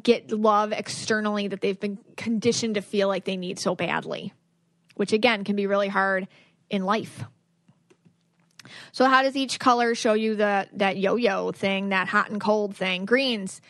get 0.00 0.30
love 0.30 0.72
externally 0.72 1.48
that 1.48 1.60
they've 1.60 1.80
been 1.80 1.98
conditioned 2.16 2.74
to 2.74 2.82
feel 2.82 3.08
like 3.08 3.24
they 3.24 3.36
need 3.36 3.58
so 3.58 3.74
badly, 3.74 4.32
which 5.00 5.14
again 5.14 5.44
can 5.44 5.56
be 5.56 5.66
really 5.66 5.88
hard 5.88 6.28
in 6.68 6.84
life. 6.84 7.24
So 8.92 9.06
how 9.06 9.22
does 9.22 9.34
each 9.34 9.58
color 9.58 9.94
show 9.94 10.12
you 10.12 10.34
the 10.34 10.68
that 10.74 10.98
yo-yo 10.98 11.52
thing, 11.52 11.88
that 11.88 12.06
hot 12.06 12.28
and 12.28 12.38
cold 12.38 12.76
thing? 12.76 13.06
Greens, 13.06 13.62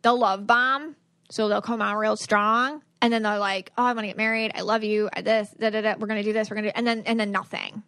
they'll 0.00 0.18
love 0.18 0.46
bomb, 0.46 0.96
so 1.28 1.50
they'll 1.50 1.60
come 1.60 1.82
out 1.82 1.98
real 1.98 2.16
strong, 2.16 2.82
and 3.02 3.12
then 3.12 3.22
they're 3.22 3.38
like, 3.38 3.70
"Oh, 3.76 3.84
I 3.84 3.92
want 3.92 4.04
to 4.04 4.06
get 4.06 4.16
married. 4.16 4.52
I 4.54 4.62
love 4.62 4.82
you. 4.82 5.10
I 5.12 5.20
this, 5.20 5.54
da, 5.60 5.68
da, 5.68 5.82
da. 5.82 5.96
We're 5.98 6.06
gonna 6.06 6.22
do 6.22 6.32
this. 6.32 6.48
We're 6.48 6.56
gonna 6.56 6.68
do," 6.68 6.72
and 6.74 6.86
then 6.86 7.02
and 7.04 7.20
then 7.20 7.32
nothing. 7.32 7.82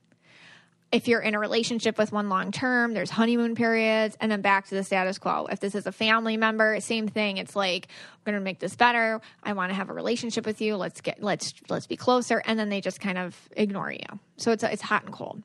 If 0.93 1.07
you're 1.07 1.21
in 1.21 1.35
a 1.35 1.39
relationship 1.39 1.99
with 1.99 2.11
one 2.11 2.29
long 2.29 2.51
term, 2.51 2.95
there's 2.95 3.11
honeymoon 3.11 3.55
periods, 3.55 4.17
and 4.21 4.31
then 4.31 4.41
back 4.41 4.67
to 4.69 4.75
the 4.75 4.83
status 4.83 5.19
quo. 5.19 5.47
If 5.47 5.61
this 5.61 5.77
is 5.77 5.87
a 5.87 5.93
family 5.93 6.37
member, 6.37 6.81
same 6.81 7.07
thing. 7.07 7.37
It's 7.37 7.55
like 7.55 7.87
we're 8.27 8.33
gonna 8.33 8.45
make 8.45 8.59
this 8.59 8.75
better. 8.75 9.21
I 9.43 9.53
want 9.53 9.71
to 9.71 9.75
have 9.75 9.89
a 9.89 9.93
relationship 9.93 10.45
with 10.45 10.61
you. 10.61 10.77
Let's 10.77 11.01
get 11.01 11.23
let's 11.23 11.55
let's 11.69 11.87
be 11.87 11.97
closer, 11.97 12.43
and 12.45 12.59
then 12.59 12.71
they 12.71 12.81
just 12.81 13.01
kind 13.01 13.19
of 13.19 13.37
ignore 13.57 13.93
you. 13.93 14.19
So 14.37 14.51
it's 14.51 14.65
it's 14.65 14.83
hot 14.83 15.05
and 15.05 15.12
cold. 15.12 15.43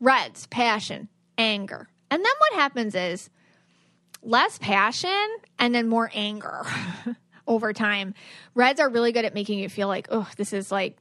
Reds, 0.00 0.46
passion, 0.48 1.08
anger. 1.38 1.88
And 2.10 2.24
then 2.24 2.32
what 2.38 2.60
happens 2.60 2.94
is 2.96 3.30
less 4.22 4.58
passion 4.58 5.28
and 5.58 5.74
then 5.74 5.88
more 5.88 6.10
anger 6.14 6.62
over 7.46 7.72
time. 7.72 8.14
Reds 8.54 8.80
are 8.80 8.88
really 8.88 9.12
good 9.12 9.24
at 9.24 9.34
making 9.34 9.58
you 9.58 9.68
feel 9.68 9.88
like, 9.88 10.08
oh, 10.10 10.28
this 10.36 10.52
is 10.52 10.70
like 10.70 10.96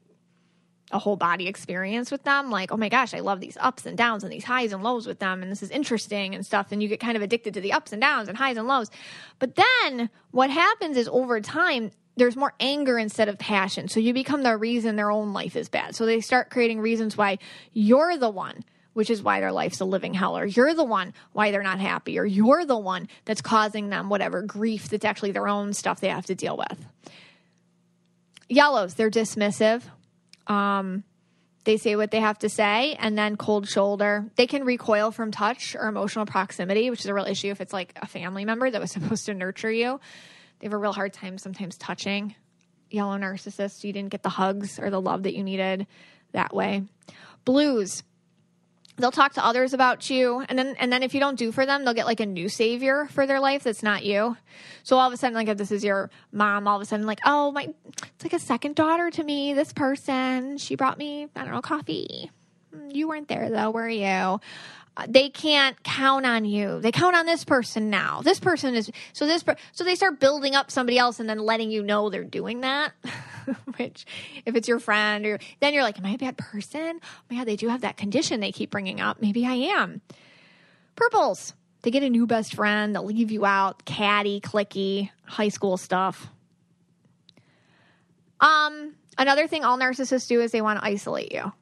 a 0.92 1.00
whole 1.00 1.16
body 1.16 1.48
experience 1.48 2.12
with 2.12 2.24
them. 2.24 2.50
Like, 2.50 2.72
oh 2.72 2.78
my 2.78 2.90
gosh, 2.90 3.14
I 3.14 3.20
love 3.20 3.40
these 3.40 3.58
ups 3.60 3.86
and 3.86 3.98
downs 3.98 4.24
and 4.24 4.32
these 4.32 4.44
highs 4.44 4.72
and 4.72 4.84
lows 4.84 5.08
with 5.08 5.20
them. 5.20 5.42
And 5.42 5.52
this 5.52 5.62
is 5.62 5.70
interesting 5.70 6.36
and 6.36 6.46
stuff. 6.46 6.72
And 6.72 6.82
you 6.82 6.90
get 6.90 7.00
kind 7.00 7.16
of 7.16 7.22
addicted 7.22 7.54
to 7.56 7.62
the 7.62 7.74
ups 7.74 7.92
and 7.92 8.02
downs 8.02 8.28
and 8.28 8.38
highs 8.38 8.58
and 8.58 8.68
lows. 8.68 8.90
But 9.38 9.56
then 9.56 10.10
what 10.32 10.50
happens 10.50 10.98
is 10.98 11.08
over 11.08 11.40
time, 11.42 11.92
there's 12.18 12.36
more 12.36 12.54
anger 12.60 12.98
instead 13.00 13.30
of 13.30 13.38
passion. 13.38 13.88
So 13.88 14.00
you 14.00 14.14
become 14.14 14.44
the 14.44 14.58
reason 14.58 14.96
their 14.96 15.12
own 15.12 15.32
life 15.34 15.56
is 15.56 15.70
bad. 15.70 15.96
So 15.96 16.06
they 16.06 16.22
start 16.22 16.50
creating 16.50 16.82
reasons 16.82 17.16
why 17.16 17.40
you're 17.74 18.18
the 18.18 18.30
one 18.30 18.64
which 18.94 19.10
is 19.10 19.24
why 19.24 19.40
their 19.40 19.52
life's 19.54 19.80
a 19.80 19.86
living 19.86 20.14
hell, 20.14 20.38
or 20.38 20.46
you're 20.46 20.74
the 20.74 20.84
one 20.84 21.14
why 21.32 21.52
they're 21.52 21.64
not 21.64 21.80
happy, 21.80 22.20
or 22.20 22.26
you're 22.26 22.66
the 22.66 22.78
one 22.78 23.08
that's 23.24 23.42
causing 23.42 23.90
them 23.90 24.10
whatever 24.10 24.42
grief 24.42 24.90
that's 24.90 25.06
actually 25.06 25.32
their 25.32 25.48
own 25.48 25.74
stuff 25.74 26.02
they 26.02 26.10
have 26.10 26.26
to 26.26 26.36
deal 26.36 26.58
with. 26.58 26.86
Yellows, 28.50 28.96
they're 28.96 29.12
dismissive. 29.12 29.84
Um, 30.50 31.04
they 31.66 31.78
say 31.78 31.96
what 31.96 32.10
they 32.10 32.20
have 32.20 32.40
to 32.40 32.50
say, 32.50 32.96
and 33.00 33.18
then 33.18 33.38
cold 33.38 33.68
shoulder. 33.68 34.26
They 34.36 34.48
can 34.48 34.64
recoil 34.64 35.12
from 35.12 35.32
touch 35.32 35.76
or 35.76 35.88
emotional 35.88 36.26
proximity, 36.26 36.90
which 36.90 37.02
is 37.02 37.06
a 37.06 37.14
real 37.14 37.26
issue 37.26 37.50
if 37.50 37.62
it's 37.62 37.74
like 37.74 37.94
a 38.02 38.08
family 38.08 38.44
member 38.44 38.70
that 38.70 38.82
was 38.82 38.92
supposed 38.94 39.26
to 39.28 39.34
nurture 39.34 39.72
you. 39.72 40.00
They 40.60 40.66
have 40.68 40.74
a 40.74 40.78
real 40.78 40.94
hard 40.94 41.14
time 41.14 41.38
sometimes 41.38 41.78
touching. 41.78 42.36
Yellow 42.90 43.18
narcissists, 43.18 43.84
you 43.84 43.94
didn't 43.94 44.10
get 44.10 44.24
the 44.24 44.30
hugs 44.30 44.80
or 44.80 44.90
the 44.90 45.00
love 45.00 45.24
that 45.24 45.36
you 45.36 45.44
needed 45.44 45.86
that 46.32 46.54
way. 46.54 46.84
Blues, 47.46 48.04
they'll 49.00 49.12
talk 49.12 49.34
to 49.34 49.46
others 49.46 49.74
about 49.74 50.10
you 50.10 50.44
and 50.48 50.58
then 50.58 50.76
and 50.78 50.92
then 50.92 51.04
if 51.04 51.14
you 51.14 51.20
don't 51.20 51.38
do 51.38 51.52
for 51.52 51.66
them 51.66 51.84
they'll 51.84 51.94
get 51.94 52.06
like 52.06 52.20
a 52.20 52.26
new 52.26 52.50
savior 52.50 53.08
for 53.12 53.26
their 53.26 53.40
life 53.40 53.64
that's 53.64 53.84
not 53.84 54.04
you. 54.04 54.38
So 54.84 54.98
all 54.98 55.08
of 55.08 55.14
a 55.14 55.18
sudden 55.18 55.36
like 55.36 55.48
if 55.48 55.58
this 55.58 55.72
is 55.72 55.84
your 55.84 56.10
mom 56.32 56.68
all 56.68 56.76
of 56.76 56.82
a 56.82 56.86
sudden 56.86 57.06
like 57.06 57.20
oh 57.26 57.52
my 57.52 57.70
it's 57.88 58.24
like 58.24 58.34
a 58.34 58.40
second 58.40 58.76
daughter 58.76 59.10
to 59.12 59.24
me 59.24 59.54
this 59.54 59.74
person 59.74 60.58
she 60.58 60.76
brought 60.76 60.98
me 60.98 61.28
i 61.36 61.44
don't 61.44 61.54
know 61.54 61.62
coffee. 61.62 62.30
Mm, 62.76 62.96
you 62.96 63.08
weren't 63.08 63.28
there 63.28 63.50
though 63.50 63.72
were 63.72 63.90
you 63.90 64.40
they 65.08 65.30
can't 65.30 65.82
count 65.84 66.26
on 66.26 66.46
you. 66.46 66.80
They 66.82 66.92
count 66.92 67.16
on 67.16 67.26
this 67.26 67.44
person 67.44 67.90
now. 67.90 68.22
This 68.22 68.40
person 68.40 68.76
is 68.76 68.92
so 69.14 69.26
this 69.26 69.44
per, 69.44 69.56
so 69.72 69.84
they 69.84 69.96
start 69.96 70.20
building 70.20 70.56
up 70.56 70.72
somebody 70.72 70.98
else 70.98 71.20
and 71.20 71.30
then 71.30 71.40
letting 71.40 71.72
you 71.72 71.84
know 71.84 72.10
they're 72.10 72.24
doing 72.24 72.62
that. 72.62 72.94
Which, 73.78 74.06
if 74.46 74.56
it's 74.56 74.68
your 74.68 74.80
friend 74.80 75.26
or 75.26 75.40
then 75.60 75.74
you're 75.74 75.84
like, 75.84 75.98
am 75.98 76.06
I 76.06 76.12
a 76.12 76.18
bad 76.18 76.38
person? 76.38 77.00
Oh 77.04 77.22
my 77.30 77.38
god, 77.38 77.48
they 77.48 77.56
do 77.56 77.68
have 77.70 77.82
that 77.82 77.98
condition 77.98 78.40
they 78.40 78.52
keep 78.52 78.72
bringing 78.72 79.00
up. 79.00 79.22
Maybe 79.22 79.46
I 79.46 79.54
am. 79.54 80.02
Purples. 80.96 81.54
They 81.82 81.92
get 81.92 82.04
a 82.04 82.10
new 82.10 82.28
best 82.28 82.56
friend. 82.56 82.94
They'll 82.94 83.06
leave 83.06 83.32
you 83.32 83.46
out. 83.46 83.86
Catty, 83.86 84.42
clicky, 84.42 85.10
high 85.26 85.48
school 85.50 85.78
stuff. 85.78 86.28
Um, 88.42 88.96
another 89.18 89.48
thing 89.48 89.64
all 89.64 89.78
narcissists 89.78 90.28
do 90.28 90.42
is 90.42 90.52
they 90.52 90.62
want 90.62 90.80
to 90.80 90.86
isolate 90.86 91.32
you 91.32 91.54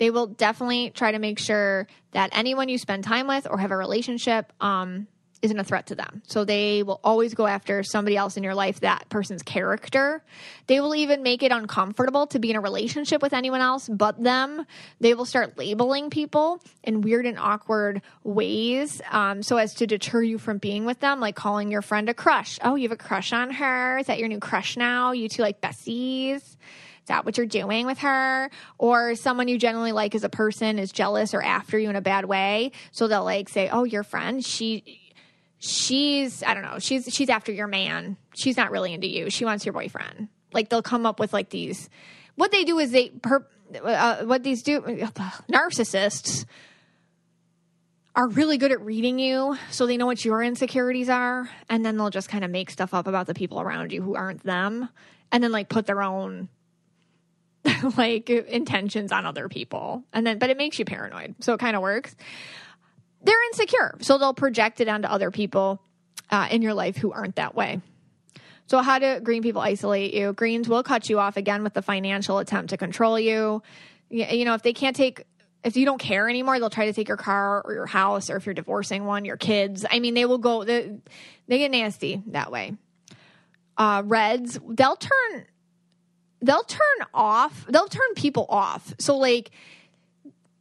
they 0.00 0.10
will 0.10 0.26
definitely 0.26 0.90
try 0.90 1.12
to 1.12 1.18
make 1.18 1.38
sure 1.38 1.86
that 2.12 2.30
anyone 2.32 2.70
you 2.70 2.78
spend 2.78 3.04
time 3.04 3.28
with 3.28 3.46
or 3.48 3.58
have 3.58 3.70
a 3.70 3.76
relationship 3.76 4.50
um, 4.58 5.06
isn't 5.42 5.58
a 5.58 5.62
threat 5.62 5.88
to 5.88 5.94
them. 5.94 6.22
So 6.26 6.44
they 6.44 6.82
will 6.82 7.00
always 7.04 7.34
go 7.34 7.46
after 7.46 7.82
somebody 7.82 8.16
else 8.16 8.38
in 8.38 8.42
your 8.42 8.54
life, 8.54 8.80
that 8.80 9.10
person's 9.10 9.42
character. 9.42 10.22
They 10.68 10.80
will 10.80 10.94
even 10.94 11.22
make 11.22 11.42
it 11.42 11.52
uncomfortable 11.52 12.26
to 12.28 12.38
be 12.38 12.48
in 12.48 12.56
a 12.56 12.62
relationship 12.62 13.20
with 13.20 13.34
anyone 13.34 13.60
else 13.60 13.90
but 13.90 14.22
them. 14.22 14.64
They 15.00 15.12
will 15.12 15.26
start 15.26 15.58
labeling 15.58 16.08
people 16.08 16.62
in 16.82 17.02
weird 17.02 17.26
and 17.26 17.38
awkward 17.38 18.00
ways 18.24 19.02
um, 19.10 19.42
so 19.42 19.58
as 19.58 19.74
to 19.74 19.86
deter 19.86 20.22
you 20.22 20.38
from 20.38 20.56
being 20.56 20.86
with 20.86 21.00
them, 21.00 21.20
like 21.20 21.36
calling 21.36 21.70
your 21.70 21.82
friend 21.82 22.08
a 22.08 22.14
crush. 22.14 22.58
Oh, 22.62 22.74
you 22.74 22.88
have 22.88 22.98
a 22.98 23.02
crush 23.02 23.34
on 23.34 23.50
her? 23.50 23.98
Is 23.98 24.06
that 24.06 24.18
your 24.18 24.28
new 24.28 24.40
crush 24.40 24.78
now? 24.78 25.12
You 25.12 25.28
two 25.28 25.42
like 25.42 25.60
besties? 25.60 26.56
That 27.10 27.24
what 27.24 27.36
you're 27.36 27.46
doing 27.46 27.86
with 27.86 27.98
her? 27.98 28.50
Or 28.78 29.14
someone 29.16 29.48
you 29.48 29.58
generally 29.58 29.92
like 29.92 30.14
as 30.14 30.24
a 30.24 30.28
person 30.28 30.78
is 30.78 30.92
jealous 30.92 31.34
or 31.34 31.42
after 31.42 31.78
you 31.78 31.90
in 31.90 31.96
a 31.96 32.00
bad 32.00 32.24
way. 32.24 32.72
So 32.92 33.08
they'll 33.08 33.24
like 33.24 33.48
say, 33.48 33.68
Oh, 33.68 33.84
your 33.84 34.02
friend, 34.02 34.44
she 34.44 35.00
she's 35.58 36.42
I 36.42 36.54
don't 36.54 36.62
know, 36.62 36.78
she's 36.78 37.12
she's 37.12 37.28
after 37.28 37.52
your 37.52 37.66
man. 37.66 38.16
She's 38.34 38.56
not 38.56 38.70
really 38.70 38.94
into 38.94 39.08
you. 39.08 39.28
She 39.28 39.44
wants 39.44 39.66
your 39.66 39.72
boyfriend. 39.72 40.28
Like 40.52 40.68
they'll 40.68 40.82
come 40.82 41.04
up 41.04 41.20
with 41.20 41.32
like 41.32 41.50
these 41.50 41.90
what 42.36 42.52
they 42.52 42.64
do 42.64 42.78
is 42.78 42.90
they 42.92 43.10
per, 43.10 43.46
uh, 43.84 44.24
what 44.24 44.42
these 44.42 44.62
do 44.62 44.80
narcissists 45.52 46.46
are 48.16 48.28
really 48.28 48.58
good 48.58 48.72
at 48.72 48.80
reading 48.80 49.18
you 49.18 49.56
so 49.70 49.86
they 49.86 49.96
know 49.96 50.06
what 50.06 50.24
your 50.24 50.42
insecurities 50.42 51.08
are 51.08 51.48
and 51.68 51.84
then 51.84 51.96
they'll 51.96 52.10
just 52.10 52.28
kind 52.28 52.44
of 52.44 52.50
make 52.50 52.70
stuff 52.70 52.92
up 52.92 53.06
about 53.06 53.26
the 53.26 53.34
people 53.34 53.60
around 53.60 53.92
you 53.92 54.02
who 54.02 54.14
aren't 54.14 54.42
them 54.42 54.88
and 55.30 55.44
then 55.44 55.52
like 55.52 55.68
put 55.68 55.86
their 55.86 56.02
own 56.02 56.48
like 57.96 58.30
intentions 58.30 59.12
on 59.12 59.26
other 59.26 59.48
people. 59.48 60.04
And 60.12 60.26
then, 60.26 60.38
but 60.38 60.50
it 60.50 60.56
makes 60.56 60.78
you 60.78 60.84
paranoid. 60.84 61.34
So 61.40 61.54
it 61.54 61.60
kind 61.60 61.76
of 61.76 61.82
works. 61.82 62.14
They're 63.22 63.44
insecure. 63.48 63.96
So 64.00 64.18
they'll 64.18 64.34
project 64.34 64.80
it 64.80 64.88
onto 64.88 65.08
other 65.08 65.30
people 65.30 65.82
uh, 66.30 66.48
in 66.50 66.62
your 66.62 66.74
life 66.74 66.96
who 66.96 67.12
aren't 67.12 67.36
that 67.36 67.54
way. 67.54 67.80
So, 68.70 68.78
how 68.78 69.00
do 69.00 69.18
green 69.18 69.42
people 69.42 69.60
isolate 69.60 70.14
you? 70.14 70.32
Greens 70.32 70.68
will 70.68 70.84
cut 70.84 71.10
you 71.10 71.18
off 71.18 71.36
again 71.36 71.64
with 71.64 71.74
the 71.74 71.82
financial 71.82 72.38
attempt 72.38 72.70
to 72.70 72.76
control 72.76 73.18
you. 73.18 73.64
You 74.10 74.44
know, 74.44 74.54
if 74.54 74.62
they 74.62 74.72
can't 74.72 74.94
take, 74.94 75.24
if 75.64 75.76
you 75.76 75.84
don't 75.84 75.98
care 75.98 76.28
anymore, 76.28 76.60
they'll 76.60 76.70
try 76.70 76.86
to 76.86 76.92
take 76.92 77.08
your 77.08 77.16
car 77.16 77.62
or 77.62 77.74
your 77.74 77.86
house, 77.86 78.30
or 78.30 78.36
if 78.36 78.46
you're 78.46 78.54
divorcing 78.54 79.06
one, 79.06 79.24
your 79.24 79.36
kids. 79.36 79.84
I 79.90 79.98
mean, 79.98 80.14
they 80.14 80.24
will 80.24 80.38
go, 80.38 80.62
they, 80.62 80.96
they 81.48 81.58
get 81.58 81.72
nasty 81.72 82.22
that 82.28 82.52
way. 82.52 82.76
Uh, 83.76 84.04
reds, 84.04 84.60
they'll 84.68 84.94
turn, 84.94 85.46
they'll 86.42 86.64
turn 86.64 87.06
off, 87.12 87.66
they'll 87.68 87.88
turn 87.88 88.14
people 88.14 88.46
off. 88.48 88.94
So, 88.98 89.16
like, 89.16 89.50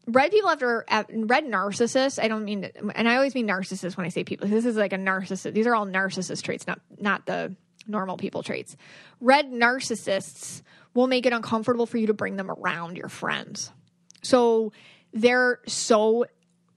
red 0.07 0.31
people 0.31 0.49
after 0.49 0.85
uh, 0.87 1.03
red 1.11 1.45
narcissists 1.45 2.17
i 2.19 2.27
don't 2.27 2.43
mean 2.43 2.67
and 2.95 3.07
i 3.07 3.15
always 3.15 3.35
mean 3.35 3.47
narcissists 3.47 3.95
when 3.95 4.07
i 4.07 4.09
say 4.09 4.23
people 4.23 4.47
this 4.47 4.65
is 4.65 4.75
like 4.75 4.91
a 4.91 4.97
narcissist 4.97 5.53
these 5.53 5.67
are 5.67 5.75
all 5.75 5.85
narcissist 5.85 6.41
traits 6.41 6.65
not 6.65 6.81
not 6.97 7.27
the 7.27 7.55
normal 7.89 8.17
people 8.17 8.43
traits. 8.43 8.77
Red 9.19 9.51
narcissists 9.51 10.61
will 10.93 11.07
make 11.07 11.25
it 11.25 11.33
uncomfortable 11.33 11.85
for 11.85 11.97
you 11.97 12.07
to 12.07 12.13
bring 12.13 12.35
them 12.35 12.49
around 12.49 12.97
your 12.97 13.09
friends. 13.09 13.71
So 14.21 14.71
they're 15.13 15.59
so 15.67 16.25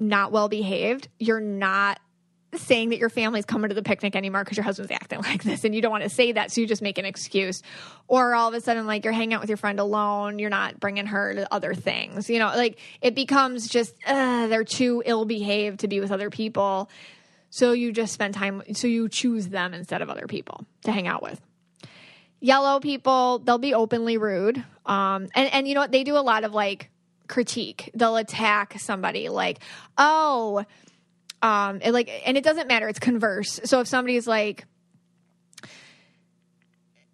not 0.00 0.32
well 0.32 0.48
behaved. 0.48 1.08
You're 1.18 1.40
not 1.40 2.00
saying 2.54 2.90
that 2.90 2.98
your 2.98 3.08
family's 3.08 3.44
coming 3.44 3.70
to 3.70 3.74
the 3.74 3.82
picnic 3.82 4.14
anymore 4.14 4.44
because 4.44 4.56
your 4.56 4.64
husband's 4.64 4.92
acting 4.92 5.18
like 5.22 5.42
this 5.42 5.64
and 5.64 5.74
you 5.74 5.80
don't 5.80 5.90
want 5.90 6.02
to 6.02 6.10
say 6.10 6.32
that 6.32 6.50
so 6.52 6.60
you 6.60 6.66
just 6.66 6.82
make 6.82 6.98
an 6.98 7.04
excuse 7.04 7.62
or 8.08 8.34
all 8.34 8.48
of 8.48 8.54
a 8.54 8.60
sudden 8.60 8.86
like 8.86 9.04
you're 9.04 9.12
hanging 9.12 9.34
out 9.34 9.40
with 9.40 9.48
your 9.48 9.56
friend 9.56 9.80
alone 9.80 10.38
you're 10.38 10.50
not 10.50 10.78
bringing 10.78 11.06
her 11.06 11.34
to 11.34 11.52
other 11.52 11.74
things 11.74 12.28
you 12.28 12.38
know 12.38 12.48
like 12.48 12.78
it 13.00 13.14
becomes 13.14 13.68
just 13.68 13.94
uh, 14.06 14.46
they're 14.48 14.64
too 14.64 15.02
ill 15.06 15.24
behaved 15.24 15.80
to 15.80 15.88
be 15.88 16.00
with 16.00 16.12
other 16.12 16.28
people 16.28 16.90
so 17.52 17.72
you 17.72 17.92
just 17.92 18.14
spend 18.14 18.32
time, 18.32 18.62
so 18.72 18.86
you 18.86 19.10
choose 19.10 19.48
them 19.48 19.74
instead 19.74 20.00
of 20.00 20.08
other 20.08 20.26
people 20.26 20.64
to 20.84 20.90
hang 20.90 21.06
out 21.06 21.22
with. 21.22 21.38
Yellow 22.40 22.80
people, 22.80 23.40
they'll 23.40 23.58
be 23.58 23.74
openly 23.74 24.16
rude. 24.16 24.64
Um, 24.86 25.28
and, 25.34 25.52
and 25.52 25.68
you 25.68 25.74
know 25.74 25.82
what? 25.82 25.92
They 25.92 26.02
do 26.02 26.16
a 26.16 26.24
lot 26.24 26.44
of 26.44 26.54
like 26.54 26.88
critique. 27.28 27.90
They'll 27.92 28.16
attack 28.16 28.76
somebody 28.78 29.28
like, 29.28 29.58
oh, 29.98 30.64
um, 31.42 31.80
it 31.82 31.92
like, 31.92 32.10
and 32.24 32.36
it 32.36 32.44
doesn't 32.44 32.68
matter. 32.68 32.88
It's 32.88 32.98
converse. 32.98 33.60
So 33.64 33.80
if 33.80 33.88
somebody's 33.88 34.26
like, 34.26 34.64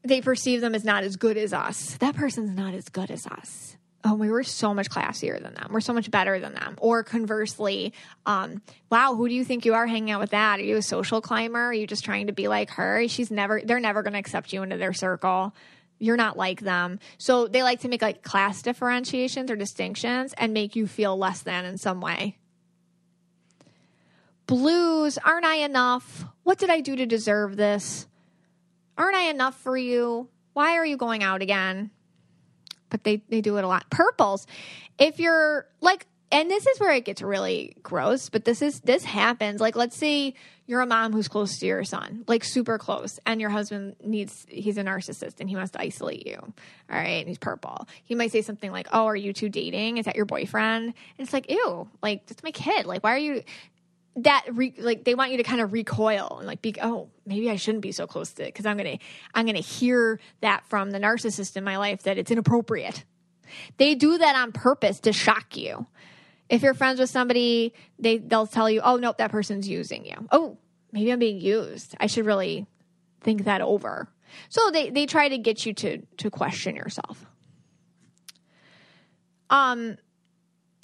they 0.05 0.21
perceive 0.21 0.61
them 0.61 0.75
as 0.75 0.85
not 0.85 1.03
as 1.03 1.17
good 1.17 1.37
as 1.37 1.53
us, 1.53 1.97
that 1.97 2.15
person's 2.15 2.51
not 2.51 2.75
as 2.75 2.89
good 2.89 3.11
as 3.11 3.27
us 3.27 3.79
oh, 4.05 4.15
we 4.15 4.31
were 4.31 4.43
so 4.43 4.73
much 4.73 4.89
classier 4.91 5.43
than 5.43 5.55
them. 5.55 5.69
We're 5.71 5.81
so 5.81 5.93
much 5.93 6.11
better 6.11 6.39
than 6.39 6.55
them. 6.55 6.77
Or 6.79 7.03
conversely, 7.03 7.93
um, 8.27 8.63
wow, 8.91 9.15
who 9.15 9.29
do 9.29 9.35
you 9.35 9.45
think 9.45 9.65
you 9.65 9.75
are 9.75 9.87
hanging 9.87 10.11
out 10.11 10.21
with 10.21 10.31
that? 10.31 10.61
Are 10.61 10.63
you 10.63 10.77
a 10.77 10.83
social 10.83 11.21
climber? 11.21 11.59
Are 11.59 11.73
you 11.73 11.87
just 11.87 12.05
trying 12.05 12.29
to 12.29 12.33
be 12.33 12.49
like 12.49 12.71
her? 12.71 13.07
She's 13.09 13.31
never, 13.31 13.61
they're 13.63 13.81
never 13.81 14.03
going 14.03 14.13
to 14.13 14.19
accept 14.19 14.53
you 14.53 14.63
into 14.63 14.77
their 14.77 14.93
circle. 14.93 15.55
You're 15.99 16.17
not 16.17 16.37
like 16.37 16.61
them. 16.61 17.01
So 17.19 17.49
they 17.49 17.63
like 17.63 17.81
to 17.81 17.89
make 17.89 18.03
like 18.03 18.23
class 18.23 18.63
differentiations 18.63 19.51
or 19.51 19.57
distinctions 19.57 20.33
and 20.39 20.53
make 20.53 20.77
you 20.77 20.87
feel 20.87 21.17
less 21.17 21.43
than 21.43 21.65
in 21.65 21.77
some 21.77 22.01
way. 22.01 22.39
Blues, 24.49 25.17
aren't 25.19 25.47
I 25.47 25.59
enough? 25.59 26.25
What 26.43 26.59
did 26.59 26.71
I 26.71 26.81
do 26.81 26.97
to 26.97 27.07
deserve 27.07 27.57
this? 27.57 28.09
Aren't 28.97 29.17
I 29.17 29.31
enough 29.31 29.57
for 29.61 29.77
you? 29.77 30.29
Why 30.55 30.75
are 30.75 30.85
you 30.85 30.97
going 30.97 31.23
out 31.23 31.41
again? 31.41 31.93
but 32.91 33.05
they, 33.05 33.23
they 33.29 33.41
do 33.41 33.57
it 33.57 33.65
a 33.65 33.69
lot. 33.69 33.89
Purples, 33.91 34.47
if 34.99 35.19
you're 35.19 35.67
like, 35.81 36.07
and 36.31 36.51
this 36.51 36.67
is 36.67 36.79
where 36.79 36.93
it 36.93 37.07
gets 37.07 37.23
really 37.23 37.77
gross, 37.83 38.29
but 38.29 38.45
this 38.45 38.61
is, 38.61 38.81
this 38.81 39.03
happens. 39.03 39.61
Like, 39.61 39.77
let's 39.77 39.97
say 39.97 40.35
you're 40.67 40.83
a 40.83 40.87
mom 40.87 41.15
who's 41.15 41.27
close 41.27 41.59
to 41.61 41.67
your 41.67 41.85
son, 41.85 42.25
like 42.27 42.45
super 42.45 42.77
close, 42.77 43.19
and 43.25 43.41
your 43.41 43.49
husband 43.49 43.97
needs, 44.05 44.45
he's 44.49 44.77
a 44.77 44.83
narcissist 44.83 45.41
and 45.41 45.49
he 45.49 45.57
wants 45.57 45.71
to 45.73 45.81
isolate 45.81 46.27
you. 46.27 46.37
All 46.37 46.53
right. 46.91 47.21
And 47.21 47.29
he's 47.29 47.39
purple. 47.39 47.89
He 48.05 48.15
might 48.15 48.31
say 48.31 48.43
something 48.43 48.71
like, 48.71 48.89
Oh, 48.93 49.07
are 49.07 49.17
you 49.17 49.33
two 49.33 49.49
dating? 49.49 49.97
Is 49.97 50.05
that 50.05 50.17
your 50.17 50.27
boyfriend? 50.27 50.85
And 50.85 50.95
it's 51.19 51.33
like, 51.33 51.51
Ew, 51.51 51.89
like, 52.03 52.27
that's 52.27 52.43
my 52.43 52.51
kid. 52.51 52.85
Like, 52.85 53.03
why 53.03 53.15
are 53.15 53.19
you, 53.19 53.43
that 54.17 54.45
re, 54.53 54.75
like 54.79 55.05
they 55.05 55.15
want 55.15 55.31
you 55.31 55.37
to 55.37 55.43
kind 55.43 55.61
of 55.61 55.73
recoil 55.73 56.39
and 56.39 56.47
like 56.47 56.61
be 56.61 56.75
oh 56.83 57.09
maybe 57.25 57.51
I 57.51 57.57
shouldn't 57.57 57.83
be 57.83 57.93
so 57.93 58.07
close 58.07 58.33
to 58.33 58.43
it 58.43 58.47
because 58.47 58.67
I'm 58.67 58.77
gonna 58.77 58.99
I'm 59.35 59.47
gonna 59.47 59.61
hear 59.61 60.19
that 60.41 60.67
from 60.67 60.91
the 60.91 60.99
narcissist 60.99 61.57
in 61.57 61.65
my 61.65 61.79
life 61.79 62.03
that 62.03 62.19
it's 62.19 62.31
inappropriate. 62.31 63.05
They 63.77 63.95
do 63.95 64.19
that 64.19 64.37
on 64.37 64.53
purpose 64.53 65.01
to 65.01 65.13
shock 65.13 65.57
you. 65.57 65.87
If 66.49 66.63
you're 66.63 66.75
friends 66.75 66.99
with 66.99 67.11
somebody, 67.11 67.75
they 67.99 68.19
they'll 68.19 68.47
tell 68.47 68.69
you, 68.69 68.81
oh 68.83 68.97
nope, 68.97 69.19
that 69.19 69.31
person's 69.31 69.69
using 69.69 70.05
you. 70.05 70.27
Oh, 70.33 70.59
maybe 70.93 71.13
I'm 71.13 71.19
being 71.19 71.41
used. 71.41 71.95
I 72.01 72.07
should 72.07 72.27
really 72.27 72.67
think 73.21 73.45
that 73.45 73.61
over. 73.61 74.09
So 74.49 74.71
they 74.71 74.91
they 74.91 75.07
try 75.07 75.29
to 75.29 75.39
get 75.39 75.65
you 75.65 75.75
to 75.75 75.99
to 76.19 76.31
question 76.31 76.77
yourself. 76.77 77.25
Um 79.51 79.97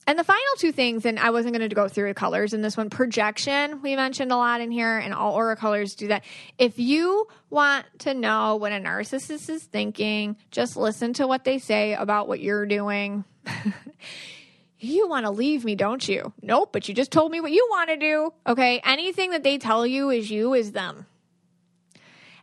and 0.07 0.19
the 0.19 0.25
final 0.25 0.43
two 0.59 0.73
things, 0.73 1.07
and 1.07 1.19
I 1.19 1.31
wasn't 1.31 1.57
going 1.57 1.69
to 1.69 1.75
go 1.75 1.89
through 1.89 2.09
the 2.09 2.15
colors 2.15 2.53
in 2.53 2.63
this 2.63 2.77
one. 2.77 2.91
Projection, 2.91 3.81
we 3.83 3.97
mentioned 3.97 4.33
a 4.33 4.37
lot 4.37 4.61
in 4.61 4.71
here, 4.71 4.99
and 4.99 5.15
all 5.15 5.35
aura 5.35 5.57
colors 5.57 5.95
do 5.95 6.09
that. 6.09 6.25
If 6.59 6.79
you 6.79 7.27
want 7.49 7.87
to 8.01 8.15
know 8.15 8.57
what 8.57 8.73
a 8.73 8.77
narcissist 8.77 9.49
is 9.49 9.65
thinking, 9.65 10.37
just 10.51 10.77
listen 10.77 11.15
to 11.15 11.27
what 11.27 11.45
they 11.45 11.59
say 11.59 11.95
about 11.95 12.29
what 12.29 12.41
you're 12.41 12.67
doing. 12.67 13.25
you 14.79 15.09
want 15.09 15.25
to 15.25 15.31
leave 15.31 15.65
me, 15.65 15.75
don't 15.75 16.07
you? 16.07 16.33
Nope, 16.43 16.71
but 16.73 16.89
you 16.89 16.95
just 16.95 17.11
told 17.11 17.33
me 17.33 17.41
what 17.41 17.53
you 17.53 17.67
want 17.71 17.89
to 17.89 17.97
do. 17.97 18.33
Okay. 18.47 18.81
Anything 18.85 19.31
that 19.31 19.43
they 19.43 19.59
tell 19.59 19.87
you 19.87 20.11
is 20.11 20.31
you, 20.31 20.53
is 20.55 20.73
them. 20.73 21.07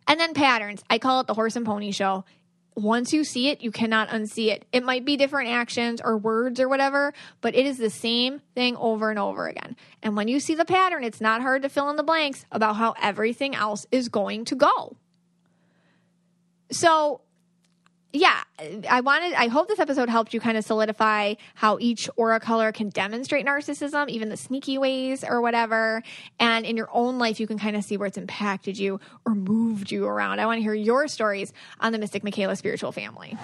And 0.07 0.19
then 0.19 0.33
patterns. 0.33 0.83
I 0.89 0.97
call 0.97 1.21
it 1.21 1.27
the 1.27 1.35
horse 1.35 1.55
and 1.55 1.65
pony 1.65 1.91
show 1.91 2.25
once 2.75 3.11
you 3.11 3.23
see 3.23 3.49
it, 3.49 3.61
you 3.61 3.71
cannot 3.71 4.09
unsee 4.09 4.47
it. 4.47 4.65
It 4.71 4.83
might 4.83 5.03
be 5.05 5.17
different 5.17 5.49
actions 5.49 6.01
or 6.03 6.17
words 6.17 6.59
or 6.59 6.69
whatever, 6.69 7.13
but 7.41 7.55
it 7.55 7.65
is 7.65 7.77
the 7.77 7.89
same 7.89 8.41
thing 8.55 8.77
over 8.77 9.09
and 9.09 9.19
over 9.19 9.47
again. 9.47 9.75
And 10.01 10.15
when 10.15 10.27
you 10.27 10.39
see 10.39 10.55
the 10.55 10.65
pattern, 10.65 11.03
it's 11.03 11.21
not 11.21 11.41
hard 11.41 11.63
to 11.63 11.69
fill 11.69 11.89
in 11.89 11.97
the 11.97 12.03
blanks 12.03 12.45
about 12.51 12.77
how 12.77 12.95
everything 13.01 13.55
else 13.55 13.85
is 13.91 14.09
going 14.09 14.45
to 14.45 14.55
go. 14.55 14.95
So 16.71 17.21
yeah, 18.13 18.41
I 18.89 19.01
wanted, 19.01 19.33
I 19.33 19.47
hope 19.47 19.67
this 19.67 19.79
episode 19.79 20.09
helped 20.09 20.33
you 20.33 20.41
kind 20.41 20.57
of 20.57 20.65
solidify 20.65 21.35
how 21.55 21.77
each 21.79 22.09
aura 22.17 22.39
color 22.39 22.71
can 22.71 22.89
demonstrate 22.89 23.45
narcissism, 23.45 24.09
even 24.09 24.29
the 24.29 24.37
sneaky 24.37 24.77
ways 24.77 25.23
or 25.23 25.41
whatever. 25.41 26.03
And 26.39 26.65
in 26.65 26.75
your 26.75 26.89
own 26.91 27.19
life, 27.19 27.39
you 27.39 27.47
can 27.47 27.57
kind 27.57 27.75
of 27.75 27.83
see 27.85 27.95
where 27.95 28.07
it's 28.07 28.17
impacted 28.17 28.77
you 28.77 28.99
or 29.25 29.33
moved 29.33 29.91
you 29.91 30.05
around. 30.05 30.39
I 30.39 30.45
want 30.45 30.57
to 30.57 30.61
hear 30.61 30.73
your 30.73 31.07
stories 31.07 31.53
on 31.79 31.93
the 31.93 31.97
Mystic 31.97 32.23
Michaela 32.23 32.55
spiritual 32.57 32.91
family. 32.91 33.37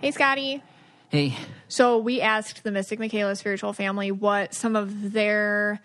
Hey, 0.00 0.10
Scotty. 0.10 0.62
Hey. 1.08 1.36
So 1.68 1.98
we 1.98 2.20
asked 2.20 2.64
the 2.64 2.72
Mystic 2.72 2.98
Michaela 2.98 3.36
spiritual 3.36 3.72
family 3.72 4.10
what 4.10 4.52
some 4.54 4.74
of 4.74 5.12
their 5.12 5.80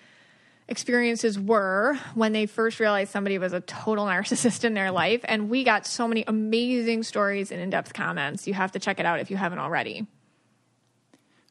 experiences 0.69 1.37
were 1.37 1.97
when 2.13 2.31
they 2.31 2.45
first 2.45 2.79
realized 2.79 3.11
somebody 3.11 3.37
was 3.37 3.51
a 3.51 3.59
total 3.59 4.05
narcissist 4.05 4.63
in 4.63 4.73
their 4.73 4.91
life. 4.91 5.21
And 5.25 5.49
we 5.49 5.63
got 5.63 5.85
so 5.85 6.07
many 6.07 6.23
amazing 6.27 7.03
stories 7.03 7.51
and 7.51 7.59
in 7.59 7.69
depth 7.69 7.93
comments. 7.93 8.47
You 8.47 8.53
have 8.53 8.71
to 8.73 8.79
check 8.79 8.99
it 8.99 9.05
out 9.05 9.19
if 9.19 9.29
you 9.29 9.37
haven't 9.37 9.59
already. 9.59 10.07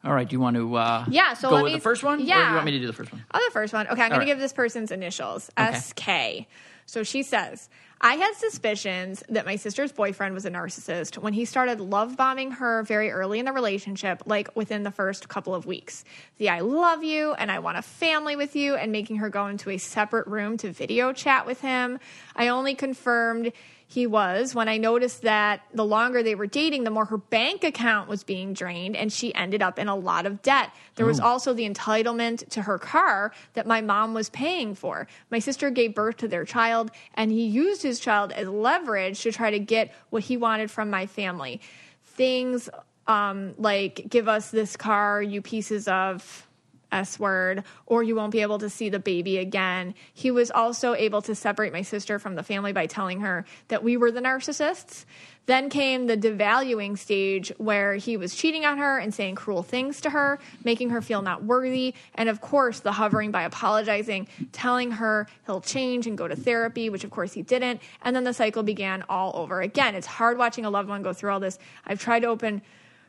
All 0.05 0.15
right. 0.15 0.28
Do 0.28 0.35
you 0.35 0.40
want 0.40 0.57
to 0.57 0.77
uh, 0.77 1.05
yeah, 1.11 1.35
so 1.35 1.51
go 1.51 1.57
with 1.57 1.73
me, 1.73 1.73
the 1.74 1.81
first 1.81 2.05
one? 2.05 2.20
Yeah. 2.20 2.36
Or 2.36 2.43
do 2.45 2.49
you 2.49 2.55
want 2.55 2.66
me 2.66 2.73
to 2.73 2.78
do 2.78 2.86
the 2.86 2.93
first 2.93 3.12
one? 3.12 3.24
Oh, 3.35 3.45
the 3.45 3.53
first 3.53 3.73
one. 3.73 3.89
Okay, 3.89 4.03
I'm 4.03 4.11
going 4.11 4.20
right. 4.20 4.24
to 4.27 4.31
give 4.31 4.39
this 4.39 4.53
person's 4.53 4.93
initials 4.93 5.51
okay. 5.59 6.45
SK. 6.45 6.49
So 6.86 7.03
she 7.03 7.23
says, 7.23 7.69
I 8.01 8.15
had 8.15 8.35
suspicions 8.35 9.25
that 9.29 9.45
my 9.45 9.57
sister's 9.57 9.91
boyfriend 9.91 10.33
was 10.33 10.45
a 10.45 10.51
narcissist 10.51 11.19
when 11.19 11.33
he 11.33 11.45
started 11.45 11.81
love 11.81 12.16
bombing 12.16 12.53
her 12.53 12.85
very 12.85 13.11
early 13.11 13.41
in 13.41 13.45
the 13.45 13.53
relationship, 13.53 14.23
like 14.25 14.55
within 14.55 14.85
the 14.85 14.93
first 14.93 15.29
couple 15.29 15.53
of 15.53 15.66
weeks. 15.66 16.05
The 16.37 16.49
I 16.49 16.61
love 16.61 17.03
you 17.03 17.33
and 17.33 17.51
I 17.51 17.59
want 17.59 17.77
a 17.77 17.83
family 17.83 18.37
with 18.37 18.55
you, 18.55 18.77
and 18.77 18.93
making 18.93 19.16
her 19.16 19.29
go 19.29 19.49
into 19.49 19.70
a 19.70 19.79
separate 19.79 20.29
room 20.29 20.57
to 20.59 20.70
video 20.70 21.12
chat 21.12 21.45
with 21.45 21.61
him. 21.61 21.99
I 22.37 22.49
only 22.49 22.77
confirmed 22.77 23.53
he 23.90 24.06
was 24.06 24.55
when 24.55 24.69
I 24.69 24.77
noticed 24.77 25.23
that 25.23 25.62
the 25.73 25.85
longer 25.85 26.23
they 26.23 26.35
were 26.35 26.47
dating, 26.47 26.85
the 26.85 26.90
more 26.90 27.06
her 27.06 27.16
bank 27.16 27.65
account 27.65 28.06
was 28.06 28.23
being 28.23 28.52
drained 28.52 28.94
and 28.94 29.10
she 29.10 29.35
ended 29.35 29.62
up 29.62 29.78
in 29.78 29.89
a 29.89 29.97
lot 29.97 30.27
of 30.27 30.43
debt. 30.43 30.70
There 30.97 31.06
was 31.06 31.19
also 31.19 31.55
the 31.55 31.69
entitlement 31.69 32.47
to 32.51 32.62
her 32.62 32.78
car 32.78 33.32
that 33.55 33.66
my 33.66 33.81
mom 33.81 34.12
was 34.12 34.28
paying 34.28 34.74
for. 34.74 35.09
My 35.31 35.39
sister 35.39 35.70
gave 35.70 35.94
birth 35.94 36.19
to 36.19 36.28
their 36.28 36.44
child 36.44 36.90
and 37.15 37.32
he 37.32 37.47
used 37.47 37.82
his 37.82 37.98
child 37.98 38.31
as 38.32 38.47
leverage 38.47 39.23
to 39.23 39.32
try 39.32 39.51
to 39.51 39.59
get 39.59 39.94
what 40.10 40.24
he 40.24 40.36
wanted 40.36 40.70
from 40.70 40.90
my 40.90 41.06
family. 41.06 41.62
Things 42.05 42.69
um, 43.06 43.55
like 43.56 44.05
give 44.10 44.28
us 44.28 44.51
this 44.51 44.77
car, 44.77 45.23
you 45.23 45.40
pieces 45.40 45.89
of 45.89 46.47
S 46.90 47.19
word, 47.19 47.65
or 47.86 48.02
you 48.02 48.15
won't 48.15 48.32
be 48.32 48.43
able 48.43 48.59
to 48.59 48.70
see 48.70 48.89
the 48.89 48.98
baby 48.98 49.39
again. 49.39 49.94
He 50.12 50.31
was 50.31 50.51
also 50.51 50.94
able 50.94 51.23
to 51.23 51.35
separate 51.35 51.73
my 51.73 51.82
sister 51.82 52.19
from 52.19 52.35
the 52.35 52.43
family 52.43 52.73
by 52.73 52.86
telling 52.86 53.20
her 53.20 53.44
that 53.69 53.85
we 53.85 53.97
were 53.97 54.10
the 54.10 54.20
narcissists. 54.20 55.05
Then 55.47 55.70
came 55.70 56.06
the 56.06 56.16
devaluing 56.16 56.98
stage 56.98 57.51
where 57.56 57.94
he 57.94 58.19
was 58.19 58.35
cheating 58.35 58.66
on 58.66 58.77
her 58.77 58.98
and 58.98 59.15
saying 59.15 59.36
cruel 59.36 59.62
things 59.62 60.02
to 60.02 60.10
her, 60.10 60.39
making 60.62 60.90
her 60.90 61.01
feel 61.01 61.23
not 61.23 61.43
worthy. 61.43 61.94
And 62.15 62.28
of 62.28 62.43
course, 62.43 62.81
the 62.81 62.93
hovering 62.93 63.31
by 63.31 63.44
apologizing, 63.44 64.28
telling 64.52 64.90
her 64.90 65.27
he'll 65.47 65.62
change 65.62 66.06
and 66.06 66.19
go 66.19 66.28
to 66.28 66.36
therapy, 66.36 66.90
which 66.90 67.02
of 67.02 67.10
course 67.10 67.32
he 67.32 67.40
didn't. 67.40 67.81
And 68.02 68.15
then 68.15 68.24
the 68.24 68.35
cycle 68.35 68.62
began 68.62 69.05
all 69.09 69.32
over 69.36 69.62
again. 69.62 69.94
It's 69.94 70.06
hard 70.06 70.36
watching 70.36 70.66
a 70.66 70.70
loved 70.70 70.90
one 70.90 71.02
go 71.02 71.15
through 71.15 71.32
all 71.32 71.40
this. 71.40 71.59
I've 71.86 72.01
tried 72.01 72.20
to 72.20 72.27
open 72.27 72.60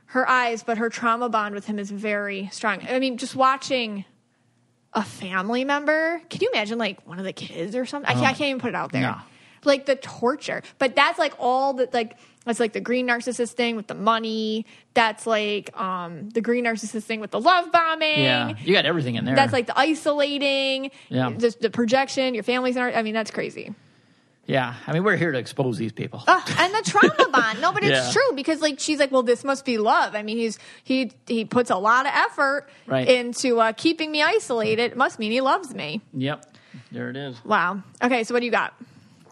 her 0.10 0.28
eyes, 0.28 0.64
but 0.64 0.80
her 0.80 0.90
trauma 0.90 1.30
bond 1.30 1.54
with 1.54 1.66
him 1.66 1.78
is 1.78 1.92
very 1.92 2.50
strong. 2.52 2.82
I 2.90 2.98
mean, 2.98 3.18
just 3.18 3.36
watching 3.36 4.06
a 4.92 5.04
family 5.04 5.64
member, 5.64 6.20
can 6.32 6.42
you 6.42 6.50
imagine 6.52 6.80
like 6.80 7.06
one 7.08 7.20
of 7.20 7.26
the 7.26 7.34
kids 7.34 7.76
or 7.76 7.86
something? 7.86 8.10
I, 8.10 8.14
can't, 8.14 8.26
I 8.26 8.34
can't 8.34 8.50
even 8.50 8.60
put 8.60 8.70
it 8.70 8.76
out 8.76 8.92
there. 8.92 9.04
No. 9.04 9.18
Like 9.66 9.86
the 9.86 9.96
torture. 9.96 10.64
But 10.80 10.96
that's 10.96 11.20
like 11.20 11.34
all 11.38 11.74
the 11.74 11.90
like 11.94 12.18
that's 12.44 12.60
like 12.60 12.74
the 12.74 12.80
green 12.80 13.08
narcissist 13.08 13.52
thing 13.52 13.76
with 13.76 13.86
the 13.86 13.94
money. 13.94 14.66
That's 14.96 15.28
like 15.28 15.78
um 15.80 16.30
the 16.30 16.42
green 16.42 16.66
narcissist 16.66 17.04
thing 17.04 17.20
with 17.20 17.30
the 17.30 17.42
love 17.42 17.72
bombing. 17.72 18.20
Yeah, 18.20 18.56
you 18.64 18.74
got 18.74 18.86
everything 18.86 19.14
in 19.16 19.26
there. 19.26 19.36
That's 19.36 19.54
like 19.54 19.68
the 19.68 19.78
isolating. 19.78 20.90
Yeah. 21.10 21.32
Just 21.38 21.60
the 21.60 21.70
projection, 21.70 22.34
your 22.34 22.44
family's 22.44 22.76
not 22.76 22.96
I 22.96 23.04
mean, 23.04 23.14
that's 23.14 23.32
crazy. 23.32 23.76
Yeah. 24.50 24.74
I 24.88 24.92
mean, 24.94 25.04
we're 25.04 25.16
here 25.16 25.32
to 25.32 25.38
expose 25.38 25.78
these 25.78 25.92
people. 25.94 26.24
Ugh, 26.28 26.52
and 26.58 26.74
the 26.74 26.82
trauma 26.84 27.30
bond. 27.32 27.62
No, 27.62 27.72
but 27.72 27.84
it's 27.84 28.08
Yeah. 28.08 28.12
true 28.12 28.36
because 28.36 28.60
like 28.62 28.80
she's 28.80 29.00
like, 29.00 29.12
well, 29.12 29.24
this 29.24 29.44
must 29.44 29.64
be 29.64 29.78
love. 29.78 30.16
I 30.16 30.24
mean, 30.24 30.38
he's 30.38 30.58
he 30.84 31.12
he 31.28 31.46
puts 31.46 31.70
a 31.70 31.78
lot 31.78 32.06
of 32.06 32.12
effort 32.14 32.68
Right. 32.88 33.08
into 33.08 33.60
uh, 33.60 33.72
keeping 33.74 34.12
me 34.12 34.22
isolated. 34.24 34.82
It 34.92 34.98
must 34.98 35.20
mean 35.20 35.32
he 35.32 35.42
loves 35.42 35.74
me. 35.74 36.02
Yep, 36.14 36.46
there 36.92 37.10
it 37.10 37.16
is. 37.16 37.44
Wow. 37.46 37.84
Okay, 38.04 38.24
so 38.24 38.34
what 38.34 38.40
do 38.42 38.46
you 38.48 38.52
got? 38.52 38.74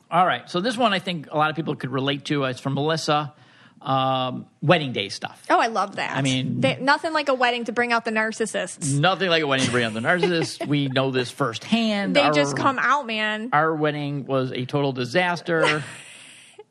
All 0.09 0.25
right. 0.25 0.49
So 0.49 0.61
this 0.61 0.77
one 0.77 0.93
I 0.93 0.99
think 0.99 1.27
a 1.31 1.37
lot 1.37 1.49
of 1.49 1.55
people 1.55 1.75
could 1.75 1.89
relate 1.91 2.23
to. 2.25 2.43
It's 2.45 2.59
from 2.61 2.75
Melissa. 2.75 3.33
Um, 3.81 4.47
wedding 4.61 4.91
day 4.91 5.09
stuff. 5.09 5.41
Oh, 5.49 5.59
I 5.59 5.67
love 5.67 5.97
that. 5.97 6.17
I 6.17 6.21
mean- 6.21 6.61
They- 6.61 6.77
nothing 6.81 7.13
like 7.13 7.29
a 7.29 7.33
wedding 7.33 7.65
to 7.65 7.71
bring 7.71 7.93
out 7.93 8.05
the 8.05 8.11
narcissists. 8.11 8.97
Nothing 8.99 9.29
like 9.29 9.43
a 9.43 9.47
wedding 9.47 9.65
to 9.67 9.71
bring 9.71 9.85
out 9.85 9.93
the 9.93 9.99
narcissists. 10.09 10.65
we 10.67 10.87
know 10.87 11.11
this 11.11 11.29
firsthand. 11.31 12.15
They 12.15 12.21
Our- 12.21 12.33
just 12.33 12.57
come 12.57 12.79
out, 12.79 13.05
man. 13.05 13.49
Our 13.53 13.75
wedding 13.75 14.25
was 14.25 14.51
a 14.51 14.65
total 14.65 14.91
disaster. 14.93 15.83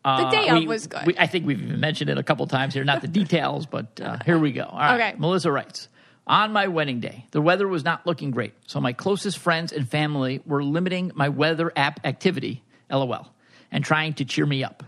Uh, 0.04 0.30
The 0.30 0.36
day 0.36 0.48
of 0.50 0.58
we- 0.58 0.68
was 0.68 0.86
good. 0.86 1.04
we- 1.04 1.18
I 1.18 1.26
think 1.26 1.46
we've 1.46 1.60
mentioned 1.60 2.10
it 2.10 2.16
a 2.16 2.22
couple 2.22 2.46
times 2.46 2.74
here, 2.74 2.84
not 2.84 3.00
the 3.02 3.08
details, 3.08 3.66
but 3.66 4.00
uh, 4.00 4.18
here 4.24 4.38
we 4.38 4.52
go. 4.52 4.62
All 4.62 4.78
right. 4.78 4.94
Okay. 5.10 5.14
Melissa 5.18 5.50
writes 5.50 5.88
On 6.28 6.52
my 6.52 6.68
wedding 6.68 7.00
day, 7.00 7.26
the 7.32 7.40
weather 7.40 7.66
was 7.66 7.82
not 7.82 8.06
looking 8.06 8.30
great, 8.30 8.54
so 8.68 8.78
my 8.80 8.92
closest 8.92 9.38
friends 9.38 9.72
and 9.72 9.88
family 9.90 10.42
were 10.46 10.62
limiting 10.62 11.10
my 11.16 11.28
weather 11.28 11.72
app 11.74 11.98
activity, 12.06 12.62
lol, 12.88 13.26
and 13.72 13.82
trying 13.84 14.12
to 14.14 14.24
cheer 14.24 14.46
me 14.46 14.62
up. 14.62 14.84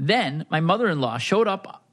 Then 0.00 0.46
my 0.48 0.60
mother 0.60 0.88
in 0.88 1.00
law 1.00 1.18
showed 1.18 1.46
up 1.46 1.84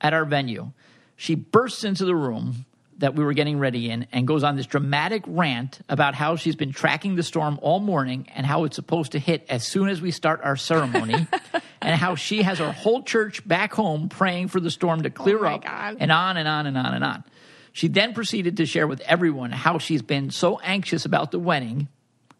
at 0.00 0.12
our 0.12 0.24
venue. 0.24 0.72
She 1.16 1.36
bursts 1.36 1.84
into 1.84 2.04
the 2.04 2.14
room 2.16 2.66
that 2.98 3.14
we 3.14 3.24
were 3.24 3.32
getting 3.32 3.58
ready 3.60 3.88
in 3.88 4.06
and 4.12 4.26
goes 4.26 4.42
on 4.42 4.56
this 4.56 4.66
dramatic 4.66 5.22
rant 5.26 5.80
about 5.88 6.16
how 6.16 6.34
she's 6.34 6.56
been 6.56 6.72
tracking 6.72 7.14
the 7.14 7.22
storm 7.22 7.58
all 7.62 7.78
morning 7.78 8.26
and 8.34 8.44
how 8.44 8.64
it's 8.64 8.74
supposed 8.76 9.12
to 9.12 9.18
hit 9.20 9.46
as 9.48 9.64
soon 9.66 9.88
as 9.88 10.00
we 10.00 10.10
start 10.10 10.40
our 10.42 10.56
ceremony 10.56 11.14
and 11.82 11.94
how 12.00 12.16
she 12.16 12.42
has 12.42 12.60
our 12.60 12.72
whole 12.72 13.02
church 13.04 13.46
back 13.46 13.72
home 13.72 14.08
praying 14.08 14.48
for 14.48 14.58
the 14.58 14.70
storm 14.70 15.02
to 15.02 15.10
clear 15.10 15.44
Oh 15.46 15.54
up 15.54 15.64
God. 15.64 15.96
and 16.00 16.10
on 16.10 16.36
and 16.36 16.48
on 16.48 16.66
and 16.66 16.76
on 16.76 16.94
and 16.94 17.04
on. 17.04 17.24
She 17.72 17.86
then 17.86 18.12
proceeded 18.12 18.56
to 18.56 18.66
share 18.66 18.88
with 18.88 19.00
everyone 19.02 19.52
how 19.52 19.78
she's 19.78 20.02
been 20.02 20.30
so 20.30 20.58
anxious 20.58 21.04
about 21.04 21.30
the 21.30 21.38
wedding 21.38 21.86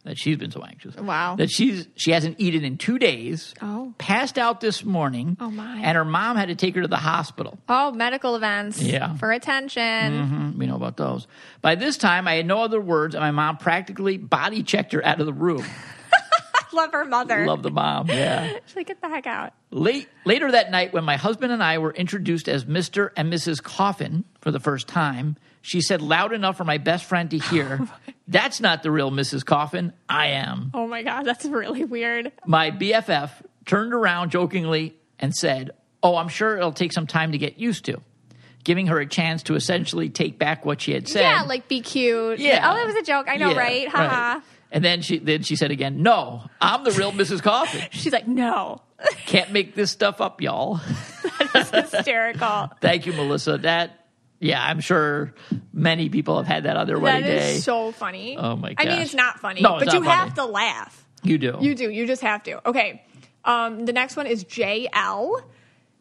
that 0.05 0.19
she's 0.19 0.37
been 0.37 0.51
so 0.51 0.65
anxious. 0.65 0.97
Wow. 0.97 1.37
That 1.37 1.51
she's 1.51 1.87
she 1.97 2.11
hasn't 2.11 2.41
eaten 2.41 2.65
in 2.65 2.77
2 2.79 2.99
days. 2.99 3.55
Oh. 3.63 3.95
Passed 3.99 4.39
out 4.39 4.61
this 4.61 4.85
morning. 4.85 5.37
Oh, 5.41 5.51
my. 5.51 5.79
And 5.83 5.97
her 5.97 6.05
mom 6.05 6.37
had 6.37 6.49
to 6.49 6.55
take 6.55 6.75
her 6.75 6.83
to 6.83 6.89
the 6.89 6.97
hospital. 6.97 7.59
Oh, 7.69 7.93
medical 7.93 8.35
events. 8.37 8.81
Yeah. 8.81 9.17
For 9.17 9.31
attention. 9.31 9.83
Mhm, 9.83 10.57
we 10.59 10.67
know 10.67 10.77
about 10.77 10.97
those. 10.97 11.27
By 11.61 11.75
this 11.77 11.97
time, 11.97 12.27
I 12.27 12.35
had 12.35 12.47
no 12.47 12.63
other 12.63 12.81
words, 12.81 13.15
and 13.15 13.23
my 13.23 13.31
mom 13.31 13.59
practically 13.59 14.17
body 14.19 14.63
checked 14.63 14.93
her 14.93 15.05
out 15.07 15.21
of 15.21 15.27
the 15.27 15.33
room. 15.33 15.65
Love 16.75 16.93
her 16.93 17.05
mother. 17.05 17.45
Love 17.47 17.63
the 17.63 17.71
mom. 17.71 18.09
Yeah. 18.09 18.51
She's 18.67 18.77
like, 18.77 18.87
get 18.87 19.01
the 19.03 19.09
heck 19.09 19.27
out. 19.27 19.53
Late, 19.71 20.09
later 20.25 20.51
that 20.53 20.71
night, 20.71 20.95
when 20.95 21.05
my 21.05 21.17
husband 21.17 21.53
and 21.53 21.63
I 21.63 21.77
were 21.77 21.93
introduced 21.93 22.49
as 22.49 22.65
Mr. 22.65 23.11
and 23.15 23.31
Mrs. 23.31 23.63
Coffin 23.63 24.25
for 24.41 24.51
the 24.51 24.59
first 24.59 24.89
time, 24.89 25.37
she 25.63 25.81
said 25.81 26.03
loud 26.03 26.33
enough 26.33 26.57
for 26.59 26.65
my 26.65 26.79
best 26.79 27.05
friend 27.05 27.31
to 27.31 27.39
hear, 27.39 27.81
That's 28.29 28.61
not 28.61 28.83
the 28.83 28.91
real 28.91 29.11
Mrs. 29.11 29.45
Coffin. 29.45 29.93
I 30.09 30.29
am. 30.29 30.71
Oh 30.75 30.87
my 30.87 31.03
God, 31.03 31.25
that's 31.25 31.45
really 31.45 31.85
weird. 31.85 32.33
My 32.47 32.71
BFF 32.71 33.31
turned 33.67 33.93
around 33.93 34.31
jokingly 34.31 34.97
and 35.19 35.35
said, 35.35 35.73
Oh, 36.03 36.17
I'm 36.17 36.29
sure 36.29 36.57
it'll 36.57 36.73
take 36.73 36.93
some 36.93 37.07
time 37.07 37.33
to 37.33 37.39
get 37.39 37.59
used 37.59 37.85
to, 37.87 38.01
giving 38.65 38.87
her 38.87 38.99
a 39.01 39.07
chance 39.07 39.43
to 39.45 39.55
essentially 39.55 40.09
take 40.09 40.39
back 40.39 40.65
what 40.65 40.81
she 40.81 40.93
had 40.93 41.09
said. 41.09 41.23
Yeah, 41.23 41.43
like 41.43 41.69
be 41.69 41.81
cute. 41.81 42.39
Yeah. 42.39 42.71
Oh, 42.71 42.75
that 42.75 42.87
was 42.87 42.95
a 42.97 43.03
joke. 43.03 43.27
I 43.29 43.37
know, 43.37 43.51
Yeah, 43.51 43.59
right? 43.59 43.89
Haha. 43.89 44.41
And 44.71 44.83
then 44.85 45.03
she 45.03 45.19
then 45.19 45.43
she 45.43 45.55
said 45.55 45.71
again, 45.71 46.03
"No, 46.03 46.45
I'm 46.61 46.83
the 46.85 46.93
real 46.93 47.13
Mrs. 47.13 47.43
Coffin. 47.43 47.83
She's 47.91 48.13
like, 48.13 48.27
no. 48.27 48.81
Can't 49.27 49.53
make 49.53 49.75
this 49.75 49.91
stuff 49.91 50.21
up, 50.21 50.41
y'all." 50.41 50.81
That 51.53 51.75
is 51.77 51.91
hysterical. 51.93 52.71
Thank 52.81 53.05
you, 53.05 53.13
Melissa. 53.13 53.59
That 53.59 54.02
yeah, 54.43 54.63
I'm 54.63 54.81
sure 54.81 55.33
many 55.73 56.09
people 56.11 56.37
have 56.37 56.47
had 56.47 56.65
that 56.65 56.77
on 56.77 56.87
their 56.87 56.97
That 56.97 57.03
wedding 57.03 57.29
is 57.31 57.43
day. 57.55 57.59
so 57.61 57.93
funny. 57.93 58.37
Oh 58.37 58.57
my 58.57 58.75
god. 58.75 58.87
I 58.87 58.91
mean, 58.91 59.01
it's 59.01 59.15
not 59.15 59.39
funny, 59.41 59.63
No, 59.63 59.77
it's 59.77 59.87
but 59.87 59.95
you 59.95 60.03
have 60.03 60.35
to 60.35 60.45
laugh. 60.45 61.07
you 61.23 61.39
do. 61.39 61.57
You 61.61 61.75
do. 61.75 61.89
You 61.91 62.07
just 62.07 62.23
have 62.23 62.43
to. 62.43 62.69
Okay. 62.69 63.03
Um, 63.45 63.87
the 63.87 63.93
next 63.93 64.17
one 64.17 64.27
is 64.27 64.45
JL. 64.45 65.43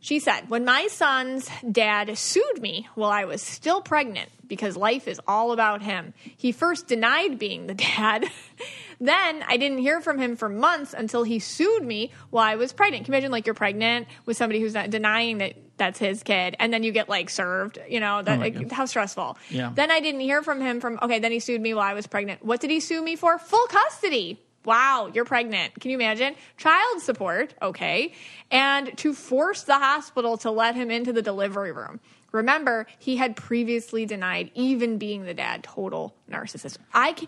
She 0.03 0.17
said, 0.19 0.49
When 0.49 0.65
my 0.65 0.87
son's 0.87 1.47
dad 1.71 2.17
sued 2.17 2.59
me 2.59 2.89
while 2.95 3.11
I 3.11 3.25
was 3.25 3.41
still 3.41 3.81
pregnant 3.81 4.29
because 4.47 4.75
life 4.75 5.07
is 5.07 5.21
all 5.27 5.51
about 5.51 5.83
him, 5.83 6.15
he 6.35 6.51
first 6.51 6.87
denied 6.87 7.37
being 7.37 7.67
the 7.67 7.75
dad. 7.75 8.25
then 8.99 9.43
I 9.47 9.57
didn't 9.57 9.77
hear 9.77 10.01
from 10.01 10.17
him 10.17 10.35
for 10.35 10.49
months 10.49 10.95
until 10.97 11.21
he 11.21 11.37
sued 11.37 11.83
me 11.83 12.11
while 12.31 12.43
I 12.43 12.55
was 12.55 12.73
pregnant. 12.73 13.05
Can 13.05 13.13
you 13.13 13.17
imagine, 13.17 13.31
like, 13.31 13.45
you're 13.45 13.53
pregnant 13.53 14.07
with 14.25 14.37
somebody 14.37 14.59
who's 14.59 14.73
not 14.73 14.89
denying 14.89 15.37
that 15.37 15.53
that's 15.77 15.99
his 15.99 16.23
kid, 16.23 16.55
and 16.59 16.73
then 16.73 16.81
you 16.81 16.91
get, 16.91 17.07
like, 17.07 17.29
served? 17.29 17.77
You 17.87 17.99
know, 17.99 18.23
that, 18.23 18.39
Oh 18.39 18.41
like, 18.41 18.71
how 18.71 18.85
stressful. 18.85 19.37
Yeah. 19.51 19.71
Then 19.73 19.91
I 19.91 19.99
didn't 19.99 20.21
hear 20.21 20.41
from 20.41 20.61
him 20.61 20.81
from, 20.81 20.97
okay, 21.03 21.19
then 21.19 21.31
he 21.31 21.39
sued 21.39 21.61
me 21.61 21.75
while 21.75 21.85
I 21.85 21.93
was 21.93 22.07
pregnant. 22.07 22.43
What 22.43 22.59
did 22.59 22.71
he 22.71 22.79
sue 22.79 23.03
me 23.03 23.15
for? 23.15 23.37
Full 23.37 23.67
custody. 23.67 24.39
Wow, 24.63 25.09
you're 25.13 25.25
pregnant. 25.25 25.79
Can 25.79 25.89
you 25.91 25.97
imagine? 25.97 26.35
Child 26.57 27.01
support, 27.01 27.53
okay. 27.61 28.13
And 28.51 28.95
to 28.99 29.13
force 29.13 29.63
the 29.63 29.79
hospital 29.79 30.37
to 30.39 30.51
let 30.51 30.75
him 30.75 30.91
into 30.91 31.13
the 31.13 31.21
delivery 31.21 31.71
room. 31.71 31.99
Remember, 32.31 32.87
he 32.99 33.17
had 33.17 33.35
previously 33.35 34.05
denied 34.05 34.51
even 34.53 34.97
being 34.97 35.23
the 35.23 35.33
dad. 35.33 35.63
Total 35.63 36.15
narcissist. 36.29 36.77
I 36.93 37.13
can, 37.13 37.27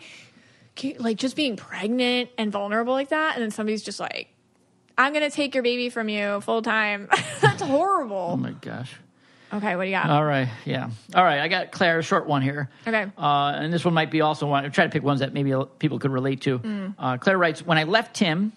can, 0.75 0.95
like 0.99 1.17
just 1.17 1.35
being 1.35 1.57
pregnant 1.57 2.29
and 2.37 2.51
vulnerable 2.51 2.93
like 2.93 3.09
that, 3.09 3.35
and 3.35 3.43
then 3.43 3.51
somebody's 3.51 3.83
just 3.83 3.99
like, 3.99 4.29
I'm 4.97 5.11
gonna 5.11 5.31
take 5.31 5.55
your 5.55 5.63
baby 5.63 5.89
from 5.89 6.07
you 6.07 6.39
full 6.41 6.61
time. 6.61 7.09
That's 7.41 7.61
horrible. 7.61 8.29
oh 8.33 8.37
my 8.37 8.51
gosh. 8.51 8.95
Okay, 9.53 9.75
what 9.75 9.83
do 9.83 9.89
you 9.89 9.95
got? 9.95 10.09
All 10.09 10.23
right, 10.25 10.49
yeah. 10.65 10.89
All 11.13 11.23
right, 11.23 11.39
I 11.39 11.47
got 11.47 11.71
Claire, 11.71 11.99
a 11.99 12.03
short 12.03 12.25
one 12.27 12.41
here. 12.41 12.69
Okay. 12.87 13.05
Uh, 13.17 13.53
and 13.55 13.71
this 13.71 13.85
one 13.85 13.93
might 13.93 14.09
be 14.11 14.21
also 14.21 14.47
one. 14.47 14.65
I'm 14.65 14.71
trying 14.71 14.89
to 14.89 14.93
pick 14.93 15.03
ones 15.03 15.19
that 15.19 15.33
maybe 15.33 15.53
people 15.79 15.99
could 15.99 16.11
relate 16.11 16.41
to. 16.41 16.59
Mm. 16.59 16.95
Uh, 16.97 17.17
Claire 17.17 17.37
writes, 17.37 17.63
"When 17.65 17.77
I 17.77 17.83
left 17.83 18.17
him, 18.17 18.51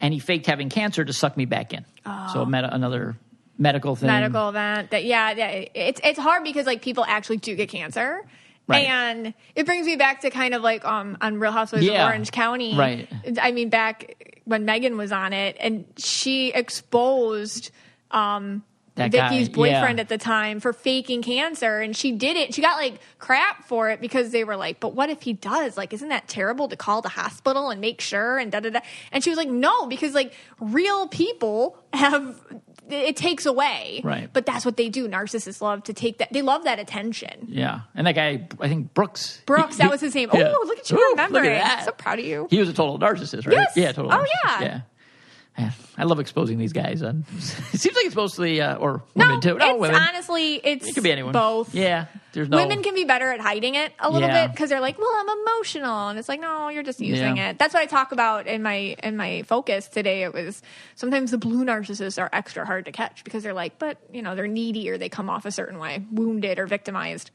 and 0.00 0.12
he 0.12 0.20
faked 0.20 0.46
having 0.46 0.68
cancer 0.68 1.04
to 1.04 1.12
suck 1.12 1.36
me 1.36 1.46
back 1.46 1.72
in. 1.72 1.84
Oh. 2.04 2.30
So 2.32 2.44
med- 2.44 2.64
another 2.64 3.16
medical 3.58 3.96
thing. 3.96 4.08
Medical 4.08 4.50
event 4.50 4.90
that 4.90 5.04
yeah, 5.04 5.30
yeah 5.32 5.64
it's 5.74 6.00
it's 6.04 6.18
hard 6.18 6.44
because 6.44 6.66
like 6.66 6.82
people 6.82 7.04
actually 7.06 7.38
do 7.38 7.54
get 7.56 7.70
cancer 7.70 8.20
Right. 8.68 8.86
and 8.86 9.32
it 9.54 9.64
brings 9.64 9.86
me 9.86 9.96
back 9.96 10.20
to 10.22 10.30
kind 10.30 10.52
of 10.52 10.60
like 10.60 10.84
um 10.84 11.16
on 11.22 11.38
real 11.38 11.52
housewives 11.52 11.86
Yeah. 11.86 12.02
of 12.04 12.10
orange 12.10 12.32
county 12.32 12.76
Right. 12.76 13.08
i 13.40 13.52
mean 13.52 13.70
back 13.70 14.26
when 14.44 14.64
megan 14.66 14.96
was 14.98 15.12
on 15.12 15.32
it 15.32 15.56
and 15.60 15.84
she 15.96 16.50
exposed 16.52 17.70
um 18.10 18.62
That 18.96 19.12
guy, 19.12 19.28
Vicki's 19.28 19.48
boyfriend 19.50 19.98
yeah. 19.98 20.02
at 20.02 20.08
the 20.08 20.18
time 20.18 20.58
for 20.58 20.72
faking 20.72 21.22
cancer 21.22 21.80
and 21.80 21.94
she 21.94 22.12
did 22.12 22.36
it. 22.36 22.54
She 22.54 22.62
got 22.62 22.78
like 22.78 22.98
crap 23.18 23.64
for 23.64 23.90
it 23.90 24.00
because 24.00 24.30
they 24.30 24.42
were 24.42 24.56
like, 24.56 24.80
but 24.80 24.94
what 24.94 25.10
if 25.10 25.22
he 25.22 25.34
does? 25.34 25.76
Like, 25.76 25.92
isn't 25.92 26.08
that 26.08 26.28
terrible 26.28 26.68
to 26.68 26.76
call 26.76 27.02
the 27.02 27.10
hospital 27.10 27.68
and 27.70 27.80
make 27.80 28.00
sure 28.00 28.38
and 28.38 28.50
da 28.50 28.60
da 28.60 28.70
da? 28.70 28.80
And 29.12 29.22
she 29.22 29.30
was 29.30 29.36
like, 29.36 29.48
no, 29.48 29.86
because 29.86 30.14
like 30.14 30.32
real 30.60 31.08
people 31.08 31.78
have, 31.92 32.42
it 32.88 33.16
takes 33.16 33.44
away. 33.44 34.00
Right. 34.02 34.30
But 34.32 34.46
that's 34.46 34.64
what 34.64 34.76
they 34.78 34.88
do. 34.88 35.08
Narcissists 35.08 35.60
love 35.60 35.82
to 35.84 35.92
take 35.92 36.18
that. 36.18 36.32
They 36.32 36.40
love 36.42 36.64
that 36.64 36.78
attention. 36.78 37.48
Yeah, 37.48 37.80
and 37.94 38.06
that 38.06 38.14
guy, 38.14 38.46
I 38.60 38.68
think 38.68 38.94
Brooks. 38.94 39.42
Brooks, 39.44 39.76
he- 39.76 39.82
that 39.82 39.90
was 39.90 40.00
his 40.00 40.14
name. 40.14 40.30
yeah. 40.32 40.54
Oh, 40.56 40.64
look 40.66 40.78
at 40.78 40.90
you 40.90 40.98
Ooh, 40.98 41.10
remembering. 41.10 41.50
At. 41.50 41.84
So 41.84 41.92
proud 41.92 42.18
of 42.18 42.24
you. 42.24 42.46
He 42.48 42.58
was 42.58 42.68
a 42.68 42.72
total 42.72 42.98
narcissist, 42.98 43.46
right? 43.46 43.54
Yes. 43.54 43.72
Yeah, 43.76 43.92
total. 43.92 44.12
Oh, 44.12 44.16
narcissist. 44.18 44.26
yeah. 44.44 44.60
Yeah. 44.62 44.80
Yeah, 45.58 45.70
I 45.96 46.04
love 46.04 46.20
exposing 46.20 46.58
these 46.58 46.74
guys. 46.74 47.00
It 47.72 47.80
seems 47.80 47.96
like 47.96 48.04
it's 48.06 48.14
mostly 48.14 48.60
uh, 48.60 48.76
or 48.76 49.02
No, 49.14 49.24
women 49.26 49.40
too. 49.40 49.56
No, 49.56 49.70
it's 49.70 49.80
women. 49.80 49.96
honestly 49.96 50.54
it's 50.56 50.86
it 50.88 50.94
could 50.94 51.02
be 51.02 51.10
anyone. 51.12 51.32
both. 51.32 51.74
Yeah, 51.74 52.06
there's 52.32 52.48
no 52.50 52.58
Women 52.58 52.82
can 52.82 52.94
be 52.94 53.04
better 53.04 53.30
at 53.32 53.40
hiding 53.40 53.74
it 53.74 53.92
a 53.98 54.10
little 54.10 54.28
Yeah. 54.28 54.46
bit 54.46 54.52
because 54.54 54.68
they're 54.68 54.80
like, 54.80 54.98
"Well, 54.98 55.10
I'm 55.16 55.28
emotional," 55.28 56.08
and 56.08 56.18
it's 56.18 56.28
like, 56.28 56.40
"No, 56.40 56.68
you're 56.68 56.82
just 56.82 57.00
using 57.00 57.38
Yeah. 57.38 57.50
it." 57.50 57.58
That's 57.58 57.72
what 57.72 57.82
I 57.82 57.86
talk 57.86 58.12
about 58.12 58.46
in 58.46 58.62
my 58.62 58.96
in 59.02 59.16
my 59.16 59.42
focus 59.44 59.88
today. 59.88 60.24
It 60.24 60.34
was 60.34 60.60
sometimes 60.94 61.30
the 61.30 61.38
blue 61.38 61.64
narcissists 61.64 62.20
are 62.20 62.28
extra 62.34 62.66
hard 62.66 62.84
to 62.84 62.92
catch 62.92 63.24
because 63.24 63.42
they're 63.42 63.54
like, 63.54 63.78
but 63.78 63.96
you 64.12 64.20
know, 64.20 64.34
they're 64.34 64.46
needy 64.48 64.90
or 64.90 64.98
they 64.98 65.08
come 65.08 65.30
off 65.30 65.46
a 65.46 65.50
certain 65.50 65.78
way, 65.78 66.04
wounded 66.12 66.58
or 66.58 66.66
victimized. 66.66 67.30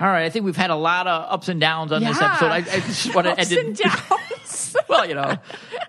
All 0.00 0.06
right, 0.08 0.24
I 0.24 0.30
think 0.30 0.44
we've 0.44 0.56
had 0.56 0.70
a 0.70 0.76
lot 0.76 1.06
of 1.06 1.32
ups 1.32 1.48
and 1.48 1.60
downs 1.60 1.90
on 1.92 2.02
this 2.02 2.20
episode. 2.20 2.46
I, 2.50 2.56
I 2.58 2.62
just 2.62 3.14
want 3.14 3.26
to 3.26 3.32
Ups 3.40 3.50
and 3.52 3.76
downs. 3.76 4.00
well, 4.88 5.06
you 5.08 5.14
know, 5.14 5.36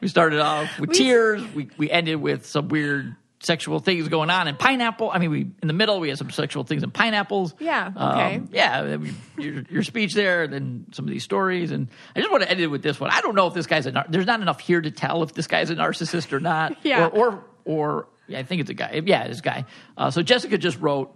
we 0.01 0.07
started 0.07 0.39
off 0.39 0.79
with 0.79 0.89
We- 0.89 0.95
tears. 0.95 1.43
We 1.53 1.69
we 1.77 1.89
ended 1.91 2.17
with 2.21 2.45
some 2.45 2.67
weird 2.69 3.15
sexual 3.41 3.79
things 3.79 4.07
going 4.07 4.31
on 4.31 4.47
in 4.47 4.55
pineapple. 4.55 5.11
I 5.11 5.19
mean, 5.19 5.29
we 5.29 5.41
in 5.61 5.67
the 5.67 5.73
middle 5.73 5.99
we 5.99 6.09
had 6.09 6.17
some 6.17 6.31
sexual 6.31 6.63
things 6.63 6.81
in 6.83 6.89
pineapples. 6.91 7.53
Yeah, 7.59 7.87
okay. 7.95 8.35
Um, 8.37 8.49
yeah. 8.51 8.97
Your, 9.37 9.63
your 9.69 9.83
speech 9.83 10.13
there, 10.15 10.43
and 10.43 10.53
then 10.53 10.85
some 10.93 11.05
of 11.05 11.11
these 11.11 11.23
stories, 11.23 11.71
and 11.71 11.87
I 12.15 12.19
just 12.21 12.31
want 12.31 12.43
to 12.43 12.49
end 12.49 12.59
it 12.59 12.67
with 12.67 12.81
this 12.81 12.99
one. 12.99 13.11
I 13.11 13.21
don't 13.21 13.35
know 13.35 13.45
if 13.47 13.53
this 13.53 13.67
guy's 13.67 13.85
a. 13.85 13.91
nar- 13.91 14.05
There's 14.09 14.25
not 14.25 14.41
enough 14.41 14.59
here 14.59 14.81
to 14.81 14.89
tell 14.91 15.21
if 15.23 15.33
this 15.33 15.47
guy's 15.47 15.69
a 15.69 15.75
narcissist 15.75 16.33
or 16.33 16.39
not. 16.39 16.75
Yeah. 16.83 17.07
Or 17.07 17.11
or, 17.31 17.43
or 17.65 18.07
yeah, 18.27 18.39
I 18.39 18.43
think 18.43 18.61
it's 18.61 18.69
a 18.69 18.73
guy. 18.73 19.01
Yeah, 19.05 19.23
it's 19.25 19.39
a 19.39 19.43
guy. 19.43 19.65
Uh, 19.97 20.09
so 20.09 20.21
Jessica 20.23 20.57
just 20.57 20.79
wrote. 20.79 21.15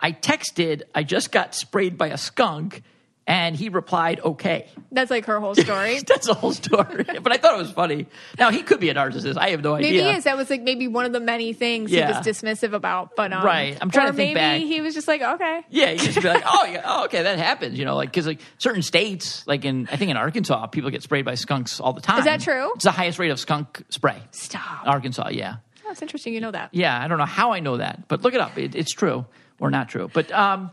I 0.00 0.12
texted. 0.12 0.82
I 0.94 1.02
just 1.04 1.30
got 1.32 1.54
sprayed 1.54 1.96
by 1.98 2.08
a 2.08 2.16
skunk. 2.16 2.82
And 3.28 3.54
he 3.54 3.68
replied, 3.68 4.20
okay. 4.20 4.66
That's 4.90 5.10
like 5.10 5.26
her 5.26 5.38
whole 5.38 5.54
story. 5.66 6.00
That's 6.00 6.26
the 6.26 6.32
whole 6.32 6.54
story. 6.54 7.04
but 7.22 7.30
I 7.30 7.36
thought 7.36 7.56
it 7.56 7.58
was 7.58 7.70
funny. 7.70 8.06
Now 8.38 8.50
he 8.50 8.62
could 8.62 8.80
be 8.80 8.88
a 8.88 8.94
narcissist. 8.94 9.36
I 9.36 9.50
have 9.50 9.62
no 9.62 9.74
Maybe 9.74 9.88
idea. 9.88 10.00
Maybe 10.02 10.12
he 10.12 10.16
is. 10.18 10.24
That 10.24 10.38
was 10.38 10.48
like 10.48 10.62
maybe 10.62 10.88
one 10.88 11.04
of 11.04 11.12
the 11.12 11.20
many 11.20 11.52
things 11.52 11.92
Yeah. 11.92 12.10
he 12.10 12.16
was 12.18 12.26
dismissive 12.26 12.72
about. 12.72 13.14
But 13.16 13.34
um, 13.34 13.44
Right. 13.44 13.76
I'm 13.78 13.90
trying 13.90 14.06
or 14.08 14.12
to 14.12 14.16
think 14.16 14.34
maybe 14.34 14.64
back. 14.64 14.66
he 14.66 14.80
was 14.80 14.94
just 14.94 15.06
like, 15.06 15.20
okay, 15.20 15.60
Yeah, 15.68 15.90
you 15.90 15.98
just 15.98 16.22
be 16.22 16.26
like, 16.26 16.42
oh, 16.46 16.64
yeah, 16.64 16.82
oh, 16.86 17.04
okay, 17.04 17.22
that 17.24 17.38
happens. 17.38 17.78
You 17.78 17.84
know, 17.84 17.96
like 17.96 18.08
because 18.10 18.26
like 18.26 18.40
certain 18.56 18.80
states, 18.80 19.46
like 19.46 19.66
in 19.66 19.86
I 19.92 19.96
think 19.96 20.10
in 20.10 20.16
Arkansas, 20.16 20.66
people 20.68 20.88
get 20.90 21.02
sprayed 21.02 21.26
by 21.26 21.34
skunks 21.34 21.80
all 21.80 21.92
the 21.92 22.00
time. 22.00 22.20
Is 22.20 22.24
that 22.24 22.40
true? 22.40 22.72
It's 22.76 22.84
the 22.84 22.90
highest 22.92 23.18
rate 23.18 23.30
of 23.30 23.38
skunk 23.38 23.82
spray. 23.90 24.22
stop. 24.30 24.86
Arkansas, 24.86 25.28
yeah, 25.32 25.56
Oh, 25.86 25.90
it's 25.90 26.00
interesting. 26.00 26.32
You 26.32 26.40
know 26.40 26.50
that. 26.50 26.70
yeah. 26.72 26.98
I 26.98 27.08
don't 27.08 27.18
know 27.18 27.26
how 27.26 27.52
I 27.52 27.60
know 27.60 27.76
that, 27.76 28.08
but 28.08 28.22
look 28.22 28.32
it 28.32 28.40
up. 28.40 28.56
It, 28.56 28.74
it's 28.74 28.92
true 28.94 29.26
or 29.60 29.70
not 29.70 29.90
true. 29.90 30.08
But 30.10 30.32
um, 30.32 30.70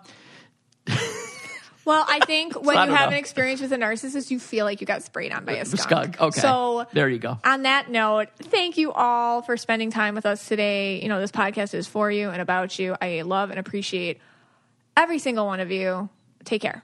Well, 1.85 2.03
I 2.07 2.19
think 2.25 2.53
when 2.61 2.75
I 2.77 2.85
you 2.85 2.91
have 2.91 3.09
know. 3.11 3.15
an 3.15 3.19
experience 3.19 3.61
with 3.61 3.71
a 3.71 3.77
narcissist, 3.77 4.31
you 4.31 4.39
feel 4.39 4.65
like 4.65 4.81
you 4.81 4.87
got 4.87 5.03
sprayed 5.03 5.31
on 5.31 5.45
by 5.45 5.53
a 5.53 5.65
skunk. 5.65 5.81
skunk. 6.15 6.21
Okay, 6.21 6.39
So 6.41 6.85
there 6.93 7.07
you 7.07 7.19
go. 7.19 7.37
on 7.43 7.61
that 7.63 7.89
note, 7.89 8.29
thank 8.39 8.77
you 8.77 8.91
all 8.91 9.41
for 9.43 9.55
spending 9.55 9.91
time 9.91 10.15
with 10.15 10.25
us 10.25 10.47
today. 10.47 11.01
You 11.01 11.09
know, 11.09 11.19
this 11.21 11.31
podcast 11.31 11.73
is 11.73 11.87
for 11.87 12.09
you 12.11 12.29
and 12.29 12.41
about 12.41 12.77
you. 12.79 12.95
I 12.99 13.21
love 13.21 13.51
and 13.51 13.59
appreciate 13.59 14.19
every 14.97 15.19
single 15.19 15.45
one 15.45 15.59
of 15.59 15.71
you. 15.71 16.09
Take 16.43 16.61
care. 16.61 16.83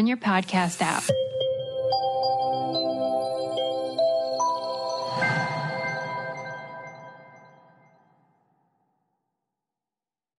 on 0.01 0.07
your 0.07 0.17
podcast 0.17 0.81
app. 0.81 1.03